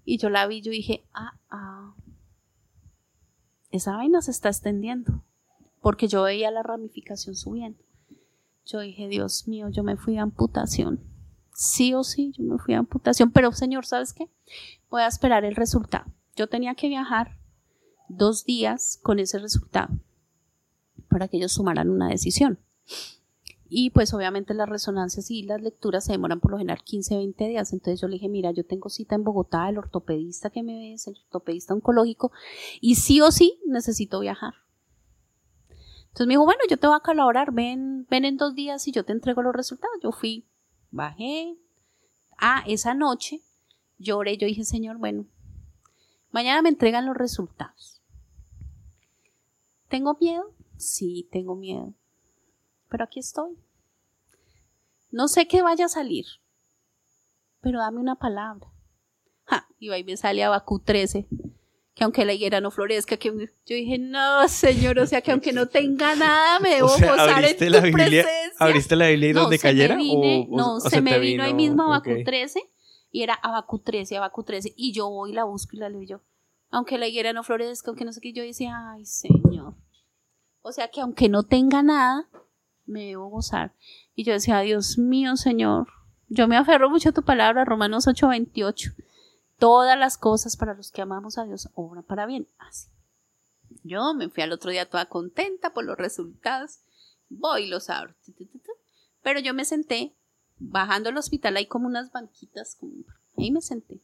y 0.06 0.18
yo 0.18 0.30
la 0.30 0.48
vi, 0.48 0.62
yo 0.62 0.72
dije, 0.72 1.04
ah, 1.14 1.38
ah, 1.50 1.96
esa 3.72 3.98
vaina 3.98 4.22
se 4.22 4.32
está 4.32 4.50
extendiendo, 4.50 5.24
porque 5.82 6.08
yo 6.08 6.24
veía 6.24 6.52
la 6.52 6.64
ramificación 6.64 7.36
subiendo. 7.36 7.84
Yo 8.66 8.80
dije, 8.80 9.08
Dios 9.08 9.48
mío, 9.48 9.70
yo 9.70 9.84
me 9.84 9.98
fui 9.98 10.18
a 10.18 10.24
amputación. 10.24 11.02
Sí 11.54 11.94
o 11.94 12.04
sí, 12.04 12.34
yo 12.38 12.44
me 12.44 12.58
fui 12.58 12.74
a 12.74 12.80
amputación, 12.80 13.32
pero 13.32 13.52
Señor, 13.52 13.86
¿sabes 13.86 14.14
qué? 14.14 14.30
Voy 14.90 15.02
a 15.02 15.08
esperar 15.08 15.46
el 15.46 15.56
resultado. 15.56 16.06
Yo 16.36 16.48
tenía 16.48 16.76
que 16.76 16.88
viajar 16.88 17.38
dos 18.08 18.46
días 18.46 19.00
con 19.02 19.20
ese 19.20 19.40
resultado 19.40 19.90
para 21.10 21.28
que 21.28 21.38
ellos 21.38 21.56
tomaran 21.56 21.90
una 21.90 22.10
decisión. 22.10 22.60
Y 23.68 23.90
pues 23.90 24.14
obviamente 24.14 24.54
las 24.54 24.70
resonancias 24.70 25.32
y 25.32 25.42
las 25.42 25.62
lecturas 25.62 26.06
se 26.06 26.12
demoran 26.12 26.40
por 26.40 26.52
lo 26.52 26.58
general 26.58 26.84
15, 26.84 27.18
20 27.18 27.48
días. 27.48 27.74
Entonces 27.74 28.00
yo 28.00 28.08
le 28.08 28.14
dije, 28.14 28.30
mira, 28.30 28.52
yo 28.52 28.66
tengo 28.66 28.90
cita 28.90 29.16
en 29.16 29.24
Bogotá, 29.24 29.68
el 29.70 29.78
ortopedista 29.78 30.52
que 30.52 30.62
me 30.62 30.78
ves, 30.78 31.08
el 31.08 31.18
ortopedista 31.18 31.74
oncológico, 31.74 32.32
y 32.80 32.96
sí 32.96 33.22
o 33.22 33.32
sí 33.32 33.60
necesito 33.66 34.20
viajar. 34.20 34.54
Entonces 36.08 36.28
me 36.28 36.34
dijo, 36.34 36.46
bueno, 36.46 36.62
yo 36.70 36.78
te 36.78 36.88
voy 36.88 36.96
a 36.96 37.02
colaborar, 37.02 37.52
ven, 37.52 38.06
ven 38.10 38.26
en 38.26 38.38
dos 38.38 38.54
días 38.54 38.88
y 38.88 38.92
yo 38.92 39.04
te 39.04 39.14
entrego 39.14 39.42
los 39.42 39.56
resultados. 39.56 39.98
Yo 40.02 40.12
fui, 40.12 40.48
bajé. 40.92 41.58
Ah, 42.38 42.64
esa 42.68 42.94
noche 42.94 43.42
lloré, 43.98 44.38
yo 44.38 44.46
dije, 44.46 44.64
Señor, 44.64 44.98
bueno, 44.98 45.26
mañana 46.32 46.62
me 46.62 46.70
entregan 46.70 47.06
los 47.06 47.18
resultados. 47.18 48.02
¿Tengo 49.90 50.18
miedo? 50.20 50.54
Sí, 50.78 51.28
tengo 51.32 51.56
miedo 51.56 51.94
pero 52.90 53.04
aquí 53.04 53.20
estoy. 53.20 53.58
No 55.12 55.28
sé 55.28 55.48
qué 55.48 55.62
vaya 55.62 55.86
a 55.86 55.90
salir, 55.90 56.26
pero 57.62 57.80
dame 57.80 58.00
una 58.00 58.16
palabra. 58.16 58.68
Ja, 59.46 59.68
y 59.80 59.90
ahí 59.92 60.04
me 60.04 60.18
sale 60.18 60.44
Abacú 60.44 60.80
13, 60.80 61.28
que 61.94 62.04
aunque 62.04 62.26
la 62.26 62.34
higuera 62.34 62.60
no 62.62 62.72
florezca, 62.72 63.16
que 63.18 63.30
yo 63.30 63.76
dije, 63.76 63.98
no, 64.00 64.48
señor, 64.50 65.00
o 65.00 65.06
sea, 65.06 65.22
que 65.22 65.32
aunque 65.32 65.54
no 65.54 65.68
tenga 65.68 66.16
nada, 66.16 66.60
me 66.60 66.70
debo 66.76 66.88
O 66.88 66.98
sea, 66.98 67.12
gozar 67.12 67.44
en 67.46 67.58
tu 67.58 67.66
la 67.66 67.80
Biblia, 67.80 68.06
presencia. 68.24 68.52
abriste 68.60 68.96
la 68.96 69.08
Biblia 69.08 69.30
y 69.30 69.34
donde 69.34 69.58
se 69.58 69.68
me 69.68 69.72
cayera 69.74 69.96
vine- 69.96 70.48
o, 70.52 70.58
no, 70.58 70.76
o 70.76 70.80
se, 70.82 71.02
me 71.02 71.12
te 71.12 71.20
vino 71.20 71.44
ahí 71.44 71.54
mismo 71.54 71.84
Abacú 71.84 72.12
Ok. 72.12 72.26
13 72.26 72.60
y 73.12 73.22
era 73.24 73.36
Abacú 73.36 73.80
13, 73.80 74.18
Abacú 74.18 74.44
13 74.44 74.74
y 74.76 74.92
yo 74.92 75.10
voy 75.10 75.32
la 75.32 75.46
busco 75.46 75.76
y 75.76 75.80
la 75.80 75.88
leo 75.90 76.02
yo. 76.02 76.22
Aunque 76.72 76.98
la 76.98 77.08
higuera 77.08 77.32
no 77.32 77.44
florezca, 77.44 77.90
aunque 77.92 78.04
no 78.04 78.12
sé 78.12 78.20
qué, 78.20 78.34
yo 78.34 78.44
decía, 78.44 78.76
ay, 78.92 79.06
señor. 79.06 79.76
O 80.62 80.72
sea, 80.74 80.90
que 80.90 81.00
aunque 81.00 81.30
no 81.30 81.44
tenga 81.44 81.82
nada, 81.84 82.28
me 82.86 83.06
debo 83.06 83.30
gozar. 83.30 83.74
Y 84.16 84.24
yo 84.24 84.34
decía, 84.34 84.60
Dios 84.60 84.98
mío, 84.98 85.36
Señor, 85.36 85.88
yo 86.28 86.48
me 86.48 86.58
aferro 86.58 86.90
mucho 86.90 87.10
a 87.10 87.14
tu 87.14 87.24
palabra, 87.24 87.66
Romanos 87.66 88.08
8:28. 88.08 88.96
Todas 89.58 89.98
las 89.98 90.18
cosas 90.18 90.58
para 90.58 90.74
los 90.74 90.92
que 90.92 91.02
amamos 91.02 91.38
a 91.38 91.46
Dios 91.46 91.70
obran 91.76 92.04
para 92.04 92.26
bien. 92.26 92.48
Así. 92.58 92.90
Yo 93.84 94.14
me 94.14 94.30
fui 94.30 94.44
al 94.44 94.52
otro 94.52 94.72
día 94.72 94.90
toda 94.90 95.06
contenta 95.06 95.74
por 95.74 95.86
los 95.86 95.98
resultados. 95.98 96.80
Voy 97.30 97.64
y 97.64 97.70
los 97.70 97.90
abro. 97.90 98.16
Pero 99.22 99.40
yo 99.40 99.54
me 99.54 99.66
senté, 99.66 100.16
bajando 100.58 101.10
al 101.10 101.18
hospital, 101.18 101.58
hay 101.58 101.68
como 101.68 101.88
unas 101.88 102.12
banquitas. 102.12 102.78
Ahí 103.38 103.52
me 103.52 103.62
senté. 103.62 104.02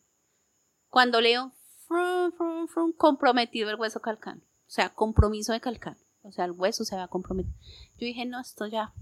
Cuando 0.89 1.21
leo, 1.21 1.51
frum, 1.87 2.67
frum, 2.67 2.93
comprometido 2.93 3.69
el 3.69 3.75
hueso 3.75 4.01
calcano. 4.01 4.41
O 4.41 4.73
sea, 4.73 4.89
compromiso 4.89 5.53
de 5.53 5.61
calcano. 5.61 5.99
O 6.23 6.31
sea, 6.31 6.45
el 6.45 6.51
hueso 6.51 6.85
se 6.85 6.95
va 6.95 7.03
a 7.03 7.07
comprometer. 7.07 7.53
Yo 7.97 8.05
dije, 8.05 8.25
no, 8.25 8.39
esto 8.39 8.67
ya. 8.67 8.93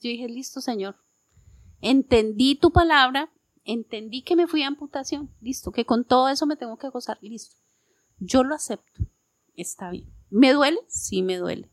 Yo 0.00 0.08
dije, 0.08 0.28
listo, 0.28 0.60
Señor. 0.60 0.96
Entendí 1.80 2.56
tu 2.56 2.72
palabra, 2.72 3.30
entendí 3.64 4.22
que 4.22 4.36
me 4.36 4.46
fui 4.46 4.62
a 4.62 4.68
amputación, 4.68 5.30
listo, 5.40 5.72
que 5.72 5.84
con 5.84 6.04
todo 6.04 6.28
eso 6.28 6.46
me 6.46 6.56
tengo 6.56 6.76
que 6.76 6.88
gozar, 6.88 7.18
listo. 7.22 7.56
Yo 8.18 8.44
lo 8.44 8.54
acepto, 8.54 9.02
está 9.56 9.90
bien. 9.90 10.12
¿Me 10.30 10.52
duele? 10.52 10.78
Sí, 10.88 11.22
me 11.22 11.36
duele. 11.36 11.70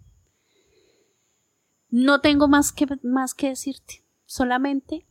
No 1.89 2.21
tengo 2.21 2.47
más 2.47 2.71
que, 2.71 2.87
más 3.03 3.33
que 3.33 3.49
decirte, 3.49 4.03
solamente 4.25 5.06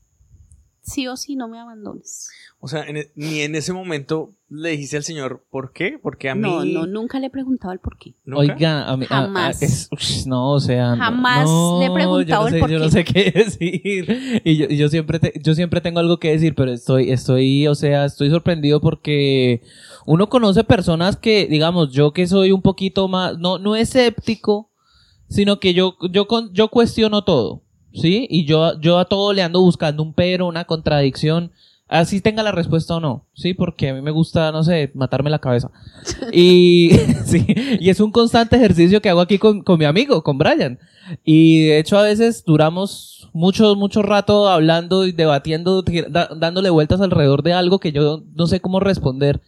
sí 0.87 1.09
o 1.09 1.17
sí 1.17 1.35
no 1.37 1.49
me 1.49 1.59
abandones. 1.59 2.29
O 2.61 2.69
sea, 2.69 2.85
en 2.85 2.97
e- 2.97 3.11
ni 3.17 3.41
en 3.41 3.55
ese 3.55 3.73
momento 3.73 4.31
le 4.49 4.71
dijiste 4.71 4.97
al 4.97 5.03
Señor, 5.03 5.45
¿por 5.51 5.73
qué? 5.73 5.99
Porque 6.03 6.31
a 6.31 6.35
mí... 6.35 6.41
No, 6.43 6.65
no, 6.65 6.87
nunca 6.87 7.19
le 7.21 7.27
he 7.27 7.31
preguntado 7.31 7.73
el 7.73 7.81
por 7.81 7.99
qué. 7.99 8.15
¿Nunca? 8.25 8.55
Oiga, 8.55 8.89
a 8.89 8.97
mí, 8.97 9.05
a- 9.11 9.19
a- 9.19 9.23
Jamás. 9.23 9.63
es- 9.63 9.89
ush, 9.93 10.27
no, 10.27 10.53
o 10.53 10.61
sea, 10.61 10.91
no, 10.95 10.97
Jamás 11.05 11.45
no, 11.45 11.79
le 11.81 11.87
he 11.87 11.91
preguntado 11.91 12.25
yo 12.25 12.39
no 12.41 12.47
el 12.49 12.53
sé, 12.55 12.59
por 12.61 12.71
Yo 12.71 12.79
no 12.79 12.85
qué. 12.87 12.91
sé 12.91 13.05
qué 13.05 13.31
decir. 13.35 14.43
Y 14.45 14.57
yo, 14.57 14.67
y 14.71 14.77
yo 14.77 14.89
siempre, 14.89 15.19
te- 15.19 15.33
yo 15.43 15.55
siempre 15.55 15.81
tengo 15.81 15.99
algo 15.99 16.19
que 16.19 16.31
decir, 16.31 16.55
pero 16.55 16.73
estoy, 16.73 17.11
estoy, 17.11 17.67
o 17.67 17.75
sea, 17.75 18.05
estoy 18.07 18.31
sorprendido 18.31 18.81
porque 18.81 19.63
uno 20.07 20.29
conoce 20.29 20.63
personas 20.65 21.17
que, 21.17 21.47
digamos, 21.49 21.91
yo 21.93 22.13
que 22.13 22.27
soy 22.29 22.53
un 22.53 22.63
poquito 22.63 23.09
más, 23.09 23.37
no, 23.39 23.59
no 23.59 23.75
escéptico, 23.77 24.71
sino 25.29 25.59
que 25.59 25.75
yo, 25.75 25.97
yo, 26.11 26.27
con- 26.29 26.53
yo 26.55 26.69
cuestiono 26.69 27.23
todo, 27.25 27.63
¿sí? 28.01 28.27
Y 28.31 28.45
yo, 28.45 28.79
yo 28.81 28.99
a 28.99 29.07
todo 29.07 29.33
le 29.33 29.43
ando 29.43 29.61
buscando 29.61 30.03
un 30.03 30.13
pero, 30.13 30.47
una 30.47 30.65
contradicción, 30.65 31.51
así 31.89 32.21
tenga 32.21 32.43
la 32.43 32.53
respuesta 32.53 32.97
o 32.97 33.01
no, 33.01 33.25
¿sí? 33.35 33.55
Porque 33.55 33.89
a 33.91 33.95
mí 33.95 34.01
me 34.03 34.11
gusta, 34.11 34.53
no 34.53 34.63
sé, 34.65 34.91
matarme 34.95 35.31
la 35.31 35.39
cabeza. 35.39 35.71
Y, 36.33 36.91
sí, 37.25 37.45
y 37.81 37.91
es 37.91 38.01
un 38.01 38.11
constante 38.13 38.57
ejercicio 38.57 39.01
que 39.01 39.09
hago 39.09 39.21
aquí 39.21 39.39
con, 39.39 39.63
con 39.63 39.79
mi 39.79 39.85
amigo, 39.85 40.23
con 40.23 40.39
Brian. 40.39 40.79
Y 41.25 41.67
de 41.67 41.79
hecho 41.79 41.99
a 41.99 42.03
veces 42.03 42.45
duramos 42.45 43.29
mucho, 43.33 43.77
mucho 43.77 44.03
rato 44.03 44.49
hablando 44.49 45.07
y 45.07 45.13
debatiendo, 45.13 45.83
da- 46.09 46.29
dándole 46.37 46.71
vueltas 46.71 47.01
alrededor 47.01 47.43
de 47.45 47.53
algo 47.53 47.79
que 47.79 47.93
yo 47.93 48.23
no 48.35 48.47
sé 48.49 48.61
cómo 48.61 48.81
responder. 48.81 49.41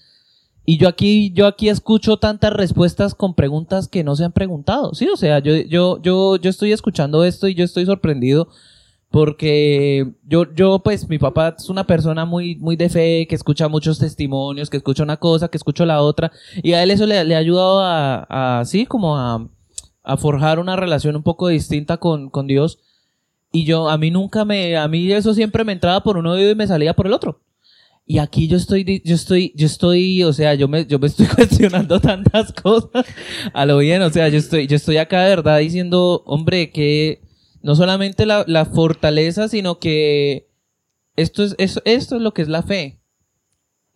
Y 0.70 0.76
yo 0.76 0.86
aquí, 0.86 1.32
yo 1.32 1.46
aquí 1.46 1.70
escucho 1.70 2.18
tantas 2.18 2.52
respuestas 2.52 3.14
con 3.14 3.32
preguntas 3.32 3.88
que 3.88 4.04
no 4.04 4.14
se 4.16 4.24
han 4.26 4.32
preguntado. 4.32 4.92
Sí, 4.92 5.08
o 5.08 5.16
sea, 5.16 5.38
yo, 5.38 5.56
yo, 5.56 5.98
yo, 6.02 6.36
yo 6.36 6.50
estoy 6.50 6.72
escuchando 6.72 7.24
esto 7.24 7.48
y 7.48 7.54
yo 7.54 7.64
estoy 7.64 7.86
sorprendido 7.86 8.48
porque 9.10 10.12
yo, 10.24 10.44
yo, 10.54 10.80
pues, 10.80 11.08
mi 11.08 11.18
papá 11.18 11.54
es 11.56 11.70
una 11.70 11.86
persona 11.86 12.26
muy, 12.26 12.56
muy 12.56 12.76
de 12.76 12.90
fe, 12.90 13.26
que 13.26 13.34
escucha 13.34 13.66
muchos 13.68 13.98
testimonios, 13.98 14.68
que 14.68 14.76
escucha 14.76 15.02
una 15.02 15.16
cosa, 15.16 15.48
que 15.48 15.56
escucha 15.56 15.86
la 15.86 16.02
otra, 16.02 16.32
y 16.62 16.74
a 16.74 16.82
él 16.82 16.90
eso 16.90 17.06
le, 17.06 17.24
le 17.24 17.34
ha 17.34 17.38
ayudado 17.38 17.80
a, 17.80 18.60
a 18.60 18.64
como 18.88 19.16
a, 19.16 19.48
a 20.02 20.16
forjar 20.18 20.58
una 20.58 20.76
relación 20.76 21.16
un 21.16 21.22
poco 21.22 21.48
distinta 21.48 21.96
con, 21.96 22.28
con 22.28 22.46
Dios. 22.46 22.78
Y 23.50 23.64
yo, 23.64 23.88
a 23.88 23.96
mí 23.96 24.10
nunca 24.10 24.44
me, 24.44 24.76
a 24.76 24.86
mí 24.86 25.10
eso 25.12 25.32
siempre 25.32 25.64
me 25.64 25.72
entraba 25.72 26.02
por 26.02 26.18
un 26.18 26.26
oído 26.26 26.50
y 26.50 26.54
me 26.54 26.66
salía 26.66 26.92
por 26.92 27.06
el 27.06 27.14
otro. 27.14 27.40
Y 28.10 28.18
aquí 28.20 28.48
yo 28.48 28.56
estoy, 28.56 29.02
yo 29.04 29.14
estoy, 29.14 29.52
yo 29.54 29.66
estoy, 29.66 30.22
o 30.22 30.32
sea, 30.32 30.54
yo 30.54 30.66
me, 30.66 30.86
yo 30.86 30.98
me 30.98 31.08
estoy 31.08 31.26
cuestionando 31.36 32.00
tantas 32.00 32.52
cosas 32.54 33.04
a 33.52 33.66
lo 33.66 33.76
bien, 33.78 34.00
o 34.00 34.08
sea, 34.08 34.28
yo 34.30 34.38
estoy, 34.38 34.66
yo 34.66 34.76
estoy 34.76 34.96
acá 34.96 35.22
de 35.24 35.28
verdad 35.28 35.58
diciendo, 35.58 36.22
hombre, 36.24 36.70
que 36.70 37.20
no 37.62 37.74
solamente 37.76 38.24
la, 38.24 38.44
la 38.48 38.64
fortaleza, 38.64 39.48
sino 39.48 39.78
que 39.78 40.48
esto 41.16 41.44
es, 41.44 41.54
eso, 41.58 41.82
esto 41.84 42.16
es 42.16 42.22
lo 42.22 42.32
que 42.32 42.40
es 42.40 42.48
la 42.48 42.62
fe. 42.62 42.98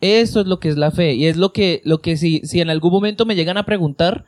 Esto 0.03 0.41
es 0.41 0.47
lo 0.47 0.61
que 0.61 0.69
es 0.69 0.77
la 0.77 0.91
fe. 0.91 1.15
Y 1.15 1.27
es 1.27 1.39
lo 1.39 1.53
que, 1.55 1.81
lo 1.85 2.03
que 2.03 2.19
si, 2.19 2.41
si 2.45 2.61
en 2.61 2.69
algún 2.69 2.93
momento 2.93 3.25
me 3.25 3.35
llegan 3.37 3.57
a 3.57 3.65
preguntar, 3.65 4.27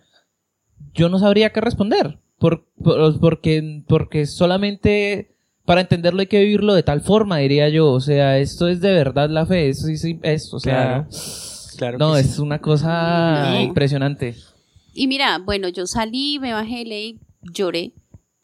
yo 0.95 1.11
no 1.11 1.19
sabría 1.19 1.51
qué 1.53 1.61
responder. 1.61 2.21
Por, 2.39 2.67
por- 2.83 3.21
porque, 3.21 3.83
porque 3.87 4.25
solamente 4.27 5.34
para 5.65 5.81
entenderlo 5.83 6.21
hay 6.21 6.27
que 6.27 6.41
vivirlo 6.41 6.75
de 6.75 6.83
tal 6.83 7.01
forma, 7.01 7.39
diría 7.39 7.69
yo. 7.69 7.91
O 7.91 8.01
sea, 8.01 8.39
esto 8.39 8.69
es 8.69 8.81
de 8.81 8.93
verdad 8.93 9.31
la 9.31 9.47
fe. 9.47 9.69
Eso 9.69 9.87
sí, 9.87 9.97
sí, 9.97 10.19
es, 10.23 10.53
o 10.53 10.61
sea, 10.61 11.07
Claro. 11.07 11.09
Claro 11.77 11.99
no, 11.99 12.15
sí. 12.15 12.21
es 12.21 12.39
una 12.39 12.61
cosa 12.61 13.51
No. 13.55 13.61
impresionante. 13.61 14.37
Y 14.93 15.07
mira, 15.09 15.39
bueno, 15.39 15.69
yo 15.69 15.87
salí, 15.87 16.39
me 16.39 16.53
bajé, 16.53 16.85
leí, 16.85 17.19
lloré. 17.43 17.95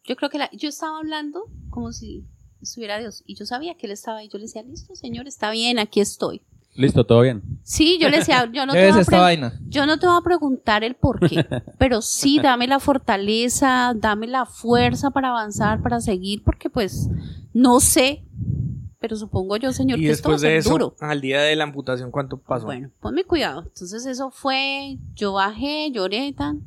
Yo 0.04 0.16
creo 0.16 0.30
que 0.30 0.38
la, 0.38 0.50
yo 0.52 0.68
estaba 0.68 0.98
hablando 0.98 1.44
como 1.68 1.92
si 1.92 2.24
estuviera 2.60 2.98
Dios. 2.98 3.22
Y 3.26 3.36
yo 3.36 3.46
sabía 3.46 3.74
que 3.76 3.86
él 3.86 3.92
estaba 3.92 4.18
ahí. 4.18 4.28
Yo 4.28 4.38
le 4.38 4.44
decía, 4.46 4.62
listo, 4.62 4.94
señor, 4.96 5.28
está 5.28 5.50
bien, 5.52 5.78
aquí 5.78 6.00
estoy. 6.00 6.42
Listo, 6.76 7.04
todo 7.04 7.22
bien. 7.22 7.42
Sí, 7.62 7.98
yo 8.00 8.08
le 8.08 8.18
decía, 8.18 8.48
yo 8.52 8.64
no, 8.64 8.72
te 8.74 8.78
¿Qué 8.78 8.86
es 8.86 8.92
voy 8.92 8.98
a 8.98 9.02
esta 9.02 9.20
vaina? 9.20 9.60
yo 9.68 9.86
no 9.86 9.98
te 9.98 10.06
voy 10.06 10.16
a 10.16 10.22
preguntar 10.22 10.84
el 10.84 10.94
por 10.94 11.20
qué, 11.28 11.44
pero 11.78 12.00
sí 12.00 12.38
dame 12.40 12.66
la 12.66 12.78
fortaleza, 12.80 13.92
dame 13.96 14.26
la 14.26 14.46
fuerza 14.46 15.10
para 15.10 15.30
avanzar, 15.30 15.82
para 15.82 16.00
seguir, 16.00 16.42
porque 16.44 16.70
pues 16.70 17.08
no 17.52 17.80
sé, 17.80 18.24
pero 19.00 19.16
supongo 19.16 19.56
yo, 19.56 19.72
señor, 19.72 19.98
Y 19.98 20.02
que 20.02 20.10
esto 20.10 20.28
va 20.28 20.34
a 20.34 20.38
después 20.38 20.42
de 20.42 20.48
ser 20.48 20.56
eso, 20.58 20.70
duro. 20.70 20.94
al 21.00 21.20
día 21.20 21.40
de 21.42 21.56
la 21.56 21.64
amputación, 21.64 22.10
¿cuánto 22.10 22.38
pasó? 22.38 22.66
Bueno, 22.66 22.90
ponme 23.00 23.24
cuidado. 23.24 23.62
Entonces 23.62 24.06
eso 24.06 24.30
fue, 24.30 24.98
yo 25.14 25.32
bajé, 25.34 25.90
lloré, 25.90 26.32
tan. 26.32 26.62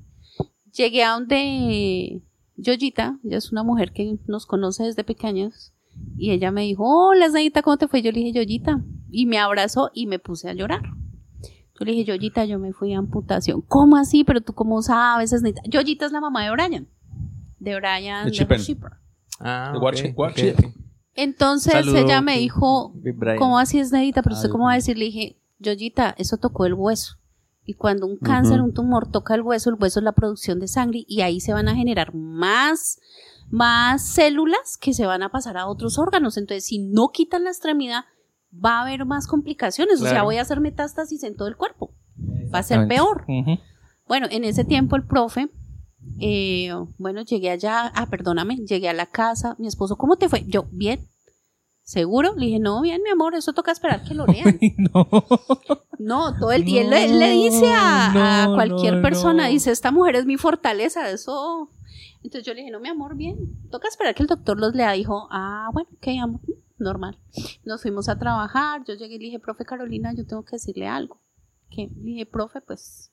Llegué 0.76 1.04
a 1.04 1.12
donde 1.12 2.22
Yoyita, 2.58 3.20
ella 3.24 3.38
es 3.38 3.52
una 3.52 3.64
mujer 3.64 3.94
que 3.94 4.18
nos 4.28 4.46
conoce 4.48 4.84
desde 4.84 5.04
pequeños, 5.04 5.72
y 6.18 6.32
ella 6.32 6.52
me 6.52 6.64
dijo, 6.64 6.84
hola, 6.86 7.30
Zayita, 7.30 7.62
¿cómo 7.62 7.78
te 7.78 7.88
fue? 7.88 8.02
Yo 8.02 8.12
le 8.12 8.20
dije, 8.20 8.32
Yoyita, 8.34 8.82
y 9.14 9.26
me 9.28 9.38
abrazó 9.40 9.92
y 9.94 10.08
me 10.08 10.20
puse 10.20 10.50
a 10.50 10.54
llorar. 10.54 10.82
Yo 11.80 11.86
le 11.86 11.92
dije, 11.92 12.04
Yoyita, 12.06 12.46
yo 12.46 12.60
me 12.60 12.74
fui 12.74 12.94
a 12.94 12.98
amputación. 13.00 13.62
¿Cómo 13.62 13.96
así? 13.98 14.24
Pero 14.24 14.42
tú 14.42 14.54
cómo 14.54 14.82
sabes, 14.82 15.32
Neta? 15.42 15.62
Yoyita 15.66 16.06
es 16.06 16.12
la 16.12 16.20
mamá 16.22 16.44
de 16.44 16.52
Brian, 16.52 16.88
de 17.60 17.76
Brian 17.76 18.26
De. 18.26 18.32
Shipper. 18.32 18.92
Ah, 19.40 19.70
The 19.72 19.78
ok, 19.78 19.84
Watch- 19.84 20.10
ok, 20.12 20.18
Watch 20.20 20.44
ok. 20.58 20.66
Entonces 21.16 21.74
Saludo, 21.74 21.98
ella 21.98 22.22
me 22.22 22.38
dijo. 22.40 22.94
¿cómo 23.38 23.60
así 23.60 23.80
es 23.80 23.92
Nedita? 23.92 24.22
Pero 24.24 24.36
usted 24.36 24.50
cómo 24.50 24.66
va 24.66 24.74
a 24.74 24.76
decir, 24.76 24.98
le 24.98 25.06
dije, 25.06 25.38
Yoyita, 25.60 26.16
eso 26.18 26.38
tocó 26.38 26.66
el 26.66 26.74
hueso. 26.74 27.18
Y 27.66 27.76
cuando 27.76 28.08
un 28.08 28.18
cáncer, 28.18 28.62
un 28.62 28.74
tumor 28.74 29.10
toca 29.10 29.36
el 29.36 29.42
hueso, 29.42 29.70
el 29.70 29.78
hueso 29.80 30.00
es 30.00 30.04
la 30.04 30.12
producción 30.12 30.60
de 30.60 30.68
sangre 30.68 31.06
y 31.08 31.22
ahí 31.22 31.40
se 31.40 31.54
van 31.54 31.70
a 31.70 31.76
generar 31.76 32.14
más, 32.14 33.00
más 33.50 34.06
células 34.06 34.78
que 34.78 34.94
se 34.94 35.06
van 35.06 35.24
a 35.24 35.30
pasar 35.30 35.56
a 35.58 35.68
otros 35.68 35.98
órganos. 35.98 36.36
Entonces, 36.38 36.66
si 36.66 36.80
no 36.80 37.10
quitan 37.14 37.46
la 37.46 37.52
extremidad, 37.52 38.04
va 38.54 38.80
a 38.80 38.82
haber 38.84 39.06
más 39.06 39.28
complicaciones. 39.28 40.02
O 40.02 40.06
sea, 40.06 40.24
voy 40.24 40.38
a 40.38 40.42
hacer 40.42 40.60
metástasis 40.60 41.24
en 41.24 41.36
todo 41.36 41.48
el 41.48 41.58
cuerpo. 41.58 41.94
Va 42.54 42.60
a 42.60 42.64
ser 42.64 42.88
peor. 42.88 43.26
Bueno, 44.08 44.28
en 44.30 44.44
ese 44.44 44.64
tiempo 44.66 44.96
el 44.96 45.06
profe, 45.06 45.50
eh, 46.20 46.72
bueno, 46.98 47.22
llegué 47.24 47.50
allá, 47.50 47.92
ah, 47.96 48.08
perdóname, 48.10 48.58
llegué 48.58 48.90
a 48.90 48.94
la 48.94 49.06
casa, 49.06 49.56
mi 49.60 49.68
esposo, 49.68 49.98
¿cómo 49.98 50.18
te 50.18 50.30
fue? 50.30 50.44
Yo, 50.46 50.68
bien, 50.72 51.08
¿seguro? 51.84 52.36
Le 52.36 52.48
dije, 52.48 52.60
no, 52.60 52.82
bien, 52.82 53.02
mi 53.04 53.10
amor, 53.10 53.36
eso 53.36 53.54
toca 53.54 53.72
esperar 53.72 54.04
que 54.04 54.14
lo 54.14 54.26
lean. 54.26 54.60
no. 54.78 55.08
No, 56.00 56.38
todo 56.38 56.52
el 56.52 56.66
día 56.66 56.82
él 56.82 56.90
le, 56.90 57.08
le 57.08 57.32
dice 57.32 57.72
a, 57.72 58.44
a 58.44 58.48
No, 58.48 58.56
cualquier 58.56 58.96
no, 58.98 59.02
persona, 59.02 59.44
no. 59.44 59.50
dice, 59.50 59.72
esta 59.72 59.92
mujer 59.92 60.18
es 60.18 60.26
mi 60.26 60.38
fortaleza, 60.38 61.10
eso... 61.10 61.70
Entonces 62.24 62.46
yo 62.46 62.54
le 62.54 62.62
dije, 62.62 62.72
no, 62.72 62.80
mi 62.80 62.88
amor, 62.88 63.16
bien, 63.16 63.38
toca 63.70 63.88
esperar 63.90 64.16
que 64.16 64.24
el 64.24 64.28
doctor 64.28 64.58
los 64.58 64.74
lea. 64.74 64.94
Dijo, 64.94 65.28
ah, 65.30 65.70
bueno, 65.74 65.90
ok, 65.98 66.08
amor, 66.22 66.40
normal. 66.84 67.18
Nos 67.66 67.82
fuimos 67.82 68.10
a 68.10 68.20
trabajar, 68.20 68.84
yo 68.86 68.94
llegué 68.94 69.16
y 69.16 69.20
le 69.20 69.26
dije, 69.26 69.40
profe 69.40 69.66
Carolina, 69.66 70.14
yo 70.14 70.26
tengo 70.26 70.44
que 70.44 70.58
decirle 70.58 70.88
algo. 70.88 71.20
Que 71.70 71.88
le 71.88 72.04
dije, 72.04 72.26
profe, 72.26 72.62
pues 72.62 73.12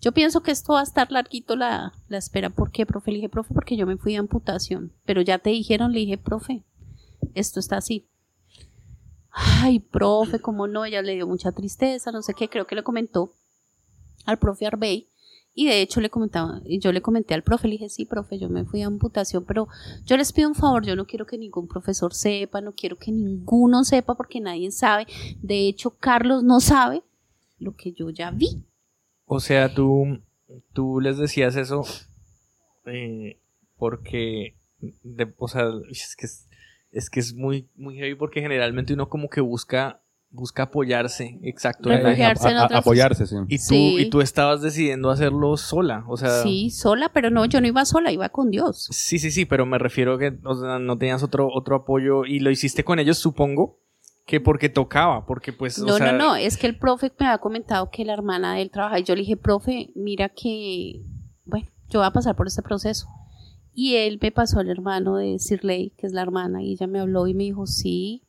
yo 0.00 0.12
pienso 0.12 0.42
que 0.42 0.50
esto 0.50 0.72
va 0.72 0.80
a 0.80 0.82
estar 0.84 1.12
larguito 1.12 1.54
la, 1.54 1.92
la 2.08 2.18
espera. 2.18 2.50
¿Por 2.50 2.72
qué, 2.72 2.86
profe? 2.86 3.12
Le 3.12 3.18
dije, 3.18 3.28
profe, 3.28 3.54
porque 3.54 3.76
yo 3.76 3.86
me 3.86 3.96
fui 3.96 4.12
de 4.12 4.18
amputación. 4.18 4.92
Pero 5.04 5.22
ya 5.22 5.38
te 5.38 5.50
dijeron, 5.50 5.92
le 5.92 6.00
dije, 6.00 6.18
profe, 6.18 6.64
esto 7.34 7.60
está 7.60 7.76
así. 7.76 8.08
Ay, 9.30 9.78
profe, 9.78 10.40
cómo 10.40 10.66
no, 10.66 10.84
ella 10.84 11.02
le 11.02 11.14
dio 11.14 11.26
mucha 11.26 11.52
tristeza, 11.52 12.12
no 12.12 12.20
sé 12.22 12.34
qué, 12.34 12.48
creo 12.48 12.66
que 12.66 12.74
le 12.74 12.82
comentó 12.82 13.32
al 14.26 14.38
profe 14.38 14.66
Arbey. 14.66 15.08
Y 15.54 15.66
de 15.66 15.82
hecho 15.82 16.00
le 16.00 16.08
comentaba, 16.08 16.62
yo 16.64 16.92
le 16.92 17.02
comenté 17.02 17.34
al 17.34 17.42
profe, 17.42 17.68
le 17.68 17.72
dije, 17.72 17.90
sí, 17.90 18.06
profe, 18.06 18.38
yo 18.38 18.48
me 18.48 18.64
fui 18.64 18.80
a 18.82 18.86
amputación, 18.86 19.44
pero 19.44 19.68
yo 20.04 20.16
les 20.16 20.32
pido 20.32 20.48
un 20.48 20.54
favor, 20.54 20.86
yo 20.86 20.96
no 20.96 21.06
quiero 21.06 21.26
que 21.26 21.36
ningún 21.36 21.68
profesor 21.68 22.14
sepa, 22.14 22.62
no 22.62 22.72
quiero 22.74 22.96
que 22.96 23.12
ninguno 23.12 23.84
sepa 23.84 24.14
porque 24.14 24.40
nadie 24.40 24.70
sabe. 24.70 25.06
De 25.42 25.68
hecho, 25.68 25.90
Carlos 25.98 26.42
no 26.42 26.60
sabe 26.60 27.02
lo 27.58 27.76
que 27.76 27.92
yo 27.92 28.08
ya 28.08 28.30
vi. 28.30 28.64
O 29.26 29.40
sea, 29.40 29.74
tú, 29.74 30.20
tú 30.72 31.00
les 31.00 31.18
decías 31.18 31.56
eso 31.56 31.84
eh, 32.86 33.38
porque, 33.76 34.56
o 35.36 35.48
sea, 35.48 35.70
es 35.90 36.16
que 36.16 36.26
es, 36.26 36.48
es 36.90 37.10
que 37.10 37.20
es 37.20 37.34
muy, 37.34 37.68
muy 37.74 37.96
heavy 37.96 38.14
porque 38.14 38.40
generalmente 38.40 38.94
uno 38.94 39.08
como 39.08 39.28
que 39.28 39.40
busca, 39.40 40.01
busca 40.32 40.64
apoyarse, 40.64 41.38
exacto. 41.42 41.90
en 41.90 42.02
la- 42.02 42.08
Refugiarse. 42.08 42.48
en 42.48 42.56
A- 42.56 42.62
a- 42.62 42.64
otras- 42.64 42.80
apoyarse, 42.80 43.26
sí. 43.26 43.36
Y 43.48 43.58
tú, 43.58 43.64
Sí. 43.64 43.96
y 44.00 44.10
tú 44.10 44.20
estabas 44.22 44.62
decidiendo 44.62 45.10
hacerlo 45.10 45.56
sola, 45.56 46.04
o 46.08 46.16
sea... 46.16 46.42
Sí, 46.42 46.70
sola, 46.70 47.10
pero 47.12 47.30
no, 47.30 47.44
yo 47.44 47.60
no 47.60 47.66
iba 47.66 47.84
sola, 47.84 48.10
iba 48.12 48.28
con 48.30 48.50
Dios. 48.50 48.88
Sí, 48.90 49.18
sí, 49.18 49.30
sí, 49.30 49.44
pero 49.44 49.66
me 49.66 49.78
refiero 49.78 50.16
que 50.18 50.38
o 50.44 50.54
sea, 50.54 50.78
no 50.78 50.96
tenías 50.98 51.22
otro, 51.22 51.48
otro 51.52 51.76
apoyo 51.76 52.24
y 52.24 52.40
lo 52.40 52.50
hiciste 52.50 52.82
con 52.82 52.98
ellos, 52.98 53.18
supongo, 53.18 53.78
que 54.26 54.40
porque 54.40 54.68
tocaba, 54.68 55.26
porque 55.26 55.52
pues, 55.52 55.78
o 55.80 55.84
No, 55.86 55.96
sea, 55.98 56.12
no, 56.12 56.18
no, 56.18 56.36
es 56.36 56.56
que 56.56 56.66
el 56.66 56.78
profe 56.78 57.12
me 57.18 57.26
había 57.26 57.38
comentado 57.38 57.90
que 57.90 58.04
la 58.04 58.12
hermana 58.14 58.54
de 58.54 58.62
él 58.62 58.70
trabaja 58.70 58.98
y 59.00 59.02
yo 59.04 59.14
le 59.14 59.20
dije, 59.22 59.36
profe, 59.36 59.90
mira 59.94 60.28
que, 60.30 61.02
bueno, 61.44 61.66
yo 61.90 61.98
voy 62.00 62.06
a 62.06 62.12
pasar 62.12 62.36
por 62.36 62.46
este 62.46 62.62
proceso. 62.62 63.06
Y 63.74 63.96
él 63.96 64.18
me 64.22 64.30
pasó 64.32 64.60
al 64.60 64.68
hermano 64.70 65.16
de 65.16 65.38
Sirley, 65.38 65.90
que 65.98 66.06
es 66.06 66.12
la 66.12 66.22
hermana, 66.22 66.62
y 66.62 66.72
ella 66.72 66.86
me 66.86 67.00
habló 67.00 67.26
y 67.26 67.34
me 67.34 67.42
dijo, 67.44 67.66
sí, 67.66 68.22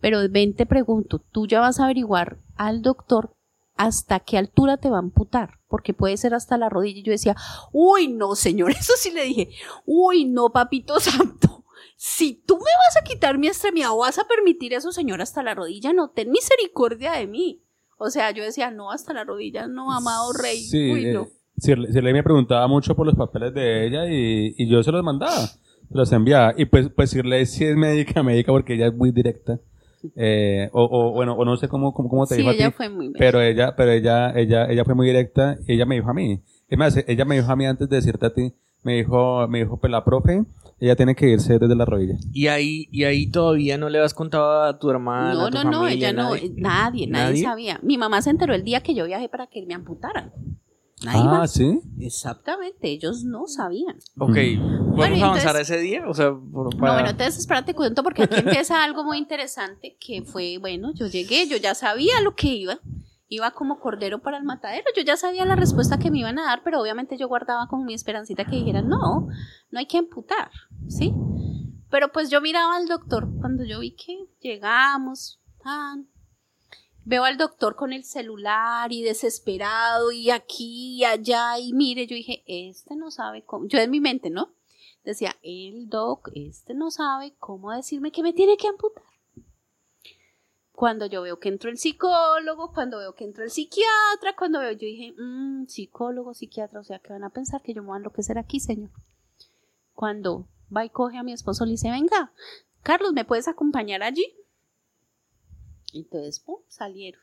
pero 0.00 0.20
ven, 0.30 0.54
te 0.54 0.66
pregunto, 0.66 1.18
tú 1.18 1.46
ya 1.46 1.60
vas 1.60 1.80
a 1.80 1.84
averiguar 1.84 2.38
al 2.56 2.82
doctor 2.82 3.36
hasta 3.76 4.20
qué 4.20 4.38
altura 4.38 4.78
te 4.78 4.88
va 4.90 4.96
a 4.96 5.00
amputar, 5.00 5.58
porque 5.68 5.94
puede 5.94 6.16
ser 6.16 6.34
hasta 6.34 6.56
la 6.56 6.68
rodilla. 6.68 7.00
Y 7.00 7.02
yo 7.02 7.12
decía, 7.12 7.36
uy, 7.72 8.08
no, 8.08 8.34
señor, 8.34 8.70
eso 8.78 8.92
sí 8.96 9.10
le 9.10 9.24
dije, 9.24 9.50
uy, 9.84 10.24
no, 10.24 10.50
papito 10.50 10.98
santo. 11.00 11.64
Si 11.98 12.34
tú 12.46 12.56
me 12.56 12.60
vas 12.60 12.96
a 13.00 13.04
quitar 13.04 13.38
mi 13.38 13.46
extremidad 13.48 13.92
o 13.92 13.98
vas 13.98 14.18
a 14.18 14.26
permitir 14.26 14.74
eso, 14.74 14.92
señor, 14.92 15.22
hasta 15.22 15.42
la 15.42 15.54
rodilla, 15.54 15.92
no, 15.92 16.10
ten 16.10 16.30
misericordia 16.30 17.12
de 17.12 17.26
mí. 17.26 17.62
O 17.98 18.10
sea, 18.10 18.30
yo 18.30 18.44
decía, 18.44 18.70
no, 18.70 18.90
hasta 18.90 19.14
la 19.14 19.24
rodilla, 19.24 19.66
no, 19.66 19.92
amado 19.92 20.32
rey. 20.34 20.62
Sí, 20.62 20.92
Uy, 20.92 21.06
eh, 21.06 21.12
no. 21.14 21.28
Sirley 21.58 22.12
me 22.12 22.22
preguntaba 22.22 22.66
mucho 22.68 22.94
por 22.94 23.06
los 23.06 23.14
papeles 23.14 23.54
de 23.54 23.86
ella 23.86 24.06
y, 24.10 24.54
y 24.58 24.68
yo 24.68 24.82
se 24.82 24.92
los 24.92 25.02
mandaba, 25.02 25.46
se 25.46 25.58
los 25.94 26.12
enviaba. 26.12 26.52
Y 26.56 26.66
pues, 26.66 26.90
pues 26.94 27.10
Sirley 27.10 27.46
sí 27.46 27.64
es 27.64 27.76
médica, 27.76 28.22
médica 28.22 28.52
porque 28.52 28.74
ella 28.74 28.88
es 28.88 28.94
muy 28.94 29.10
directa. 29.10 29.58
Eh, 30.14 30.68
o, 30.72 30.84
o, 30.84 31.12
bueno, 31.12 31.34
o 31.34 31.44
no 31.44 31.56
sé 31.56 31.68
cómo, 31.68 31.92
cómo, 31.92 32.08
cómo 32.08 32.26
te 32.26 32.34
Sí, 32.34 32.40
dijo 32.40 32.50
a 32.50 32.54
ella 32.54 32.68
ti. 32.68 32.74
fue 32.76 32.88
muy 32.88 33.06
bella. 33.08 33.18
Pero 33.18 33.40
ella, 33.40 33.74
pero 33.76 33.90
ella, 33.92 34.30
ella, 34.38 34.66
ella 34.70 34.84
fue 34.84 34.94
muy 34.94 35.06
directa 35.06 35.56
y 35.66 35.74
ella 35.74 35.86
me 35.86 35.96
dijo 35.96 36.10
a 36.10 36.14
mí. 36.14 36.40
Es 36.68 36.78
más, 36.78 36.96
ella 37.06 37.24
me 37.24 37.36
dijo 37.36 37.50
a 37.50 37.56
mí 37.56 37.66
antes 37.66 37.88
de 37.88 37.96
decirte 37.96 38.26
a 38.26 38.34
ti, 38.34 38.52
me 38.82 38.94
dijo, 38.96 39.46
me 39.48 39.58
dijo, 39.60 39.78
pues 39.78 39.90
la 39.90 40.04
profe, 40.04 40.44
ella 40.78 40.94
tiene 40.94 41.14
que 41.16 41.28
irse 41.28 41.58
desde 41.58 41.74
la 41.74 41.84
rodilla. 41.84 42.14
Y 42.32 42.46
ahí, 42.48 42.86
y 42.92 43.04
ahí 43.04 43.26
todavía 43.30 43.78
no 43.78 43.88
le 43.88 43.98
has 43.98 44.14
contado 44.14 44.62
a 44.62 44.78
tu 44.78 44.90
hermana, 44.90 45.34
No, 45.34 45.46
a 45.46 45.50
tu 45.50 45.56
no, 45.58 45.64
no, 45.64 45.78
familia, 45.80 46.10
ella 46.10 46.22
no, 46.22 46.30
nadie? 46.30 46.46
eh, 46.46 46.52
nadie, 46.56 47.06
nadie, 47.06 47.24
¿Nadie? 47.30 47.42
sabía. 47.42 47.80
Mi 47.82 47.98
mamá 47.98 48.22
se 48.22 48.30
enteró 48.30 48.54
el 48.54 48.62
día 48.64 48.80
que 48.82 48.94
yo 48.94 49.04
viajé 49.06 49.28
para 49.28 49.46
que 49.48 49.64
me 49.66 49.74
amputaran. 49.74 50.32
Nadie 51.04 51.20
ah, 51.20 51.24
más. 51.24 51.52
sí. 51.52 51.80
Exactamente, 52.00 52.88
ellos 52.88 53.22
no 53.24 53.46
sabían. 53.46 53.96
Ok, 54.18 54.32
¿podemos 54.34 54.96
Bueno, 54.96 55.16
y 55.16 55.20
avanzar 55.22 55.56
a 55.56 55.60
ese 55.60 55.78
día? 55.78 56.08
O 56.08 56.14
sea, 56.14 56.30
por- 56.32 56.72
No, 56.74 56.80
para- 56.80 56.94
bueno, 56.94 57.10
entonces 57.10 57.38
espérate, 57.38 57.74
cuento 57.74 58.02
porque 58.02 58.22
aquí 58.22 58.36
empieza 58.38 58.82
algo 58.84 59.04
muy 59.04 59.18
interesante 59.18 59.96
que 60.00 60.22
fue, 60.22 60.56
bueno, 60.58 60.92
yo 60.94 61.06
llegué, 61.06 61.46
yo 61.48 61.58
ya 61.58 61.74
sabía 61.74 62.20
lo 62.22 62.34
que 62.34 62.48
iba, 62.48 62.78
iba 63.28 63.50
como 63.50 63.78
cordero 63.78 64.22
para 64.22 64.38
el 64.38 64.44
matadero, 64.44 64.86
yo 64.96 65.02
ya 65.02 65.18
sabía 65.18 65.44
la 65.44 65.54
respuesta 65.56 65.98
que 65.98 66.10
me 66.10 66.20
iban 66.20 66.38
a 66.38 66.44
dar, 66.44 66.62
pero 66.64 66.80
obviamente 66.80 67.18
yo 67.18 67.28
guardaba 67.28 67.66
como 67.68 67.84
mi 67.84 67.92
esperancita 67.92 68.44
que 68.46 68.56
dijeran, 68.56 68.88
no, 68.88 69.28
no 69.70 69.78
hay 69.78 69.86
que 69.86 69.98
amputar, 69.98 70.50
¿sí? 70.88 71.12
Pero 71.90 72.10
pues 72.10 72.30
yo 72.30 72.40
miraba 72.40 72.76
al 72.76 72.86
doctor 72.88 73.28
cuando 73.40 73.64
yo 73.64 73.80
vi 73.80 73.94
que 73.94 74.16
llegamos, 74.40 75.40
tan, 75.62 76.06
veo 77.06 77.22
al 77.24 77.38
doctor 77.38 77.76
con 77.76 77.92
el 77.92 78.04
celular 78.04 78.92
y 78.92 79.02
desesperado 79.02 80.10
y 80.10 80.30
aquí 80.30 80.96
y 80.96 81.04
allá 81.04 81.56
y 81.58 81.72
mire, 81.72 82.06
yo 82.06 82.16
dije, 82.16 82.42
este 82.46 82.96
no 82.96 83.12
sabe 83.12 83.44
cómo, 83.44 83.66
yo 83.68 83.78
en 83.78 83.92
mi 83.92 84.00
mente, 84.00 84.28
¿no? 84.28 84.52
Decía, 85.04 85.36
el 85.42 85.88
doc, 85.88 86.30
este 86.34 86.74
no 86.74 86.90
sabe 86.90 87.36
cómo 87.38 87.70
decirme 87.70 88.10
que 88.10 88.24
me 88.24 88.32
tiene 88.32 88.56
que 88.56 88.66
amputar. 88.66 89.04
Cuando 90.72 91.06
yo 91.06 91.22
veo 91.22 91.38
que 91.38 91.48
entró 91.48 91.70
el 91.70 91.78
psicólogo, 91.78 92.72
cuando 92.72 92.98
veo 92.98 93.14
que 93.14 93.24
entró 93.24 93.44
el 93.44 93.50
psiquiatra, 93.50 94.34
cuando 94.36 94.58
veo, 94.58 94.72
yo 94.72 94.78
dije, 94.78 95.14
"Mm, 95.16 95.66
psicólogo, 95.68 96.34
psiquiatra, 96.34 96.80
o 96.80 96.84
sea, 96.84 96.98
que 96.98 97.12
van 97.12 97.22
a 97.22 97.30
pensar 97.30 97.62
que 97.62 97.72
yo 97.72 97.82
me 97.82 97.88
voy 97.88 97.94
a 97.94 97.98
enloquecer 97.98 98.36
aquí, 98.36 98.58
señor. 98.58 98.90
Cuando 99.94 100.48
va 100.76 100.84
y 100.84 100.90
coge 100.90 101.18
a 101.18 101.22
mi 101.22 101.32
esposo, 101.32 101.64
le 101.64 101.70
dice, 101.70 101.88
venga, 101.88 102.32
Carlos, 102.82 103.12
¿me 103.12 103.24
puedes 103.24 103.46
acompañar 103.46 104.02
allí? 104.02 104.26
Entonces, 105.96 106.40
pum, 106.40 106.56
salieron. 106.68 107.20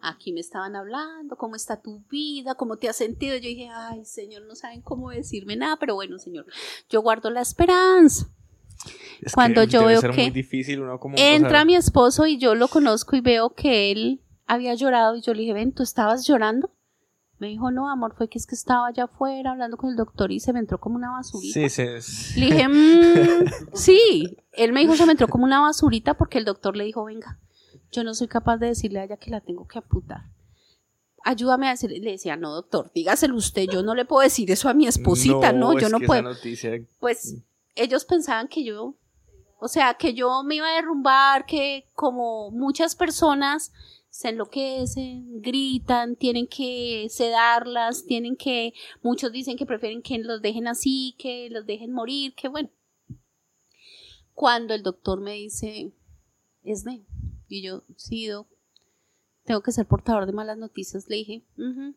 Aquí 0.00 0.32
me 0.32 0.40
estaban 0.40 0.76
hablando, 0.76 1.36
cómo 1.36 1.56
está 1.56 1.80
tu 1.80 2.00
vida, 2.10 2.54
cómo 2.56 2.76
te 2.76 2.88
has 2.88 2.96
sentido. 2.96 3.36
Yo 3.36 3.48
dije, 3.48 3.68
ay, 3.72 4.04
señor, 4.04 4.42
no 4.46 4.54
saben 4.54 4.82
cómo 4.82 5.10
decirme 5.10 5.56
nada, 5.56 5.76
pero 5.78 5.94
bueno, 5.94 6.18
señor, 6.18 6.44
yo 6.90 7.00
guardo 7.00 7.30
la 7.30 7.40
esperanza. 7.40 8.26
es 9.22 9.32
que 9.32 9.34
cuando 9.34 9.64
yo 9.64 9.86
veo 9.86 10.00
que 10.02 10.08
muy 10.08 10.30
difícil 10.30 10.80
uno 10.80 10.98
como... 11.00 11.16
Entra 11.18 11.64
mi 11.64 11.74
esposo 11.74 12.26
y 12.26 12.36
yo 12.38 12.54
lo 12.54 12.68
conozco 12.68 13.16
y 13.16 13.20
veo 13.22 13.54
que 13.54 13.90
él 13.92 14.20
había 14.46 14.74
llorado 14.74 15.16
y 15.16 15.22
yo 15.22 15.32
le 15.32 15.40
dije, 15.40 15.54
ven, 15.54 15.72
¿tú 15.72 15.82
estabas 15.82 16.26
llorando? 16.26 16.70
Me 17.38 17.48
dijo, 17.48 17.70
no, 17.70 17.90
amor, 17.90 18.14
fue 18.16 18.28
que 18.28 18.38
es 18.38 18.46
que 18.46 18.54
estaba 18.54 18.86
allá 18.88 19.04
afuera 19.04 19.52
hablando 19.52 19.76
con 19.76 19.90
el 19.90 19.96
doctor 19.96 20.30
y 20.32 20.38
se 20.40 20.52
me 20.52 20.58
entró 20.60 20.78
como 20.78 20.96
una 20.96 21.12
basurita. 21.12 21.54
Sí, 21.54 21.68
sí, 21.70 21.86
sí. 22.00 22.40
Le 22.40 22.46
dije, 22.46 22.68
"Mm, 22.68 23.46
sí. 23.74 24.36
Él 24.52 24.72
me 24.72 24.80
dijo, 24.80 24.94
se 24.96 25.06
me 25.06 25.12
entró 25.12 25.28
como 25.28 25.44
una 25.44 25.60
basurita 25.62 26.14
porque 26.14 26.38
el 26.38 26.44
doctor 26.44 26.76
le 26.76 26.84
dijo, 26.84 27.04
venga, 27.04 27.40
yo 27.94 28.04
no 28.04 28.14
soy 28.14 28.28
capaz 28.28 28.58
de 28.58 28.68
decirle 28.68 29.00
a 29.00 29.04
ella 29.04 29.16
que 29.16 29.30
la 29.30 29.40
tengo 29.40 29.66
que 29.66 29.78
amputar. 29.78 30.22
Ayúdame 31.22 31.68
a 31.68 31.70
decirle. 31.70 32.00
Le 32.00 32.12
decía, 32.12 32.36
no, 32.36 32.52
doctor, 32.52 32.90
dígaselo 32.92 33.36
usted, 33.36 33.66
yo 33.70 33.82
no 33.82 33.94
le 33.94 34.04
puedo 34.04 34.22
decir 34.22 34.50
eso 34.50 34.68
a 34.68 34.74
mi 34.74 34.86
esposita, 34.86 35.52
no, 35.52 35.72
yo 35.78 35.86
es 35.86 35.92
no 35.92 36.00
que 36.00 36.06
puedo. 36.06 36.20
Esa 36.20 36.28
noticia, 36.30 36.86
Pues 36.98 37.36
ellos 37.74 38.04
pensaban 38.04 38.48
que 38.48 38.64
yo, 38.64 38.96
o 39.58 39.68
sea, 39.68 39.94
que 39.94 40.12
yo 40.12 40.42
me 40.42 40.56
iba 40.56 40.68
a 40.68 40.74
derrumbar, 40.74 41.46
que 41.46 41.86
como 41.94 42.50
muchas 42.50 42.96
personas 42.96 43.72
se 44.10 44.28
enloquecen, 44.28 45.40
gritan, 45.40 46.16
tienen 46.16 46.46
que 46.46 47.06
sedarlas, 47.10 48.04
tienen 48.04 48.36
que, 48.36 48.72
muchos 49.02 49.32
dicen 49.32 49.56
que 49.56 49.66
prefieren 49.66 50.02
que 50.02 50.18
los 50.18 50.42
dejen 50.42 50.68
así, 50.68 51.14
que 51.18 51.48
los 51.50 51.64
dejen 51.64 51.92
morir, 51.92 52.34
que 52.34 52.48
bueno. 52.48 52.70
Cuando 54.34 54.74
el 54.74 54.82
doctor 54.82 55.20
me 55.20 55.34
dice, 55.34 55.92
Esne, 56.64 57.04
y 57.48 57.62
yo, 57.62 57.82
sí, 57.96 58.26
doc, 58.26 58.48
tengo 59.44 59.60
que 59.62 59.72
ser 59.72 59.86
portador 59.86 60.26
de 60.26 60.32
malas 60.32 60.56
noticias, 60.58 61.08
le 61.08 61.16
dije, 61.16 61.42
"Ujú, 61.58 61.94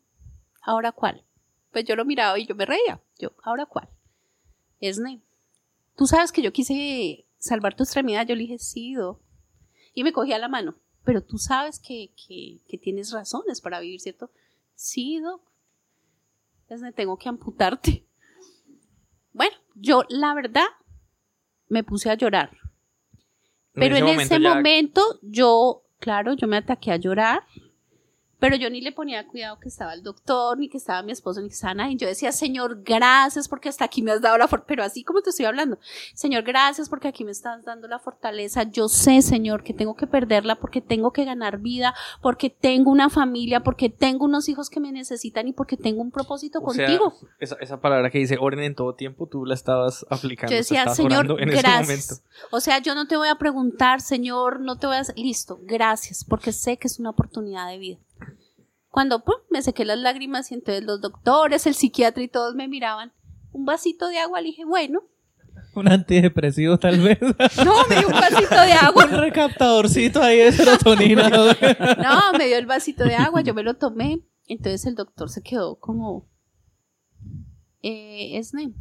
¿ahora 0.62 0.92
cuál? 0.92 1.24
Pues 1.72 1.86
yo 1.86 1.96
lo 1.96 2.06
miraba 2.06 2.38
y 2.40 2.46
yo 2.46 2.56
me 2.56 2.66
reía, 2.66 3.02
yo, 3.20 3.32
¿ahora 3.44 3.66
cuál? 3.66 3.90
Esne, 4.80 5.22
tú 5.96 6.06
sabes 6.08 6.32
que 6.32 6.42
yo 6.42 6.52
quise 6.54 7.26
salvar 7.40 7.76
tu 7.76 7.84
extremidad. 7.84 8.26
Yo 8.28 8.36
le 8.36 8.42
dije, 8.42 8.60
sí, 8.60 8.94
doc. 8.94 9.22
Y 9.94 10.04
me 10.04 10.14
cogía 10.14 10.38
la 10.38 10.48
mano. 10.48 10.76
Pero 11.04 11.24
tú 11.24 11.38
sabes 11.38 11.80
que, 11.80 12.12
que, 12.28 12.60
que 12.68 12.78
tienes 12.78 13.12
razones 13.12 13.62
para 13.62 13.80
vivir, 13.80 14.00
¿cierto? 14.02 14.30
Sí, 14.76 15.20
doc. 15.20 15.42
Entonces 16.64 16.94
tengo 16.94 17.18
que 17.18 17.30
amputarte. 17.30 18.06
Bueno, 19.32 19.56
yo 19.76 20.04
la 20.10 20.34
verdad 20.34 20.66
me 21.70 21.84
puse 21.84 22.10
a 22.10 22.16
llorar. 22.16 22.58
Pero 23.80 23.96
en 23.98 24.20
ese 24.20 24.40
ya- 24.40 24.56
momento 24.56 25.02
yo, 25.22 25.84
claro, 26.00 26.34
yo 26.34 26.48
me 26.48 26.58
ataqué 26.58 26.92
a 26.92 26.98
llorar. 26.98 27.44
Pero 28.40 28.56
yo 28.56 28.70
ni 28.70 28.82
le 28.82 28.92
ponía 28.92 29.26
cuidado 29.26 29.60
que 29.60 29.68
estaba 29.68 29.94
el 29.94 30.04
doctor, 30.04 30.58
ni 30.58 30.70
que 30.70 30.78
estaba 30.78 31.02
mi 31.02 31.12
esposo, 31.12 31.42
ni 31.42 31.48
que 31.48 31.56
estaba 31.56 31.74
nadie. 31.74 31.96
Yo 31.96 32.08
decía, 32.08 32.32
Señor, 32.32 32.84
gracias 32.84 33.48
porque 33.48 33.70
hasta 33.70 33.86
aquí 33.86 34.04
me 34.04 34.12
has 34.12 34.22
dado 34.22 34.38
la 34.38 34.48
fortaleza. 34.48 34.68
Pero 34.68 34.84
así 34.84 35.04
como 35.04 35.22
te 35.22 35.30
estoy 35.30 35.46
hablando, 35.46 35.80
Señor, 36.14 36.44
gracias 36.44 36.90
porque 36.90 37.08
aquí 37.08 37.24
me 37.24 37.32
estás 37.32 37.64
dando 37.64 37.88
la 37.88 38.00
fortaleza. 38.00 38.64
Yo 38.64 38.90
sé, 38.90 39.22
Señor, 39.22 39.64
que 39.64 39.74
tengo 39.74 39.96
que 39.96 40.08
perderla 40.08 40.56
porque 40.56 40.82
tengo 40.82 41.12
que 41.12 41.26
ganar 41.26 41.60
vida, 41.60 41.96
porque 42.22 42.50
tengo 42.50 42.92
una 42.92 43.10
familia, 43.10 43.62
porque 43.62 43.90
tengo 43.90 44.26
unos 44.26 44.50
hijos 44.50 44.70
que 44.70 44.80
me 44.80 44.92
necesitan 44.92 45.48
y 45.48 45.54
porque 45.54 45.78
tengo 45.78 46.02
un 46.02 46.12
propósito 46.12 46.60
O 46.62 46.74
sea, 46.74 46.86
contigo. 46.86 47.14
esa, 47.40 47.56
esa 47.60 47.80
palabra 47.82 48.10
que 48.10 48.20
dice 48.20 48.38
oren 48.40 48.60
en 48.60 48.76
todo 48.76 48.94
tiempo, 48.94 49.28
tú 49.28 49.46
la 49.46 49.54
estabas 49.54 50.06
aplicando. 50.10 50.52
Yo 50.52 50.58
decía, 50.58 50.88
Señor, 50.90 51.42
en 51.42 51.50
ese 51.50 51.62
gracias. 51.62 52.24
O 52.52 52.60
sea, 52.60 52.80
yo 52.80 52.94
no 52.94 53.08
te 53.08 53.18
voy 53.18 53.30
a 53.30 53.36
preguntar, 53.36 54.02
Señor, 54.02 54.60
no 54.60 54.78
te 54.78 54.88
voy 54.88 54.98
a... 54.98 55.04
Listo, 55.16 55.60
gracias, 55.64 56.24
porque 56.24 56.52
sé 56.52 56.78
que 56.78 56.88
es 56.88 57.00
una 57.00 57.10
oportunidad 57.10 57.68
de 57.70 57.78
vida. 57.78 57.98
Cuando 58.98 59.24
pum, 59.24 59.36
me 59.52 59.62
sequé 59.62 59.86
las 59.86 60.00
lágrimas 60.00 60.50
y 60.50 60.56
entonces 60.56 60.84
los 60.84 61.00
doctores, 61.00 61.68
el 61.68 61.76
psiquiatra 61.76 62.24
y 62.24 62.28
todos 62.28 62.56
me 62.56 62.68
miraban, 62.68 63.14
un 63.52 63.64
vasito 63.64 64.08
de 64.08 64.18
agua, 64.18 64.42
le 64.42 64.48
dije, 64.48 64.66
bueno, 64.66 65.02
Un 65.76 65.88
antidepresivo 65.88 66.80
tal 66.80 67.02
vez. 67.02 67.20
no, 67.64 67.88
me 67.88 67.98
dio 67.98 68.08
un 68.08 68.14
vasito 68.14 68.60
de 68.60 68.72
agua. 68.72 69.06
Un 69.06 69.12
recaptadorcito 69.12 70.20
ahí 70.20 70.40
de 70.40 70.52
serotonina. 70.52 71.30
No, 71.30 72.40
me 72.40 72.48
dio 72.48 72.58
el 72.58 72.66
vasito 72.66 73.04
de 73.04 73.14
agua, 73.14 73.42
yo 73.42 73.54
me 73.54 73.62
lo 73.62 73.76
tomé. 73.76 74.24
Entonces 74.48 74.88
el 74.88 74.96
doctor 74.96 75.30
se 75.30 75.44
quedó 75.44 75.76
como, 75.76 76.28
eh, 77.84 78.40
Esne. 78.40 78.74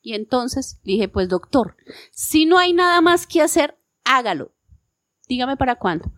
Y 0.00 0.14
entonces 0.14 0.80
le 0.84 0.94
dije, 0.94 1.08
pues 1.08 1.28
doctor, 1.28 1.76
si 2.12 2.46
no 2.46 2.56
hay 2.56 2.72
nada 2.72 3.02
más 3.02 3.26
que 3.26 3.42
hacer, 3.42 3.76
hágalo. 4.04 4.54
Dígame 5.28 5.58
para 5.58 5.76
cuándo. 5.76 6.10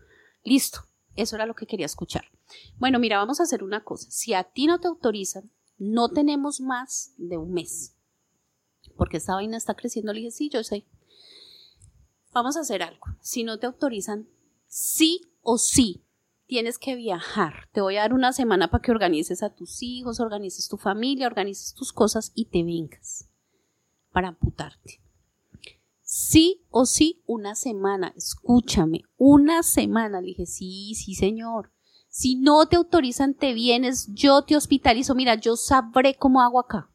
Listo, 0.45 0.85
eso 1.17 1.37
era 1.37 1.47
lo 1.47 1.55
que 1.55 1.67
quería 1.67 1.87
escuchar. 1.87 2.25
Bueno, 2.79 2.99
mira, 2.99 3.19
vamos 3.19 3.41
a 3.41 3.45
hacer 3.45 3.63
una 3.63 3.85
cosa. 3.85 4.11
Si 4.11 4.35
a 4.35 4.45
ti 4.45 4.67
no 4.67 4.81
te 4.81 4.89
autorizan, 4.89 5.51
no 5.79 6.09
tenemos 6.09 6.61
más 6.61 7.15
de 7.17 7.37
un 7.37 7.53
mes. 7.53 7.97
Porque 8.97 9.17
esta 9.17 9.35
vaina 9.35 9.57
está 9.57 9.75
creciendo. 9.75 10.13
Le 10.13 10.21
dije, 10.21 10.31
sí, 10.31 10.49
yo 10.49 10.63
sé. 10.63 10.87
Vamos 12.33 12.57
a 12.57 12.61
hacer 12.61 12.83
algo. 12.83 13.07
Si 13.21 13.45
no 13.45 13.59
te 13.59 13.67
autorizan, 13.67 14.29
sí 14.67 15.21
o 15.43 15.59
sí 15.59 16.05
tienes 16.47 16.79
que 16.79 16.97
viajar. 16.97 17.69
Te 17.73 17.81
voy 17.81 17.97
a 17.97 18.03
dar 18.03 18.13
una 18.13 18.33
semana 18.33 18.71
para 18.71 18.83
que 18.83 18.91
organices 18.91 19.43
a 19.43 19.55
tus 19.55 19.83
hijos, 19.83 20.21
organices 20.21 20.69
tu 20.69 20.77
familia, 20.77 21.27
organices 21.27 21.75
tus 21.75 21.93
cosas 21.93 22.33
y 22.35 22.47
te 22.47 22.63
vengas 22.63 23.29
para 24.13 24.29
amputarte. 24.29 25.01
Sí 26.15 26.63
o 26.69 26.85
sí, 26.85 27.23
una 27.25 27.55
semana. 27.55 28.13
Escúchame, 28.15 29.01
una 29.17 29.63
semana. 29.63 30.21
Le 30.21 30.27
dije, 30.27 30.45
sí, 30.45 30.95
sí, 30.95 31.15
señor. 31.15 31.73
Si 32.11 32.35
no 32.35 32.67
te 32.67 32.77
autorizan, 32.77 33.33
te 33.33 33.55
vienes, 33.55 34.09
yo 34.13 34.43
te 34.43 34.55
hospitalizo. 34.55 35.15
Mira, 35.15 35.37
yo 35.37 35.57
sabré 35.57 36.15
cómo 36.15 36.43
hago 36.43 36.61
acá. 36.61 36.91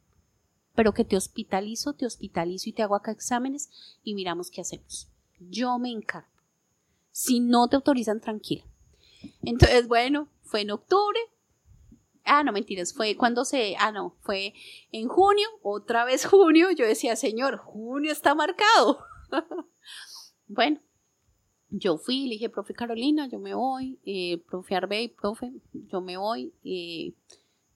Pero 0.76 0.94
que 0.94 1.04
te 1.04 1.18
hospitalizo, 1.18 1.94
te 1.94 2.06
hospitalizo 2.06 2.70
y 2.70 2.74
te 2.74 2.84
hago 2.84 2.94
acá 2.94 3.10
exámenes 3.10 3.72
y 4.04 4.14
miramos 4.14 4.52
qué 4.52 4.62
hacemos. 4.62 5.10
Yo 5.40 5.80
me 5.80 5.90
encargo. 5.90 6.30
Si 7.10 7.40
no 7.40 7.68
te 7.70 7.76
autorizan, 7.76 8.22
tranquila. 8.22 8.66
Entonces, 9.42 9.88
bueno, 9.88 10.30
fue 10.44 10.62
en 10.62 10.70
octubre. 10.70 11.20
Ah, 12.28 12.44
no, 12.44 12.52
mentiras, 12.52 12.94
fue 12.94 13.16
cuando 13.16 13.46
se, 13.46 13.76
ah, 13.80 13.92
no, 13.92 14.18
fue 14.22 14.54
en 14.92 15.08
junio, 15.08 15.48
otra 15.64 16.06
vez 16.06 16.26
junio. 16.28 16.72
Yo 16.72 16.86
decía, 16.86 17.16
señor, 17.16 17.58
junio 17.58 18.12
está 18.12 18.36
marcado. 18.36 19.00
bueno, 20.48 20.80
yo 21.70 21.98
fui, 21.98 22.26
le 22.26 22.32
dije, 22.32 22.50
profe 22.50 22.74
Carolina, 22.74 23.28
yo 23.28 23.40
me 23.40 23.54
voy, 23.54 24.00
eh, 24.06 24.42
profe 24.50 24.76
Arbey, 24.76 25.10
profe, 25.10 25.52
yo 25.74 26.02
me 26.02 26.18
voy, 26.18 26.54
eh, 26.64 27.14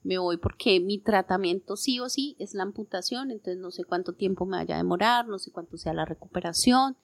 me 0.04 0.18
voy 0.18 0.38
porque 0.38 0.80
mi 0.80 1.00
tratamiento 1.00 1.76
sí 1.76 2.00
o 2.00 2.10
sí 2.10 2.36
es 2.40 2.54
la 2.54 2.64
amputación, 2.64 3.32
entonces 3.32 3.58
no 3.58 3.72
sé 3.72 3.84
cuánto 3.84 4.14
tiempo 4.14 4.46
me 4.46 4.58
vaya 4.58 4.76
a 4.76 4.78
demorar, 4.78 5.28
no 5.28 5.40
sé 5.40 5.52
cuánto 5.52 5.78
sea 5.78 5.94
la 5.94 6.06
recuperación. 6.06 6.98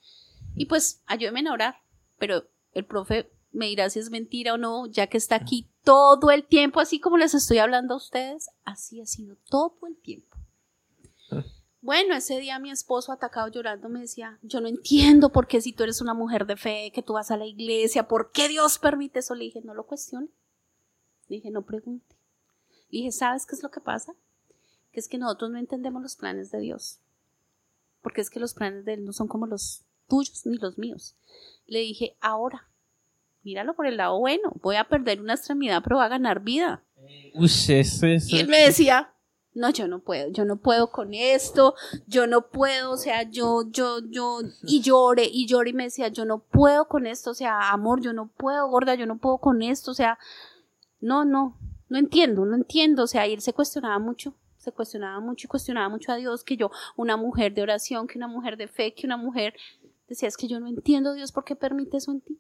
Y 0.56 0.66
pues 0.66 1.04
ayúdeme 1.06 1.48
a 1.48 1.54
orar, 1.54 1.76
pero 2.18 2.46
el 2.74 2.86
profe 2.86 3.30
me 3.58 3.68
dirá 3.68 3.90
si 3.90 4.00
es 4.00 4.10
mentira 4.10 4.54
o 4.54 4.58
no, 4.58 4.86
ya 4.88 5.08
que 5.08 5.18
está 5.18 5.36
aquí 5.36 5.68
todo 5.84 6.32
el 6.32 6.46
tiempo, 6.46 6.80
así 6.80 7.00
como 7.00 7.18
les 7.18 7.34
estoy 7.34 7.58
hablando 7.58 7.96
a 7.96 7.98
ustedes, 7.98 8.50
así 8.64 9.02
ha 9.02 9.06
sido 9.06 9.36
todo 9.50 9.88
el 9.88 9.98
tiempo. 9.98 10.38
Bueno, 11.82 12.16
ese 12.16 12.40
día 12.40 12.60
mi 12.60 12.70
esposo 12.70 13.12
atacado 13.12 13.48
llorando 13.48 13.88
me 13.90 14.02
decía, 14.02 14.40
yo 14.42 14.62
no 14.62 14.68
entiendo 14.68 15.32
por 15.32 15.48
qué 15.48 15.62
si 15.62 15.74
tú 15.74 15.84
eres 15.84 16.02
una 16.02 16.14
mujer 16.14 16.46
de 16.46 16.58
fe, 16.58 16.92
que 16.94 17.02
tú 17.02 17.14
vas 17.14 17.32
a 17.32 17.38
la 17.38 17.46
iglesia, 17.46 18.08
¿por 18.08 18.32
qué 18.32 18.48
Dios 18.48 18.78
permite 18.78 19.20
eso? 19.20 19.36
Le 19.36 19.46
dije, 19.46 19.62
no 19.62 19.74
lo 19.74 19.86
cuestione. 19.86 20.28
Le 21.28 21.38
dije, 21.38 21.50
no 21.50 21.64
pregunte. 21.64 22.16
Le 22.90 23.00
dije, 23.00 23.12
¿sabes 23.12 23.46
qué 23.46 23.56
es 23.56 23.64
lo 23.64 23.72
que 23.72 23.80
pasa? 23.80 24.16
Que 24.92 25.00
es 25.00 25.08
que 25.08 25.18
nosotros 25.18 25.52
no 25.52 25.58
entendemos 25.58 26.02
los 26.02 26.16
planes 26.16 26.52
de 26.52 26.60
Dios. 26.60 27.00
Porque 28.02 28.22
es 28.22 28.30
que 28.30 28.40
los 28.40 28.54
planes 28.54 28.86
de 28.86 28.94
Él 28.94 29.06
no 29.06 29.14
son 29.14 29.28
como 29.28 29.48
los 29.48 29.84
tuyos 30.08 30.46
ni 30.46 30.58
los 30.58 30.78
míos. 30.78 31.16
Le 31.66 31.80
dije, 31.80 32.18
ahora, 32.22 32.70
míralo 33.48 33.74
por 33.76 33.88
el 33.88 33.96
lado 33.96 34.20
bueno, 34.20 34.52
voy 34.62 34.76
a 34.76 34.84
perder 34.84 35.22
una 35.22 35.36
extremidad, 35.36 35.82
pero 35.82 35.96
voy 35.96 36.06
a 36.06 36.10
ganar 36.10 36.42
vida. 36.42 36.84
Uy, 37.34 37.46
eso 37.46 38.06
es. 38.06 38.30
Y 38.30 38.40
él 38.40 38.50
me 38.50 38.60
decía, 38.60 39.14
no, 39.54 39.70
yo 39.70 39.88
no 39.88 40.00
puedo, 40.00 40.30
yo 40.32 40.44
no 40.44 40.58
puedo 40.58 40.92
con 40.92 41.14
esto, 41.14 41.74
yo 42.08 42.28
no 42.28 42.50
puedo, 42.50 42.92
o 42.92 42.98
sea, 42.98 43.24
yo, 43.24 43.64
yo, 43.72 44.00
yo, 44.10 44.42
y 44.64 44.82
lloré, 44.82 45.30
y 45.32 45.48
lloré 45.48 45.70
y 45.70 45.74
me 45.74 45.86
decía, 45.86 46.10
yo 46.10 46.26
no 46.26 46.40
puedo 46.40 46.90
con 46.90 47.08
esto, 47.08 47.32
o 47.32 47.34
sea, 47.34 47.72
amor, 47.72 48.02
yo 48.02 48.12
no 48.12 48.28
puedo, 48.28 48.68
gorda, 48.68 48.96
yo 48.96 49.06
no 49.06 49.18
puedo 49.18 49.38
con 49.38 49.62
esto, 49.62 49.92
o 49.92 49.94
sea, 49.94 50.20
no, 51.00 51.24
no, 51.24 51.58
no 51.88 51.98
entiendo, 51.98 52.46
no 52.46 52.56
entiendo, 52.56 53.04
o 53.04 53.08
sea, 53.08 53.28
y 53.28 53.34
él 53.34 53.42
se 53.42 53.54
cuestionaba 53.54 53.98
mucho, 53.98 54.34
se 54.58 54.74
cuestionaba 54.74 55.22
mucho 55.22 55.48
y 55.48 55.48
cuestionaba 55.48 55.88
mucho 55.88 56.12
a 56.12 56.18
Dios, 56.18 56.44
que 56.44 56.58
yo, 56.58 56.70
una 56.98 57.16
mujer 57.16 57.54
de 57.54 57.62
oración, 57.62 58.08
que 58.08 58.18
una 58.18 58.28
mujer 58.28 58.58
de 58.58 58.68
fe, 58.68 58.94
que 58.94 59.08
una 59.08 59.16
mujer, 59.16 59.54
decía, 60.10 60.28
es 60.28 60.36
que 60.36 60.50
yo 60.50 60.60
no 60.60 60.68
entiendo, 60.68 61.14
Dios, 61.14 61.32
¿por 61.32 61.46
qué 61.46 61.56
permite 61.56 61.96
eso 61.96 62.12
en 62.12 62.20
ti? 62.20 62.38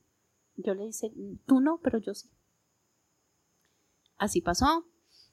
Yo 0.57 0.73
le 0.73 0.88
dije, 0.88 1.11
tú 1.45 1.61
no, 1.61 1.79
pero 1.81 1.99
yo 1.99 2.13
sí. 2.13 2.29
Así 4.17 4.41
pasó. 4.41 4.85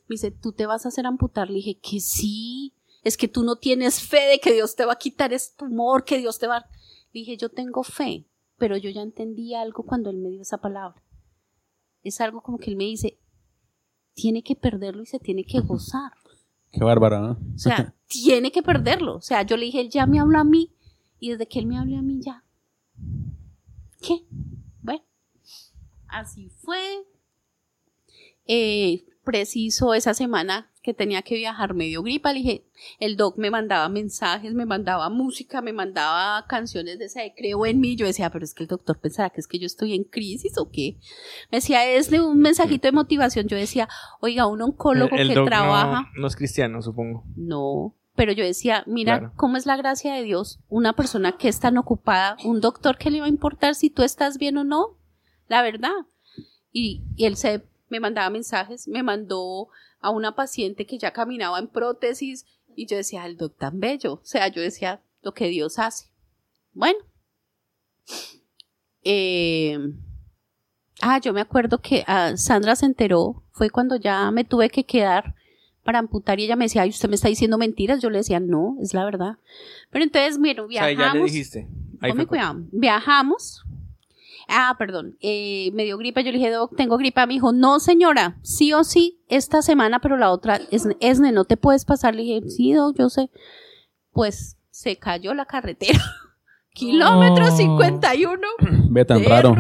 Me 0.07 0.15
dice, 0.15 0.31
¿tú 0.31 0.53
te 0.53 0.67
vas 0.67 0.85
a 0.85 0.89
hacer 0.89 1.07
amputar? 1.07 1.49
Le 1.49 1.57
dije, 1.57 1.79
que 1.81 1.99
sí. 2.01 2.75
Es 3.03 3.17
que 3.17 3.29
tú 3.29 3.43
no 3.43 3.57
tienes 3.57 4.03
fe 4.03 4.21
de 4.31 4.39
que 4.39 4.53
Dios 4.53 4.77
te 4.77 4.85
va 4.85 4.93
a 4.93 4.99
quitar 4.99 5.33
ese 5.33 5.57
tumor, 5.57 6.05
que 6.05 6.19
Dios 6.19 6.39
te 6.39 6.47
va. 6.47 6.67
Le 7.13 7.21
dije, 7.21 7.37
yo 7.37 7.49
tengo 7.49 7.83
fe, 7.83 8.27
pero 8.59 8.77
yo 8.77 8.91
ya 8.91 9.03
entendí 9.03 9.55
algo 9.55 9.85
cuando 9.85 10.11
él 10.11 10.19
me 10.19 10.29
dio 10.29 10.43
esa 10.43 10.59
palabra. 10.59 11.03
Es 12.03 12.21
algo 12.21 12.43
como 12.43 12.59
que 12.59 12.71
él 12.71 12.77
me 12.77 12.85
dice, 12.85 13.19
tiene 14.13 14.43
que 14.43 14.57
perderlo 14.57 15.03
y 15.03 15.07
se 15.07 15.19
tiene 15.19 15.45
que 15.45 15.61
gozar. 15.61 16.13
Qué 16.71 16.83
bárbara, 16.83 17.21
¿no? 17.21 17.39
O 17.55 17.59
sea, 17.59 17.95
tiene 18.07 18.53
que 18.53 18.63
perderlo. 18.63 19.17
O 19.17 19.23
sea, 19.23 19.43
yo 19.43 19.57
le 19.57 19.67
dije, 19.67 19.81
él 19.81 19.91
ya 19.91 20.07
me 20.07 20.21
habló 20.21 20.39
a 20.39 20.45
mí 20.45 20.75
y 21.19 21.31
desde 21.31 21.47
que 21.47 21.59
él 21.61 21.67
me 21.67 21.79
habló 21.79 21.99
a 21.99 22.03
mí 22.03 22.21
ya. 22.21 22.45
¿Qué? 24.01 24.27
Así 26.15 26.49
fue. 26.63 26.79
Eh, 28.47 29.05
preciso 29.25 29.95
esa 29.95 30.13
semana 30.13 30.71
que 30.83 30.93
tenía 30.93 31.23
que 31.23 31.35
viajar 31.37 31.73
medio 31.73 32.03
gripa, 32.03 32.31
le 32.35 32.41
dije, 32.41 32.65
el 33.01 33.17
doc 33.17 33.39
me 33.39 33.51
mandaba 33.51 33.89
mensajes, 33.89 34.53
me 34.53 34.67
mandaba 34.67 35.09
música, 35.09 35.63
me 35.63 35.73
mandaba 35.73 36.45
canciones 36.47 36.99
de 36.99 37.07
esa 37.07 37.23
de 37.23 37.33
creo 37.35 37.65
en 37.65 37.81
mí. 37.81 37.97
Yo 37.97 38.05
decía, 38.05 38.29
pero 38.31 38.45
es 38.45 38.53
que 38.53 38.65
el 38.65 38.69
doctor 38.69 39.01
pensará 39.01 39.31
que 39.31 39.41
es 39.41 39.47
que 39.49 39.59
yo 39.59 39.65
estoy 39.65 39.95
en 39.95 40.05
crisis 40.05 40.59
o 40.59 40.71
qué. 40.71 40.99
Me 41.51 41.57
decía, 41.59 41.87
es 41.91 42.11
de 42.11 42.21
un 42.21 42.39
mensajito 42.39 42.87
de 42.87 42.93
motivación. 42.93 43.49
Yo 43.49 43.57
decía, 43.57 43.89
oiga, 44.21 44.47
un 44.47 44.61
oncólogo 44.61 45.15
El- 45.17 45.23
el 45.23 45.29
que 45.29 45.35
doc 45.37 45.45
no- 45.45 45.49
trabaja. 45.49 46.11
No, 46.19 46.27
es 46.27 46.37
cristiano, 46.37 46.83
supongo. 46.83 47.25
No, 47.35 47.95
pero 48.15 48.33
yo 48.33 48.45
decía, 48.45 48.85
mira 48.87 49.21
Claro. 49.21 49.33
cómo 49.37 49.57
es 49.57 49.65
la 49.65 49.79
gracia 49.79 50.13
de 50.15 50.23
Dios. 50.23 50.61
Una 50.69 50.93
persona 50.93 51.39
que 51.39 51.49
es 51.49 51.61
tan 51.61 51.79
ocupada, 51.79 52.37
un 52.45 52.61
doctor 52.61 52.99
que 52.99 53.11
le 53.11 53.21
va 53.21 53.27
a 53.27 53.31
importar 53.31 53.75
si 53.75 53.89
tú 53.89 54.03
estás 54.03 54.37
bien 54.37 54.59
o 54.59 54.65
no, 54.65 54.99
la 55.49 55.63
verdad. 55.63 55.93
Y, 56.73 57.03
y 57.17 57.27
él 57.27 57.37
se 57.37 57.63
me 57.89 58.01
mandaba 58.01 58.31
mensajes, 58.31 58.89
me 58.89 59.03
mandó 59.03 59.69
a 60.01 60.11
una 60.11 60.35
paciente 60.35 60.87
que 60.87 60.99
ya 60.99 61.13
caminaba 61.13 61.59
en 61.59 61.69
prótesis 61.69 62.45
y 62.77 62.87
yo 62.87 62.97
decía, 62.97 63.25
el 63.27 63.37
doctor 63.37 63.71
tan 63.71 63.81
bello. 63.81 64.15
O 64.15 64.21
sea, 64.25 64.49
yo 64.49 64.61
decía, 64.61 65.01
lo 65.23 65.33
que 65.33 65.49
Dios 65.49 65.79
hace. 65.79 66.07
Bueno. 66.73 66.99
Eh, 69.05 69.79
ah, 71.03 71.19
yo 71.21 71.33
me 71.33 71.41
acuerdo 71.41 71.79
que 71.81 72.05
ah, 72.07 72.33
Sandra 72.37 72.75
se 72.77 72.87
enteró, 72.87 73.43
fue 73.53 73.71
cuando 73.71 73.97
ya 73.97 74.31
me 74.31 74.45
tuve 74.45 74.71
que 74.71 74.85
quedar 74.85 75.35
para 75.85 75.99
amputar 75.99 76.41
y 76.41 76.45
ella 76.45 76.57
me 76.57 76.65
decía, 76.65 76.83
ay, 76.83 76.89
usted 76.91 77.09
me 77.11 77.15
está 77.17 77.29
diciendo 77.29 77.59
mentiras. 77.59 78.01
Yo 78.01 78.09
le 78.09 78.19
decía, 78.19 78.41
no, 78.41 78.77
es 78.81 78.95
la 78.95 79.05
verdad. 79.05 79.37
Pero 79.91 80.05
entonces, 80.05 80.39
bueno, 80.39 80.65
O 80.65 80.71
sea, 80.71 80.87
viajamos. 80.87 81.15
ya 81.15 81.15
le 81.15 81.25
dijiste. 81.25 81.69
Ahí 82.01 82.11
Ponme 82.11 82.23
fue 82.23 82.25
cu- 82.25 82.29
cuidado. 82.31 82.61
Viajamos. 82.73 83.63
Ah, 84.49 84.75
perdón. 84.79 85.17
eh, 85.21 85.71
me 85.75 85.85
dio 85.85 85.97
gripa. 85.99 86.21
Yo 86.21 86.31
le 86.33 86.39
dije, 86.39 86.51
Doc, 86.51 86.77
tengo 86.77 86.97
gripa. 86.99 87.27
Me 87.27 87.35
dijo, 87.35 87.53
no, 87.53 87.81
señora. 87.81 88.39
Sí 88.43 88.73
o 88.73 88.85
sí, 88.85 89.23
esta 89.29 89.63
semana, 89.63 90.01
pero 90.01 90.17
la 90.17 90.31
otra, 90.31 90.61
es, 90.71 90.87
Esne, 91.01 91.33
no 91.33 91.45
te 91.45 91.57
puedes 91.57 91.85
pasar. 91.85 92.15
Le 92.15 92.23
dije, 92.23 92.49
sí, 92.51 92.73
Doc, 92.73 92.97
yo 92.99 93.09
sé. 93.09 93.31
Pues 94.13 94.57
se 94.71 94.97
cayó 94.97 95.35
la 95.35 95.47
carretera. 95.47 96.01
Kilómetro 96.75 97.47
No. 97.47 97.57
51. 97.57 98.41
Ve 98.91 99.05
tan 99.05 99.25
raro. 99.25 99.55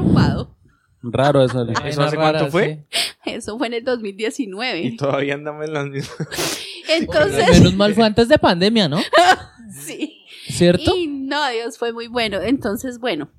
Raro 1.02 1.44
eso. 1.44 1.66
¿Eso 1.84 2.02
hace 2.02 2.16
cuánto 2.16 2.48
fue? 2.48 2.86
sí. 2.90 3.00
Eso 3.26 3.56
fue 3.56 3.68
en 3.68 3.74
el 3.74 3.84
2019. 3.84 4.80
Y 4.80 4.96
todavía 4.96 5.34
andamos 5.34 5.64
en 5.66 5.72
las 5.72 5.86
mismas. 5.86 6.60
Entonces, 6.88 7.48
Menos 7.60 7.74
mal 7.74 7.94
fue 7.94 8.04
antes 8.04 8.28
de 8.28 8.38
pandemia, 8.38 8.88
¿no? 8.88 8.98
sí. 9.72 10.20
¿Cierto? 10.46 10.94
Y 10.94 11.06
no, 11.06 11.48
Dios 11.50 11.78
fue 11.78 11.92
muy 11.92 12.06
bueno. 12.06 12.40
Entonces, 12.42 12.98
bueno. 12.98 13.30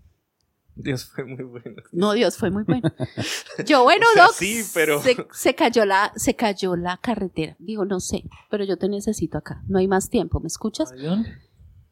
Dios 0.76 1.06
fue 1.06 1.24
muy 1.26 1.44
bueno. 1.44 1.82
No, 1.94 2.14
Dios 2.14 2.38
fue 2.38 2.52
muy 2.52 2.64
bueno. 2.64 2.92
Yo, 3.66 3.84
bueno, 3.84 4.06
O 4.12 4.14
sea, 4.14 4.26
Doc, 4.26 4.34
sí, 4.36 4.62
pero- 4.74 5.02
se, 5.02 5.16
se 5.32 5.56
cayó 5.56 5.86
la, 5.86 6.12
se 6.16 6.36
cayó 6.36 6.76
la 6.76 6.98
carretera. 6.98 7.56
Digo, 7.60 7.86
no 7.86 8.00
sé, 8.00 8.24
pero 8.50 8.66
yo 8.66 8.78
te 8.78 8.90
necesito 8.90 9.38
acá. 9.38 9.64
No 9.68 9.80
hay 9.80 9.88
más 9.88 10.10
tiempo, 10.10 10.40
¿me 10.40 10.48
escuchas? 10.48 10.92
Avión. 10.92 11.26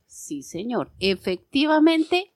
Sí, 0.05 0.43
señor. 0.43 0.91
Efectivamente, 0.99 2.33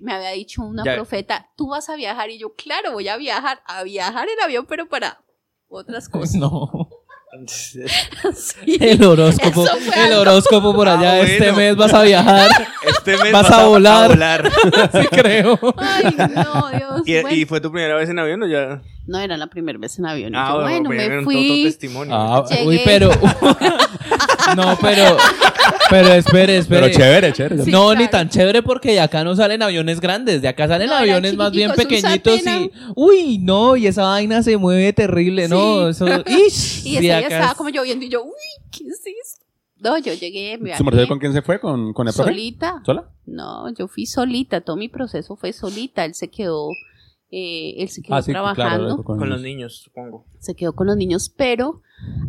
me 0.00 0.12
había 0.12 0.30
dicho 0.30 0.62
una 0.62 0.84
Ya. 0.84 0.94
profeta, 0.94 1.50
tú 1.56 1.68
vas 1.68 1.88
a 1.88 1.96
viajar 1.96 2.30
y 2.30 2.38
yo, 2.38 2.54
claro, 2.54 2.92
voy 2.92 3.08
a 3.08 3.16
viajar, 3.16 3.62
a 3.66 3.82
viajar 3.84 4.28
en 4.28 4.42
avión, 4.44 4.66
pero 4.68 4.88
para 4.88 5.24
otras 5.68 6.08
cosas. 6.10 6.34
No. 6.34 6.81
Sí. 8.34 8.76
El 8.80 9.02
horóscopo. 9.04 9.64
El 9.96 10.12
horóscopo 10.12 10.74
por 10.74 10.86
Ah, 10.88 10.98
allá. 10.98 11.20
Este 11.20 11.38
bueno. 11.50 11.56
mes 11.56 11.76
vas 11.76 11.94
a 11.94 12.02
viajar. 12.02 12.50
Este 12.86 13.16
mes 13.16 13.32
Vas 13.32 13.50
a 13.50 13.64
volar. 13.66 14.50
sí, 14.92 15.06
creo. 15.10 15.58
Ay, 15.78 16.14
no, 16.34 16.70
Dios. 16.70 17.02
¿Y, 17.06 17.12
bueno. 17.22 17.36
y 17.36 17.44
fue 17.46 17.60
tu 17.60 17.70
primera 17.72 17.94
vez 17.94 18.10
en 18.10 18.18
avión 18.18 18.42
o 18.42 18.46
ya? 18.46 18.82
No 19.06 19.18
era 19.18 19.36
la 19.36 19.48
primera 19.48 19.78
vez 19.78 19.98
en 19.98 20.06
avión. 20.06 20.32
y 20.32 20.36
Ah, 20.36 20.52
yo, 20.54 20.60
bueno, 20.62 20.88
pero 20.90 21.16
me 21.18 21.24
fui. 21.24 21.64
testimonio. 21.64 22.14
Ah, 22.14 22.44
Llegué. 22.48 22.66
Uy, 22.68 22.80
pero. 22.84 23.10
no, 24.56 24.78
pero. 24.80 25.16
Pero 25.90 26.08
espere, 26.14 26.58
espere. 26.58 26.80
pero 26.82 26.92
chévere, 26.96 27.32
chévere. 27.32 27.64
Sí, 27.64 27.70
no, 27.70 27.94
ni 27.94 28.08
tan 28.08 28.28
chévere 28.28 28.62
porque 28.62 28.92
de 28.92 29.00
acá 29.00 29.24
no 29.24 29.34
salen 29.36 29.62
aviones 29.62 30.00
grandes, 30.00 30.40
de 30.42 30.48
acá 30.48 30.66
salen 30.68 30.88
No, 30.88 30.94
aviones 30.96 31.36
más 31.36 31.52
bien 31.52 31.70
pequeñitos 31.72 32.40
y... 32.46 32.70
Uy, 32.96 33.38
no, 33.38 33.76
y 33.76 33.86
esa 33.86 34.04
vaina 34.04 34.42
se 34.42 34.56
mueve 34.56 34.92
terrible, 34.92 35.48
¿no? 35.48 35.88
Eso... 35.88 36.06
Ish, 36.26 36.86
Y 36.86 36.92
ese 36.92 36.94
de 36.96 37.00
día 37.00 37.18
acá 37.18 37.26
estaba 37.28 37.52
es- 37.52 37.56
como 37.58 37.68
lloviendo 37.70 38.04
y 38.04 38.08
yo, 38.08 38.22
uy, 38.24 38.32
¿qué 38.70 38.84
es 38.88 39.00
esto? 39.06 39.44
No, 39.80 39.98
yo 39.98 40.14
llegué, 40.14 40.58
me 40.58 40.76
¿Su 40.76 40.84
merced 40.84 41.08
con 41.08 41.18
quién 41.18 41.32
se 41.32 41.42
fue? 41.42 41.60
¿Con, 41.60 41.92
con 41.92 42.06
el 42.08 42.14
profe? 42.14 42.30
solita. 42.30 42.80
¿Sola? 42.86 43.04
No, 43.26 43.68
yo 43.74 43.86
fui 43.88 44.06
solita, 44.06 44.60
todo 44.60 44.76
mi 44.76 44.88
proceso 44.88 45.36
fue 45.36 45.52
solita. 45.52 46.04
Él 46.04 46.14
se 46.14 46.28
quedó, 46.28 46.68
eh, 47.32 47.74
él 47.82 47.88
se 47.88 48.02
quedó 48.02 48.14
Ah, 48.14 48.22
sí, 48.22 48.30
trabajando, 48.30 49.02
claro. 49.02 49.02
Con 49.18 49.28
los 49.28 49.40
niños, 49.40 49.78
supongo. 49.78 50.26
se 50.38 50.54
quedó 50.54 50.74
con 50.74 50.86
los 50.86 50.96
niños, 50.96 51.28
pero, 51.36 51.82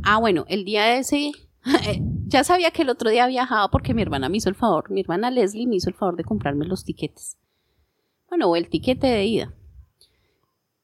ah, 0.04 0.18
bueno, 0.20 0.46
el 0.48 0.66
día 0.66 0.86
de 0.86 0.98
ese, 1.00 1.32
ya 2.28 2.44
sabía 2.44 2.72
que 2.72 2.82
el 2.82 2.90
otro 2.90 3.10
día 3.12 3.28
viajaba 3.28 3.70
porque 3.70 3.94
mi 3.94 4.02
hermana 4.02 4.30
me 4.30 4.38
hizo 4.38 4.50
el 4.50 4.56
favor, 4.56 4.90
mi 4.90 5.02
hermana 5.02 5.30
Leslie 5.30 5.68
me 5.68 5.76
hizo 5.76 5.90
el 5.90 5.96
favor 5.96 6.16
de 6.16 6.24
comprarme 6.24 6.66
los 6.66 6.84
tiquetes. 6.86 7.38
Bueno, 8.30 8.50
o 8.50 8.56
el 8.56 8.68
tiquete 8.70 9.06
de 9.08 9.26
ida. 9.26 9.54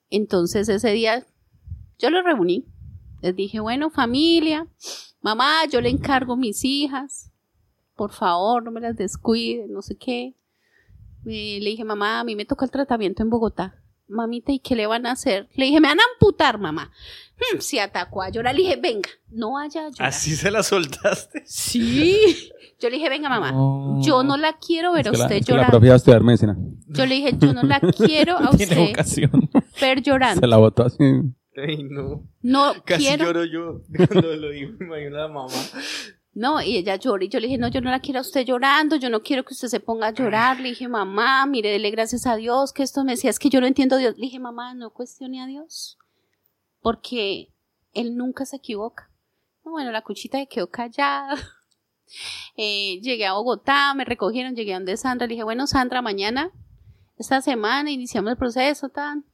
Entonces 0.09 0.69
ese 0.69 0.91
día 0.91 1.25
yo 1.97 2.09
los 2.09 2.23
reuní. 2.23 2.65
Les 3.21 3.35
dije, 3.35 3.59
bueno, 3.59 3.89
familia, 3.89 4.67
mamá, 5.21 5.65
yo 5.71 5.81
le 5.81 5.89
encargo 5.89 6.37
mis 6.37 6.63
hijas. 6.63 7.31
Por 7.95 8.11
favor, 8.13 8.63
no 8.63 8.71
me 8.71 8.79
las 8.79 8.95
descuide, 8.95 9.67
no 9.67 9.81
sé 9.81 9.97
qué. 9.97 10.35
Eh, 11.25 11.59
le 11.61 11.69
dije, 11.71 11.83
mamá, 11.83 12.21
a 12.21 12.23
mí 12.23 12.35
me 12.35 12.45
toca 12.45 12.63
el 12.65 12.71
tratamiento 12.71 13.23
en 13.23 13.29
Bogotá. 13.29 13.78
Mamita, 14.09 14.51
¿y 14.51 14.59
qué 14.59 14.75
le 14.75 14.87
van 14.87 15.05
a 15.05 15.11
hacer? 15.11 15.47
Le 15.55 15.65
dije, 15.65 15.79
me 15.79 15.87
van 15.87 15.99
a 15.99 16.03
amputar, 16.13 16.57
mamá. 16.59 16.91
Hmm, 17.37 17.59
se 17.59 17.79
atacó 17.79 18.21
a 18.21 18.29
llorar. 18.29 18.53
Le 18.55 18.63
dije, 18.63 18.75
venga, 18.75 19.09
no 19.29 19.53
vaya 19.53 19.81
a 19.85 19.89
llorar. 19.89 20.07
Así 20.09 20.35
se 20.35 20.51
la 20.51 20.63
soltaste. 20.63 21.43
Sí. 21.45 22.49
Yo 22.81 22.89
le 22.89 22.95
dije, 22.97 23.09
venga, 23.09 23.29
mamá, 23.29 23.51
No. 23.51 24.01
yo 24.01 24.23
no 24.23 24.35
la 24.37 24.57
quiero 24.57 24.93
ver 24.93 25.07
Es 25.07 25.07
a 25.07 25.11
que 25.11 25.17
la, 25.17 25.23
usted 25.25 25.35
es 25.37 25.45
que 25.45 25.51
la 25.51 25.57
llorar. 25.57 25.69
profe 25.71 25.85
iba 25.85 25.93
a 25.93 25.97
estudiar 25.97 26.23
medicina. 26.23 26.57
Yo 26.87 27.05
le 27.05 27.15
dije, 27.15 27.31
yo 27.37 27.53
no 27.53 27.63
la 27.63 27.79
quiero 27.97 28.37
a 28.37 28.49
Tiene 28.51 28.63
usted 28.73 28.87
vocación. 28.89 29.49
ver 29.81 30.01
llorando. 30.01 30.41
Se 30.41 30.47
la 30.47 30.57
botó 30.57 30.83
así. 30.85 30.97
Ay, 31.55 31.83
no. 31.83 32.23
No 32.41 32.73
Casi 32.85 33.03
quiero. 33.05 33.25
lloro 33.25 33.45
yo 33.45 33.81
cuando 34.07 34.33
lo 34.35 34.49
digo. 34.49 34.71
Me 34.79 34.85
imagino 34.85 35.17
a 35.17 35.21
la 35.21 35.27
mamá. 35.27 35.53
No, 36.33 36.61
y 36.61 36.77
ella 36.77 36.95
llora. 36.95 37.25
Y 37.25 37.29
yo 37.29 37.39
le 37.39 37.47
dije, 37.47 37.57
no, 37.57 37.67
yo 37.67 37.81
no 37.81 37.89
la 37.89 37.99
quiero 37.99 38.19
a 38.19 38.21
usted 38.21 38.45
llorando. 38.45 38.95
Yo 38.95 39.09
no 39.09 39.21
quiero 39.21 39.43
que 39.43 39.53
usted 39.53 39.67
se 39.67 39.79
ponga 39.79 40.07
a 40.07 40.13
llorar. 40.13 40.59
Le 40.59 40.69
dije, 40.69 40.87
mamá, 40.87 41.45
mire, 41.45 41.71
dele 41.71 41.91
gracias 41.91 42.25
a 42.27 42.35
Dios 42.35 42.71
que 42.71 42.83
esto 42.83 43.03
me 43.03 43.13
decía, 43.13 43.29
es 43.29 43.39
que 43.39 43.49
yo 43.49 43.59
no 43.59 43.67
entiendo 43.67 43.95
a 43.95 43.99
Dios. 43.99 44.15
Le 44.15 44.27
dije, 44.27 44.39
mamá, 44.39 44.73
no 44.73 44.91
cuestione 44.91 45.41
a 45.41 45.47
Dios. 45.47 45.97
Porque 46.81 47.51
Él 47.93 48.15
nunca 48.15 48.45
se 48.45 48.57
equivoca. 48.57 49.09
No, 49.65 49.71
Bueno, 49.71 49.91
la 49.91 50.03
cuchita 50.03 50.37
se 50.39 50.47
quedó 50.47 50.69
callada. 50.69 51.35
Eh, 52.57 52.99
llegué 53.03 53.27
a 53.27 53.33
Bogotá, 53.33 53.93
me 53.93 54.03
recogieron, 54.03 54.55
llegué 54.55 54.73
a 54.73 54.77
donde 54.77 54.97
Sandra. 54.97 55.27
Le 55.27 55.35
dije, 55.35 55.43
bueno, 55.43 55.67
Sandra, 55.67 56.01
mañana, 56.01 56.51
esta 57.19 57.39
semana, 57.39 57.91
iniciamos 57.91 58.31
el 58.31 58.37
proceso, 58.37 58.89
tan. 58.89 59.25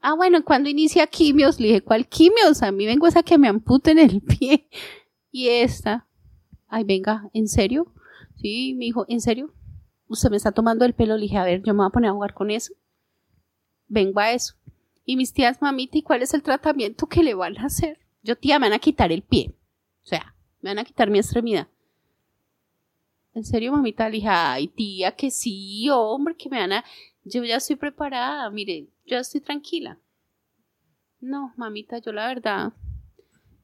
Ah, 0.00 0.14
bueno, 0.14 0.44
¿cuándo 0.44 0.68
inicia 0.68 1.06
quimios? 1.06 1.60
Le 1.60 1.68
dije, 1.68 1.82
¿cuál 1.82 2.06
quimios? 2.08 2.62
A 2.62 2.72
mí 2.72 2.86
vengo 2.86 3.06
esa 3.06 3.22
que 3.22 3.38
me 3.38 3.48
amputen 3.48 3.98
el 3.98 4.22
pie. 4.22 4.68
Y 5.32 5.48
esta, 5.50 6.06
ay, 6.68 6.84
venga, 6.84 7.28
¿en 7.32 7.48
serio? 7.48 7.92
Sí, 8.36 8.74
me 8.74 8.86
dijo, 8.86 9.04
¿en 9.08 9.20
serio? 9.20 9.52
Usted 10.08 10.30
me 10.30 10.36
está 10.36 10.52
tomando 10.52 10.84
el 10.84 10.94
pelo. 10.94 11.16
Le 11.16 11.22
dije, 11.22 11.38
a 11.38 11.44
ver, 11.44 11.62
yo 11.62 11.72
me 11.74 11.78
voy 11.78 11.86
a 11.86 11.90
poner 11.90 12.10
a 12.10 12.14
jugar 12.14 12.34
con 12.34 12.50
eso. 12.50 12.74
Vengo 13.88 14.20
a 14.20 14.32
eso. 14.32 14.54
Y 15.04 15.16
mis 15.16 15.32
tías, 15.32 15.62
mamita, 15.62 15.98
¿y 15.98 16.02
cuál 16.02 16.22
es 16.22 16.34
el 16.34 16.42
tratamiento 16.42 17.06
que 17.06 17.22
le 17.22 17.34
van 17.34 17.58
a 17.58 17.66
hacer? 17.66 17.98
Yo, 18.22 18.36
tía, 18.36 18.58
me 18.58 18.66
van 18.66 18.74
a 18.74 18.78
quitar 18.78 19.12
el 19.12 19.22
pie. 19.22 19.54
O 20.02 20.06
sea, 20.06 20.34
me 20.60 20.70
van 20.70 20.80
a 20.80 20.84
quitar 20.84 21.10
mi 21.10 21.18
extremidad. 21.18 21.68
¿En 23.34 23.44
serio, 23.44 23.72
mamita? 23.72 24.08
Le 24.08 24.16
dije, 24.16 24.28
ay, 24.28 24.68
tía, 24.68 25.12
que 25.12 25.30
sí, 25.30 25.88
hombre, 25.90 26.36
que 26.36 26.48
me 26.48 26.58
van 26.58 26.72
a... 26.72 26.84
Yo 27.22 27.44
ya 27.44 27.56
estoy 27.56 27.76
preparada, 27.76 28.48
mire, 28.50 28.88
yo 29.04 29.18
estoy 29.18 29.40
tranquila. 29.40 29.98
No, 31.20 31.52
mamita, 31.56 31.98
yo 31.98 32.12
la 32.12 32.28
verdad 32.28 32.72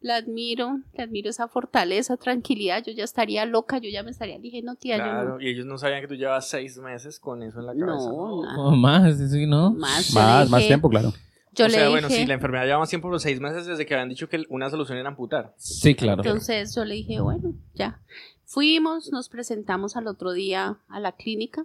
la 0.03 0.17
admiro, 0.17 0.81
le 0.95 1.03
admiro 1.05 1.31
esa 1.31 1.49
fortaleza, 1.49 2.17
tranquilidad. 2.17 2.83
Yo 2.85 2.93
ya 2.93 3.05
estaría 3.05 3.45
loca, 3.47 3.79
yo 3.79 3.89
ya 3.89 4.03
me 4.03 4.11
estaría 4.11 4.39
diciendo, 4.39 4.75
tía, 4.75 4.97
yo 4.99 5.03
Claro, 5.05 5.41
y 5.41 5.49
ellos 5.49 5.65
no 5.65 5.79
sabían 5.79 6.01
que 6.03 6.09
tú 6.09 6.15
llevabas 6.15 6.49
seis 6.49 6.77
meses 6.79 7.19
con 7.21 7.43
eso 7.43 7.61
en 7.61 7.67
la 7.67 7.75
no. 7.75 7.87
cabeza. 7.87 8.09
No. 8.09 8.69
O 8.69 8.77
más, 8.77 9.17
sí, 9.31 9.47
¿no? 9.47 9.71
Más, 9.73 10.13
Más, 10.13 10.51
más 10.51 10.59
dije- 10.61 10.69
tiempo, 10.69 10.89
claro. 10.91 11.13
Yo 11.55 11.67
o 11.67 11.69
le 11.69 11.75
sea, 11.75 11.81
dije, 11.83 11.91
bueno, 11.93 12.09
sí, 12.09 12.25
la 12.27 12.35
enfermedad 12.35 12.65
lleva 12.65 12.79
más 12.79 12.89
tiempo 12.89 13.11
los 13.11 13.23
seis 13.23 13.39
meses 13.39 13.67
desde 13.67 13.85
que 13.85 13.93
habían 13.95 14.09
dicho 14.09 14.27
que 14.29 14.43
una 14.49 14.71
solución 14.71 14.97
era 14.99 15.09
amputar. 15.11 15.55
Sí, 15.59 15.95
claro. 15.95 16.23
entonces 16.23 16.75
yo 16.75 16.85
le 16.85 16.95
dije, 16.95 17.21
bueno, 17.21 17.55
ya. 17.75 18.01
Fuimos, 18.45 19.11
nos 19.13 19.29
presentamos 19.29 19.97
al 19.97 20.07
otro 20.09 20.33
día 20.33 20.79
a 20.89 21.01
la 21.01 21.13
clínica. 21.13 21.65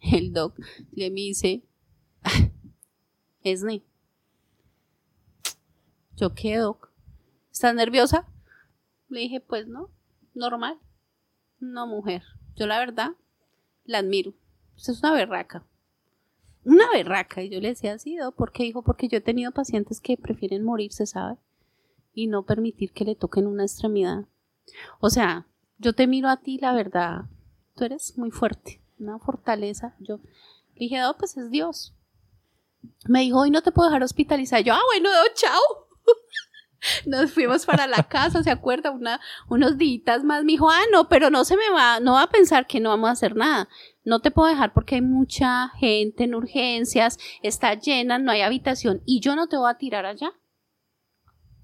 El 0.00 0.32
doc 0.32 0.58
le 0.92 1.10
me 1.10 1.20
dice, 1.20 1.62
Esne, 3.44 3.82
yo 6.16 6.34
qué, 6.34 6.56
doc. 6.56 6.89
¿Estás 7.52 7.74
nerviosa? 7.74 8.26
Le 9.08 9.20
dije, 9.20 9.40
pues 9.40 9.66
no, 9.66 9.90
normal. 10.34 10.78
No, 11.58 11.86
mujer. 11.86 12.22
Yo 12.56 12.66
la 12.66 12.78
verdad 12.78 13.10
la 13.84 13.98
admiro. 13.98 14.32
Usted 14.76 14.92
es 14.92 15.02
una 15.02 15.12
berraca. 15.12 15.64
Una 16.64 16.90
berraca. 16.92 17.42
Y 17.42 17.50
yo 17.50 17.60
le 17.60 17.68
decía 17.68 17.94
así. 17.94 18.16
¿Por 18.36 18.52
qué, 18.52 18.64
hijo? 18.64 18.82
Porque 18.82 19.08
yo 19.08 19.18
he 19.18 19.22
tenido 19.22 19.52
pacientes 19.52 20.00
que 20.00 20.16
prefieren 20.16 20.64
morirse, 20.64 21.06
¿sabe? 21.06 21.36
Y 22.14 22.28
no 22.28 22.44
permitir 22.44 22.92
que 22.92 23.04
le 23.04 23.14
toquen 23.14 23.46
una 23.46 23.64
extremidad. 23.64 24.24
O 25.00 25.10
sea, 25.10 25.46
yo 25.78 25.92
te 25.94 26.06
miro 26.06 26.28
a 26.28 26.38
ti, 26.38 26.58
la 26.58 26.72
verdad. 26.72 27.24
Tú 27.74 27.84
eres 27.84 28.16
muy 28.16 28.30
fuerte. 28.30 28.80
Una 28.98 29.18
fortaleza. 29.18 29.96
Yo 29.98 30.18
le 30.74 30.80
dije, 30.80 30.98
no, 30.98 31.16
pues 31.16 31.36
es 31.36 31.50
Dios. 31.50 31.94
Me 33.06 33.20
dijo, 33.20 33.40
hoy 33.40 33.50
no 33.50 33.62
te 33.62 33.72
puedo 33.72 33.88
dejar 33.88 34.02
hospitalizar. 34.02 34.62
Yo, 34.62 34.74
ah, 34.74 34.82
bueno, 34.92 35.10
no, 35.10 35.34
chao. 35.34 35.60
Nos 37.06 37.32
fuimos 37.32 37.66
para 37.66 37.86
la 37.86 38.02
casa, 38.02 38.42
¿se 38.42 38.50
acuerda? 38.50 38.90
Una, 38.90 39.20
unos 39.48 39.76
días 39.76 40.24
más 40.24 40.44
me 40.44 40.52
dijo, 40.52 40.70
ah, 40.70 40.82
no, 40.92 41.08
pero 41.08 41.30
no 41.30 41.44
se 41.44 41.56
me 41.56 41.70
va, 41.70 42.00
no 42.00 42.14
va 42.14 42.22
a 42.22 42.30
pensar 42.30 42.66
que 42.66 42.80
no 42.80 42.90
vamos 42.90 43.08
a 43.08 43.12
hacer 43.12 43.36
nada. 43.36 43.68
No 44.04 44.20
te 44.20 44.30
puedo 44.30 44.48
dejar 44.48 44.72
porque 44.72 44.96
hay 44.96 45.02
mucha 45.02 45.68
gente 45.76 46.24
en 46.24 46.34
urgencias, 46.34 47.18
está 47.42 47.74
llena, 47.74 48.18
no 48.18 48.32
hay 48.32 48.40
habitación 48.40 49.02
y 49.04 49.20
yo 49.20 49.36
no 49.36 49.48
te 49.48 49.56
voy 49.56 49.70
a 49.70 49.78
tirar 49.78 50.06
allá 50.06 50.32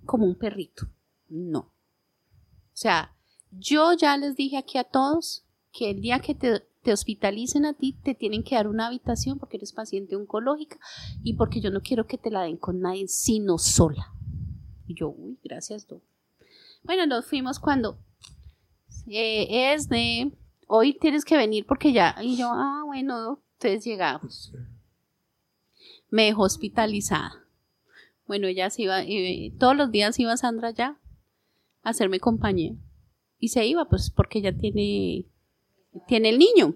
como 0.05 0.27
un 0.27 0.37
perrito. 0.37 0.87
No. 1.29 1.59
O 1.61 2.79
sea, 2.79 3.15
yo 3.51 3.95
ya 3.95 4.17
les 4.17 4.37
dije 4.37 4.59
aquí 4.59 4.79
a 4.79 4.85
todos 4.85 5.45
que 5.73 5.91
el 5.91 6.01
día 6.01 6.21
que 6.21 6.35
te, 6.35 6.61
te 6.83 6.93
hospitalicen 6.93 7.65
a 7.65 7.73
ti, 7.73 7.95
te 7.95 8.15
tienen 8.15 8.45
que 8.45 8.55
dar 8.55 8.69
una 8.69 8.87
habitación 8.87 9.39
porque 9.39 9.57
eres 9.57 9.73
paciente 9.73 10.15
oncológica 10.15 10.79
y 11.23 11.35
porque 11.35 11.61
yo 11.61 11.71
no 11.71 11.81
quiero 11.81 12.07
que 12.07 12.19
te 12.19 12.31
la 12.31 12.43
den 12.43 12.59
con 12.59 12.81
nadie, 12.81 13.09
sino 13.09 13.59
sola. 13.59 14.13
Y 14.87 14.95
yo, 14.95 15.09
uy, 15.09 15.39
gracias, 15.43 15.87
Doc. 15.87 16.03
Bueno, 16.83 17.07
nos 17.07 17.27
fuimos 17.27 17.59
cuando 17.59 17.99
eh, 19.09 19.73
es 19.73 19.89
de 19.89 20.33
hoy 20.67 20.95
tienes 20.99 21.25
que 21.25 21.37
venir 21.37 21.67
porque 21.67 21.93
ya, 21.93 22.17
y 22.21 22.37
yo, 22.37 22.49
ah, 22.51 22.83
bueno, 22.85 23.43
entonces 23.55 23.85
llegamos. 23.85 24.53
Me 26.11 26.25
dejó 26.25 26.43
hospitalizada. 26.43 27.45
Bueno, 28.27 28.49
ella 28.49 28.71
se 28.71 28.83
iba, 28.83 29.03
eh, 29.03 29.53
todos 29.59 29.77
los 29.77 29.91
días 29.91 30.19
iba 30.19 30.37
Sandra 30.37 30.71
ya 30.71 30.99
a 31.83 31.91
hacerme 31.91 32.21
compañía. 32.21 32.75
Y 33.39 33.49
se 33.49 33.67
iba, 33.67 33.89
pues, 33.89 34.11
porque 34.11 34.39
ella 34.39 34.57
tiene, 34.57 35.27
tiene 36.09 36.31
el 36.31 36.39
niño. 36.39 36.75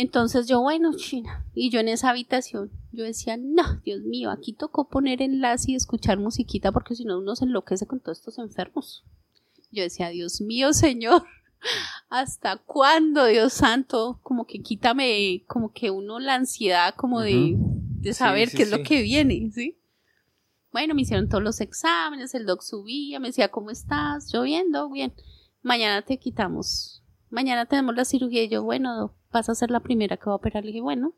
Entonces 0.00 0.48
yo, 0.48 0.62
bueno, 0.62 0.94
China, 0.96 1.44
y 1.54 1.68
yo 1.68 1.78
en 1.78 1.88
esa 1.88 2.08
habitación, 2.08 2.70
yo 2.90 3.04
decía, 3.04 3.36
no, 3.36 3.82
Dios 3.84 4.00
mío, 4.00 4.30
aquí 4.30 4.54
tocó 4.54 4.88
poner 4.88 5.20
enlace 5.20 5.72
y 5.72 5.74
escuchar 5.74 6.18
musiquita 6.18 6.72
porque 6.72 6.94
si 6.94 7.04
no 7.04 7.18
uno 7.18 7.36
se 7.36 7.44
enloquece 7.44 7.86
con 7.86 8.00
todos 8.00 8.16
estos 8.16 8.38
enfermos. 8.38 9.04
Yo 9.70 9.82
decía, 9.82 10.08
Dios 10.08 10.40
mío, 10.40 10.72
Señor, 10.72 11.24
¿hasta 12.08 12.56
cuándo, 12.56 13.26
Dios 13.26 13.52
santo? 13.52 14.20
Como 14.22 14.46
que 14.46 14.62
quítame, 14.62 15.44
como 15.46 15.70
que 15.74 15.90
uno 15.90 16.18
la 16.18 16.36
ansiedad, 16.36 16.94
como 16.94 17.20
de, 17.20 17.56
de 17.58 18.14
saber 18.14 18.48
sí, 18.48 18.56
qué 18.56 18.62
es 18.62 18.70
lo 18.70 18.82
que 18.82 19.02
viene, 19.02 19.50
¿sí? 19.52 19.76
Bueno, 20.72 20.94
me 20.94 21.02
hicieron 21.02 21.28
todos 21.28 21.44
los 21.44 21.60
exámenes, 21.60 22.34
el 22.34 22.46
doc 22.46 22.62
subía, 22.62 23.20
me 23.20 23.28
decía, 23.28 23.50
¿cómo 23.50 23.70
estás? 23.70 24.32
Yo 24.32 24.44
bien. 24.44 24.72
Mañana 25.60 26.00
te 26.00 26.18
quitamos. 26.18 27.02
Mañana 27.28 27.66
tenemos 27.66 27.94
la 27.94 28.06
cirugía. 28.06 28.44
Y 28.44 28.48
yo, 28.48 28.62
bueno, 28.62 28.96
doc, 28.96 29.19
vas 29.32 29.48
a 29.48 29.54
ser 29.54 29.70
la 29.70 29.80
primera 29.80 30.16
que 30.16 30.26
va 30.26 30.32
a 30.32 30.36
operar. 30.36 30.64
Le 30.64 30.70
dije, 30.70 30.82
bueno. 30.82 31.14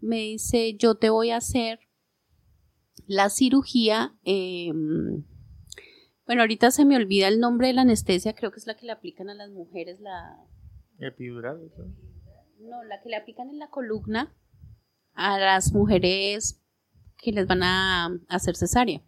Me 0.00 0.18
dice, 0.18 0.74
yo 0.76 0.96
te 0.96 1.08
voy 1.08 1.30
a 1.30 1.38
hacer 1.38 1.80
la 3.06 3.30
cirugía. 3.30 4.14
eh, 4.24 4.70
bueno, 6.26 6.42
ahorita 6.42 6.70
se 6.70 6.84
me 6.84 6.96
olvida 6.96 7.28
el 7.28 7.38
nombre 7.38 7.66
de 7.66 7.74
la 7.74 7.82
anestesia, 7.82 8.34
creo 8.34 8.50
que 8.50 8.58
es 8.58 8.66
la 8.66 8.76
que 8.76 8.86
le 8.86 8.92
aplican 8.92 9.28
a 9.28 9.34
las 9.34 9.50
mujeres, 9.50 10.00
la... 10.00 10.38
Epidural. 10.98 11.60
No, 12.60 12.82
la 12.84 13.02
que 13.02 13.10
le 13.10 13.16
aplican 13.16 13.50
en 13.50 13.58
la 13.58 13.68
columna 13.68 14.32
a 15.12 15.38
las 15.38 15.74
mujeres 15.74 16.62
que 17.18 17.32
les 17.32 17.46
van 17.46 17.62
a 17.62 18.18
hacer 18.28 18.56
cesárea. 18.56 19.02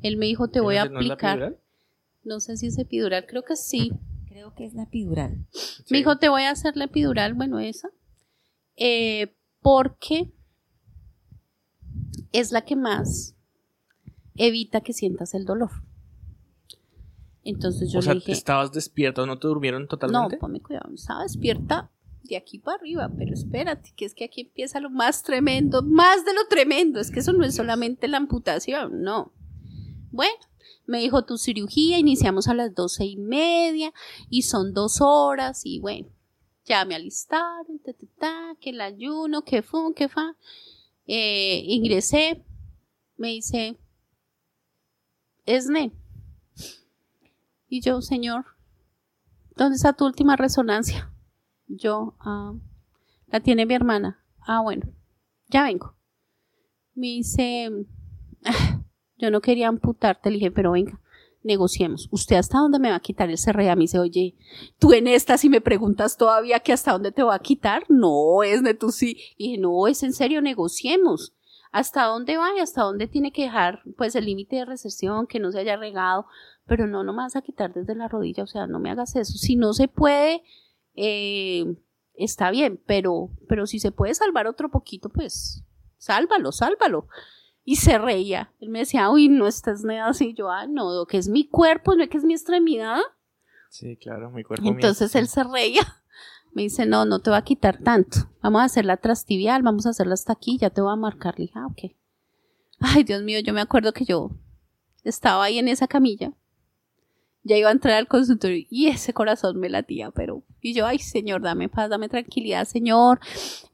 Él 0.00 0.16
me 0.16 0.26
dijo, 0.26 0.48
te 0.48 0.60
voy 0.60 0.76
a 0.76 0.82
aplicar. 0.82 1.58
No 2.22 2.40
sé 2.40 2.56
si 2.56 2.68
es 2.68 2.78
epidural, 2.78 3.26
creo 3.26 3.42
que 3.42 3.56
sí. 3.56 3.90
Creo 4.34 4.52
que 4.52 4.64
es 4.64 4.74
la 4.74 4.82
epidural. 4.82 5.46
Me 5.90 5.98
dijo, 5.98 6.18
te 6.18 6.28
voy 6.28 6.42
a 6.42 6.50
hacer 6.50 6.76
la 6.76 6.86
epidural, 6.86 7.34
bueno, 7.34 7.60
esa. 7.60 7.90
eh, 8.74 9.32
porque 9.62 10.32
es 12.32 12.50
la 12.50 12.64
que 12.64 12.74
más 12.74 13.36
evita 14.34 14.80
que 14.80 14.92
sientas 14.92 15.34
el 15.34 15.44
dolor. 15.44 15.70
Entonces 17.44 17.92
yo 17.92 18.00
o 18.00 18.02
sea, 18.02 18.14
le 18.14 18.18
dije, 18.18 18.32
estabas 18.32 18.72
despierto, 18.72 19.24
¿no 19.24 19.38
te 19.38 19.46
durmieron 19.46 19.82
no, 19.82 19.88
totalmente? 19.88 20.36
ponme 20.38 20.60
cuidado, 20.60 20.92
estaba 20.92 21.22
despierta 21.22 21.92
de 22.24 22.36
aquí 22.36 22.58
para 22.58 22.78
arriba, 22.78 23.08
pero 23.16 23.34
espérate, 23.34 23.92
que 23.94 24.04
es 24.04 24.16
que 24.16 24.24
aquí 24.24 24.40
empieza 24.40 24.80
lo 24.80 24.90
más 24.90 25.22
tremendo, 25.22 25.80
más 25.84 26.24
de 26.24 26.34
lo 26.34 26.48
tremendo, 26.48 26.98
es 26.98 27.12
que 27.12 27.20
eso 27.20 27.32
no 27.32 27.44
es 27.44 27.54
solamente 27.54 28.08
la 28.08 28.16
amputación, 28.16 29.00
no. 29.00 29.32
Bueno, 30.10 30.34
me 30.86 30.98
dijo 30.98 31.24
tu 31.24 31.38
cirugía, 31.38 31.98
iniciamos 31.98 32.48
a 32.48 32.54
las 32.54 32.74
doce 32.74 33.04
y 33.04 33.16
media 33.16 33.92
y 34.28 34.42
son 34.42 34.74
dos 34.74 35.00
horas 35.00 35.62
y 35.64 35.80
bueno, 35.80 36.08
ya 36.64 36.84
me 36.84 36.94
alistaron, 36.94 37.78
ta, 37.84 37.92
ta, 38.18 38.56
que 38.60 38.70
el 38.70 38.80
ayuno, 38.80 39.42
que 39.42 39.62
fue, 39.62 39.94
que 39.94 40.08
fa. 40.08 40.36
Eh, 41.06 41.62
ingresé, 41.66 42.42
me 43.16 43.28
dice, 43.28 43.78
Esne. 45.46 45.92
Y 47.68 47.80
yo, 47.80 48.00
señor, 48.00 48.46
¿dónde 49.56 49.76
está 49.76 49.92
tu 49.92 50.06
última 50.06 50.36
resonancia? 50.36 51.12
Yo, 51.66 52.14
ah, 52.20 52.54
la 53.26 53.40
tiene 53.40 53.66
mi 53.66 53.74
hermana. 53.74 54.24
Ah, 54.40 54.60
bueno, 54.62 54.86
ya 55.48 55.64
vengo. 55.64 55.96
Me 56.94 57.08
dice, 57.08 57.70
"Ah, 58.44 58.73
yo 59.18 59.30
no 59.30 59.40
quería 59.40 59.68
amputarte, 59.68 60.30
le 60.30 60.36
dije, 60.36 60.50
pero 60.50 60.72
venga, 60.72 61.00
negociemos. 61.44 62.08
¿Usted 62.10 62.36
hasta 62.36 62.58
dónde 62.58 62.78
me 62.78 62.90
va 62.90 62.96
a 62.96 63.00
quitar 63.00 63.30
el 63.30 63.38
CRA? 63.38 63.76
Me 63.76 63.82
dice, 63.82 63.98
oye, 63.98 64.34
tú 64.78 64.92
en 64.92 65.06
esta 65.06 65.38
si 65.38 65.48
me 65.48 65.60
preguntas 65.60 66.16
todavía 66.16 66.60
que 66.60 66.72
hasta 66.72 66.92
dónde 66.92 67.12
te 67.12 67.22
va 67.22 67.34
a 67.34 67.40
quitar. 67.40 67.84
No, 67.88 68.42
es 68.42 68.64
de 68.64 68.74
tú 68.74 68.90
sí. 68.90 69.14
Le 69.38 69.46
dije, 69.46 69.58
no, 69.58 69.86
es 69.86 70.02
en 70.02 70.12
serio, 70.12 70.40
negociemos. 70.40 71.34
¿Hasta 71.70 72.04
dónde 72.04 72.36
va 72.36 72.48
y 72.56 72.60
hasta 72.60 72.82
dónde 72.82 73.08
tiene 73.08 73.32
que 73.32 73.42
dejar 73.42 73.82
pues 73.96 74.14
el 74.14 74.26
límite 74.26 74.56
de 74.56 74.64
recesión, 74.64 75.26
que 75.26 75.40
no 75.40 75.52
se 75.52 75.60
haya 75.60 75.76
regado? 75.76 76.26
Pero 76.66 76.86
no, 76.86 77.04
no 77.04 77.12
me 77.12 77.22
vas 77.22 77.36
a 77.36 77.42
quitar 77.42 77.74
desde 77.74 77.94
la 77.94 78.08
rodilla, 78.08 78.44
o 78.44 78.46
sea, 78.46 78.66
no 78.66 78.78
me 78.78 78.90
hagas 78.90 79.16
eso. 79.16 79.36
Si 79.36 79.56
no 79.56 79.74
se 79.74 79.88
puede, 79.88 80.42
eh, 80.94 81.64
está 82.14 82.50
bien, 82.50 82.80
pero, 82.86 83.30
pero 83.48 83.66
si 83.66 83.80
se 83.80 83.90
puede 83.90 84.14
salvar 84.14 84.46
otro 84.46 84.70
poquito, 84.70 85.08
pues 85.08 85.64
sálvalo, 85.98 86.52
sálvalo. 86.52 87.08
Y 87.64 87.76
se 87.76 87.98
reía. 87.98 88.52
Él 88.60 88.68
me 88.68 88.80
decía, 88.80 89.08
uy, 89.10 89.28
no 89.28 89.46
estás 89.46 89.82
nada 89.84 90.08
así. 90.08 90.34
Yo, 90.34 90.50
ah, 90.50 90.66
no, 90.66 91.06
que 91.06 91.16
es 91.16 91.28
mi 91.28 91.48
cuerpo, 91.48 91.94
no 91.94 92.02
es 92.02 92.10
que 92.10 92.18
es 92.18 92.24
mi 92.24 92.34
extremidad. 92.34 93.00
Sí, 93.70 93.96
claro, 93.96 94.30
mi 94.30 94.44
cuerpo. 94.44 94.68
Entonces 94.68 95.14
él 95.14 95.28
se 95.28 95.42
reía. 95.44 95.82
Me 96.52 96.62
dice, 96.62 96.86
no, 96.86 97.04
no 97.04 97.18
te 97.18 97.30
va 97.30 97.38
a 97.38 97.44
quitar 97.44 97.78
tanto. 97.78 98.18
Vamos 98.40 98.60
a 98.60 98.64
hacer 98.64 98.84
la 98.84 98.98
trastibial, 98.98 99.62
vamos 99.62 99.86
a 99.86 99.90
hacerla 99.90 100.14
hasta 100.14 100.32
aquí, 100.32 100.56
ya 100.58 100.70
te 100.70 100.80
voy 100.80 100.92
a 100.92 100.96
marcar. 100.96 101.36
Le 101.38 101.46
dije, 101.46 101.58
ah, 101.58 101.66
ok. 101.66 101.92
Ay, 102.80 103.02
Dios 103.02 103.22
mío, 103.22 103.40
yo 103.40 103.52
me 103.52 103.60
acuerdo 103.60 103.92
que 103.92 104.04
yo 104.04 104.30
estaba 105.02 105.44
ahí 105.44 105.58
en 105.58 105.68
esa 105.68 105.88
camilla. 105.88 106.32
Ya 107.42 107.56
iba 107.56 107.68
a 107.68 107.72
entrar 107.72 107.96
al 107.96 108.08
consultorio 108.08 108.64
y 108.70 108.86
ese 108.86 109.12
corazón 109.12 109.58
me 109.58 109.68
latía, 109.68 110.10
pero. 110.10 110.44
Y 110.60 110.74
yo, 110.74 110.86
ay, 110.86 110.98
Señor, 110.98 111.42
dame 111.42 111.68
paz, 111.68 111.90
dame 111.90 112.08
tranquilidad, 112.08 112.66
Señor, 112.66 113.20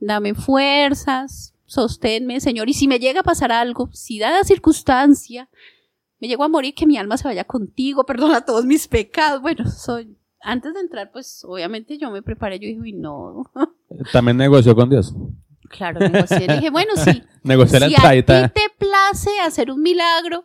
dame 0.01 0.35
fuerzas, 0.35 1.55
sosténme, 1.71 2.41
Señor. 2.41 2.69
Y 2.69 2.75
si 2.75 2.89
me 2.89 2.99
llega 2.99 3.21
a 3.21 3.23
pasar 3.23 3.53
algo, 3.53 3.91
si 3.93 4.19
dada 4.19 4.43
circunstancia 4.43 5.49
me 6.19 6.27
llego 6.27 6.43
a 6.43 6.49
morir, 6.49 6.75
que 6.75 6.85
mi 6.85 6.99
alma 6.99 7.17
se 7.17 7.29
vaya 7.29 7.45
contigo, 7.45 8.05
perdona 8.07 8.45
todos 8.45 8.65
mis 8.67 8.89
pecados. 8.89 9.41
Bueno, 9.41 9.71
soy. 9.71 10.17
Antes 10.43 10.75
de 10.75 10.81
entrar, 10.81 11.13
pues 11.13 11.45
obviamente 11.45 11.97
yo 11.99 12.11
me 12.11 12.23
preparé, 12.23 12.59
yo 12.59 12.67
dije, 12.67 12.81
uy, 12.81 12.93
no. 12.93 13.45
También 14.13 14.37
negoció 14.37 14.75
con 14.75 14.91
Dios. 14.91 15.15
Claro, 15.69 16.01
negocié. 16.01 16.47
Le 16.47 16.55
dije, 16.55 16.71
bueno, 16.71 16.93
sí. 16.97 17.23
Negocié 17.45 17.79
la 17.79 17.89
si 17.89 17.95
a 17.95 18.11
ti 18.11 18.23
te 18.23 18.69
place 18.79 19.31
hacer 19.45 19.71
un 19.71 19.81
milagro, 19.81 20.45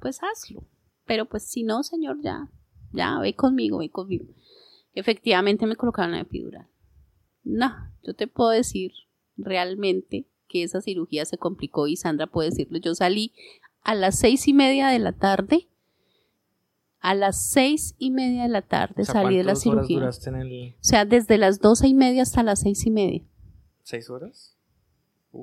pues 0.00 0.20
hazlo. 0.22 0.64
Pero 1.06 1.26
pues 1.26 1.44
si 1.44 1.62
no, 1.62 1.84
señor, 1.84 2.18
ya, 2.22 2.50
ya, 2.92 3.18
ve 3.20 3.34
conmigo, 3.34 3.78
ve 3.78 3.88
conmigo. 3.88 4.26
Efectivamente 4.92 5.66
me 5.66 5.76
colocaron 5.76 6.12
la 6.12 6.20
epidural. 6.20 6.66
No, 7.44 7.72
yo 8.02 8.14
te 8.14 8.26
puedo 8.26 8.50
decir 8.50 8.92
realmente 9.36 10.26
que 10.48 10.62
esa 10.62 10.80
cirugía 10.80 11.24
se 11.24 11.38
complicó 11.38 11.86
y 11.88 11.96
Sandra 11.96 12.26
puede 12.26 12.50
decirlo. 12.50 12.78
Yo 12.78 12.94
salí 12.94 13.32
a 13.82 13.94
las 13.94 14.18
seis 14.18 14.46
y 14.48 14.54
media 14.54 14.88
de 14.88 14.98
la 14.98 15.12
tarde. 15.12 15.68
A 17.00 17.14
las 17.14 17.50
seis 17.50 17.94
y 17.98 18.10
media 18.10 18.42
de 18.44 18.48
la 18.48 18.62
tarde 18.62 19.02
O 19.02 19.04
sea, 19.04 19.14
salí 19.14 19.36
de 19.36 19.44
la 19.44 19.52
¿cuántas 19.52 19.66
horas 19.66 19.86
cirugía. 19.86 19.98
duraste 20.00 20.30
en 20.30 20.36
el 20.36 20.70
O 20.74 20.76
sea, 20.80 21.04
desde 21.04 21.38
las 21.38 21.60
doce 21.60 21.86
y 21.86 21.94
media 21.94 22.22
hasta 22.22 22.42
las 22.42 22.60
seis 22.60 22.84
y 22.86 22.90
media. 22.90 23.22
seis 23.82 24.10
horas? 24.10 24.56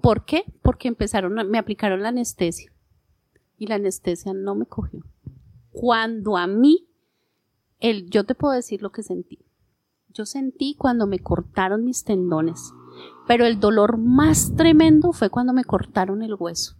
¿Por 0.02 0.26
qué? 0.26 0.44
Porque 0.62 0.88
empezaron, 0.88 1.38
a- 1.40 1.44
me 1.44 1.58
aplicaron 1.60 2.02
la 2.02 2.10
anestesia 2.10 2.74
y 3.58 3.68
la 3.68 3.76
anestesia 3.76 4.34
no 4.34 4.56
me 4.56 4.66
cogió. 4.66 5.06
Cuando 5.72 6.36
a 6.36 6.48
mí, 6.48 6.88
el, 7.80 8.10
yo 8.10 8.26
te 8.26 8.36
puedo 8.36 8.54
decir 8.54 8.82
lo 8.82 8.92
que 8.92 9.04
sentí. 9.04 9.40
Yo 10.10 10.26
sentí 10.26 10.76
cuando 10.76 11.08
me 11.08 11.20
cortaron 11.20 11.86
mis 11.86 12.04
tendones, 12.04 12.74
pero 13.28 13.46
el 13.46 13.60
dolor 13.60 13.98
más 13.98 14.54
tremendo 14.56 15.12
fue 15.14 15.30
cuando 15.30 15.54
me 15.54 15.64
cortaron 15.64 16.22
el 16.24 16.36
hueso. 16.38 16.76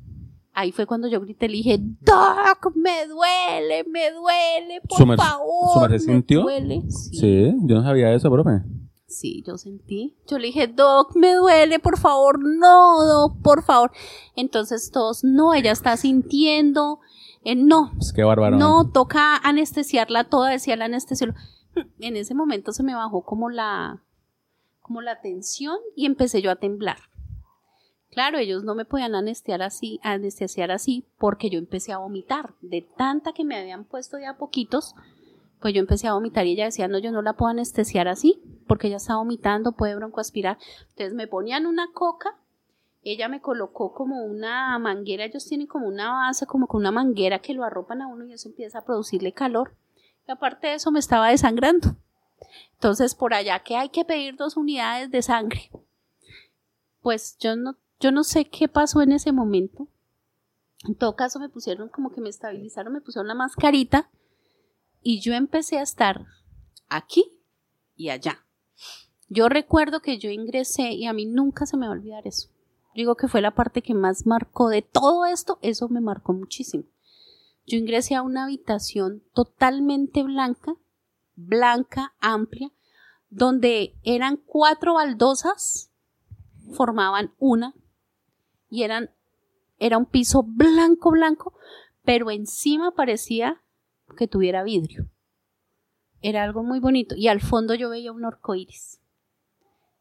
Ahí 0.56 0.72
fue 0.72 0.86
cuando 0.86 1.08
yo 1.08 1.20
grité, 1.22 1.48
le 1.48 1.56
dije, 1.58 1.80
Doc, 1.80 2.76
me 2.76 3.08
duele, 3.08 3.84
me 3.90 4.12
duele, 4.12 4.82
por 4.88 4.98
¿Su 5.00 5.06
mer- 5.08 5.18
favor. 5.18 5.74
su 5.74 5.80
merced 5.80 6.08
me 6.08 6.14
sintió? 6.14 6.42
duele". 6.44 6.84
Sí, 6.90 7.54
yo 7.64 7.76
no 7.76 7.84
sabía 7.84 8.14
eso, 8.14 8.30
profe. 8.32 8.62
Sí, 9.08 9.44
yo 9.48 9.58
sentí. 9.58 10.16
Yo 10.28 10.38
le 10.40 10.48
dije, 10.48 10.68
Doc, 10.68 11.16
me 11.16 11.34
duele, 11.34 11.80
por 11.80 11.98
favor, 11.98 12.40
no, 12.40 13.04
Doc, 13.04 13.42
por 13.42 13.64
favor. 13.64 13.92
Entonces 14.36 14.92
todos, 14.92 15.24
no, 15.24 15.54
ella 15.56 15.72
está 15.72 15.98
sintiendo, 15.98 17.00
eh, 17.44 17.56
no, 17.56 17.92
Es 18.00 18.14
que 18.14 18.24
bárbaro. 18.24 18.58
no, 18.58 18.90
toca 18.92 19.38
anestesiarla 19.38 20.26
toda, 20.26 20.50
decía 20.52 20.76
la 20.76 20.86
anestesióloga. 20.86 21.40
En 22.00 22.16
ese 22.16 22.36
momento 22.36 22.72
se 22.74 22.84
me 22.84 22.94
bajó 22.96 23.24
como 23.24 23.50
la, 23.50 24.04
como 24.84 25.02
la 25.02 25.22
tensión 25.22 25.78
y 25.96 26.06
empecé 26.06 26.44
yo 26.44 26.52
a 26.52 26.58
temblar. 26.58 26.98
Claro, 28.12 28.38
ellos 28.38 28.64
no 28.64 28.76
me 28.76 28.86
podían 28.86 29.16
anestesiar 29.16 29.64
así, 29.64 30.00
anestesiar 30.04 30.70
así 30.70 31.04
porque 31.18 31.50
yo 31.50 31.58
empecé 31.58 31.94
a 31.94 31.98
vomitar. 31.98 32.54
De 32.62 32.88
tanta 32.96 33.34
que 33.34 33.44
me 33.44 33.58
habían 33.58 33.86
puesto 33.86 34.18
de 34.18 34.28
a 34.28 34.38
poquitos, 34.38 34.94
pues 35.60 35.74
yo 35.74 35.80
empecé 35.80 36.08
a 36.08 36.14
vomitar 36.14 36.46
y 36.46 36.52
ella 36.52 36.66
decía, 36.66 36.88
no, 36.88 37.00
yo 37.00 37.12
no 37.12 37.24
la 37.24 37.34
puedo 37.34 37.50
anestesiar 37.50 38.08
así 38.08 38.40
porque 38.68 38.88
ella 38.88 38.98
está 38.98 39.16
vomitando, 39.16 39.72
puede 39.72 39.96
broncoaspirar. 39.96 40.60
Entonces 40.90 41.16
me 41.16 41.26
ponían 41.26 41.66
una 41.66 41.92
coca, 41.92 42.38
ella 43.02 43.30
me 43.30 43.42
colocó 43.42 43.94
como 43.94 44.24
una 44.24 44.78
manguera, 44.78 45.26
ellos 45.26 45.48
tienen 45.48 45.66
como 45.66 45.88
una 45.88 46.12
base, 46.12 46.46
como 46.46 46.68
con 46.68 46.82
una 46.82 46.92
manguera 46.92 47.40
que 47.40 47.54
lo 47.54 47.64
arropan 47.64 48.04
a 48.04 48.08
uno 48.08 48.26
y 48.26 48.34
eso 48.34 48.48
empieza 48.48 48.80
a 48.80 48.86
producirle 48.86 49.32
calor. 49.32 49.74
Y 50.28 50.32
aparte 50.32 50.68
de 50.68 50.76
eso 50.76 50.92
me 50.92 51.00
estaba 51.00 51.30
desangrando. 51.30 51.96
Entonces, 52.74 53.16
por 53.16 53.34
allá 53.34 53.60
que 53.64 53.76
hay 53.76 53.90
que 53.90 54.06
pedir 54.06 54.36
dos 54.36 54.58
unidades 54.58 55.12
de 55.12 55.22
sangre. 55.22 55.72
Pues 57.02 57.38
yo 57.40 57.56
no, 57.56 57.78
yo 58.00 58.12
no 58.12 58.24
sé 58.24 58.46
qué 58.46 58.68
pasó 58.68 59.02
en 59.02 59.12
ese 59.12 59.32
momento. 59.32 59.88
En 60.86 60.96
todo 60.96 61.16
caso, 61.16 61.40
me 61.40 61.50
pusieron 61.50 61.90
como 61.90 62.12
que 62.12 62.22
me 62.22 62.30
estabilizaron, 62.30 62.94
me 62.94 63.02
pusieron 63.02 63.28
la 63.28 63.36
mascarita 63.36 64.10
y 65.02 65.22
yo 65.22 65.34
empecé 65.34 65.80
a 65.80 65.84
estar 65.84 66.26
aquí 66.90 67.26
y 67.96 68.10
allá. 68.10 68.46
Yo 69.30 69.50
recuerdo 69.50 70.02
que 70.02 70.18
yo 70.18 70.30
ingresé 70.30 70.92
y 70.92 71.06
a 71.06 71.14
mí 71.14 71.26
nunca 71.26 71.66
se 71.66 71.78
me 71.78 71.88
va 71.88 71.94
a 71.94 71.96
olvidar 71.96 72.28
eso. 72.28 72.50
Digo 72.96 73.16
que 73.16 73.28
fue 73.28 73.42
la 73.42 73.56
parte 73.56 73.82
que 73.82 73.94
más 73.94 74.26
marcó 74.26 74.70
de 74.70 74.82
todo 74.82 75.26
esto, 75.26 75.58
eso 75.62 75.90
me 75.90 76.02
marcó 76.02 76.34
muchísimo. 76.34 76.84
Yo 77.66 77.78
ingresé 77.78 78.16
a 78.16 78.22
una 78.22 78.44
habitación 78.44 79.24
totalmente 79.34 80.22
blanca, 80.24 80.76
blanca, 81.36 82.14
amplia, 82.20 82.72
donde 83.30 83.98
eran 84.04 84.38
cuatro 84.38 84.96
baldosas, 84.96 85.92
formaban 86.74 87.34
una, 87.40 87.74
y 88.70 88.84
eran, 88.84 89.12
era 89.80 89.98
un 89.98 90.06
piso 90.06 90.44
blanco, 90.44 91.12
blanco, 91.12 91.54
pero 92.04 92.32
encima 92.32 92.92
parecía 92.92 93.62
que 94.18 94.28
tuviera 94.28 94.64
vidrio. 94.64 95.10
Era 96.22 96.44
algo 96.44 96.64
muy 96.64 96.80
bonito, 96.80 97.16
y 97.16 97.28
al 97.28 97.42
fondo 97.42 97.76
yo 97.76 97.90
veía 97.90 98.12
un 98.12 98.26
orco 98.26 98.56
iris. 98.56 99.00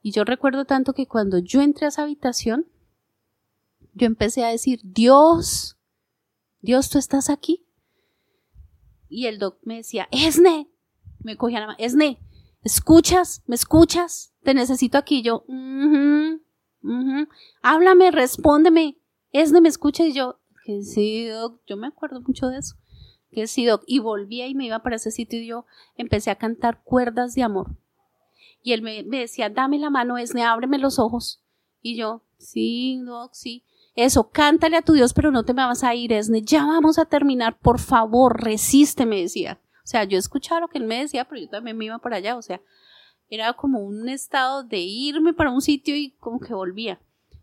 Y 0.03 0.11
yo 0.11 0.25
recuerdo 0.25 0.65
tanto 0.65 0.95
que 0.95 1.07
cuando 1.07 1.39
yo 1.39 1.63
entré 1.63 1.87
a 1.87 1.89
esa 1.89 2.03
habitación, 2.03 2.67
yo 3.95 4.07
empecé 4.07 4.45
a 4.45 4.49
decir, 4.49 4.81
Dios, 4.83 5.77
Dios, 6.61 6.91
tú 6.91 6.99
estás 6.99 7.31
aquí. 7.31 7.65
Y 9.09 9.27
el 9.27 9.39
doc 9.39 9.59
me 9.63 9.77
decía, 9.77 10.09
Esne, 10.11 10.72
me 11.23 11.37
cogía 11.37 11.61
la 11.61 11.67
mano, 11.69 11.79
Esne, 11.79 12.19
¿escuchas? 12.63 13.43
¿Me 13.47 13.55
escuchas? 13.55 14.35
Te 14.43 14.55
necesito 14.55 14.99
aquí. 14.99 15.23
yo, 15.23 15.45
háblame, 17.63 18.11
respóndeme. 18.11 18.99
Esne, 19.31 19.61
¿me 19.61 19.69
escucha? 19.69 20.05
Y 20.05 20.13
yo, 20.13 20.41
que 20.65 20.83
sí, 20.83 21.27
doc, 21.27 21.61
yo 21.67 21.77
me 21.77 21.87
acuerdo 21.87 22.21
mucho 22.21 22.49
de 22.49 22.59
eso. 22.59 22.77
Que 23.31 23.47
sí, 23.47 23.65
doc. 23.65 23.83
Y 23.87 23.99
volvía 23.99 24.47
y 24.47 24.55
me 24.55 24.67
iba 24.67 24.83
para 24.83 24.97
ese 24.97 25.11
sitio 25.11 25.41
y 25.41 25.47
yo 25.47 25.65
empecé 25.97 26.31
a 26.31 26.37
cantar 26.37 26.83
cuerdas 26.83 27.35
de 27.35 27.43
amor. 27.43 27.77
Y 28.63 28.73
él 28.73 28.83
me, 28.83 29.03
me 29.03 29.21
decía, 29.21 29.51
dame 29.51 29.79
la 29.79 29.91
mano, 29.91 30.19
Esne, 30.19 30.43
ábreme 30.45 30.79
los 30.79 30.99
ojos. 30.99 31.43
Y 31.81 31.97
yo, 31.97 32.23
sí, 32.39 33.01
doc, 33.05 33.33
sí. 33.33 33.65
Eso, 33.95 34.31
cántale 34.31 34.77
a 34.77 34.83
tu 34.83 34.95
Dios, 34.95 35.13
pero 35.13 35.31
no 35.31 35.45
te 35.45 35.53
me 35.53 35.65
vas 35.65 35.85
a 35.85 35.95
ir, 35.95 36.13
Esne. 36.13 36.43
Ya 36.43 36.65
vamos 36.65 36.99
a 36.99 37.05
terminar, 37.05 37.59
por 37.59 37.79
favor, 37.79 38.43
resiste, 38.43 39.05
me 39.05 39.21
decía. 39.21 39.61
O 39.85 39.87
sea, 39.87 40.05
yo 40.05 40.19
escuchaba 40.19 40.61
lo 40.61 40.69
que 40.69 40.79
él 40.79 40.85
me 40.85 41.01
decía, 41.01 41.25
pero 41.25 41.41
yo 41.41 41.49
también 41.49 41.77
me 41.77 41.87
iba 41.87 41.99
para 41.99 42.17
allá. 42.17 42.37
O 42.37 42.43
sea, 42.43 42.61
era 43.29 43.53
como 43.55 43.81
un 43.81 44.09
estado 44.09 44.63
de 44.63 44.79
irme 44.79 45.33
para 45.33 45.51
un 45.51 45.61
sitio 45.61 45.97
y 45.97 46.13
como 46.13 46.39
que 46.39 46.55
volvía. 46.55 47.01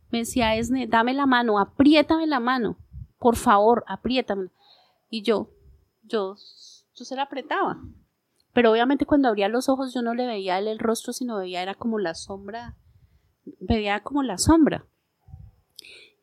Me 0.10 0.20
decía, 0.20 0.56
Esne, 0.56 0.88
dame 0.88 1.14
la 1.14 1.26
mano, 1.26 1.60
apriétame 1.60 2.28
la 2.28 2.40
mano. 2.40 2.78
Por 3.18 3.36
favor, 3.36 3.84
apriétame. 3.88 4.50
Y 5.10 5.24
yo, 5.24 5.50
yo, 6.04 6.36
yo 6.96 7.06
se 7.06 7.16
la 7.16 7.24
apretaba. 7.24 7.82
Pero 8.54 8.72
obviamente 8.72 9.06
cuando 9.06 9.28
abría 9.28 9.48
los 9.50 9.70
ojos 9.70 9.94
yo 9.94 10.02
no 10.02 10.14
le 10.14 10.26
veía 10.26 10.58
él 10.58 10.68
el 10.68 10.80
rostro, 10.80 11.14
sino 11.14 11.38
veía 11.38 11.62
era 11.62 11.76
como 11.76 12.00
la 12.00 12.16
sombra, 12.16 12.76
veía 13.60 14.02
como 14.02 14.24
la 14.24 14.38
sombra. 14.38 14.86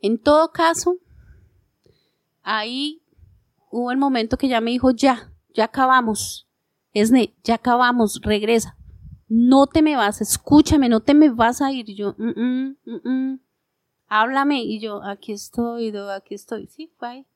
En 0.00 0.18
todo 0.18 0.52
caso, 0.52 0.98
ahí 2.42 3.02
hubo 3.70 3.90
el 3.90 3.98
momento 3.98 4.36
que 4.36 4.48
ya 4.48 4.60
me 4.60 4.70
dijo, 4.70 4.90
ya, 4.90 5.32
ya 5.56 5.64
acabamos. 5.64 6.46
Esne, 6.92 7.34
ya 7.42 7.54
acabamos, 7.56 8.20
regresa. 8.22 8.76
No 9.28 9.66
te 9.66 9.82
me 9.82 9.96
vas, 9.96 10.20
escúchame, 10.20 10.88
no 10.88 11.00
te 11.00 11.14
me 11.14 11.30
vas 11.30 11.60
a 11.60 11.72
ir. 11.72 11.88
Y 11.90 11.96
yo, 11.96 12.14
mm, 12.16 12.40
mm, 12.40 12.76
mm, 12.84 13.08
mm". 13.08 13.40
háblame. 14.06 14.62
Y 14.62 14.80
yo, 14.80 15.02
aquí 15.02 15.32
estoy, 15.32 15.92
aquí 16.14 16.34
estoy. 16.34 16.68
Sí, 16.68 16.92
fue 16.96 17.26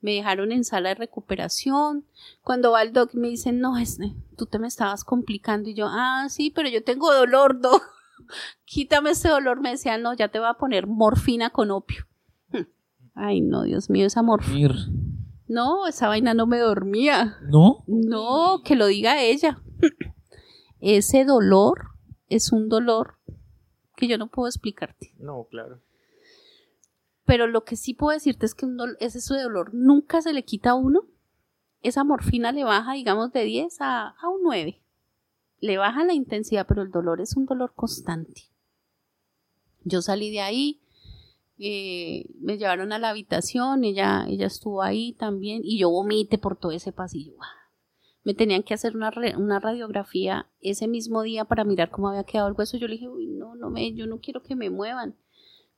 Me 0.00 0.12
dejaron 0.12 0.52
en 0.52 0.64
sala 0.64 0.90
de 0.90 0.96
recuperación. 0.96 2.04
Cuando 2.42 2.72
va 2.72 2.82
el 2.82 2.92
doc 2.92 3.14
me 3.14 3.28
dice, 3.28 3.52
no, 3.52 3.78
Esne, 3.78 4.14
tú 4.36 4.46
te 4.46 4.58
me 4.58 4.68
estabas 4.68 5.04
complicando. 5.04 5.70
Y 5.70 5.74
yo, 5.74 5.86
ah, 5.88 6.26
sí, 6.28 6.50
pero 6.50 6.68
yo 6.68 6.84
tengo 6.84 7.12
dolor, 7.12 7.58
quítame 8.64 9.10
ese 9.10 9.28
dolor, 9.28 9.60
me 9.60 9.70
decía, 9.70 9.96
no, 9.96 10.12
ya 10.14 10.28
te 10.28 10.38
voy 10.38 10.48
a 10.48 10.54
poner 10.54 10.86
morfina 10.86 11.50
con 11.50 11.70
opio. 11.70 12.06
Ay, 13.14 13.40
no, 13.40 13.62
Dios 13.62 13.88
mío, 13.88 14.06
esa 14.06 14.22
morfina. 14.22 14.74
No, 15.46 15.86
esa 15.86 16.08
vaina 16.08 16.34
no 16.34 16.46
me 16.46 16.58
dormía. 16.58 17.38
¿No? 17.42 17.84
No, 17.86 18.62
que 18.64 18.76
lo 18.76 18.86
diga 18.86 19.22
ella. 19.22 19.62
Ese 20.80 21.24
dolor 21.24 21.90
es 22.28 22.52
un 22.52 22.68
dolor 22.68 23.18
que 23.96 24.08
yo 24.08 24.18
no 24.18 24.28
puedo 24.28 24.48
explicarte. 24.48 25.14
No, 25.18 25.46
claro. 25.50 25.80
Pero 27.24 27.46
lo 27.46 27.64
que 27.64 27.76
sí 27.76 27.94
puedo 27.94 28.12
decirte 28.12 28.44
es 28.44 28.54
que 28.54 28.66
un 28.66 28.78
ese 29.00 29.34
dolor 29.34 29.72
nunca 29.72 30.20
se 30.20 30.34
le 30.34 30.44
quita 30.44 30.70
a 30.70 30.74
uno. 30.74 31.06
Esa 31.80 32.04
morfina 32.04 32.52
le 32.52 32.64
baja, 32.64 32.92
digamos, 32.92 33.32
de 33.32 33.44
10 33.44 33.80
a, 33.80 34.08
a 34.08 34.28
un 34.28 34.42
9 34.42 34.84
le 35.64 35.78
baja 35.78 36.04
la 36.04 36.12
intensidad, 36.12 36.66
pero 36.66 36.82
el 36.82 36.90
dolor 36.90 37.22
es 37.22 37.36
un 37.36 37.46
dolor 37.46 37.72
constante. 37.74 38.50
Yo 39.82 40.02
salí 40.02 40.30
de 40.30 40.42
ahí, 40.42 40.82
eh, 41.58 42.26
me 42.40 42.58
llevaron 42.58 42.92
a 42.92 42.98
la 42.98 43.10
habitación, 43.10 43.84
ella, 43.84 44.26
ella 44.28 44.46
estuvo 44.46 44.82
ahí 44.82 45.12
también 45.12 45.62
y 45.64 45.78
yo 45.78 45.90
vomité 45.90 46.38
por 46.38 46.58
todo 46.58 46.72
ese 46.72 46.92
pasillo. 46.92 47.34
Me 48.24 48.34
tenían 48.34 48.62
que 48.62 48.74
hacer 48.74 48.96
una, 48.96 49.12
una 49.36 49.60
radiografía 49.60 50.50
ese 50.60 50.88
mismo 50.88 51.22
día 51.22 51.44
para 51.44 51.64
mirar 51.64 51.90
cómo 51.90 52.08
había 52.08 52.24
quedado 52.24 52.48
el 52.48 52.54
hueso. 52.56 52.78
Yo 52.78 52.88
le 52.88 52.94
dije, 52.94 53.08
uy, 53.08 53.26
no, 53.26 53.54
no 53.54 53.70
me, 53.70 53.92
yo 53.94 54.06
no 54.06 54.18
quiero 54.18 54.42
que 54.42 54.56
me 54.56 54.70
muevan. 54.70 55.14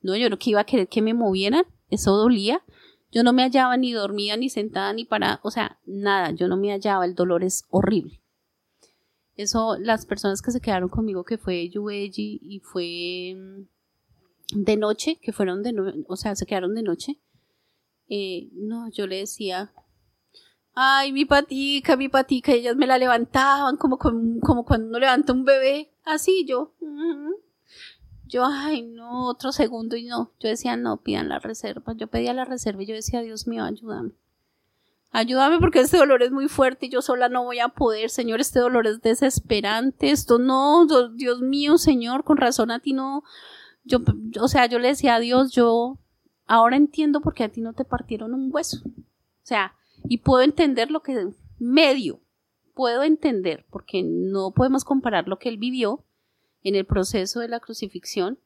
No, 0.01 0.17
yo 0.17 0.31
no 0.31 0.39
que 0.39 0.51
iba 0.51 0.61
a 0.61 0.67
querer 0.67 0.89
que 0.89 1.03
me 1.03 1.13
movieran. 1.13 1.65
Eso 1.91 2.17
dolía. 2.17 2.63
Yo 3.11 3.25
no 3.25 3.33
me 3.33 3.43
hallaba 3.43 3.77
ni 3.77 3.93
dormida, 3.93 4.37
ni 4.37 4.49
sentada, 4.49 4.93
ni 4.93 5.05
parada. 5.05 5.41
O 5.43 5.51
sea, 5.51 5.81
nada, 5.85 6.31
yo 6.31 6.47
no 6.47 6.57
me 6.57 6.71
hallaba. 6.71 7.05
El 7.05 7.17
dolor 7.17 7.43
es 7.43 7.65
horrible. 7.71 8.23
Eso, 9.35 9.77
las 9.79 10.07
personas 10.07 10.41
que 10.41 10.53
se 10.53 10.61
quedaron 10.61 10.89
conmigo, 10.89 11.25
que 11.25 11.39
fue 11.39 11.69
Yueji 11.69 12.41
y 12.43 12.61
fue 12.61 13.35
mm, 13.37 13.69
de 14.53 14.77
noche, 14.77 15.19
que 15.21 15.33
fueron 15.33 15.63
de 15.63 15.73
noche, 15.73 15.99
o 16.09 16.17
sea, 16.17 16.37
se 16.37 16.47
quedaron 16.47 16.75
de 16.75 16.83
noche. 16.83 17.19
Eh, 18.09 18.49
no, 18.53 18.89
yo 18.91 19.07
le 19.07 19.19
decía, 19.19 19.73
ay, 20.75 21.13
mi 21.13 21.25
patica, 21.25 21.97
mi 21.97 22.09
patica, 22.09 22.53
ellas 22.53 22.77
me 22.77 22.87
la 22.87 22.99
levantaban 22.99 23.77
como, 23.77 23.99
como, 23.99 24.65
cuando 24.65 24.89
uno 24.89 24.99
levanta 24.99 25.33
un 25.33 25.45
bebé, 25.45 25.91
así 26.05 26.45
yo. 26.47 26.75
Yo, 28.29 28.45
ay, 28.45 28.83
no, 28.83 29.29
otro 29.29 29.53
segundo 29.53 29.97
y 29.97 30.05
no. 30.05 30.33
Yo 30.41 30.49
decía, 30.49 30.77
no, 30.77 30.99
pidan 30.99 31.29
la 31.29 31.39
reserva. 31.39 31.93
Yo 31.95 32.09
pedía 32.09 32.35
la 32.35 32.45
reserva 32.45 32.83
y 32.83 32.87
yo 32.87 32.95
decía, 32.95 33.21
Dios 33.23 33.47
mío, 33.47 33.65
ayúdame. 33.65 34.13
Ayúdame 35.13 35.59
porque 35.59 35.81
este 35.81 35.97
dolor 35.97 36.23
es 36.23 36.31
muy 36.31 36.49
fuerte 36.49 36.87
y 36.87 36.89
yo 36.91 37.01
sola 37.01 37.29
no 37.29 37.45
voy 37.45 37.61
a 37.61 37.69
poder, 37.69 38.11
Señor, 38.11 38.41
este 38.41 38.59
dolor 38.59 38.87
es 38.87 39.01
desesperante, 39.01 40.11
esto 40.11 40.39
no, 40.39 40.87
Dios 41.15 41.41
mío, 41.41 41.79
Señor, 41.79 42.23
con 42.25 42.37
razón 42.37 42.71
a 42.71 42.81
ti 42.81 42.93
no, 42.93 43.25
yo, 43.87 43.99
o 44.41 44.49
sea, 44.49 44.67
yo 44.67 44.79
le 44.79 44.89
decía 44.89 45.15
a 45.15 45.21
Dios, 45.21 45.53
yo 45.53 45.99
ahora 46.47 46.77
entiendo 46.77 47.21
por 47.21 47.35
qué 47.35 47.45
a 47.45 47.49
ti 47.49 47.61
no 47.61 47.73
te 47.73 47.85
partieron 47.85 48.35
un 48.35 48.51
hueso, 48.53 48.83
o 48.85 49.47
sea, 49.47 49.75
y 50.09 50.19
puedo 50.19 50.43
entender 50.43 50.91
lo 50.91 51.01
que, 51.01 51.31
medio, 51.59 52.21
puedo 52.75 53.03
entender, 53.03 53.65
porque 53.71 54.03
no 54.03 54.53
podemos 54.53 54.85
comparar 54.85 55.29
lo 55.29 55.39
que 55.39 55.49
él 55.49 55.57
vivió 55.57 56.05
en 56.63 56.75
el 56.75 56.85
proceso 56.85 57.41
de 57.41 57.49
la 57.49 57.61
crucifixión 57.61 58.39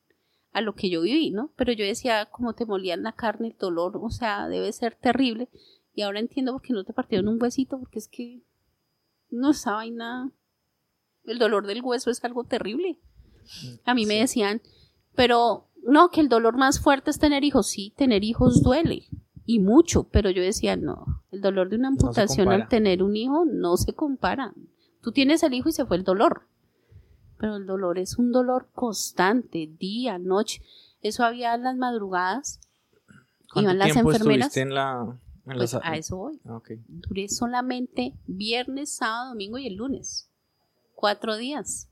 a 0.53 0.61
lo 0.61 0.75
que 0.75 0.91
yo 0.91 1.03
viví, 1.03 1.31
¿no? 1.31 1.53
Pero 1.57 1.73
yo 1.73 1.85
decía, 1.85 2.27
como 2.27 2.55
te 2.55 2.67
molían 2.67 3.03
la 3.03 3.13
carne, 3.13 3.49
el 3.49 3.57
dolor, 3.57 3.99
o 4.01 4.11
sea, 4.11 4.49
debe 4.49 4.73
ser 4.73 4.95
terrible. 4.95 5.49
Y 5.95 6.03
ahora 6.03 6.21
entiendo 6.21 6.53
por 6.53 6.63
qué 6.63 6.73
no 6.73 6.85
te 6.85 6.93
partieron 6.93 7.29
un 7.29 7.43
huesito, 7.43 7.79
porque 7.79 7.99
es 7.99 8.09
que 8.09 8.43
no 9.31 9.51
esa 9.51 9.73
vaina. 9.73 10.33
El 11.25 11.39
dolor 11.39 11.67
del 11.67 11.83
hueso 11.83 12.11
es 12.11 12.25
algo 12.25 12.45
terrible. 12.45 12.99
A 13.85 13.95
mí 13.95 14.07
me 14.07 14.19
decían, 14.19 14.61
pero 15.15 15.69
no, 15.83 16.11
que 16.11 16.21
el 16.21 16.29
dolor 16.29 16.57
más 16.57 16.81
fuerte 16.81 17.11
es 17.11 17.19
tener 17.19 17.45
hijos. 17.45 17.69
Sí, 17.69 17.93
tener 17.97 18.25
hijos 18.25 18.63
duele 18.63 19.07
y 19.47 19.59
mucho, 19.59 20.05
pero 20.05 20.31
yo 20.31 20.43
decía, 20.43 20.77
no, 20.77 21.23
el 21.33 21.41
dolor 21.41 21.71
de 21.71 21.77
una 21.77 21.89
amputación 21.89 22.49
al 22.51 22.69
tener 22.69 23.03
un 23.03 23.17
hijo 23.17 23.45
no 23.45 23.77
se 23.77 23.95
compara. 23.95 24.55
Tú 25.03 25.13
tienes 25.13 25.43
el 25.43 25.55
hijo 25.55 25.69
y 25.69 25.73
se 25.73 25.87
fue 25.87 25.97
el 25.97 26.05
dolor, 26.05 26.43
pero 27.39 27.57
el 27.57 27.67
dolor 27.67 27.99
es 27.99 28.19
un 28.19 28.33
dolor 28.33 28.69
constante, 28.75 29.69
día, 29.79 30.19
noche. 30.19 30.63
Eso 31.01 31.25
había 31.25 31.55
en 31.55 31.65
las 31.65 31.77
madrugadas. 31.77 32.61
Iban 33.57 33.79
las 33.79 33.97
enfermeras. 33.97 34.57
En 34.57 34.75
la, 34.75 35.19
pues 35.45 35.75
a 35.75 35.97
eso 35.97 36.17
voy. 36.17 36.41
Ah, 36.45 36.61
Duré 36.87 37.29
solamente 37.29 38.15
viernes, 38.27 38.93
sábado, 38.93 39.31
domingo 39.31 39.59
y 39.59 39.67
el 39.67 39.75
lunes. 39.75 40.31
Cuatro 40.95 41.37
días. 41.37 41.89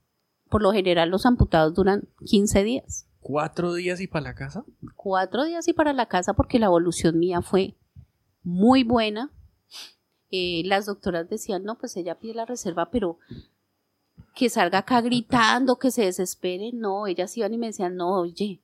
Por 0.49 0.63
lo 0.63 0.73
general 0.73 1.09
los 1.11 1.27
amputados 1.27 1.75
duran 1.75 2.09
15 2.25 2.63
días. 2.63 3.08
¿Cuatro 3.21 3.75
días 3.75 4.01
y 4.01 4.07
para 4.07 4.29
la 4.29 4.35
casa? 4.35 4.65
Cuatro 4.97 5.45
días 5.45 5.67
y 5.69 5.73
para 5.73 5.93
la 5.93 6.07
casa 6.07 6.35
porque 6.35 6.59
la 6.59 6.67
evolución 6.67 7.19
mía 7.19 7.43
fue 7.43 7.77
muy 8.43 8.85
buena. 8.85 9.31
Eh, 10.31 10.63
las 10.65 10.87
doctoras 10.87 11.29
decían, 11.29 11.65
no, 11.65 11.79
pues 11.79 11.97
ella 11.97 12.19
pide 12.19 12.35
la 12.35 12.45
reserva, 12.45 12.91
pero 12.91 13.19
que 14.35 14.49
salga 14.49 14.79
acá 14.79 15.01
gritando, 15.01 15.79
que 15.79 15.91
se 15.91 16.05
desespere. 16.05 16.71
No, 16.73 17.07
ellas 17.07 17.37
iban 17.37 17.55
y 17.55 17.59
me 17.59 17.67
decían, 17.67 17.97
no, 17.97 18.21
oye, 18.21 18.63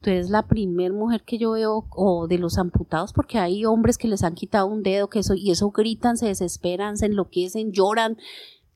tú 0.00 0.10
eres 0.10 0.28
la 0.28 0.46
primer 0.46 0.92
mujer 0.92 1.22
que 1.22 1.38
yo 1.38 1.52
veo, 1.52 1.86
o 1.90 2.26
de 2.26 2.38
los 2.38 2.58
amputados, 2.58 3.12
porque 3.12 3.38
hay 3.38 3.64
hombres 3.64 3.96
que 3.96 4.08
les 4.08 4.24
han 4.24 4.34
quitado 4.34 4.66
un 4.66 4.82
dedo, 4.82 5.08
que 5.08 5.20
eso, 5.20 5.34
y 5.34 5.50
eso 5.50 5.70
gritan, 5.70 6.16
se 6.16 6.26
desesperan, 6.26 6.96
se 6.96 7.06
enloquecen, 7.06 7.72
lloran. 7.72 8.18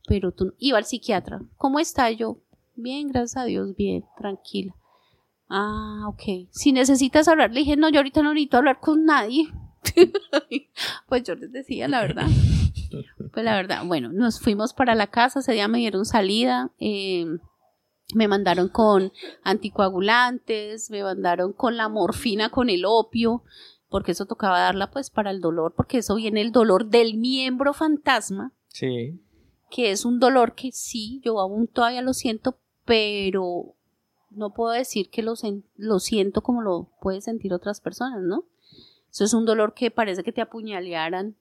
Pero 0.07 0.33
tú, 0.33 0.55
iba 0.59 0.79
al 0.79 0.85
psiquiatra. 0.85 1.43
¿Cómo 1.57 1.81
está 1.81 2.11
yo? 2.11 2.39
Bien, 2.77 3.09
gracias 3.09 3.37
a 3.37 3.45
Dios, 3.45 3.75
bien, 3.77 4.05
tranquila. 4.17 4.75
Ah, 5.49 6.05
ok. 6.09 6.49
Si 6.51 6.73
necesitas 6.73 7.27
hablar, 7.29 7.53
le 7.53 7.61
dije, 7.61 7.77
no, 7.77 7.89
yo 7.89 7.99
ahorita 8.01 8.23
no 8.23 8.35
necesito 8.35 8.59
hablar 8.59 8.81
con 8.81 9.05
nadie. 9.05 9.49
pues 11.09 11.23
yo 11.25 11.35
les 11.35 11.53
decía 11.53 11.89
la 11.89 12.01
verdad. 12.01 12.27
Pues 13.35 13.45
la 13.45 13.55
verdad, 13.55 13.83
bueno, 13.85 14.11
nos 14.11 14.41
fuimos 14.41 14.73
para 14.73 14.95
la 14.95 15.09
casa, 15.09 15.41
ese 15.41 15.53
día 15.53 15.69
me 15.69 15.77
dieron 15.79 16.07
salida, 16.07 16.71
eh, 16.79 17.27
me 18.15 18.27
mandaron 18.29 18.69
con 18.71 19.13
anticoagulantes, 19.43 20.91
me 20.91 21.03
mandaron 21.03 21.53
con 21.53 21.77
la 21.77 21.89
morfina, 21.91 22.49
con 22.51 22.71
el 22.71 22.85
opio, 22.87 23.43
porque 23.91 24.13
eso 24.13 24.25
tocaba 24.27 24.59
darla 24.61 24.91
pues 24.91 25.11
para 25.11 25.31
el 25.31 25.41
dolor, 25.43 25.75
porque 25.77 25.99
eso 25.99 26.15
viene 26.17 26.41
el 26.41 26.51
dolor 26.51 26.87
del 26.87 27.19
miembro 27.19 27.75
fantasma, 27.75 28.53
Sí. 28.69 29.21
que 29.71 29.91
es 29.91 30.05
un 30.07 30.19
dolor 30.19 30.55
que 30.55 30.73
sí, 30.73 31.21
yo 31.23 31.39
aún 31.41 31.67
todavía 31.69 32.01
lo 32.03 32.15
siento, 32.15 32.59
pero 32.87 33.75
no 34.31 34.53
puedo 34.55 34.73
decir 34.73 35.11
que 35.11 35.23
lo, 35.23 35.37
siento 36.01 36.43
como 36.43 36.63
lo 36.63 36.91
pueden 37.01 37.23
sentir 37.23 37.53
otras 37.53 37.81
personas, 37.81 38.23
¿no? 38.23 38.45
Eso 39.11 39.25
es 39.25 39.35
un 39.35 39.47
dolor 39.47 39.75
que 39.75 39.91
parece 39.91 40.23
que 40.23 40.33
te 40.33 40.41
apuñalearan 40.41 41.37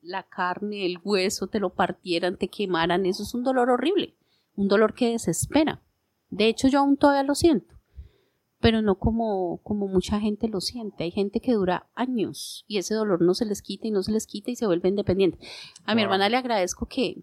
la 0.00 0.24
carne, 0.24 0.86
el 0.86 0.98
hueso, 1.04 1.46
te 1.46 1.60
lo 1.60 1.74
partieran, 1.74 2.36
te 2.36 2.48
quemaran, 2.48 3.06
eso 3.06 3.22
es 3.22 3.34
un 3.34 3.44
dolor 3.44 3.70
horrible, 3.70 4.16
un 4.56 4.66
dolor 4.68 4.94
que 4.94 5.10
desespera. 5.10 5.82
De 6.30 6.48
hecho, 6.48 6.68
yo 6.68 6.80
aún 6.80 6.96
todavía 6.96 7.22
lo 7.22 7.34
siento, 7.34 7.74
pero 8.58 8.80
no 8.82 8.98
como, 8.98 9.60
como 9.62 9.86
mucha 9.86 10.18
gente 10.18 10.48
lo 10.48 10.60
siente. 10.60 11.04
Hay 11.04 11.10
gente 11.10 11.40
que 11.40 11.52
dura 11.52 11.88
años 11.94 12.64
y 12.66 12.78
ese 12.78 12.94
dolor 12.94 13.20
no 13.20 13.34
se 13.34 13.44
les 13.44 13.60
quita 13.62 13.86
y 13.86 13.90
no 13.90 14.02
se 14.02 14.12
les 14.12 14.26
quita 14.26 14.50
y 14.50 14.56
se 14.56 14.66
vuelve 14.66 14.88
independiente. 14.88 15.38
A 15.84 15.94
mi 15.94 16.00
Wow. 16.00 16.04
hermana 16.06 16.28
le 16.30 16.36
agradezco 16.38 16.86
que, 16.86 17.22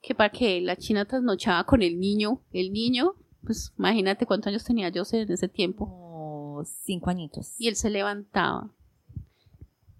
que 0.00 0.14
para 0.14 0.30
que 0.30 0.60
la 0.62 0.76
china 0.76 1.04
trasnochaba 1.04 1.64
con 1.64 1.82
el 1.82 2.00
niño, 2.00 2.40
el 2.52 2.72
niño, 2.72 3.14
pues 3.44 3.72
imagínate 3.78 4.26
cuántos 4.26 4.48
años 4.48 4.64
tenía 4.64 4.88
yo 4.90 5.02
en 5.12 5.30
ese 5.32 5.48
tiempo. 5.48 6.64
Cinco 6.84 7.10
añitos. 7.10 7.54
Y 7.58 7.68
él 7.68 7.76
se 7.76 7.88
levantaba. 7.90 8.70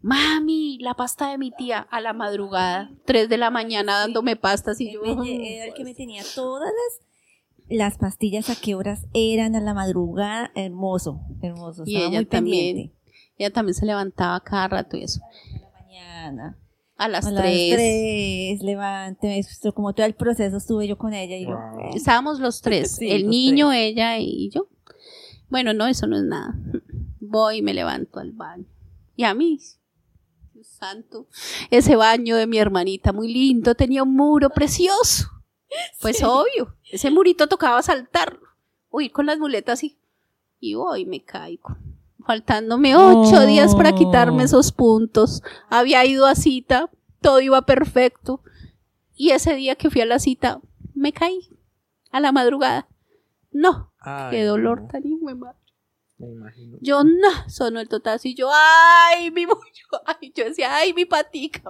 Mami, 0.03 0.79
la 0.81 0.95
pasta 0.95 1.31
de 1.31 1.37
mi 1.39 1.51
tía 1.51 1.81
a 1.91 2.01
la 2.01 2.15
madrugada, 2.15 2.91
3 3.05 3.29
de 3.29 3.37
la 3.37 3.51
mañana 3.51 3.99
dándome 3.99 4.35
pastas 4.37 4.81
y 4.81 4.89
Él 4.89 4.95
yo. 4.95 5.17
me- 5.17 5.57
era 5.57 5.67
el 5.67 5.75
que 5.75 5.85
me 5.85 5.95
tenía 5.95 6.23
todas 6.35 6.71
las, 6.71 7.07
las 7.69 7.99
pastillas 7.99 8.49
a 8.49 8.57
qué 8.59 8.75
horas 8.75 9.05
eran 9.13 9.55
a 9.57 9.61
la 9.61 9.75
madrugada. 9.75 10.51
Hermoso, 10.55 11.21
hermoso. 11.43 11.83
Y 11.87 11.97
ella 11.97 12.09
muy 12.19 12.27
también. 12.27 12.77
pendiente. 12.77 12.95
Ella 13.37 13.53
también 13.53 13.75
se 13.75 13.85
levantaba 13.87 14.41
cada 14.41 14.69
rato 14.69 14.97
y 14.97 15.03
eso. 15.05 15.21
Mañana. 15.75 16.57
A 17.01 17.09
las 17.09 17.27
a 17.27 17.31
las 17.31 17.43
3. 17.43 17.75
tres, 17.77 18.63
levánteme. 18.63 19.41
Como 19.75 19.95
todo 19.95 20.05
el 20.05 20.15
proceso 20.15 20.59
estuve 20.59 20.87
yo 20.87 20.99
con 20.99 21.15
ella 21.15 21.35
y 21.35 21.47
yo. 21.47 21.57
Wow. 21.57 21.97
Estábamos 21.97 22.41
los 22.41 22.61
tres, 22.63 22.97
Sí, 22.97 23.11
el 23.11 23.23
los 23.23 23.31
niño, 23.31 23.73
ella 23.73 24.19
y 24.19 24.51
yo. 24.51 24.69
Bueno, 25.49 25.73
no, 25.73 25.87
eso 25.87 26.07
no 26.07 26.19
es 26.19 26.25
nada. 26.25 26.55
Voy 27.21 27.57
y 27.57 27.63
me 27.63 27.73
levanto 27.73 28.21
al 28.21 28.33
baño. 28.33 28.67
Y 29.17 29.25
a 29.25 29.33
mí, 29.33 29.59
Dios 30.53 30.67
santo, 30.67 31.27
ese 31.71 31.97
baño 31.97 32.37
de 32.37 32.47
mi 32.47 32.59
hermanita, 32.59 33.15
muy 33.15 33.33
lindo, 33.33 33.75
tenía 33.75 34.03
un 34.03 34.15
muro 34.15 34.51
precioso. 34.51 35.27
Pues 36.03 36.23
obvio, 36.23 36.77
ese 36.93 37.11
murito 37.11 37.47
tocaba 37.47 37.81
saltarlo. 37.81 38.47
Uy, 38.91 39.09
con 39.09 39.25
las 39.25 39.39
muletas 39.39 39.83
y, 39.85 39.97
y 40.59 40.75
voy, 40.75 41.07
me 41.07 41.25
caigo. 41.25 41.79
Faltándome 42.27 42.97
ocho 42.97 43.47
días 43.47 43.75
para 43.75 43.95
quitarme 43.95 44.45
esos 44.45 44.73
puntos. 44.73 45.43
Había 45.69 46.05
ido 46.05 46.27
a 46.27 46.35
cita, 46.35 46.91
todo 47.21 47.41
iba 47.41 47.63
perfecto. 47.63 48.43
Y 49.15 49.31
ese 49.31 49.55
día 49.55 49.75
que 49.77 49.91
fui 49.91 50.01
a 50.01 50.07
la 50.07 50.19
cita, 50.19 50.61
me 50.95 51.13
caí 51.13 51.41
a 52.11 52.21
la 52.21 52.33
madrugada. 52.33 52.89
No, 53.53 53.93
Ay, 53.99 54.31
qué 54.31 54.45
dolor 54.45 54.83
no, 54.83 54.89
tan 54.89 55.07
hijo 55.07 55.25
madre. 55.37 55.59
Me 56.19 56.31
imagino. 56.31 56.79
Yo 56.81 57.03
no, 57.03 57.29
sonó 57.49 57.81
el 57.81 57.89
totazo 57.89 58.29
y 58.29 58.35
yo, 58.35 58.51
ay, 58.53 59.31
mi 59.31 59.47
mullo, 59.47 59.61
ay, 60.07 60.33
yo 60.35 60.45
decía, 60.45 60.75
ay, 60.77 60.93
mi 60.93 61.05
patica. 61.05 61.63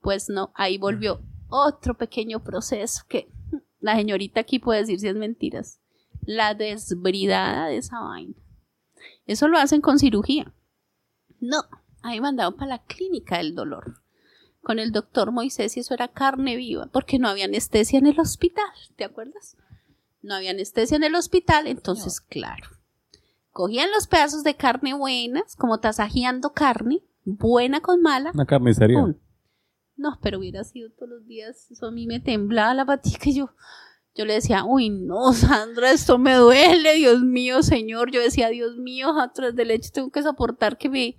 Pues 0.00 0.28
no, 0.28 0.52
ahí 0.54 0.78
volvió 0.78 1.20
otro 1.48 1.96
pequeño 1.96 2.42
proceso 2.42 3.04
que 3.08 3.30
la 3.80 3.96
señorita 3.96 4.40
aquí 4.40 4.58
puede 4.58 4.80
decir 4.80 5.00
si 5.00 5.08
es 5.08 5.16
mentiras. 5.16 5.80
La 6.22 6.54
desbridada 6.54 7.66
de 7.66 7.78
esa 7.78 8.00
vaina. 8.00 8.34
Eso 9.26 9.48
lo 9.48 9.58
hacen 9.58 9.80
con 9.80 9.98
cirugía. 9.98 10.52
No, 11.40 11.64
ahí 12.02 12.20
mandaron 12.20 12.54
para 12.54 12.70
la 12.70 12.82
clínica 12.82 13.38
del 13.38 13.54
dolor. 13.54 14.00
Con 14.62 14.78
el 14.78 14.92
doctor 14.92 15.32
Moisés 15.32 15.76
y 15.76 15.80
eso 15.80 15.94
era 15.94 16.08
carne 16.08 16.56
viva, 16.56 16.86
porque 16.86 17.18
no 17.18 17.28
había 17.28 17.46
anestesia 17.46 17.98
en 17.98 18.06
el 18.06 18.20
hospital, 18.20 18.70
¿te 18.96 19.04
acuerdas? 19.04 19.56
No 20.22 20.34
había 20.34 20.52
anestesia 20.52 20.96
en 20.96 21.02
el 21.02 21.16
hospital, 21.16 21.66
entonces, 21.66 22.20
claro, 22.20 22.68
cogían 23.50 23.90
los 23.90 24.06
pedazos 24.06 24.44
de 24.44 24.54
carne 24.54 24.94
buenas, 24.94 25.56
como 25.56 25.80
tasajeando 25.80 26.52
carne, 26.52 27.02
buena 27.24 27.80
con 27.80 28.02
mala. 28.02 28.30
Una 28.32 28.46
carnicería. 28.46 29.14
No, 29.96 30.18
pero 30.22 30.38
hubiera 30.38 30.62
sido 30.62 30.90
todos 30.90 31.08
los 31.08 31.26
días, 31.26 31.70
eso 31.70 31.86
a 31.86 31.90
mí 31.90 32.06
me 32.06 32.20
temblaba 32.20 32.72
la 32.72 32.84
patica 32.84 33.28
y 33.28 33.34
yo, 33.34 33.50
yo 34.14 34.24
le 34.24 34.34
decía, 34.34 34.64
uy, 34.64 34.90
no, 34.90 35.32
Sandra, 35.32 35.90
esto 35.90 36.18
me 36.18 36.34
duele, 36.34 36.94
Dios 36.94 37.22
mío, 37.22 37.62
Señor. 37.62 38.10
Yo 38.10 38.20
decía, 38.20 38.48
Dios 38.48 38.76
mío, 38.76 39.18
atrás 39.20 39.54
de 39.54 39.64
leche 39.64 39.90
tengo 39.90 40.10
que 40.10 40.22
soportar 40.22 40.78
que 40.78 40.88
me, 40.88 41.16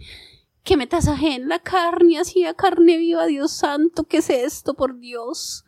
que 0.63 0.77
me 0.77 0.87
tasajeen 0.87 1.47
la 1.47 1.59
carne, 1.59 2.19
así 2.19 2.45
a 2.45 2.53
carne 2.53 2.97
viva, 2.97 3.25
Dios 3.25 3.51
santo, 3.51 4.05
¿qué 4.05 4.17
es 4.17 4.29
esto, 4.29 4.75
por 4.75 4.99
Dios? 4.99 5.65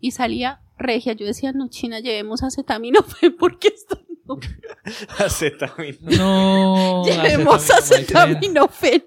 Y 0.00 0.10
salía 0.12 0.60
regia, 0.78 1.14
yo 1.14 1.26
decía, 1.26 1.52
no, 1.52 1.68
China, 1.68 2.00
llevemos 2.00 2.42
acetaminofén 2.42 3.36
porque 3.38 3.68
esto 3.68 3.98
no 4.26 4.38
Acetaminofén. 5.18 6.18
No. 6.18 7.04
llevemos 7.04 7.70
acetaminofén. 7.70 8.16
acetaminofén. 8.16 9.06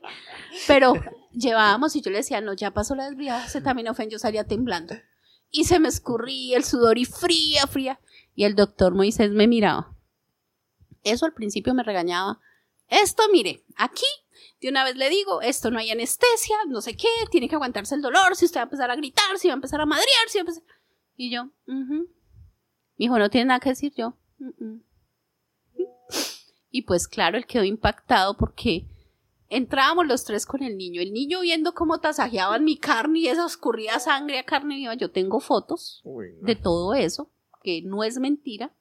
Pero 0.67 0.93
llevábamos 1.31 1.95
y 1.95 2.01
yo 2.01 2.09
le 2.09 2.17
decía, 2.17 2.41
no, 2.41 2.53
ya 2.53 2.71
pasó 2.71 2.95
la 2.95 3.09
desviada 3.09 3.43
acetaminofén, 3.43 4.09
yo 4.09 4.17
salía 4.17 4.45
temblando. 4.45 4.95
Y 5.51 5.65
se 5.65 5.79
me 5.79 5.87
escurría 5.87 6.57
el 6.57 6.63
sudor 6.63 6.97
y 6.97 7.05
fría, 7.05 7.65
fría. 7.67 7.99
Y 8.35 8.43
el 8.43 8.55
doctor 8.55 8.93
Moisés 8.93 9.31
me 9.31 9.47
miraba. 9.47 9.95
Eso 11.03 11.25
al 11.25 11.33
principio 11.33 11.73
me 11.73 11.83
regañaba. 11.83 12.39
Esto, 12.87 13.23
mire, 13.31 13.63
aquí, 13.75 14.05
de 14.61 14.69
una 14.69 14.83
vez 14.83 14.95
le 14.95 15.09
digo, 15.09 15.41
esto 15.41 15.71
no 15.71 15.79
hay 15.79 15.91
anestesia, 15.91 16.57
no 16.67 16.81
sé 16.81 16.95
qué, 16.95 17.07
tiene 17.31 17.47
que 17.47 17.55
aguantarse 17.55 17.95
el 17.95 18.01
dolor, 18.01 18.35
si 18.35 18.45
usted 18.45 18.59
va 18.59 18.63
a 18.63 18.65
empezar 18.65 18.91
a 18.91 18.95
gritar, 18.95 19.37
si 19.37 19.47
va 19.47 19.53
a 19.53 19.55
empezar 19.55 19.79
a 19.81 19.85
madrear, 19.85 20.27
si 20.27 20.37
va 20.37 20.41
a 20.41 20.47
empezar... 20.47 20.63
Y 21.15 21.31
yo, 21.31 21.49
mhm. 21.67 22.07
Hijo, 22.97 23.17
no 23.17 23.29
tiene 23.29 23.45
nada 23.45 23.59
que 23.59 23.69
decir 23.69 23.93
yo. 23.95 24.17
"Mm-mm". 24.39 24.83
Y 26.71 26.81
pues 26.83 27.07
claro, 27.07 27.37
él 27.37 27.45
quedó 27.45 27.63
impactado 27.63 28.35
porque 28.37 28.85
entrábamos 29.49 30.07
los 30.07 30.23
tres 30.23 30.45
con 30.45 30.63
el 30.63 30.77
niño. 30.77 31.01
El 31.01 31.11
niño 31.11 31.41
viendo 31.41 31.73
cómo 31.73 31.99
tasajeaban 31.99 32.63
mi 32.63 32.77
carne 32.77 33.19
y 33.19 33.27
esa 33.27 33.45
oscurría 33.45 33.99
sangre 33.99 34.39
a 34.39 34.45
carne 34.45 34.75
viva. 34.75 34.93
Yo 34.93 35.11
tengo 35.11 35.39
fotos 35.39 36.01
Uy, 36.03 36.33
no. 36.39 36.45
de 36.45 36.55
todo 36.55 36.93
eso, 36.93 37.31
que 37.63 37.81
no 37.81 38.03
es 38.03 38.19
mentira. 38.19 38.73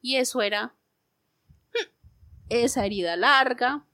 Y 0.00 0.16
eso 0.16 0.42
era 0.42 0.74
esa 2.50 2.84
herida 2.84 3.16
larga, 3.16 3.86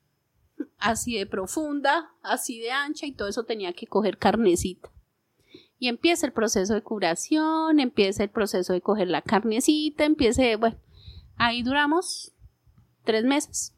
así 0.78 1.16
de 1.16 1.26
profunda, 1.26 2.10
así 2.22 2.58
de 2.58 2.72
ancha, 2.72 3.06
y 3.06 3.12
todo 3.12 3.28
eso 3.28 3.44
tenía 3.44 3.72
que 3.72 3.86
coger 3.86 4.18
carnecita. 4.18 4.90
Y 5.78 5.88
empieza 5.88 6.26
el 6.26 6.32
proceso 6.32 6.74
de 6.74 6.82
curación, 6.82 7.80
empieza 7.80 8.24
el 8.24 8.30
proceso 8.30 8.72
de 8.72 8.82
coger 8.82 9.08
la 9.08 9.22
carnecita, 9.22 10.04
empieza, 10.04 10.42
bueno, 10.58 10.76
ahí 11.36 11.62
duramos 11.62 12.32
tres 13.04 13.24
meses. 13.24 13.72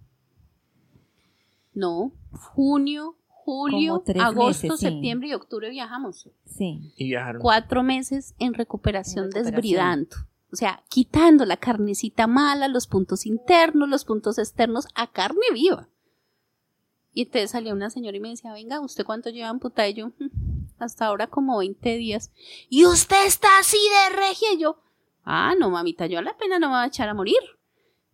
No, 1.74 2.12
junio, 2.32 3.16
julio, 3.28 4.02
agosto, 4.20 4.66
meses, 4.68 4.80
sí. 4.80 4.86
septiembre 4.86 5.28
y 5.28 5.34
octubre 5.34 5.68
viajamos 5.70 6.28
Sí. 6.44 6.92
Y 6.96 7.08
viajaron. 7.08 7.42
cuatro 7.42 7.82
meses 7.82 8.34
en 8.38 8.54
recuperación, 8.54 9.24
En 9.26 9.30
recuperación. 9.32 9.62
desbridando. 9.62 10.16
O 10.52 10.56
sea, 10.56 10.82
quitando 10.88 11.44
la 11.46 11.56
carnecita 11.56 12.26
mala, 12.26 12.68
los 12.68 12.86
puntos 12.86 13.24
internos, 13.26 13.88
los 13.88 14.04
puntos 14.04 14.38
externos 14.38 14.86
a 14.94 15.06
carne 15.10 15.40
viva. 15.52 15.88
Y 17.14 17.22
entonces 17.22 17.50
salía 17.50 17.72
una 17.72 17.90
señora 17.90 18.16
y 18.16 18.20
me 18.20 18.28
decía, 18.30 18.52
venga, 18.52 18.80
¿usted 18.80 19.04
cuánto 19.04 19.30
lleva 19.30 19.48
amputada? 19.48 19.88
Y 19.88 19.94
yo, 19.94 20.08
"Mm, 20.18 20.66
hasta 20.78 21.06
ahora 21.06 21.26
como 21.26 21.58
20 21.58 21.96
días. 21.96 22.32
¿Y 22.68 22.84
usted 22.86 23.26
está 23.26 23.48
así 23.60 23.78
de 24.10 24.16
regia? 24.16 24.52
Y 24.54 24.58
yo, 24.58 24.76
ah, 25.24 25.54
no, 25.58 25.70
mamita, 25.70 26.06
yo 26.06 26.18
a 26.18 26.22
la 26.22 26.36
pena 26.36 26.58
no 26.58 26.68
me 26.68 26.74
voy 26.76 26.84
a 26.84 26.88
echar 26.88 27.08
a 27.08 27.14
morir. 27.14 27.38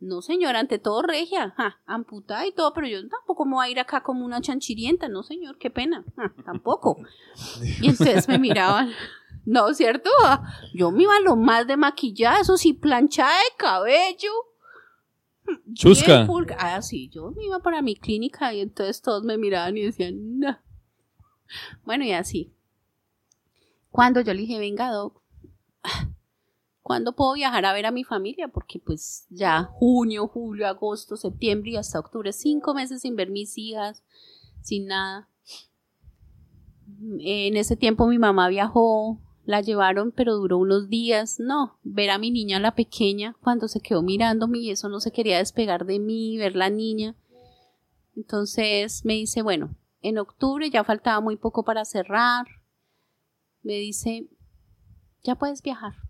No, 0.00 0.22
señora, 0.22 0.60
ante 0.60 0.78
todo 0.78 1.02
regia, 1.02 1.52
ja, 1.56 1.80
amputada 1.84 2.46
y 2.46 2.52
todo, 2.52 2.72
pero 2.72 2.86
yo 2.86 3.08
tampoco 3.08 3.44
me 3.44 3.54
voy 3.54 3.66
a 3.66 3.70
ir 3.70 3.80
acá 3.80 4.02
como 4.02 4.24
una 4.24 4.40
chanchirienta, 4.40 5.08
no, 5.08 5.24
señor, 5.24 5.58
qué 5.58 5.70
pena, 5.70 6.04
ja, 6.16 6.32
tampoco. 6.44 6.98
Y 7.80 7.88
entonces 7.88 8.28
me 8.28 8.38
miraban, 8.38 8.92
No, 9.44 9.72
¿cierto? 9.72 10.10
Yo 10.74 10.90
me 10.90 11.04
iba 11.04 11.18
lo 11.20 11.34
más 11.34 11.66
de 11.66 11.78
maquillaje, 11.78 12.42
eso 12.42 12.58
sí, 12.58 12.74
planchada 12.74 13.30
de 13.30 13.56
cabello. 13.56 14.30
Chusca. 15.72 16.28
Ah, 16.58 16.82
sí, 16.82 17.08
yo 17.08 17.30
me 17.30 17.46
iba 17.46 17.58
para 17.60 17.80
mi 17.80 17.96
clínica 17.96 18.52
y 18.52 18.60
entonces 18.60 19.00
todos 19.00 19.24
me 19.24 19.38
miraban 19.38 19.76
y 19.78 19.82
decían, 19.84 20.38
no. 20.38 20.58
Bueno, 21.84 22.04
y 22.04 22.12
así. 22.12 22.52
Cuando 23.90 24.20
yo 24.20 24.34
le 24.34 24.42
dije, 24.42 24.58
venga, 24.58 24.90
Doc, 24.90 25.22
¿cuándo 26.88 27.12
puedo 27.12 27.34
viajar 27.34 27.66
a 27.66 27.74
ver 27.74 27.84
a 27.84 27.90
mi 27.90 28.02
familia? 28.02 28.48
Porque 28.48 28.78
pues 28.78 29.26
ya 29.28 29.64
junio, 29.64 30.26
julio, 30.26 30.66
agosto, 30.66 31.18
septiembre 31.18 31.72
y 31.72 31.76
hasta 31.76 32.00
octubre, 32.00 32.32
cinco 32.32 32.72
meses 32.72 33.02
sin 33.02 33.14
ver 33.14 33.28
mis 33.28 33.58
hijas, 33.58 34.02
sin 34.62 34.86
nada. 34.86 35.28
En 37.20 37.58
ese 37.58 37.76
tiempo 37.76 38.06
mi 38.06 38.18
mamá 38.18 38.48
viajó, 38.48 39.20
la 39.44 39.60
llevaron, 39.60 40.12
pero 40.12 40.36
duró 40.36 40.56
unos 40.56 40.88
días. 40.88 41.38
No, 41.38 41.78
ver 41.82 42.08
a 42.08 42.16
mi 42.16 42.30
niña, 42.30 42.58
la 42.58 42.74
pequeña, 42.74 43.36
cuando 43.42 43.68
se 43.68 43.80
quedó 43.80 44.00
mirándome 44.00 44.56
y 44.56 44.70
eso 44.70 44.88
no 44.88 45.00
se 45.00 45.12
quería 45.12 45.36
despegar 45.36 45.84
de 45.84 45.98
mí, 45.98 46.38
ver 46.38 46.56
la 46.56 46.70
niña. 46.70 47.16
Entonces 48.16 49.04
me 49.04 49.12
dice, 49.12 49.42
bueno, 49.42 49.76
en 50.00 50.16
octubre 50.16 50.70
ya 50.70 50.84
faltaba 50.84 51.20
muy 51.20 51.36
poco 51.36 51.66
para 51.66 51.84
cerrar. 51.84 52.46
Me 53.62 53.74
dice, 53.74 54.26
ya 55.22 55.34
puedes 55.34 55.60
viajar. 55.60 56.07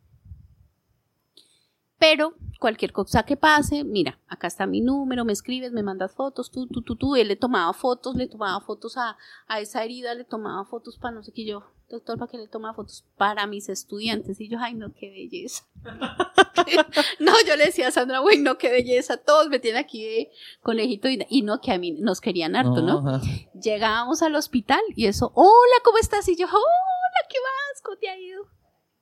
Pero 1.98 2.34
cualquier 2.60 2.92
cosa 2.92 3.24
que 3.24 3.36
pase, 3.36 3.84
mira, 3.84 4.18
acá 4.28 4.46
está 4.46 4.66
mi 4.66 4.80
número, 4.80 5.24
me 5.24 5.32
escribes, 5.32 5.72
me 5.72 5.82
mandas 5.82 6.14
fotos, 6.14 6.50
tú, 6.50 6.66
tú, 6.66 6.82
tú, 6.82 6.96
tú. 6.96 7.16
Él 7.16 7.28
le 7.28 7.36
tomaba 7.36 7.72
fotos, 7.72 8.16
le 8.16 8.28
tomaba 8.28 8.60
fotos 8.60 8.96
a, 8.96 9.16
a 9.46 9.60
esa 9.60 9.84
herida, 9.84 10.14
le 10.14 10.24
tomaba 10.24 10.64
fotos 10.64 10.98
para 10.98 11.14
no 11.14 11.22
sé 11.22 11.32
qué 11.32 11.44
yo. 11.44 11.64
Doctor, 11.88 12.18
¿para 12.18 12.30
qué 12.30 12.36
le 12.36 12.48
toma 12.48 12.74
fotos? 12.74 13.06
Para 13.16 13.46
mis 13.46 13.70
estudiantes. 13.70 14.38
Y 14.42 14.48
yo, 14.48 14.58
ay, 14.60 14.74
no, 14.74 14.92
qué 14.92 15.08
belleza. 15.08 15.64
no, 17.18 17.32
yo 17.46 17.56
le 17.56 17.64
decía 17.66 17.88
a 17.88 17.90
Sandra, 17.90 18.18
güey, 18.18 18.38
no, 18.38 18.58
qué 18.58 18.70
belleza. 18.70 19.16
Todos 19.16 19.48
me 19.48 19.58
tienen 19.58 19.82
aquí 19.82 20.04
de 20.04 20.30
conejito 20.62 21.08
y, 21.08 21.24
y 21.30 21.40
no, 21.40 21.62
que 21.62 21.72
a 21.72 21.78
mí 21.78 21.92
nos 21.92 22.20
querían 22.20 22.56
harto, 22.56 22.82
¿no? 22.82 22.98
ajá. 22.98 23.22
Llegábamos 23.54 24.22
al 24.22 24.34
hospital 24.34 24.80
y 24.96 25.06
eso, 25.06 25.32
hola, 25.34 25.76
¿cómo 25.82 25.96
estás? 25.96 26.28
Y 26.28 26.36
yo, 26.36 26.46
hola, 26.46 27.28
¿qué 27.30 27.38
más? 27.40 27.82
¿Cómo 27.82 27.96
te 27.96 28.10
ha 28.10 28.18
ido? 28.20 28.44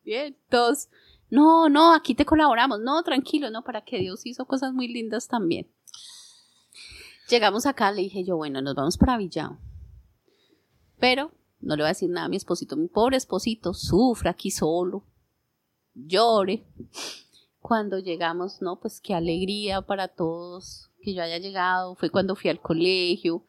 Bien, 0.05 0.37
todos, 0.49 0.89
no, 1.31 1.69
no, 1.69 1.93
aquí 1.93 2.15
te 2.15 2.25
colaboramos, 2.25 2.81
no, 2.81 3.03
tranquilo, 3.03 3.51
no, 3.51 3.63
para 3.63 3.83
que 3.83 3.99
Dios 3.99 4.25
hizo 4.27 4.45
cosas 4.47 4.73
muy 4.73 4.89
lindas 4.89 5.29
también. 5.29 5.69
Llegamos 7.29 7.67
acá, 7.67 7.91
le 7.91 8.03
dije 8.03 8.25
yo, 8.25 8.37
bueno, 8.37 8.63
nos 8.63 8.75
vamos 8.75 8.97
para 8.97 9.17
Villao. 9.17 9.59
Pero 10.99 11.33
no 11.61 11.75
le 11.75 11.83
voy 11.83 11.87
a 11.87 11.89
decir 11.89 12.09
nada 12.09 12.27
a 12.27 12.29
mi 12.29 12.37
esposito, 12.37 12.77
mi 12.77 12.89
pobre 12.89 13.17
esposito, 13.17 13.75
sufre 13.75 14.31
aquí 14.31 14.51
solo, 14.51 15.05
llore. 15.95 16.65
Cuando 17.59 17.99
llegamos, 17.99 18.63
no, 18.63 18.79
pues 18.79 19.01
qué 19.01 19.15
alegría 19.15 19.83
para 19.83 20.07
todos 20.07 20.91
que 21.03 21.15
yo 21.15 21.23
haya 21.23 21.39
llegado. 21.39 21.97
Fue 21.97 22.11
cuando 22.11 22.37
fui 22.37 22.49
al 22.49 22.61
colegio, 22.61 23.45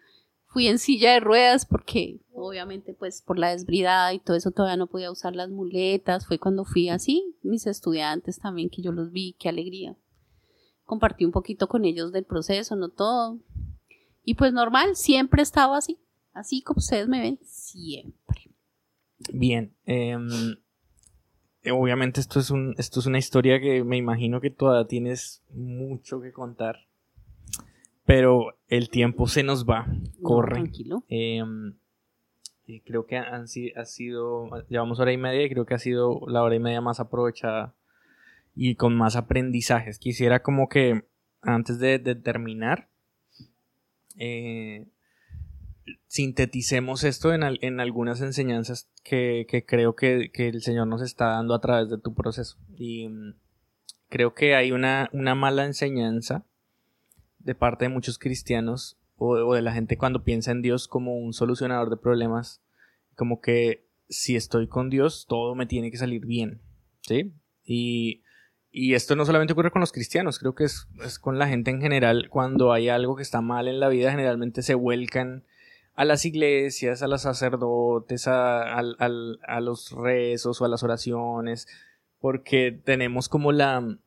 fui 0.57 0.65
en 0.65 0.79
silla 0.79 1.13
de 1.13 1.19
ruedas 1.19 1.67
porque 1.67 2.19
obviamente 2.33 2.95
pues 2.95 3.21
por 3.21 3.37
la 3.37 3.51
desbridada 3.51 4.11
y 4.15 4.17
todo 4.17 4.35
eso 4.35 4.49
todavía 4.49 4.75
no 4.75 4.87
podía 4.87 5.11
usar 5.11 5.35
las 5.35 5.51
muletas. 5.51 6.25
Fue 6.25 6.39
cuando 6.39 6.65
fui 6.65 6.89
así, 6.89 7.35
mis 7.43 7.67
estudiantes 7.67 8.39
también 8.39 8.71
que 8.71 8.81
yo 8.81 8.91
los 8.91 9.11
vi, 9.11 9.35
qué 9.37 9.49
alegría. 9.49 9.95
Compartí 10.83 11.25
un 11.25 11.31
poquito 11.31 11.67
con 11.67 11.85
ellos 11.85 12.11
del 12.11 12.25
proceso, 12.25 12.75
no 12.75 12.89
todo. 12.89 13.37
Y 14.23 14.33
pues 14.33 14.51
normal, 14.51 14.95
siempre 14.95 15.41
he 15.41 15.43
estado 15.43 15.75
así, 15.75 15.99
así 16.33 16.63
como 16.63 16.79
ustedes 16.79 17.07
me 17.07 17.19
ven, 17.21 17.39
siempre. 17.43 18.49
Bien. 19.31 19.75
em, 19.85 20.55
obviamente 21.71 22.19
esto 22.19 22.39
es, 22.39 22.49
un, 22.49 22.73
esto 22.79 22.99
es 22.99 23.05
una 23.05 23.19
historia 23.19 23.61
que 23.61 23.83
me 23.83 23.97
imagino 23.97 24.41
que 24.41 24.49
todavía 24.49 24.87
tienes 24.87 25.43
mucho 25.51 26.19
que 26.19 26.31
contar. 26.31 26.87
Pero 28.07 28.57
el 28.69 28.89
tiempo 28.89 29.27
se 29.27 29.43
nos 29.43 29.65
va, 29.65 29.85
No, 29.85 30.01
corre. 30.23 30.55
tranquilo. 30.55 31.03
Em, 31.09 31.75
creo 32.85 33.05
que 33.05 33.17
han, 33.17 33.43
ha 33.43 33.85
sido, 33.85 34.49
llevamos 34.69 34.99
hora 34.99 35.11
y 35.11 35.17
media 35.17 35.43
y 35.45 35.49
creo 35.49 35.65
que 35.67 35.75
ha 35.75 35.79
sido 35.79 36.21
la 36.27 36.41
hora 36.41 36.55
y 36.55 36.59
media 36.59 36.81
más 36.81 36.99
aprovechada 36.99 37.75
y 38.55 38.73
con 38.75 38.95
más 38.95 39.15
aprendizajes. 39.15 39.99
Quisiera 39.99 40.41
como 40.41 40.67
que 40.69 41.03
antes 41.41 41.79
de, 41.79 41.99
de 41.99 42.15
terminar, 42.15 42.87
eh, 44.17 44.85
sinteticemos 46.07 47.03
esto 47.03 47.33
en, 47.33 47.43
al- 47.43 47.59
en 47.61 47.79
algunas 47.79 48.21
enseñanzas 48.21 48.89
que, 49.03 49.45
que 49.49 49.65
creo 49.65 49.95
que, 49.95 50.31
que 50.33 50.47
el 50.47 50.61
Señor 50.61 50.87
nos 50.87 51.01
está 51.01 51.27
dando 51.27 51.53
a 51.53 51.61
través 51.61 51.89
de 51.89 51.97
tu 51.97 52.13
proceso. 52.13 52.57
Y 52.77 53.07
mm, 53.09 53.33
creo 54.09 54.33
que 54.33 54.55
hay 54.55 54.71
una, 54.71 55.09
una 55.13 55.35
mala 55.35 55.65
enseñanza 55.65 56.43
de 57.47 57.55
parte 57.55 57.85
de 57.85 57.89
muchos 57.89 58.19
cristianos 58.19 58.97
o, 59.15 59.53
de 59.53 59.61
la 59.61 59.71
gente 59.71 59.97
cuando 59.97 60.25
piensa 60.25 60.51
en 60.51 60.61
Dios 60.61 60.89
como 60.89 61.17
un 61.17 61.31
solucionador 61.31 61.89
de 61.89 61.95
problemas, 61.95 62.61
como 63.15 63.39
que 63.39 63.85
si 64.09 64.35
estoy 64.35 64.67
con 64.67 64.89
Dios 64.89 65.27
todo 65.29 65.55
me 65.55 65.65
tiene 65.65 65.89
que 65.89 65.95
salir 65.95 66.25
bien, 66.25 66.59
¿sí? 66.99 67.33
Y, 67.63 68.21
y 68.69 68.95
esto 68.95 69.15
no 69.15 69.25
solamente 69.25 69.53
ocurre 69.53 69.71
con 69.71 69.79
los 69.79 69.93
cristianos, 69.93 70.39
creo 70.39 70.55
que 70.55 70.65
es, 70.65 70.89
es 71.05 71.19
con 71.19 71.39
la 71.39 71.47
gente 71.47 71.71
en 71.71 71.79
general, 71.79 72.27
cuando 72.29 72.73
hay 72.73 72.89
algo 72.89 73.15
que 73.15 73.23
está 73.23 73.39
mal 73.39 73.69
en 73.69 73.79
la 73.79 73.87
vida, 73.87 74.11
generalmente 74.11 74.61
se 74.61 74.75
vuelcan 74.75 75.45
a 75.95 76.03
las 76.03 76.25
iglesias, 76.25 77.01
a 77.01 77.07
los 77.07 77.21
sacerdotes, 77.21 78.27
a, 78.27 78.77
a 78.77 79.61
los 79.61 79.91
rezos 79.91 80.61
o 80.61 80.65
a 80.65 80.67
las 80.67 80.83
oraciones, 80.83 81.65
porque 82.19 82.73
tenemos 82.73 83.29
como 83.29 83.53
la, 83.53 83.97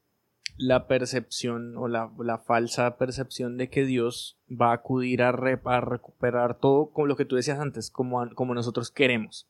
la 0.61 0.87
percepción 0.87 1.74
o 1.78 1.89
la, 1.89 2.12
la 2.19 2.37
falsa 2.37 2.99
percepción 2.99 3.57
de 3.57 3.70
que 3.70 3.87
Dios 3.87 4.39
va 4.51 4.70
a 4.73 4.74
acudir 4.74 5.23
a, 5.23 5.32
re- 5.32 5.59
a 5.65 5.81
recuperar 5.81 6.59
todo 6.59 6.91
como 6.91 7.07
lo 7.07 7.16
que 7.16 7.24
tú 7.24 7.37
decías 7.37 7.59
antes, 7.59 7.91
como, 7.91 8.28
como 8.35 8.55
nosotros 8.55 8.91
queremos. 8.91 9.49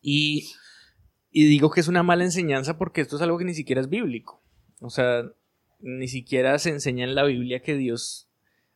Y, 0.00 0.50
y 1.32 1.46
digo 1.46 1.70
que 1.70 1.80
es 1.80 1.88
una 1.88 2.04
mala 2.04 2.22
enseñanza 2.22 2.78
porque 2.78 3.00
esto 3.00 3.16
es 3.16 3.22
algo 3.22 3.38
que 3.38 3.44
ni 3.44 3.54
siquiera 3.54 3.80
es 3.80 3.88
bíblico. 3.88 4.40
O 4.80 4.90
sea, 4.90 5.24
ni 5.80 6.06
siquiera 6.06 6.56
se 6.60 6.70
enseña 6.70 7.02
en 7.04 7.16
la 7.16 7.24
Biblia 7.24 7.60
que 7.60 7.74
Dios 7.74 8.28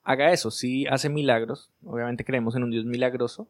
haga 0.03 0.32
eso. 0.32 0.51
Sí 0.51 0.86
hace 0.86 1.09
milagros, 1.09 1.70
obviamente 1.85 2.24
creemos 2.24 2.57
en 2.57 2.65
un 2.65 2.73
Dios 2.73 2.85
milagroso, 2.85 3.49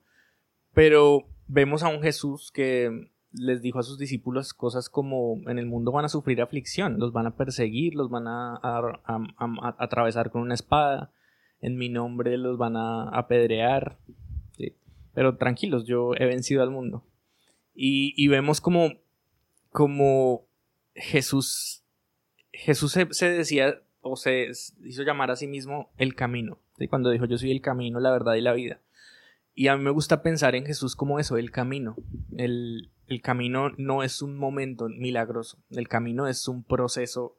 pero 0.74 1.26
vemos 1.48 1.82
a 1.82 1.88
un 1.88 2.02
Jesús 2.02 2.52
que 2.52 3.08
les 3.32 3.62
dijo 3.62 3.78
a 3.78 3.82
sus 3.82 3.98
discípulos 3.98 4.52
cosas 4.54 4.88
como 4.88 5.40
en 5.46 5.58
el 5.58 5.66
mundo 5.66 5.92
van 5.92 6.04
a 6.04 6.08
sufrir 6.08 6.40
aflicción, 6.40 6.98
los 6.98 7.12
van 7.12 7.26
a 7.26 7.36
perseguir, 7.36 7.94
los 7.94 8.10
van 8.10 8.26
a, 8.26 8.60
atravesar 9.78 10.30
con 10.30 10.42
una 10.42 10.54
espada, 10.54 11.10
en 11.60 11.76
mi 11.76 11.88
nombre 11.88 12.36
los 12.36 12.58
van 12.58 12.76
a 12.76 13.08
apedrear, 13.08 13.98
¿sí? 14.56 14.76
pero 15.14 15.36
tranquilos, 15.36 15.86
yo 15.86 16.12
he 16.16 16.26
vencido 16.26 16.62
al 16.62 16.70
mundo. 16.70 17.04
Y, 17.74 18.12
y 18.16 18.28
vemos 18.28 18.60
como, 18.60 18.92
como 19.70 20.46
Jesús, 20.94 21.84
Jesús 22.52 22.92
se, 22.92 23.12
se 23.12 23.30
decía 23.30 23.80
o 24.02 24.16
se 24.16 24.50
hizo 24.84 25.02
llamar 25.04 25.30
a 25.30 25.36
sí 25.36 25.46
mismo 25.46 25.90
el 25.96 26.14
camino, 26.14 26.58
¿sí? 26.76 26.88
cuando 26.88 27.10
dijo 27.10 27.24
yo 27.24 27.38
soy 27.38 27.52
el 27.52 27.62
camino, 27.62 28.00
la 28.00 28.10
verdad 28.10 28.34
y 28.34 28.42
la 28.42 28.52
vida. 28.52 28.80
Y 29.54 29.68
a 29.68 29.76
mí 29.76 29.84
me 29.84 29.90
gusta 29.90 30.22
pensar 30.22 30.54
en 30.54 30.64
Jesús 30.64 30.96
como 30.96 31.18
eso, 31.18 31.36
el 31.36 31.50
camino. 31.50 31.94
El, 32.36 32.90
el 33.08 33.20
camino 33.20 33.70
no 33.76 34.02
es 34.02 34.22
un 34.22 34.36
momento 34.36 34.88
milagroso, 34.88 35.58
el 35.70 35.88
camino 35.88 36.26
es 36.28 36.48
un 36.48 36.62
proceso 36.62 37.36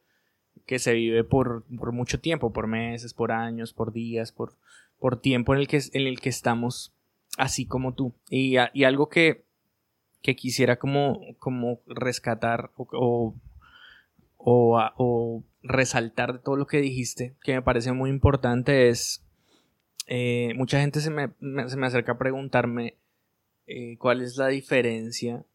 que 0.65 0.79
se 0.79 0.93
vive 0.93 1.23
por, 1.23 1.63
por 1.77 1.91
mucho 1.91 2.19
tiempo, 2.19 2.53
por 2.53 2.67
meses, 2.67 3.13
por 3.13 3.31
años, 3.31 3.73
por 3.73 3.91
días, 3.91 4.31
por, 4.31 4.53
por 4.99 5.19
tiempo 5.19 5.53
en 5.53 5.59
el 5.61 5.67
que, 5.67 5.81
en 5.93 6.07
el 6.07 6.19
que 6.21 6.29
estamos 6.29 6.93
así 7.37 7.65
como 7.65 7.93
tú. 7.95 8.13
Y, 8.29 8.57
algo 8.57 9.09
que, 9.09 9.45
que 10.21 10.35
quisiera 10.35 10.77
como, 10.77 11.19
como 11.39 11.81
rescatar 11.87 12.71
o, 12.77 13.35
o, 14.37 14.79
o, 14.97 15.43
resaltar 15.63 16.33
de 16.33 16.39
todo 16.39 16.55
lo 16.57 16.67
que 16.67 16.81
dijiste, 16.81 17.35
que 17.41 17.53
me 17.53 17.61
parece 17.61 17.91
muy 17.93 18.09
importante, 18.09 18.89
es 18.89 19.23
eh, 20.07 20.53
mucha 20.55 20.79
gente 20.79 20.99
se 20.99 21.09
me, 21.09 21.31
me- 21.39 21.69
se 21.69 21.77
me 21.77 21.87
acerca 21.87 22.13
a 22.13 22.17
preguntarme 22.17 22.97
eh, 23.65 23.97
cuál 23.97 24.21
es 24.21 24.35
la 24.37 24.47
diferencia 24.49 25.45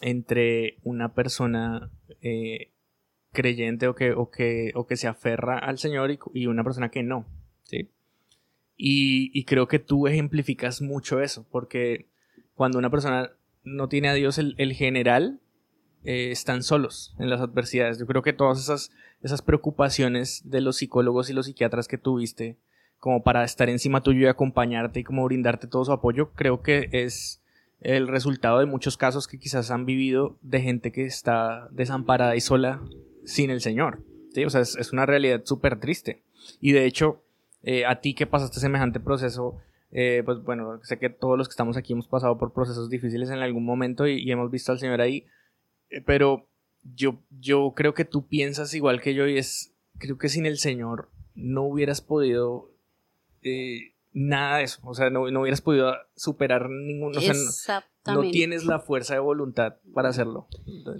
entre 0.00 0.78
una 0.82 1.14
persona 1.14 1.90
eh, 2.22 2.70
creyente 3.32 3.88
o 3.88 3.94
que, 3.94 4.12
o, 4.12 4.30
que, 4.30 4.72
o 4.74 4.86
que 4.86 4.96
se 4.96 5.08
aferra 5.08 5.58
al 5.58 5.78
Señor 5.78 6.10
y, 6.34 6.46
una 6.46 6.64
persona 6.64 6.90
que 6.90 7.02
no. 7.02 7.26
¿sí? 7.64 7.90
Y, 8.76 9.30
y 9.38 9.44
creo 9.44 9.68
que 9.68 9.78
tú 9.78 10.06
ejemplificas 10.06 10.80
mucho 10.82 11.20
eso, 11.20 11.46
porque 11.50 12.06
cuando 12.54 12.78
una 12.78 12.90
persona 12.90 13.32
no 13.62 13.88
tiene 13.88 14.08
a 14.08 14.14
Dios, 14.14 14.38
el, 14.38 14.54
el 14.58 14.72
general 14.72 15.40
eh, 16.02 16.30
están 16.30 16.62
solos 16.62 17.14
en 17.18 17.28
las 17.28 17.40
adversidades. 17.40 17.98
Yo 17.98 18.06
creo 18.06 18.22
que 18.22 18.32
todas 18.32 18.58
esas, 18.58 18.90
esas 19.22 19.42
preocupaciones 19.42 20.42
de 20.48 20.62
los 20.62 20.76
psicólogos 20.76 21.28
y 21.28 21.34
los 21.34 21.46
psiquiatras 21.46 21.88
que 21.88 21.98
tuviste, 21.98 22.56
como 22.98 23.22
para 23.22 23.44
estar 23.44 23.68
encima 23.68 24.02
tuyo 24.02 24.20
y 24.20 24.26
acompañarte 24.26 25.00
y 25.00 25.04
como 25.04 25.24
brindarte 25.24 25.66
todo 25.66 25.84
su 25.84 25.92
apoyo, 25.92 26.32
creo 26.32 26.62
que 26.62 26.88
es, 26.92 27.42
el 27.80 28.08
resultado 28.08 28.58
de 28.58 28.66
muchos 28.66 28.96
casos 28.96 29.26
que 29.26 29.38
quizás 29.38 29.70
han 29.70 29.86
vivido 29.86 30.36
de 30.42 30.60
gente 30.60 30.92
que 30.92 31.06
está 31.06 31.68
desamparada 31.70 32.36
y 32.36 32.40
sola 32.40 32.82
sin 33.24 33.50
el 33.50 33.60
Señor. 33.60 34.02
¿sí? 34.34 34.44
O 34.44 34.50
sea, 34.50 34.60
es, 34.60 34.76
es 34.76 34.92
una 34.92 35.06
realidad 35.06 35.42
súper 35.44 35.80
triste. 35.80 36.22
Y 36.60 36.72
de 36.72 36.84
hecho, 36.84 37.22
eh, 37.62 37.84
a 37.86 38.00
ti 38.00 38.14
que 38.14 38.26
pasaste 38.26 38.60
semejante 38.60 39.00
proceso, 39.00 39.58
eh, 39.92 40.22
pues 40.24 40.42
bueno, 40.42 40.80
sé 40.82 40.98
que 40.98 41.10
todos 41.10 41.36
los 41.36 41.48
que 41.48 41.52
estamos 41.52 41.76
aquí 41.76 41.92
hemos 41.92 42.08
pasado 42.08 42.38
por 42.38 42.52
procesos 42.52 42.90
difíciles 42.90 43.30
en 43.30 43.38
algún 43.38 43.64
momento 43.64 44.06
y, 44.06 44.22
y 44.22 44.30
hemos 44.30 44.50
visto 44.50 44.72
al 44.72 44.78
Señor 44.78 45.00
ahí, 45.00 45.26
eh, 45.90 46.00
pero 46.04 46.46
yo, 46.94 47.18
yo 47.30 47.72
creo 47.76 47.94
que 47.94 48.04
tú 48.04 48.26
piensas 48.26 48.72
igual 48.74 49.00
que 49.00 49.14
yo 49.14 49.26
y 49.26 49.38
es, 49.38 49.74
creo 49.98 50.18
que 50.18 50.28
sin 50.28 50.46
el 50.46 50.58
Señor 50.58 51.08
no 51.34 51.62
hubieras 51.62 52.00
podido 52.00 52.70
eh, 53.42 53.89
nada 54.12 54.58
de 54.58 54.64
eso, 54.64 54.80
o 54.84 54.94
sea, 54.94 55.08
no, 55.10 55.30
no 55.30 55.42
hubieras 55.42 55.60
podido 55.60 55.92
superar 56.16 56.68
ningún, 56.68 57.16
o 57.16 57.20
sea, 57.20 57.32
no- 57.32 57.38
Exactamente. 57.40 58.26
no 58.28 58.32
tienes 58.32 58.64
la 58.64 58.80
fuerza 58.80 59.14
de 59.14 59.20
voluntad 59.20 59.74
para 59.94 60.08
hacerlo. 60.08 60.48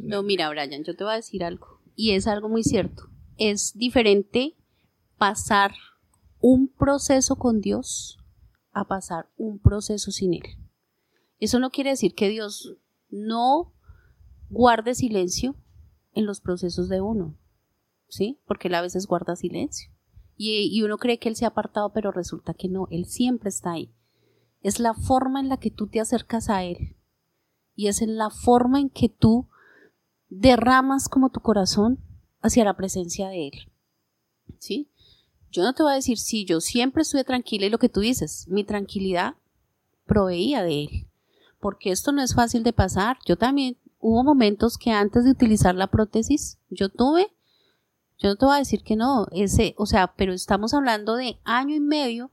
No, 0.04 0.22
mira, 0.22 0.48
Brian, 0.50 0.84
yo 0.84 0.94
te 0.96 1.04
voy 1.04 1.12
a 1.14 1.16
decir 1.16 1.42
algo. 1.44 1.80
Y 1.96 2.12
es 2.12 2.26
algo 2.26 2.48
muy 2.48 2.62
cierto. 2.62 3.08
Es 3.36 3.72
diferente 3.76 4.56
pasar 5.18 5.72
un 6.40 6.68
proceso 6.68 7.36
con 7.36 7.60
Dios 7.60 8.18
a 8.72 8.86
pasar 8.86 9.28
un 9.36 9.58
proceso 9.58 10.10
sin 10.10 10.34
Él. 10.34 10.42
Eso 11.40 11.58
no 11.58 11.70
quiere 11.70 11.90
decir 11.90 12.14
que 12.14 12.28
Dios 12.28 12.76
no 13.10 13.72
guarde 14.48 14.94
silencio 14.94 15.56
en 16.14 16.26
los 16.26 16.40
procesos 16.40 16.88
de 16.88 17.00
uno. 17.00 17.34
¿Sí? 18.08 18.40
Porque 18.46 18.68
Él 18.68 18.74
a 18.74 18.82
veces 18.82 19.06
guarda 19.06 19.36
silencio. 19.36 19.90
Y, 20.42 20.70
y 20.72 20.82
uno 20.82 20.96
cree 20.96 21.18
que 21.18 21.28
Él 21.28 21.36
se 21.36 21.44
ha 21.44 21.48
apartado, 21.48 21.92
pero 21.92 22.12
resulta 22.12 22.54
que 22.54 22.68
no. 22.68 22.88
Él 22.90 23.04
siempre 23.04 23.50
está 23.50 23.72
ahí. 23.72 23.92
Es 24.62 24.80
la 24.80 24.94
forma 24.94 25.38
en 25.40 25.50
la 25.50 25.58
que 25.58 25.70
tú 25.70 25.86
te 25.86 26.00
acercas 26.00 26.48
a 26.48 26.64
Él 26.64 26.96
y 27.80 27.88
es 27.88 28.02
en 28.02 28.16
la 28.18 28.28
forma 28.28 28.78
en 28.78 28.90
que 28.90 29.08
tú 29.08 29.48
derramas 30.28 31.08
como 31.08 31.30
tu 31.30 31.40
corazón 31.40 31.98
hacia 32.42 32.64
la 32.64 32.76
presencia 32.76 33.28
de 33.28 33.48
Él. 33.48 33.72
¿Sí? 34.58 34.90
Yo 35.50 35.62
no 35.62 35.72
te 35.72 35.82
voy 35.82 35.92
a 35.92 35.96
decir, 35.96 36.18
sí, 36.18 36.44
yo 36.44 36.60
siempre 36.60 37.02
estuve 37.02 37.24
tranquila 37.24 37.66
y 37.66 37.70
lo 37.70 37.78
que 37.78 37.88
tú 37.88 38.00
dices, 38.00 38.46
mi 38.48 38.64
tranquilidad 38.64 39.34
proveía 40.06 40.62
de 40.62 40.82
Él. 40.82 41.06
Porque 41.58 41.90
esto 41.90 42.12
no 42.12 42.22
es 42.22 42.34
fácil 42.34 42.62
de 42.64 42.72
pasar. 42.72 43.16
Yo 43.26 43.36
también 43.36 43.76
hubo 43.98 44.24
momentos 44.24 44.78
que 44.78 44.90
antes 44.90 45.24
de 45.24 45.30
utilizar 45.30 45.74
la 45.74 45.86
prótesis, 45.86 46.58
yo 46.68 46.88
tuve, 46.88 47.32
yo 48.20 48.28
no 48.28 48.36
te 48.36 48.44
voy 48.44 48.54
a 48.54 48.58
decir 48.58 48.82
que 48.84 48.96
no, 48.96 49.26
ese, 49.32 49.74
o 49.78 49.86
sea, 49.86 50.14
pero 50.14 50.32
estamos 50.32 50.72
hablando 50.74 51.16
de 51.16 51.40
año 51.44 51.74
y 51.74 51.80
medio 51.80 52.30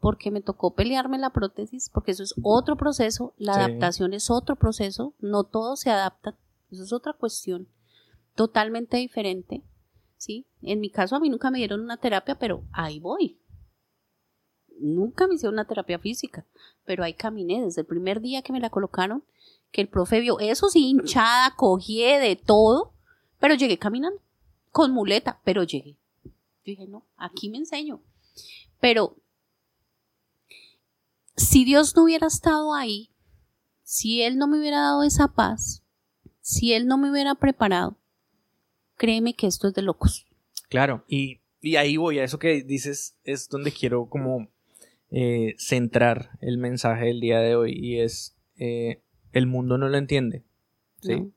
porque 0.00 0.30
me 0.30 0.40
tocó 0.40 0.74
pelearme 0.74 1.18
la 1.18 1.30
prótesis, 1.30 1.90
porque 1.92 2.12
eso 2.12 2.22
es 2.22 2.34
otro 2.42 2.76
proceso, 2.76 3.34
la 3.36 3.54
Sí. 3.54 3.60
adaptación 3.60 4.14
es 4.14 4.30
otro 4.30 4.54
proceso, 4.56 5.14
no 5.18 5.42
todos 5.44 5.80
se 5.80 5.90
adaptan, 5.90 6.36
eso 6.70 6.84
es 6.84 6.92
otra 6.92 7.12
cuestión 7.12 7.68
totalmente 8.36 8.96
diferente, 8.98 9.64
¿sí? 10.16 10.46
En 10.62 10.78
mi 10.78 10.90
caso 10.90 11.16
a 11.16 11.20
mí 11.20 11.28
nunca 11.28 11.50
me 11.50 11.58
dieron 11.58 11.80
una 11.80 11.96
terapia, 11.96 12.38
pero 12.38 12.62
ahí 12.72 13.00
voy. 13.00 13.40
Nunca 14.80 15.26
me 15.26 15.34
hicieron 15.34 15.54
una 15.54 15.64
terapia 15.66 15.98
física, 15.98 16.46
pero 16.84 17.02
ahí 17.02 17.14
caminé 17.14 17.64
desde 17.64 17.80
el 17.80 17.86
primer 17.88 18.20
día 18.20 18.42
que 18.42 18.52
me 18.52 18.60
la 18.60 18.70
colocaron, 18.70 19.24
que 19.72 19.80
el 19.80 19.88
profe 19.88 20.20
vio, 20.20 20.38
eso 20.38 20.68
sí, 20.68 20.86
hinchada, 20.90 21.56
cogí 21.56 22.00
de 22.02 22.36
todo, 22.36 22.92
pero 23.40 23.54
llegué 23.56 23.76
caminando, 23.76 24.20
con 24.70 24.92
muleta, 24.92 25.40
pero 25.44 25.62
llegué. 25.62 25.96
Yo 26.24 26.32
dije, 26.64 26.86
no, 26.86 27.06
aquí 27.16 27.48
me 27.48 27.58
enseño. 27.58 28.02
Pero 28.80 29.16
si 31.36 31.64
Dios 31.64 31.94
no 31.96 32.04
hubiera 32.04 32.26
estado 32.26 32.74
ahí, 32.74 33.10
si 33.82 34.22
Él 34.22 34.36
no 34.36 34.46
me 34.46 34.58
hubiera 34.58 34.80
dado 34.80 35.02
esa 35.02 35.28
paz, 35.28 35.82
si 36.40 36.72
Él 36.72 36.86
no 36.86 36.98
me 36.98 37.10
hubiera 37.10 37.34
preparado, 37.34 37.96
créeme 38.96 39.34
que 39.34 39.46
esto 39.46 39.68
es 39.68 39.74
de 39.74 39.82
locos. 39.82 40.26
Claro, 40.68 41.04
y, 41.08 41.40
y 41.60 41.76
ahí 41.76 41.96
voy, 41.96 42.18
a 42.18 42.24
eso 42.24 42.38
que 42.38 42.62
dices 42.62 43.16
es 43.24 43.48
donde 43.48 43.72
quiero 43.72 44.08
como 44.08 44.48
eh, 45.10 45.54
centrar 45.58 46.30
el 46.40 46.58
mensaje 46.58 47.06
del 47.06 47.20
día 47.20 47.40
de 47.40 47.56
hoy 47.56 47.72
y 47.74 48.00
es 48.00 48.36
eh, 48.58 49.00
el 49.32 49.46
mundo 49.46 49.78
no 49.78 49.88
lo 49.88 49.96
entiende, 49.96 50.44
¿sí? 51.00 51.16
¿no? 51.16 51.32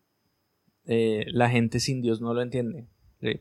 Eh, 0.86 1.26
la 1.28 1.50
gente 1.50 1.80
sin 1.80 2.02
Dios 2.02 2.20
no 2.20 2.34
lo 2.34 2.42
entiende, 2.42 2.88
¿sí? 3.22 3.40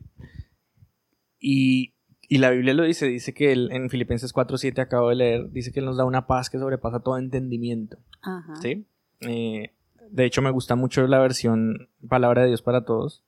Y, 1.39 1.94
y 2.28 2.39
la 2.39 2.51
Biblia 2.51 2.74
lo 2.74 2.85
dice, 2.85 3.07
dice 3.07 3.35
que 3.35 3.52
él, 3.52 3.70
en 3.73 3.90
Filipenses 3.90 4.35
4.7 4.35 4.78
acabo 4.81 5.09
de 5.09 5.16
leer, 5.16 5.51
dice 5.51 5.73
que 5.73 5.81
Él 5.81 5.86
nos 5.86 5.97
da 5.97 6.05
una 6.05 6.27
paz 6.27 6.51
que 6.51 6.59
sobrepasa 6.59 7.01
todo 7.01 7.19
entendimiento, 7.19 7.98
Ajá. 8.23 8.55
¿sí? 8.57 8.86
Eh, 9.20 9.73
de 10.11 10.24
hecho 10.24 10.43
me 10.43 10.51
gusta 10.51 10.77
mucho 10.77 11.07
la 11.07 11.19
versión 11.19 11.89
Palabra 12.09 12.43
de 12.43 12.48
Dios 12.48 12.62
para 12.62 12.85
Todos, 12.85 13.24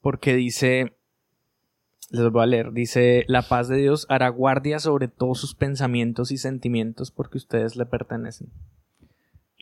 porque 0.00 0.34
dice, 0.34 0.96
les 2.10 2.30
voy 2.30 2.42
a 2.42 2.46
leer, 2.46 2.72
dice, 2.72 3.24
la 3.28 3.42
paz 3.42 3.68
de 3.68 3.76
Dios 3.76 4.06
hará 4.08 4.28
guardia 4.28 4.78
sobre 4.78 5.08
todos 5.08 5.40
sus 5.40 5.54
pensamientos 5.54 6.30
y 6.30 6.36
sentimientos 6.38 7.10
porque 7.10 7.38
ustedes 7.38 7.76
le 7.76 7.86
pertenecen. 7.86 8.52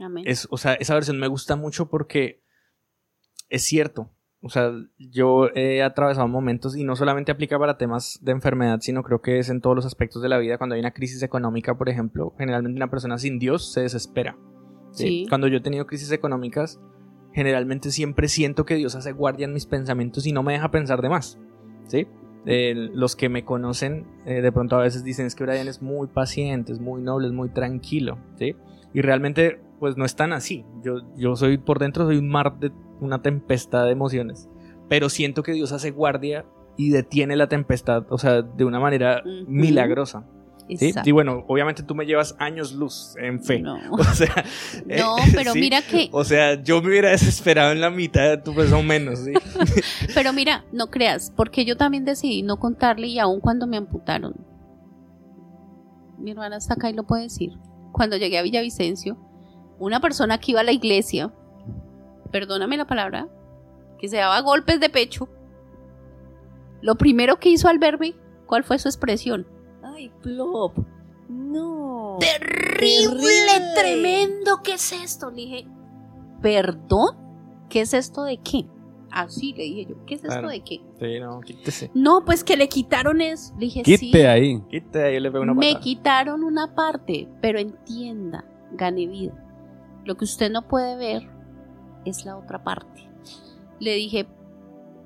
Amén. 0.01 0.24
Es, 0.26 0.48
o 0.51 0.59
sea, 0.59 0.74
esa 0.74 0.94
versión 0.94 1.18
me 1.18 1.28
gusta 1.28 1.56
mucho 1.56 1.89
porque 1.89 2.43
es 3.48 3.62
cierto. 3.62 4.10
O 4.44 4.48
sea, 4.48 4.73
yo 4.98 5.48
he 5.55 5.82
atravesado 5.82 6.27
momentos 6.27 6.77
y 6.77 6.82
no 6.82 6.97
solamente 6.97 7.31
aplica 7.31 7.60
para 7.60 7.78
temas 7.78 8.19
de 8.23 8.32
enfermedad, 8.32 8.81
sino 8.81 9.05
creo 9.05 9.23
que 9.23 9.39
es 9.39 9.48
en 9.48 9.60
todos 9.60 9.77
los 9.77 9.86
aspectos 9.86 10.20
de 10.20 10.28
la 10.28 10.39
vida. 10.39 10.59
Cuando 10.59 10.74
hay 10.74 10.81
una 10.81 10.90
crisis 10.90 11.23
económica, 11.23 11.78
por 11.78 11.89
ejemplo, 11.89 12.35
generalmente 12.36 12.77
una 12.77 12.90
persona 12.90 13.19
sin 13.19 13.39
Dios 13.39 13.73
se 13.73 13.82
desespera. 13.82 14.36
¿sí? 14.90 15.27
Cuando 15.28 15.47
yo 15.47 15.59
he 15.59 15.60
tenido 15.60 15.86
crisis 15.86 16.10
económicas, 16.10 16.81
generalmente 17.32 17.93
siempre 17.93 18.27
siento 18.27 18.64
que 18.64 18.74
Dios 18.74 18.97
hace 18.97 19.12
guardia 19.12 19.44
en 19.44 19.52
mis 19.52 19.66
pensamientos 19.66 20.27
y 20.27 20.32
no 20.32 20.43
me 20.43 20.55
deja 20.55 20.73
pensar 20.73 21.02
de 21.02 21.09
más. 21.09 21.39
¿sí? 21.86 22.09
Eh, 22.44 22.74
los 22.93 23.14
que 23.14 23.28
me 23.28 23.44
conocen 23.44 24.09
eh, 24.27 24.43
de 24.43 24.51
pronto 24.51 24.74
a 24.74 24.82
veces 24.82 25.05
dicen 25.05 25.27
es 25.27 25.36
que 25.36 25.44
Brian 25.44 25.69
es 25.69 25.81
muy 25.82 26.09
paciente, 26.09 26.73
es 26.73 26.81
muy 26.81 27.01
noble, 27.01 27.28
es 27.28 27.32
muy 27.32 27.51
tranquilo. 27.51 28.19
¿sí? 28.40 28.56
Y 28.93 29.02
realmente 29.02 29.60
pues 29.78 29.97
no 29.97 30.05
es 30.05 30.16
tan 30.16 30.32
así. 30.32 30.64
Yo, 30.82 30.97
yo 31.16 31.36
soy 31.36 31.59
por 31.59 31.78
dentro, 31.78 32.06
soy 32.06 32.16
un 32.16 32.28
mar 32.28 32.59
de 32.59 32.73
una 33.02 33.22
tempestad 33.22 33.86
de 33.86 33.92
emociones. 33.92 34.48
Pero 34.88 35.08
siento 35.08 35.42
que 35.42 35.52
Dios 35.52 35.72
hace 35.72 35.90
guardia 35.90 36.44
y 36.76 36.90
detiene 36.90 37.36
la 37.36 37.48
tempestad, 37.48 38.04
o 38.10 38.18
sea, 38.18 38.42
de 38.42 38.64
una 38.64 38.80
manera 38.80 39.22
milagrosa. 39.46 40.24
¿sí? 40.76 40.92
Y 41.04 41.10
bueno, 41.12 41.44
obviamente 41.48 41.82
tú 41.82 41.94
me 41.94 42.06
llevas 42.06 42.34
años 42.38 42.72
luz 42.72 43.14
en 43.18 43.42
fe. 43.42 43.60
No. 43.60 43.78
O 43.90 44.04
sea, 44.04 44.44
No, 44.86 45.18
eh, 45.18 45.32
pero 45.34 45.52
sí. 45.52 45.60
mira 45.60 45.82
que, 45.82 46.08
O 46.12 46.24
sea, 46.24 46.62
yo 46.62 46.80
me 46.80 46.88
hubiera 46.88 47.10
desesperado 47.10 47.72
en 47.72 47.80
la 47.80 47.90
mitad 47.90 48.28
de 48.30 48.38
tu 48.38 48.54
peso 48.54 48.82
menos, 48.82 49.20
¿sí? 49.20 49.32
pero 50.14 50.32
mira, 50.32 50.64
no 50.72 50.88
creas, 50.88 51.32
porque 51.36 51.64
yo 51.64 51.76
también 51.76 52.04
decidí 52.04 52.42
no 52.42 52.58
contarle 52.58 53.08
y 53.08 53.18
aún 53.18 53.40
cuando 53.40 53.66
me 53.66 53.76
amputaron. 53.76 54.34
Mi 56.18 56.30
hermana 56.30 56.56
está 56.56 56.74
acá 56.74 56.88
y 56.88 56.94
lo 56.94 57.04
puede 57.04 57.24
decir. 57.24 57.52
Cuando 57.92 58.16
llegué 58.16 58.38
a 58.38 58.42
Villavicencio, 58.42 59.18
una 59.78 60.00
persona 60.00 60.38
que 60.38 60.52
iba 60.52 60.60
a 60.60 60.64
la 60.64 60.72
iglesia, 60.72 61.32
perdóname 62.32 62.76
la 62.76 62.86
palabra, 62.86 63.28
que 63.98 64.09
se 64.09 64.16
daba 64.16 64.40
golpes 64.40 64.80
de 64.80 64.88
pecho, 64.90 65.28
lo 66.80 66.96
primero 66.96 67.38
que 67.38 67.50
hizo 67.50 67.68
al 67.68 67.78
verme, 67.78 68.14
¿cuál 68.46 68.64
fue 68.64 68.78
su 68.78 68.88
expresión? 68.88 69.46
Ay, 69.82 70.10
plop. 70.22 70.76
No. 71.28 72.18
terrible, 72.20 73.16
Terrible. 73.16 73.74
tremendo, 73.76 74.60
¿qué 74.64 74.74
es 74.74 74.92
esto? 74.92 75.30
Le 75.30 75.36
dije, 75.36 75.66
¿perdón? 76.42 77.16
¿Qué 77.68 77.80
es 77.82 77.94
esto 77.94 78.24
de 78.24 78.36
qué? 78.38 78.66
Así 79.10 79.52
le 79.54 79.62
dije 79.64 79.86
yo, 79.90 80.04
¿qué 80.06 80.14
es 80.14 80.20
esto 80.24 80.32
Claro. 80.32 80.48
de 80.48 80.60
qué? 80.62 80.80
Sí, 81.00 81.20
no, 81.20 81.40
quítese. 81.40 81.90
No, 81.94 82.24
pues 82.24 82.42
que 82.44 82.56
le 82.56 82.68
quitaron 82.68 83.20
eso. 83.20 83.52
Le 83.54 83.66
dije, 83.66 83.82
Quite 83.82 83.98
sí, 83.98 84.16
ahí. 84.22 84.60
Quítese, 84.70 85.14
yo 85.14 85.20
le 85.20 85.30
pego 85.30 85.44
una 85.44 85.54
me 85.54 85.66
patada. 85.68 85.80
quitaron 85.80 86.44
una 86.44 86.74
parte, 86.74 87.28
pero 87.40 87.59
entienda, 87.59 88.44
gane 88.72 89.06
vida. 89.06 89.32
Lo 90.04 90.16
que 90.16 90.24
usted 90.24 90.50
no 90.50 90.66
puede 90.66 90.96
ver 90.96 91.30
es 92.04 92.24
la 92.24 92.36
otra 92.36 92.62
parte. 92.64 93.08
Le 93.80 93.94
dije, 93.94 94.28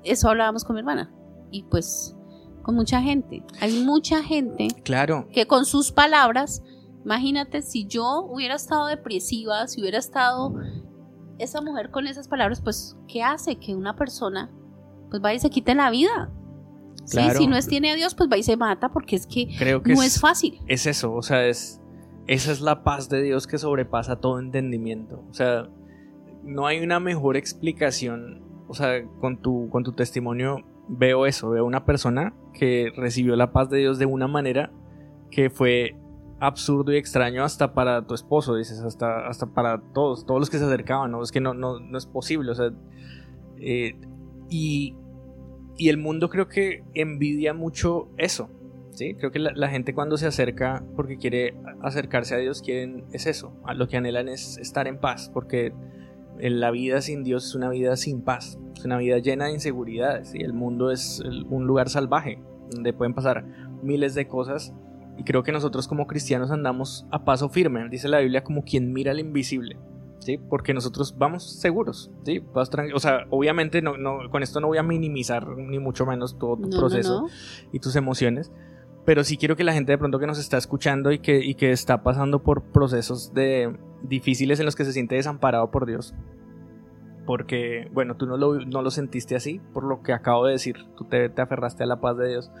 eso 0.03 0.29
hablábamos 0.29 0.63
con 0.63 0.75
mi 0.75 0.79
hermana. 0.79 1.11
Y 1.51 1.63
pues, 1.63 2.15
con 2.63 2.75
mucha 2.75 3.01
gente. 3.01 3.43
Hay 3.61 3.83
mucha 3.83 4.21
gente 4.23 4.67
Claro, 4.83 5.27
que 5.31 5.47
con 5.47 5.65
sus 5.65 5.91
palabras, 5.91 6.61
imagínate 7.05 7.61
si 7.61 7.85
yo 7.87 8.21
hubiera 8.29 8.55
estado 8.55 8.87
depresiva, 8.87 9.67
si 9.67 9.81
hubiera 9.81 9.97
estado 9.97 10.53
esa 11.39 11.61
mujer 11.61 11.91
con 11.91 12.07
esas 12.07 12.27
palabras, 12.27 12.61
pues, 12.61 12.97
¿qué 13.07 13.23
hace? 13.23 13.55
Que 13.57 13.75
una 13.75 13.95
persona, 13.95 14.51
pues, 15.09 15.21
vaya 15.21 15.37
y 15.37 15.39
se 15.39 15.49
quite 15.49 15.73
la 15.75 15.89
vida. 15.89 16.31
Sí, 17.05 17.17
Claro. 17.17 17.39
si 17.39 17.47
no 17.47 17.55
es 17.55 17.67
tiene 17.67 17.91
a 17.91 17.95
Dios, 17.95 18.15
pues 18.15 18.29
va 18.29 18.37
y 18.37 18.43
se 18.43 18.57
mata 18.57 18.89
porque 18.89 19.15
es 19.15 19.25
que 19.27 19.47
creo 19.57 19.81
que 19.81 19.93
no 19.93 20.03
es, 20.03 20.15
es 20.15 20.21
fácil. 20.21 20.59
es 20.67 20.85
eso, 20.85 21.13
o 21.13 21.21
sea, 21.21 21.45
es 21.47 21.79
esa 22.27 22.51
es 22.51 22.59
la 22.59 22.83
paz 22.83 23.07
de 23.07 23.21
Dios 23.21 23.47
que 23.47 23.57
sobrepasa 23.57 24.17
todo 24.19 24.39
entendimiento. 24.39 25.23
O 25.29 25.33
sea, 25.33 25.69
no 26.47 26.65
hay 26.65 26.79
una 26.79 26.99
mejor 26.99 27.37
explicación, 27.37 28.41
o 28.67 28.73
sea, 28.73 29.05
con 29.19 29.41
tu 29.41 29.69
con 29.69 29.83
tu 29.83 29.91
testimonio 29.93 30.63
veo 30.87 31.25
eso, 31.25 31.49
veo 31.49 31.65
una 31.65 31.85
persona 31.85 32.33
que 32.53 32.91
recibió 32.95 33.35
la 33.35 33.51
paz 33.51 33.69
de 33.69 33.79
Dios 33.79 33.99
de 33.99 34.05
una 34.05 34.27
manera 34.27 34.71
que 35.29 35.49
fue 35.49 35.95
absurdo 36.39 36.93
y 36.93 36.97
extraño 36.97 37.43
hasta 37.43 37.73
para 37.73 38.05
tu 38.05 38.13
esposo, 38.13 38.55
dices, 38.55 38.79
hasta, 38.81 39.27
hasta 39.27 39.47
para 39.47 39.81
todos, 39.93 40.25
todos 40.25 40.39
los 40.39 40.49
que 40.49 40.57
se 40.57 40.65
acercaban, 40.65 41.11
¿no? 41.11 41.21
Es 41.21 41.31
que 41.31 41.41
no, 41.41 41.53
no, 41.53 41.79
no 41.79 41.97
es 41.97 42.05
posible, 42.05 42.51
o 42.51 42.55
sea, 42.55 42.71
eh, 43.59 43.99
y, 44.49 44.95
y 45.77 45.89
el 45.89 45.97
mundo 45.97 46.29
creo 46.29 46.47
que 46.47 46.83
envidia 46.93 47.53
mucho 47.53 48.09
eso, 48.17 48.49
¿sí? 48.91 49.15
Creo 49.15 49.31
que 49.31 49.39
la, 49.39 49.51
la 49.55 49.67
gente 49.69 49.93
cuando 49.93 50.17
se 50.17 50.27
acerca 50.27 50.85
porque 50.95 51.17
quiere 51.17 51.55
acercarse 51.81 52.35
a 52.35 52.37
Dios, 52.37 52.61
quieren, 52.61 53.05
es 53.11 53.25
eso, 53.25 53.53
lo 53.75 53.87
que 53.87 53.97
anhelan 53.97 54.29
es 54.29 54.57
estar 54.59 54.87
en 54.87 54.99
paz, 54.99 55.31
porque 55.33 55.73
la 56.39 56.71
vida 56.71 57.01
sin 57.01 57.23
Dios 57.23 57.45
es 57.45 57.55
una 57.55 57.69
vida 57.69 57.95
sin 57.95 58.21
paz, 58.21 58.59
es 58.75 58.85
una 58.85 58.97
vida 58.97 59.17
llena 59.19 59.45
de 59.45 59.53
inseguridades, 59.53 60.33
y 60.35 60.43
el 60.43 60.53
mundo 60.53 60.91
es 60.91 61.21
un 61.49 61.65
lugar 61.65 61.89
salvaje, 61.89 62.41
donde 62.71 62.93
pueden 62.93 63.13
pasar 63.13 63.45
miles 63.81 64.15
de 64.15 64.27
cosas 64.27 64.73
y 65.17 65.23
creo 65.23 65.43
que 65.43 65.51
nosotros 65.51 65.87
como 65.87 66.05
cristianos 66.05 66.51
andamos 66.51 67.05
a 67.11 67.25
paso 67.25 67.49
firme, 67.49 67.87
dice 67.89 68.07
la 68.07 68.19
Biblia, 68.19 68.43
como 68.43 68.63
quien 68.63 68.93
mira 68.93 69.11
al 69.11 69.19
invisible, 69.19 69.77
¿sí? 70.19 70.37
Porque 70.37 70.73
nosotros 70.73 71.15
vamos 71.17 71.59
seguros, 71.59 72.11
¿sí? 72.23 72.39
Vas 72.53 72.69
o 72.93 72.99
sea, 72.99 73.25
obviamente 73.31 73.81
no, 73.81 73.97
no, 73.97 74.29
con 74.29 74.43
esto 74.43 74.59
no 74.59 74.67
voy 74.67 74.77
a 74.77 74.83
minimizar 74.83 75.47
ni 75.57 75.79
mucho 75.79 76.05
menos 76.05 76.37
todo 76.37 76.55
tu 76.57 76.69
no, 76.69 76.77
proceso 76.77 77.21
no. 77.21 77.27
y 77.71 77.79
tus 77.79 77.95
emociones, 77.95 78.51
pero 79.05 79.23
sí 79.23 79.37
quiero 79.37 79.55
que 79.55 79.63
la 79.63 79.73
gente 79.73 79.91
de 79.91 79.97
pronto 79.97 80.19
que 80.19 80.27
nos 80.27 80.37
está 80.37 80.57
escuchando 80.57 81.11
y 81.11 81.19
que, 81.19 81.43
y 81.43 81.55
que 81.55 81.71
está 81.71 82.03
pasando 82.03 82.43
por 82.43 82.61
procesos 82.71 83.33
de 83.33 83.75
difíciles 84.03 84.59
en 84.59 84.65
los 84.65 84.75
que 84.75 84.85
se 84.85 84.93
siente 84.93 85.15
desamparado 85.15 85.71
por 85.71 85.85
Dios, 85.85 86.13
porque, 87.25 87.89
bueno, 87.93 88.15
tú 88.15 88.25
no 88.25 88.37
lo, 88.37 88.59
no 88.65 88.81
lo 88.81 88.89
sentiste 88.91 89.35
así, 89.35 89.59
por 89.73 89.83
lo 89.83 90.01
que 90.01 90.13
acabo 90.13 90.45
de 90.45 90.53
decir, 90.53 90.77
tú 90.95 91.03
te, 91.03 91.29
te 91.29 91.41
aferraste 91.41 91.83
a 91.83 91.87
la 91.87 91.99
paz 91.99 92.17
de 92.17 92.29
Dios. 92.29 92.51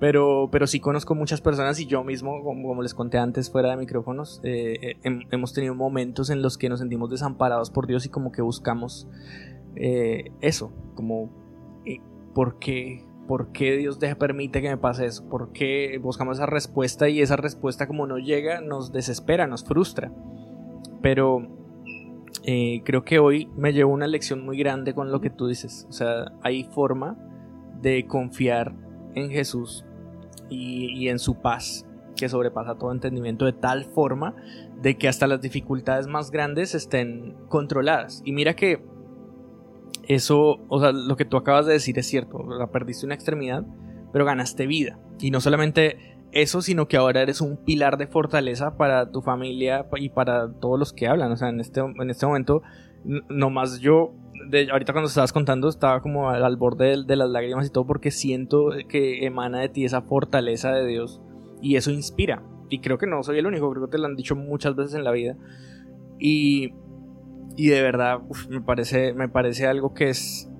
Pero, 0.00 0.48
pero 0.52 0.68
sí 0.68 0.78
conozco 0.78 1.16
muchas 1.16 1.40
personas 1.40 1.80
y 1.80 1.86
yo 1.86 2.04
mismo, 2.04 2.42
como, 2.44 2.68
como 2.68 2.82
les 2.82 2.94
conté 2.94 3.18
antes 3.18 3.50
fuera 3.50 3.70
de 3.70 3.76
micrófonos, 3.76 4.40
eh, 4.44 4.78
eh, 4.80 4.96
hem- 5.02 5.26
hemos 5.32 5.52
tenido 5.52 5.74
momentos 5.74 6.30
en 6.30 6.40
los 6.40 6.56
que 6.56 6.68
nos 6.68 6.78
sentimos 6.78 7.10
desamparados 7.10 7.70
por 7.70 7.88
Dios 7.88 8.06
y 8.06 8.08
como 8.08 8.30
que 8.30 8.40
buscamos 8.40 9.08
eh, 9.74 10.30
eso, 10.40 10.72
como 10.94 11.30
eh, 11.84 11.98
¿por 12.32 12.60
qué, 12.60 13.04
por 13.26 13.50
qué 13.50 13.76
Dios 13.76 13.98
deja, 13.98 14.14
permite 14.14 14.62
que 14.62 14.68
me 14.68 14.76
pase 14.76 15.04
eso? 15.04 15.28
¿Por 15.28 15.50
qué 15.50 15.98
buscamos 16.00 16.36
esa 16.38 16.46
respuesta 16.46 17.08
y 17.08 17.20
esa 17.20 17.34
respuesta 17.34 17.88
como 17.88 18.06
no 18.06 18.18
llega 18.18 18.60
nos 18.60 18.92
desespera, 18.92 19.48
nos 19.48 19.64
frustra? 19.64 20.12
Pero 21.02 21.46
eh, 22.44 22.82
creo 22.84 23.04
que 23.04 23.18
hoy 23.18 23.48
me 23.56 23.72
llevo 23.72 23.92
una 23.92 24.06
lección 24.06 24.44
muy 24.44 24.58
grande 24.58 24.94
con 24.94 25.10
lo 25.12 25.20
que 25.20 25.30
tú 25.30 25.46
dices. 25.46 25.86
O 25.88 25.92
sea, 25.92 26.32
hay 26.42 26.64
forma 26.64 27.16
de 27.80 28.06
confiar 28.06 28.74
en 29.14 29.30
Jesús 29.30 29.84
y, 30.48 30.92
y 30.96 31.08
en 31.08 31.18
su 31.18 31.40
paz 31.40 31.86
que 32.16 32.28
sobrepasa 32.28 32.74
todo 32.76 32.92
entendimiento 32.92 33.44
de 33.44 33.52
tal 33.52 33.84
forma 33.84 34.34
de 34.82 34.98
que 34.98 35.08
hasta 35.08 35.26
las 35.26 35.40
dificultades 35.40 36.06
más 36.06 36.30
grandes 36.30 36.74
estén 36.74 37.36
controladas. 37.48 38.22
Y 38.24 38.32
mira 38.32 38.54
que 38.54 38.84
eso, 40.08 40.58
o 40.68 40.80
sea, 40.80 40.90
lo 40.92 41.16
que 41.16 41.26
tú 41.26 41.36
acabas 41.36 41.66
de 41.66 41.74
decir 41.74 41.98
es 41.98 42.06
cierto. 42.06 42.44
Sea, 42.56 42.66
perdiste 42.68 43.04
una 43.04 43.14
extremidad, 43.14 43.66
pero 44.12 44.24
ganaste 44.24 44.66
vida. 44.66 44.98
Y 45.20 45.30
no 45.30 45.40
solamente 45.40 46.07
eso, 46.32 46.62
sino 46.62 46.88
que 46.88 46.96
ahora 46.96 47.22
eres 47.22 47.40
un 47.40 47.56
pilar 47.56 47.96
de 47.96 48.06
fortaleza 48.06 48.76
para 48.76 49.10
tu 49.10 49.22
familia 49.22 49.86
y 49.96 50.10
para 50.10 50.52
todos 50.52 50.78
los 50.78 50.92
que 50.92 51.06
hablan. 51.06 51.32
O 51.32 51.36
sea, 51.36 51.48
en 51.48 51.60
este, 51.60 51.80
en 51.80 52.10
este 52.10 52.26
momento, 52.26 52.62
nomás 53.28 53.80
yo, 53.80 54.12
de, 54.48 54.70
ahorita 54.70 54.92
cuando 54.92 55.08
estabas 55.08 55.32
contando, 55.32 55.68
estaba 55.68 56.00
como 56.00 56.30
al, 56.30 56.44
al 56.44 56.56
borde 56.56 57.04
de, 57.04 57.16
las 57.16 57.30
lágrimas 57.30 57.66
y 57.66 57.70
todo 57.70 57.86
porque 57.86 58.10
siento 58.10 58.70
que 58.88 59.24
emana 59.24 59.60
de 59.60 59.68
ti 59.68 59.84
esa 59.84 60.02
fortaleza 60.02 60.72
de 60.72 60.86
Dios 60.86 61.20
y 61.62 61.76
eso 61.76 61.90
inspira. 61.90 62.42
Y 62.70 62.80
creo 62.80 62.98
que 62.98 63.06
no 63.06 63.22
soy 63.22 63.38
el 63.38 63.46
único, 63.46 63.70
creo 63.70 63.86
que 63.86 63.92
te 63.92 63.98
lo 63.98 64.06
han 64.06 64.16
dicho 64.16 64.36
muchas 64.36 64.74
veces 64.74 64.94
en 64.94 65.04
la 65.04 65.12
vida. 65.12 65.36
Y, 66.18 66.74
y 67.56 67.68
de 67.68 67.82
verdad, 67.82 68.20
me, 68.50 68.60
parece, 68.60 69.14
me 69.14 69.28
parece 69.28 69.66
algo 69.66 69.94
que 69.94 70.10
es, 70.10 70.50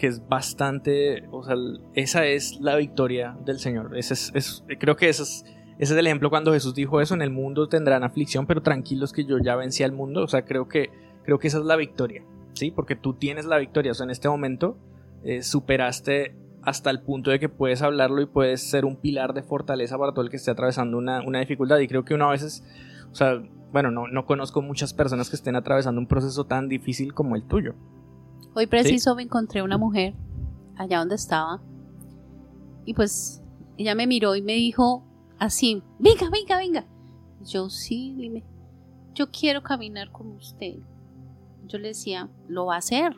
que 0.00 0.06
es 0.06 0.26
bastante, 0.28 1.28
o 1.30 1.44
sea, 1.44 1.54
esa 1.94 2.24
es 2.26 2.58
la 2.60 2.76
victoria 2.76 3.36
del 3.44 3.58
Señor. 3.58 3.96
Ese 3.98 4.14
es, 4.14 4.32
es- 4.34 4.64
creo 4.78 4.96
que 4.96 5.08
ese 5.10 5.22
es, 5.24 5.44
ese 5.78 5.92
es 5.92 5.98
el 5.98 6.06
ejemplo 6.06 6.30
cuando 6.30 6.52
Jesús 6.54 6.74
dijo 6.74 7.00
eso, 7.02 7.14
en 7.14 7.20
el 7.22 7.30
mundo 7.30 7.68
tendrán 7.68 8.02
aflicción, 8.02 8.46
pero 8.46 8.62
tranquilos 8.62 9.12
que 9.12 9.24
yo 9.26 9.36
ya 9.38 9.56
vencí 9.56 9.82
al 9.82 9.92
mundo. 9.92 10.22
O 10.24 10.26
sea, 10.28 10.44
creo 10.46 10.68
que, 10.68 10.90
creo 11.22 11.38
que 11.38 11.48
esa 11.48 11.58
es 11.58 11.64
la 11.64 11.76
victoria, 11.76 12.24
¿sí? 12.54 12.70
Porque 12.70 12.96
tú 12.96 13.14
tienes 13.14 13.44
la 13.44 13.58
victoria, 13.58 13.92
o 13.92 13.94
sea, 13.94 14.04
en 14.04 14.10
este 14.10 14.28
momento 14.28 14.78
eh, 15.22 15.42
superaste 15.42 16.34
hasta 16.62 16.90
el 16.90 17.02
punto 17.02 17.30
de 17.30 17.38
que 17.38 17.48
puedes 17.50 17.82
hablarlo 17.82 18.20
y 18.22 18.26
puedes 18.26 18.68
ser 18.70 18.84
un 18.86 18.96
pilar 18.96 19.34
de 19.34 19.42
fortaleza 19.42 19.98
para 19.98 20.12
todo 20.12 20.24
el 20.24 20.30
que 20.30 20.36
esté 20.36 20.50
atravesando 20.50 20.96
una, 20.98 21.20
una 21.26 21.40
dificultad. 21.40 21.78
Y 21.78 21.88
creo 21.88 22.04
que 22.04 22.14
una 22.14 22.28
veces, 22.28 22.64
o 23.12 23.14
sea, 23.14 23.42
bueno, 23.72 23.90
no, 23.90 24.08
no 24.08 24.24
conozco 24.26 24.60
muchas 24.62 24.92
personas 24.94 25.30
que 25.30 25.36
estén 25.36 25.56
atravesando 25.56 26.00
un 26.00 26.06
proceso 26.06 26.44
tan 26.44 26.68
difícil 26.68 27.12
como 27.14 27.36
el 27.36 27.44
tuyo. 27.46 27.74
Hoy 28.54 28.66
preciso 28.66 29.14
me 29.14 29.22
encontré 29.22 29.62
una 29.62 29.78
mujer 29.78 30.14
allá 30.76 30.98
donde 30.98 31.14
estaba 31.14 31.60
y 32.84 32.94
pues 32.94 33.42
ella 33.76 33.94
me 33.94 34.06
miró 34.06 34.34
y 34.34 34.42
me 34.42 34.54
dijo 34.54 35.04
así, 35.38 35.82
venga, 35.98 36.28
venga, 36.30 36.58
venga. 36.58 36.86
Yo 37.44 37.70
sí, 37.70 38.14
dime, 38.16 38.44
yo 39.14 39.30
quiero 39.30 39.62
caminar 39.62 40.10
con 40.10 40.32
usted. 40.32 40.74
Yo 41.66 41.78
le 41.78 41.88
decía, 41.88 42.28
lo 42.48 42.66
va 42.66 42.74
a 42.74 42.78
hacer, 42.78 43.16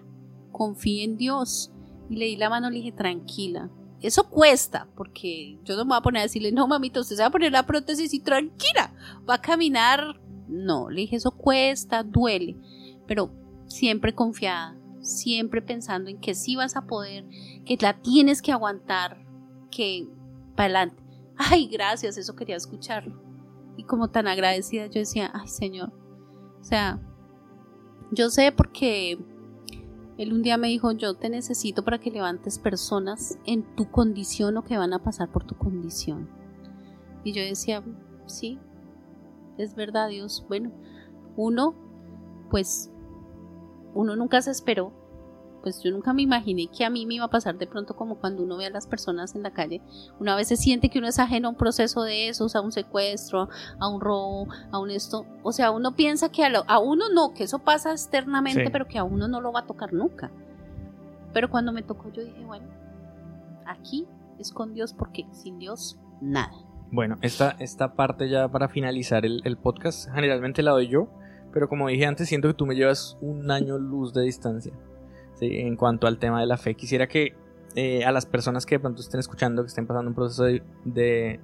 confíe 0.51 1.05
en 1.05 1.17
Dios. 1.17 1.73
Y 2.11 2.17
le 2.17 2.27
di 2.27 2.37
la 2.37 2.51
mano 2.51 2.69
le 2.71 2.77
dije, 2.77 2.93
tranquila. 2.93 3.71
Eso 4.01 4.29
cuesta, 4.29 4.89
porque 4.97 5.59
yo 5.65 5.77
no 5.77 5.85
me 5.85 5.91
voy 5.91 5.99
a 5.99 6.03
poner 6.03 6.21
a 6.21 6.25
decirle, 6.25 6.53
no, 6.53 6.67
mamita, 6.67 7.01
usted 7.01 7.17
se 7.17 7.23
va 7.23 7.29
a 7.29 7.33
poner 7.33 7.53
la 7.53 7.67
prótesis 7.67 8.13
y 8.13 8.21
tranquila, 8.21 8.93
va 9.29 9.35
a 9.35 9.41
caminar. 9.41 10.21
No, 10.49 10.91
le 10.91 11.03
dije, 11.03 11.17
eso 11.17 11.31
cuesta, 11.31 12.03
duele, 12.03 12.57
pero 13.07 13.31
siempre 13.67 14.15
confiada, 14.15 14.77
siempre 15.03 15.61
pensando 15.61 16.09
en 16.09 16.21
que 16.21 16.35
sí 16.35 16.57
vas 16.57 16.77
a 16.77 16.87
poder, 16.87 17.27
que 17.67 17.77
la 17.81 18.01
tienes 18.01 18.41
que 18.41 18.53
aguantar, 18.53 19.27
que 19.71 20.09
para 20.57 20.67
adelante. 20.67 21.03
Ay, 21.37 21.67
gracias, 21.67 22.17
eso 22.17 22.35
quería 22.35 22.57
escucharlo. 22.57 23.21
Y 23.77 23.85
como 23.85 24.09
tan 24.09 24.29
agradecida, 24.29 24.87
yo 24.87 25.01
decía, 25.01 25.31
ay, 25.35 25.49
Señor. 25.49 25.93
O 26.61 26.65
sea, 26.65 27.01
yo 28.13 28.31
sé 28.31 28.53
porque 28.53 29.19
él 30.19 30.33
un 30.33 30.43
día 30.43 30.57
me 30.57 30.69
dijo, 30.69 30.93
yo 30.93 31.15
te 31.15 31.29
necesito 31.31 31.85
para 31.85 31.99
que 31.99 32.11
levantes 32.11 32.59
personas 32.59 33.39
en 33.47 33.63
tu 33.75 33.91
condición 33.91 34.57
o 34.57 34.63
que 34.63 34.77
van 34.77 34.93
a 34.93 35.03
pasar 35.03 35.31
por 35.33 35.45
tu 35.45 35.57
condición. 35.57 36.29
Y 37.25 37.33
yo 37.33 37.43
decía, 37.43 37.83
sí, 38.27 38.59
es 39.59 39.75
verdad, 39.75 40.09
Dios. 40.09 40.45
Bueno, 40.49 40.71
uno, 41.37 41.75
pues, 42.51 42.91
uno 43.95 44.17
nunca 44.17 44.41
se 44.43 44.51
esperó. 44.51 44.93
Pues 45.63 45.81
yo 45.81 45.93
nunca 45.93 46.13
me 46.13 46.23
imaginé 46.23 46.67
que 46.77 46.85
a 46.85 46.91
mí 46.91 47.07
me 47.07 47.15
iba 47.15 47.27
a 47.27 47.31
pasar 47.31 47.57
de 47.57 47.69
pronto 47.69 47.95
como 47.95 48.17
cuando 48.17 48.43
uno 48.43 48.57
ve 48.57 48.67
a 48.67 48.71
las 48.71 48.89
personas 48.89 49.37
en 49.37 49.45
la 49.45 49.53
calle. 49.53 49.81
Uno 50.19 50.33
a 50.33 50.37
veces 50.37 50.59
siente 50.59 50.89
que 50.89 50.99
uno 50.99 51.07
es 51.07 51.21
ajeno 51.21 51.47
a 51.47 51.51
un 51.53 51.57
proceso 51.57 52.03
de 52.03 52.29
esos, 52.29 52.57
a 52.57 52.61
un 52.61 52.73
secuestro, 52.73 53.49
a 53.79 53.89
un 53.89 54.01
robo, 54.01 54.49
a 54.73 54.81
un 54.81 54.91
esto. 54.91 55.25
O 55.45 55.53
sea, 55.53 55.71
uno 55.71 55.95
piensa 55.95 56.31
que 56.31 56.45
a, 56.45 56.49
lo- 56.49 56.65
a 56.67 56.81
uno 56.81 57.05
no, 57.15 57.33
que 57.33 57.45
eso 57.45 57.61
pasa 57.61 57.93
externamente, 57.93 58.65
Sí. 58.65 58.71
pero 58.73 58.89
que 58.89 58.99
a 58.99 59.05
uno 59.05 59.29
no 59.29 59.41
lo 59.41 59.53
va 59.53 59.61
a 59.61 59.67
tocar 59.67 59.93
nunca. 59.93 60.33
Pero 61.33 61.49
cuando 61.49 61.71
me 61.73 61.83
tocó 61.83 62.11
yo 62.11 62.25
dije, 62.25 62.45
bueno, 62.45 62.67
aquí 63.67 64.07
es 64.41 64.51
con 64.53 64.75
Dios 64.75 64.93
porque 64.95 65.27
sin 65.31 65.59
Dios, 65.61 65.97
nada. 66.21 66.53
Bueno, 66.91 67.17
esta, 67.23 67.55
esta 67.61 67.95
parte 67.95 68.29
ya 68.29 68.49
para 68.49 68.69
finalizar 68.69 69.25
el, 69.25 69.41
el 69.45 69.57
podcast, 69.57 70.11
generalmente 70.13 70.63
la 70.63 70.73
doy 70.73 70.89
yo, 70.89 71.09
pero 71.53 71.69
como 71.69 71.89
dije 71.89 72.07
antes, 72.07 72.29
siento 72.29 72.49
que 72.49 72.55
tú 72.55 72.67
me 72.67 72.75
llevas 72.75 73.17
un 73.21 73.51
año 73.51 73.79
luz 73.79 74.13
de 74.13 74.23
distancia 74.23 74.73
¿sí? 75.35 75.47
en 75.59 75.77
cuanto 75.77 76.07
al 76.07 76.19
tema 76.19 76.41
de 76.41 76.47
la 76.47 76.57
fe. 76.57 76.75
Quisiera 76.75 77.07
que 77.07 77.35
eh, 77.75 78.05
a 78.05 78.13
las 78.13 78.27
personas 78.27 78.67
que 78.67 78.75
de 78.77 78.81
pronto 78.81 79.01
estén 79.01 79.21
escuchando, 79.21 79.63
que 79.63 79.69
estén 79.69 79.87
pasando 79.87 80.09
un 80.11 80.15
proceso 80.15 80.45
de, 80.45 80.63
de, 80.85 81.41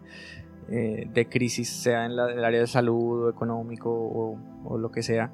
eh, 0.70 1.08
de 1.12 1.28
crisis, 1.28 1.68
sea 1.70 2.04
en 2.04 2.16
la- 2.16 2.30
el 2.32 2.44
área 2.44 2.60
de 2.60 2.66
salud 2.66 3.24
o 3.26 3.30
económico 3.30 3.90
o, 3.90 4.38
o 4.64 4.78
lo 4.78 4.90
que 4.90 5.02
sea, 5.02 5.32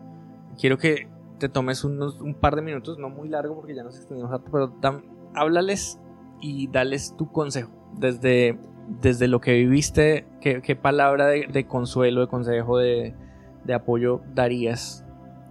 quiero 0.60 0.78
que 0.78 1.08
te 1.38 1.48
tomes 1.48 1.82
unos, 1.84 2.20
un 2.20 2.34
par 2.34 2.54
de 2.54 2.62
minutos, 2.62 2.98
no 2.98 3.08
muy 3.08 3.28
largo 3.28 3.56
porque 3.56 3.74
ya 3.74 3.82
nos 3.82 3.96
extendimos 3.96 4.32
harto, 4.32 4.50
pero 4.52 4.68
dam- 4.80 5.02
háblales 5.34 5.98
y 6.40 6.68
dales 6.68 7.16
tu 7.16 7.30
consejo 7.32 7.70
desde, 7.98 8.56
desde 9.00 9.26
lo 9.26 9.40
que 9.40 9.52
viviste, 9.54 10.26
qué 10.40 10.76
palabra 10.80 11.26
de, 11.26 11.48
de 11.52 11.66
consuelo, 11.66 12.20
de 12.20 12.26
consejo, 12.28 12.78
de, 12.78 13.14
de 13.64 13.74
apoyo 13.74 14.22
darías. 14.34 15.04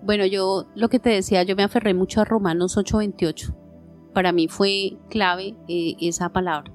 Bueno, 0.04 0.26
yo 0.26 0.66
lo 0.76 0.90
que 0.90 1.00
te 1.00 1.10
decía, 1.10 1.44
yo 1.44 1.56
me 1.56 1.64
aferré 1.64 1.94
mucho 1.94 2.22
a 2.22 2.26
Romanos 2.26 2.78
8:28. 2.78 3.56
Para 4.14 4.32
mí 4.32 4.48
fue 4.48 4.98
clave 5.10 5.56
eh, 5.68 5.96
esa 6.02 6.30
palabra. 6.30 6.72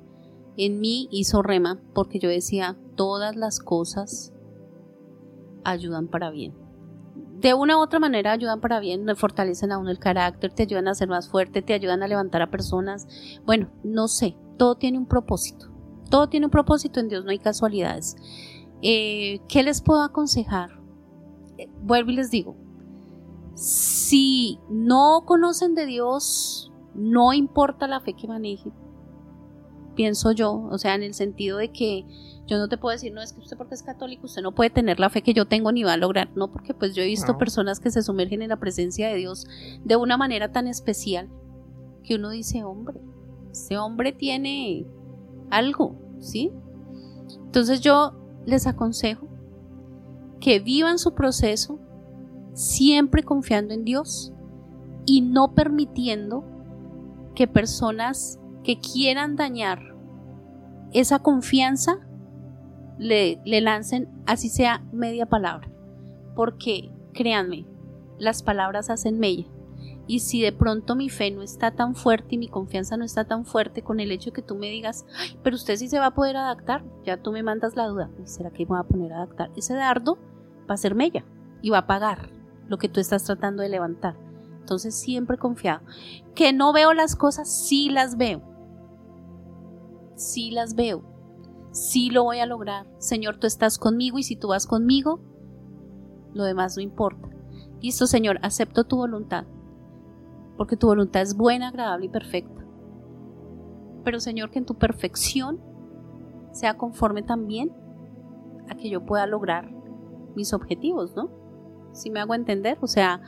En 0.57 0.81
mí 0.81 1.09
hizo 1.13 1.43
rema 1.43 1.79
porque 1.95 2.19
yo 2.19 2.29
decía, 2.29 2.77
todas 2.97 3.37
las 3.37 3.61
cosas 3.61 4.33
ayudan 5.63 6.09
para 6.09 6.31
bien. 6.31 6.55
De 7.39 7.55
una 7.55 7.77
u 7.77 7.81
otra 7.81 8.01
manera 8.01 8.33
ayudan 8.33 8.61
para 8.61 8.81
bien, 8.81 9.07
le 9.07 9.15
fortalecen 9.15 9.71
a 9.71 9.79
uno 9.79 9.91
el 9.91 10.01
carácter, 10.01 10.53
te 10.53 10.65
ayudan 10.65 10.89
a 10.89 10.95
ser 10.95 11.09
más 11.09 11.29
fuerte, 11.29 11.63
te 11.63 11.75
ayudan 11.75 12.03
a 12.03 12.09
levantar 12.09 12.43
a 12.43 12.51
personas. 12.51 13.07
Bueno, 13.45 13.71
no 13.85 14.09
sé, 14.09 14.37
todo 14.57 14.75
tiene 14.75 14.99
un 14.99 15.07
propósito. 15.07 15.71
Todo 16.11 16.29
tiene 16.29 16.47
un 16.47 16.51
propósito, 16.51 16.99
en 16.99 17.09
Dios 17.09 17.25
no 17.25 17.31
hay 17.31 17.39
casualidades. 17.39 18.17
Eh, 18.83 19.41
¿Qué 19.49 19.63
les 19.63 19.81
puedo 19.83 20.03
aconsejar? 20.03 20.78
Vuelvo 21.83 22.11
y 22.11 22.17
les 22.17 22.31
digo, 22.31 22.57
si 23.55 24.59
no 24.71 25.25
conocen 25.27 25.75
de 25.75 25.87
Dios, 25.87 26.73
no 26.95 27.33
importa 27.33 27.87
la 27.87 28.01
fe 28.01 28.15
que 28.15 28.29
manejen, 28.29 28.73
pienso 29.95 30.31
yo, 30.33 30.69
o 30.71 30.79
sea, 30.79 30.95
en 30.95 31.03
el 31.03 31.15
sentido 31.15 31.59
de 31.59 31.73
que 31.73 32.05
yo 32.47 32.57
no 32.57 32.69
te 32.69 32.79
puedo 32.79 32.93
decir, 32.93 33.13
no 33.13 33.21
es 33.21 33.33
que 33.33 33.41
usted 33.41 33.57
porque 33.57 33.75
es 33.75 33.83
católico, 33.83 34.27
usted 34.27 34.43
no 34.43 34.55
puede 34.55 34.71
tener 34.71 35.01
la 35.01 35.11
fe 35.11 35.23
que 35.23 35.35
yo 35.35 35.47
tengo 35.47 35.73
ni 35.73 35.83
va 35.83 35.95
a 35.95 35.97
lograr, 35.97 36.31
no, 36.37 36.53
porque 36.53 36.73
pues 36.73 36.95
yo 36.95 37.03
he 37.03 37.07
visto 37.07 37.33
No. 37.33 37.39
personas 37.39 37.81
que 37.81 37.91
se 37.91 38.03
sumergen 38.03 38.41
en 38.43 38.51
la 38.51 38.61
presencia 38.61 39.09
de 39.09 39.17
Dios 39.17 39.47
de 39.85 39.97
una 39.97 40.17
manera 40.17 40.53
tan 40.53 40.67
especial 40.67 41.29
que 42.05 42.15
uno 42.15 42.31
dice, 42.31 42.65
hombre, 42.65 43.01
ese 43.51 43.77
hombre 43.77 44.13
tiene 44.13 44.87
algo, 45.51 45.97
¿sí? 46.21 46.53
Entonces 47.45 47.81
yo 47.81 48.15
les 48.47 48.67
aconsejo 48.67 49.28
que 50.41 50.61
vivan 50.61 50.99
su 50.99 51.15
proceso 51.15 51.79
siempre 52.53 53.23
confiando 53.23 53.75
en 53.75 53.85
Dios 53.85 54.33
y 55.07 55.21
no 55.21 55.55
permitiendo 55.55 56.45
que 57.35 57.47
personas 57.47 58.39
que 58.65 58.81
quieran 58.81 59.37
dañar 59.37 59.95
esa 60.93 61.21
confianza 61.21 61.99
le, 62.99 63.41
le 63.45 63.61
lancen 63.61 64.09
así 64.27 64.49
sea 64.49 64.85
media 64.93 65.27
palabra. 65.27 65.71
Porque, 66.35 66.91
créanme, 67.13 67.67
las 68.19 68.43
palabras 68.43 68.91
hacen 68.91 69.19
mella. 69.19 69.47
Y 70.07 70.21
si 70.21 70.41
de 70.41 70.53
pronto 70.53 70.97
mi 70.97 71.11
fe 71.11 71.31
no 71.31 71.43
está 71.43 71.73
tan 71.73 71.95
fuerte 71.95 72.35
y 72.35 72.39
mi 72.39 72.49
confianza 72.49 72.97
no 72.97 73.05
está 73.05 73.25
tan 73.25 73.45
fuerte 73.45 73.83
con 73.83 74.01
el 74.01 74.11
hecho 74.11 74.33
que 74.33 74.43
tú 74.43 74.57
me 74.57 74.71
digas, 74.71 75.05
"Ay, 75.17 75.39
pero 75.43 75.55
usted 75.57 75.77
sí 75.77 75.89
se 75.89 75.99
va 75.99 76.07
a 76.07 76.15
poder 76.15 76.37
adaptar, 76.37 76.83
ya 77.05 77.19
tú 77.19 77.31
me 77.31 77.43
mandas 77.43 77.77
la 77.77 77.87
duda, 77.87 78.11
"Uy, 78.19 78.27
¿será 78.27 78.51
que 78.51 78.65
me 78.65 78.71
voy 78.71 78.79
a 78.81 78.85
poner 78.85 79.13
a 79.13 79.17
adaptar? 79.19 79.51
Ese 79.55 79.75
dardo 79.75 80.19
va 80.69 80.75
a 80.75 80.79
ser 80.79 80.95
mella 80.95 81.25
y 81.63 81.71
va 81.71 81.79
a 81.79 81.87
pagar 81.87 82.31
lo 82.69 82.79
que 82.79 82.89
tú 82.89 83.01
estás 83.01 83.25
tratando 83.25 83.63
de 83.63 83.69
levantar. 83.69 84.17
Entonces 84.61 84.95
siempre 84.95 85.39
confiado. 85.39 85.81
Que 86.35 86.53
no 86.53 86.73
veo 86.73 86.93
las 86.93 87.17
cosas, 87.17 87.51
sí 87.51 87.89
las 87.89 88.17
veo. 88.17 88.43
Sí 90.15 90.51
las 90.51 90.75
veo. 90.75 91.03
Sí 91.71 92.11
lo 92.11 92.25
voy 92.25 92.41
a 92.41 92.47
lograr. 92.47 92.87
Señor, 92.99 93.39
tú 93.39 93.47
estás 93.47 93.79
conmigo 93.79 94.19
y 94.19 94.23
si 94.23 94.37
tú 94.37 94.49
vas 94.49 94.67
conmigo, 94.67 95.21
lo 96.35 96.45
demás 96.45 96.77
no 96.77 96.83
importa. 96.83 97.29
Listo, 97.81 98.07
Señor, 98.07 98.39
acepto 98.43 98.85
tu 98.85 98.97
voluntad. 98.97 99.45
Porque 100.57 100.77
tu 100.77 100.89
voluntad 100.89 101.23
es 101.23 101.37
buena, 101.37 101.69
agradable 101.69 102.07
y 102.07 102.11
perfecta. 102.11 102.67
Pero, 104.05 104.21
Señor, 104.21 104.51
que 104.51 104.59
en 104.59 104.67
tu 104.67 104.75
perfección 104.75 105.61
sea 106.53 106.77
conforme 106.77 107.23
también 107.23 107.73
a 108.69 108.75
que 108.75 108.91
yo 108.91 109.07
pueda 109.07 109.27
lograr 109.27 109.78
mis 110.39 110.53
objetivos, 110.53 111.15
¿no? 111.17 111.29
Si 111.93 112.11
me 112.11 112.21
hago 112.21 112.35
entender, 112.35 112.79
o 112.81 112.87
sea, 112.87 113.21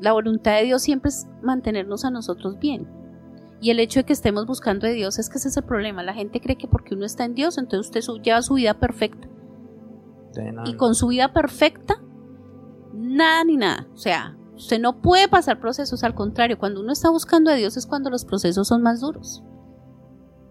la 0.00 0.12
voluntad 0.12 0.56
de 0.56 0.64
Dios 0.64 0.82
siempre 0.82 1.10
es 1.10 1.28
mantenernos 1.42 2.04
a 2.04 2.10
nosotros 2.10 2.58
bien. 2.58 2.88
Y 3.60 3.70
el 3.70 3.78
hecho 3.78 4.00
de 4.00 4.04
que 4.04 4.12
estemos 4.12 4.44
buscando 4.46 4.88
de 4.88 4.94
Dios 4.94 5.20
es 5.20 5.30
que 5.30 5.38
ese 5.38 5.48
es 5.48 5.56
el 5.56 5.62
problema. 5.62 6.02
La 6.02 6.14
gente 6.14 6.40
cree 6.40 6.56
que 6.56 6.66
porque 6.66 6.96
uno 6.96 7.06
está 7.06 7.24
en 7.24 7.34
Dios, 7.34 7.58
entonces 7.58 8.08
usted 8.08 8.22
lleva 8.22 8.42
su 8.42 8.54
vida 8.54 8.74
perfecta. 8.74 9.28
Y 10.64 10.74
con 10.74 10.96
su 10.96 11.08
vida 11.08 11.32
perfecta, 11.32 12.02
nada 12.92 13.44
ni 13.44 13.56
nada. 13.56 13.86
O 13.94 13.96
sea, 13.96 14.36
usted 14.56 14.80
no 14.80 15.00
puede 15.00 15.28
pasar 15.28 15.60
procesos. 15.60 16.02
Al 16.02 16.16
contrario, 16.16 16.58
cuando 16.58 16.80
uno 16.80 16.92
está 16.92 17.10
buscando 17.10 17.52
a 17.52 17.54
Dios 17.54 17.76
es 17.76 17.86
cuando 17.86 18.10
los 18.10 18.24
procesos 18.24 18.66
son 18.66 18.82
más 18.82 19.00
duros. 19.00 19.44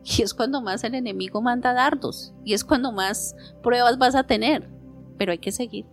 Y 0.03 0.21
es 0.21 0.33
cuando 0.33 0.61
más 0.61 0.83
el 0.83 0.95
enemigo 0.95 1.41
manda 1.41 1.73
dardos. 1.73 2.33
Y 2.43 2.53
es 2.53 2.63
cuando 2.63 2.91
más 2.91 3.35
pruebas 3.61 3.97
vas 3.97 4.15
a 4.15 4.23
tener. 4.23 4.69
Pero 5.17 5.31
hay 5.31 5.37
que 5.39 5.51
seguir. 5.51 5.85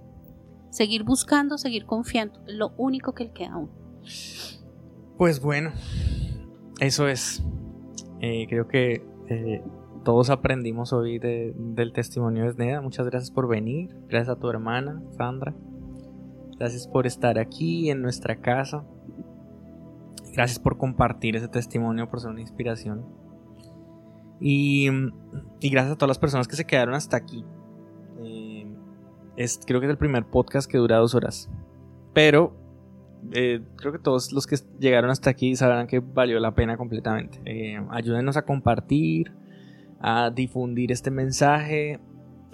Seguir 0.71 1.03
buscando, 1.05 1.59
seguir 1.59 1.87
confiando. 1.87 2.41
Es 2.47 2.55
lo 2.55 2.71
único 2.77 3.15
que 3.15 3.25
le 3.25 3.33
queda 3.33 3.53
a 3.55 3.57
uno. 3.59 3.71
Pues 5.17 5.41
bueno, 5.41 5.73
eso 6.81 7.09
es. 7.09 7.43
Eh, 8.21 8.47
creo 8.49 8.69
que 8.69 9.05
eh, 9.29 9.63
todos 10.05 10.31
aprendimos 10.31 10.93
hoy 10.93 11.19
de- 11.19 11.55
del 11.57 11.93
testimonio 11.93 12.45
de 12.45 12.53
Sneda. 12.53 12.81
Muchas 12.81 13.07
gracias 13.07 13.31
por 13.31 13.49
venir. 13.49 13.95
Gracias 14.09 14.37
a 14.37 14.41
tu 14.41 14.49
hermana, 14.49 15.03
Sandra. 15.17 15.55
Gracias 16.59 16.87
por 16.89 17.07
estar 17.07 17.39
aquí 17.39 17.91
en 17.91 18.03
nuestra 18.03 18.37
casa. 18.41 18.85
Gracias 20.33 20.59
por 20.59 20.77
compartir 20.79 21.37
ese 21.37 21.49
testimonio, 21.49 22.09
por 22.11 22.21
ser 22.21 22.31
una 22.31 22.41
inspiración. 22.41 23.05
Y 24.41 24.89
gracias 25.63 25.93
a 25.93 25.97
todas 25.97 26.09
las 26.09 26.19
personas 26.19 26.47
que 26.47 26.57
se 26.57 26.65
quedaron 26.65 26.95
hasta 26.95 27.17
aquí. 27.17 27.45
Es, 29.39 29.61
creo 29.65 29.79
que 29.79 29.87
es 29.87 29.91
el 29.91 29.99
primer 29.99 30.25
podcast 30.25 30.69
que 30.69 30.79
dura 30.79 30.97
dos 30.97 31.15
horas. 31.15 31.49
Pero 32.13 32.57
eh, 33.33 33.61
creo 33.77 33.93
que 33.93 34.01
todos 34.01 34.33
los 34.33 34.49
que 34.49 34.57
llegaron 34.81 35.11
hasta 35.11 35.31
aquí 35.31 35.55
sabrán 35.55 35.87
que 35.87 36.01
valió 36.01 36.41
la 36.41 36.57
pena 36.57 36.77
completamente. 36.77 37.41
Eh, 37.45 37.81
ayúdenos 37.91 38.37
a 38.37 38.43
compartir, 38.43 39.33
a 40.01 40.31
difundir 40.31 40.91
este 40.91 41.13
mensaje. 41.13 42.01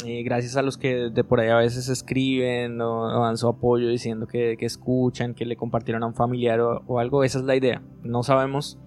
Eh, 0.05 0.23
gracias 0.25 0.59
a 0.59 0.63
los 0.63 0.77
que 0.77 1.09
de 1.09 1.25
por 1.25 1.41
ahí 1.41 1.49
a 1.49 1.57
veces 1.57 1.89
escriben 1.89 2.79
o, 2.83 3.19
dan 3.23 3.39
su 3.39 3.49
apoyo 3.49 3.89
diciendo 3.89 4.27
que, 4.27 4.55
escuchan, 4.61 5.33
que 5.33 5.47
le 5.47 5.57
compartieron 5.57 6.03
a 6.03 6.07
un 6.07 6.15
familiar 6.15 6.61
o, 6.61 6.99
algo. 6.99 7.25
Esa 7.25 7.39
es 7.39 7.47
la 7.47 7.57
idea. 7.57 7.81
No 8.03 8.23
sabemos 8.23 8.79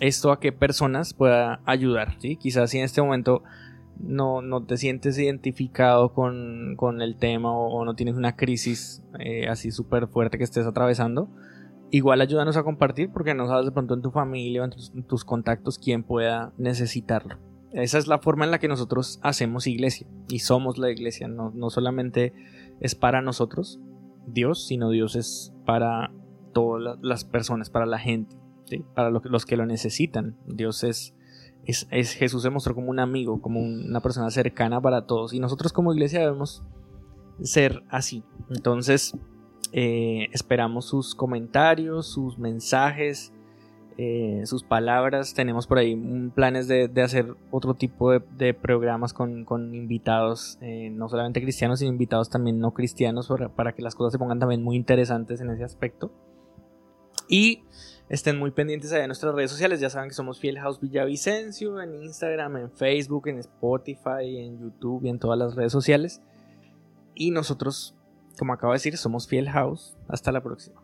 esto 0.00 0.32
a 0.32 0.40
qué 0.40 0.50
personas 0.50 1.12
pueda 1.12 1.60
ayudar. 1.66 2.16
Quizás 2.16 2.70
si 2.70 2.78
en 2.78 2.84
este 2.84 3.02
momento 3.02 3.42
no, 4.00 4.42
no 4.42 4.64
te 4.64 4.76
sientes 4.76 5.18
identificado 5.18 6.12
con, 6.12 6.74
con 6.76 7.00
el 7.02 7.16
tema 7.16 7.56
o, 7.56 7.84
no 7.84 7.94
tienes 7.94 8.16
una 8.16 8.36
crisis 8.36 9.02
eh, 9.18 9.48
así 9.48 9.70
súper 9.70 10.08
fuerte 10.08 10.38
que 10.38 10.44
estés 10.44 10.66
atravesando, 10.66 11.28
igual 11.90 12.20
ayúdanos 12.20 12.56
a 12.56 12.62
compartir 12.64 13.10
porque 13.12 13.34
no 13.34 13.46
sabes 13.46 13.66
de 13.66 13.72
pronto 13.72 13.94
en 13.94 14.02
tu 14.02 14.10
familia 14.10 14.62
o 14.62 14.64
en 14.64 14.70
tus, 14.70 14.92
tus 15.06 15.24
contactos 15.24 15.78
quién 15.78 16.02
pueda 16.02 16.52
necesitarlo. 16.58 17.38
Esa 17.72 17.98
es 17.98 18.06
la 18.06 18.18
forma 18.18 18.44
en 18.44 18.52
la 18.52 18.58
que 18.60 18.68
nosotros 18.68 19.18
hacemos 19.22 19.66
iglesia 19.66 20.06
y 20.28 20.38
somos 20.40 20.78
la 20.78 20.90
iglesia. 20.90 21.26
No, 21.26 21.50
no 21.54 21.70
solamente 21.70 22.32
es 22.80 22.94
para 22.94 23.20
nosotros, 23.20 23.80
Dios, 24.26 24.66
sino 24.66 24.90
Dios 24.90 25.16
es 25.16 25.52
para 25.66 26.12
todas 26.52 26.82
la- 26.82 26.98
las 27.02 27.24
personas, 27.24 27.70
para 27.70 27.84
la 27.86 27.98
gente, 27.98 28.36
¿sí? 28.66 28.84
para 28.94 29.10
los 29.10 29.44
que 29.44 29.56
lo 29.56 29.66
necesitan. 29.66 30.36
Dios 30.46 30.84
es, 30.84 31.13
es, 31.66 31.86
es- 31.90 32.12
Jesús 32.12 32.42
se 32.42 32.50
mostró 32.50 32.74
como 32.74 32.90
un 32.90 32.98
amigo, 32.98 33.40
como 33.40 33.60
un- 33.60 33.86
una 33.88 34.00
persona 34.00 34.30
cercana 34.30 34.80
para 34.80 35.06
todos. 35.06 35.32
Y 35.32 35.40
nosotros 35.40 35.72
como 35.72 35.92
iglesia 35.92 36.20
debemos 36.20 36.62
ser 37.42 37.82
así. 37.88 38.22
Entonces, 38.50 39.16
eh, 39.72 40.28
esperamos 40.32 40.84
sus 40.84 41.14
comentarios, 41.14 42.06
sus 42.06 42.38
mensajes, 42.38 43.32
eh, 43.96 44.42
sus 44.44 44.62
palabras. 44.64 45.34
Tenemos 45.34 45.66
por 45.66 45.78
ahí 45.78 45.96
planes 46.34 46.68
de, 46.68 46.88
de 46.88 47.02
hacer 47.02 47.34
otro 47.50 47.74
tipo 47.74 48.10
de, 48.12 48.22
de 48.36 48.54
programas 48.54 49.12
con, 49.12 49.44
con 49.44 49.74
invitados, 49.74 50.58
eh, 50.60 50.90
no 50.90 51.08
solamente 51.08 51.40
cristianos, 51.42 51.78
sino 51.80 51.90
invitados 51.92 52.28
también 52.30 52.58
no 52.60 52.72
cristianos, 52.72 53.28
para, 53.28 53.48
para 53.48 53.72
que 53.74 53.82
las 53.82 53.94
cosas 53.94 54.12
se 54.12 54.18
pongan 54.18 54.38
también 54.38 54.62
muy 54.62 54.76
interesantes 54.76 55.40
en 55.40 55.50
ese 55.50 55.64
aspecto. 55.64 56.12
Y 57.28 57.62
estén 58.08 58.38
muy 58.38 58.50
pendientes 58.50 58.92
en 58.92 59.06
nuestras 59.06 59.34
redes 59.34 59.50
sociales. 59.50 59.80
Ya 59.80 59.90
saben 59.90 60.08
que 60.08 60.14
somos 60.14 60.38
Fiel 60.38 60.58
House 60.58 60.80
Villavicencio 60.80 61.80
en 61.80 61.94
Instagram, 61.94 62.56
en 62.56 62.70
Facebook, 62.70 63.28
en 63.28 63.38
Spotify, 63.38 64.38
en 64.38 64.60
YouTube 64.60 65.04
y 65.04 65.08
en 65.08 65.18
todas 65.18 65.38
las 65.38 65.54
redes 65.54 65.72
sociales. 65.72 66.22
Y 67.14 67.30
nosotros, 67.30 67.94
como 68.38 68.52
acabo 68.52 68.72
de 68.72 68.76
decir, 68.76 68.96
somos 68.96 69.28
Fiel 69.28 69.48
House. 69.50 69.96
Hasta 70.08 70.32
la 70.32 70.42
próxima. 70.42 70.83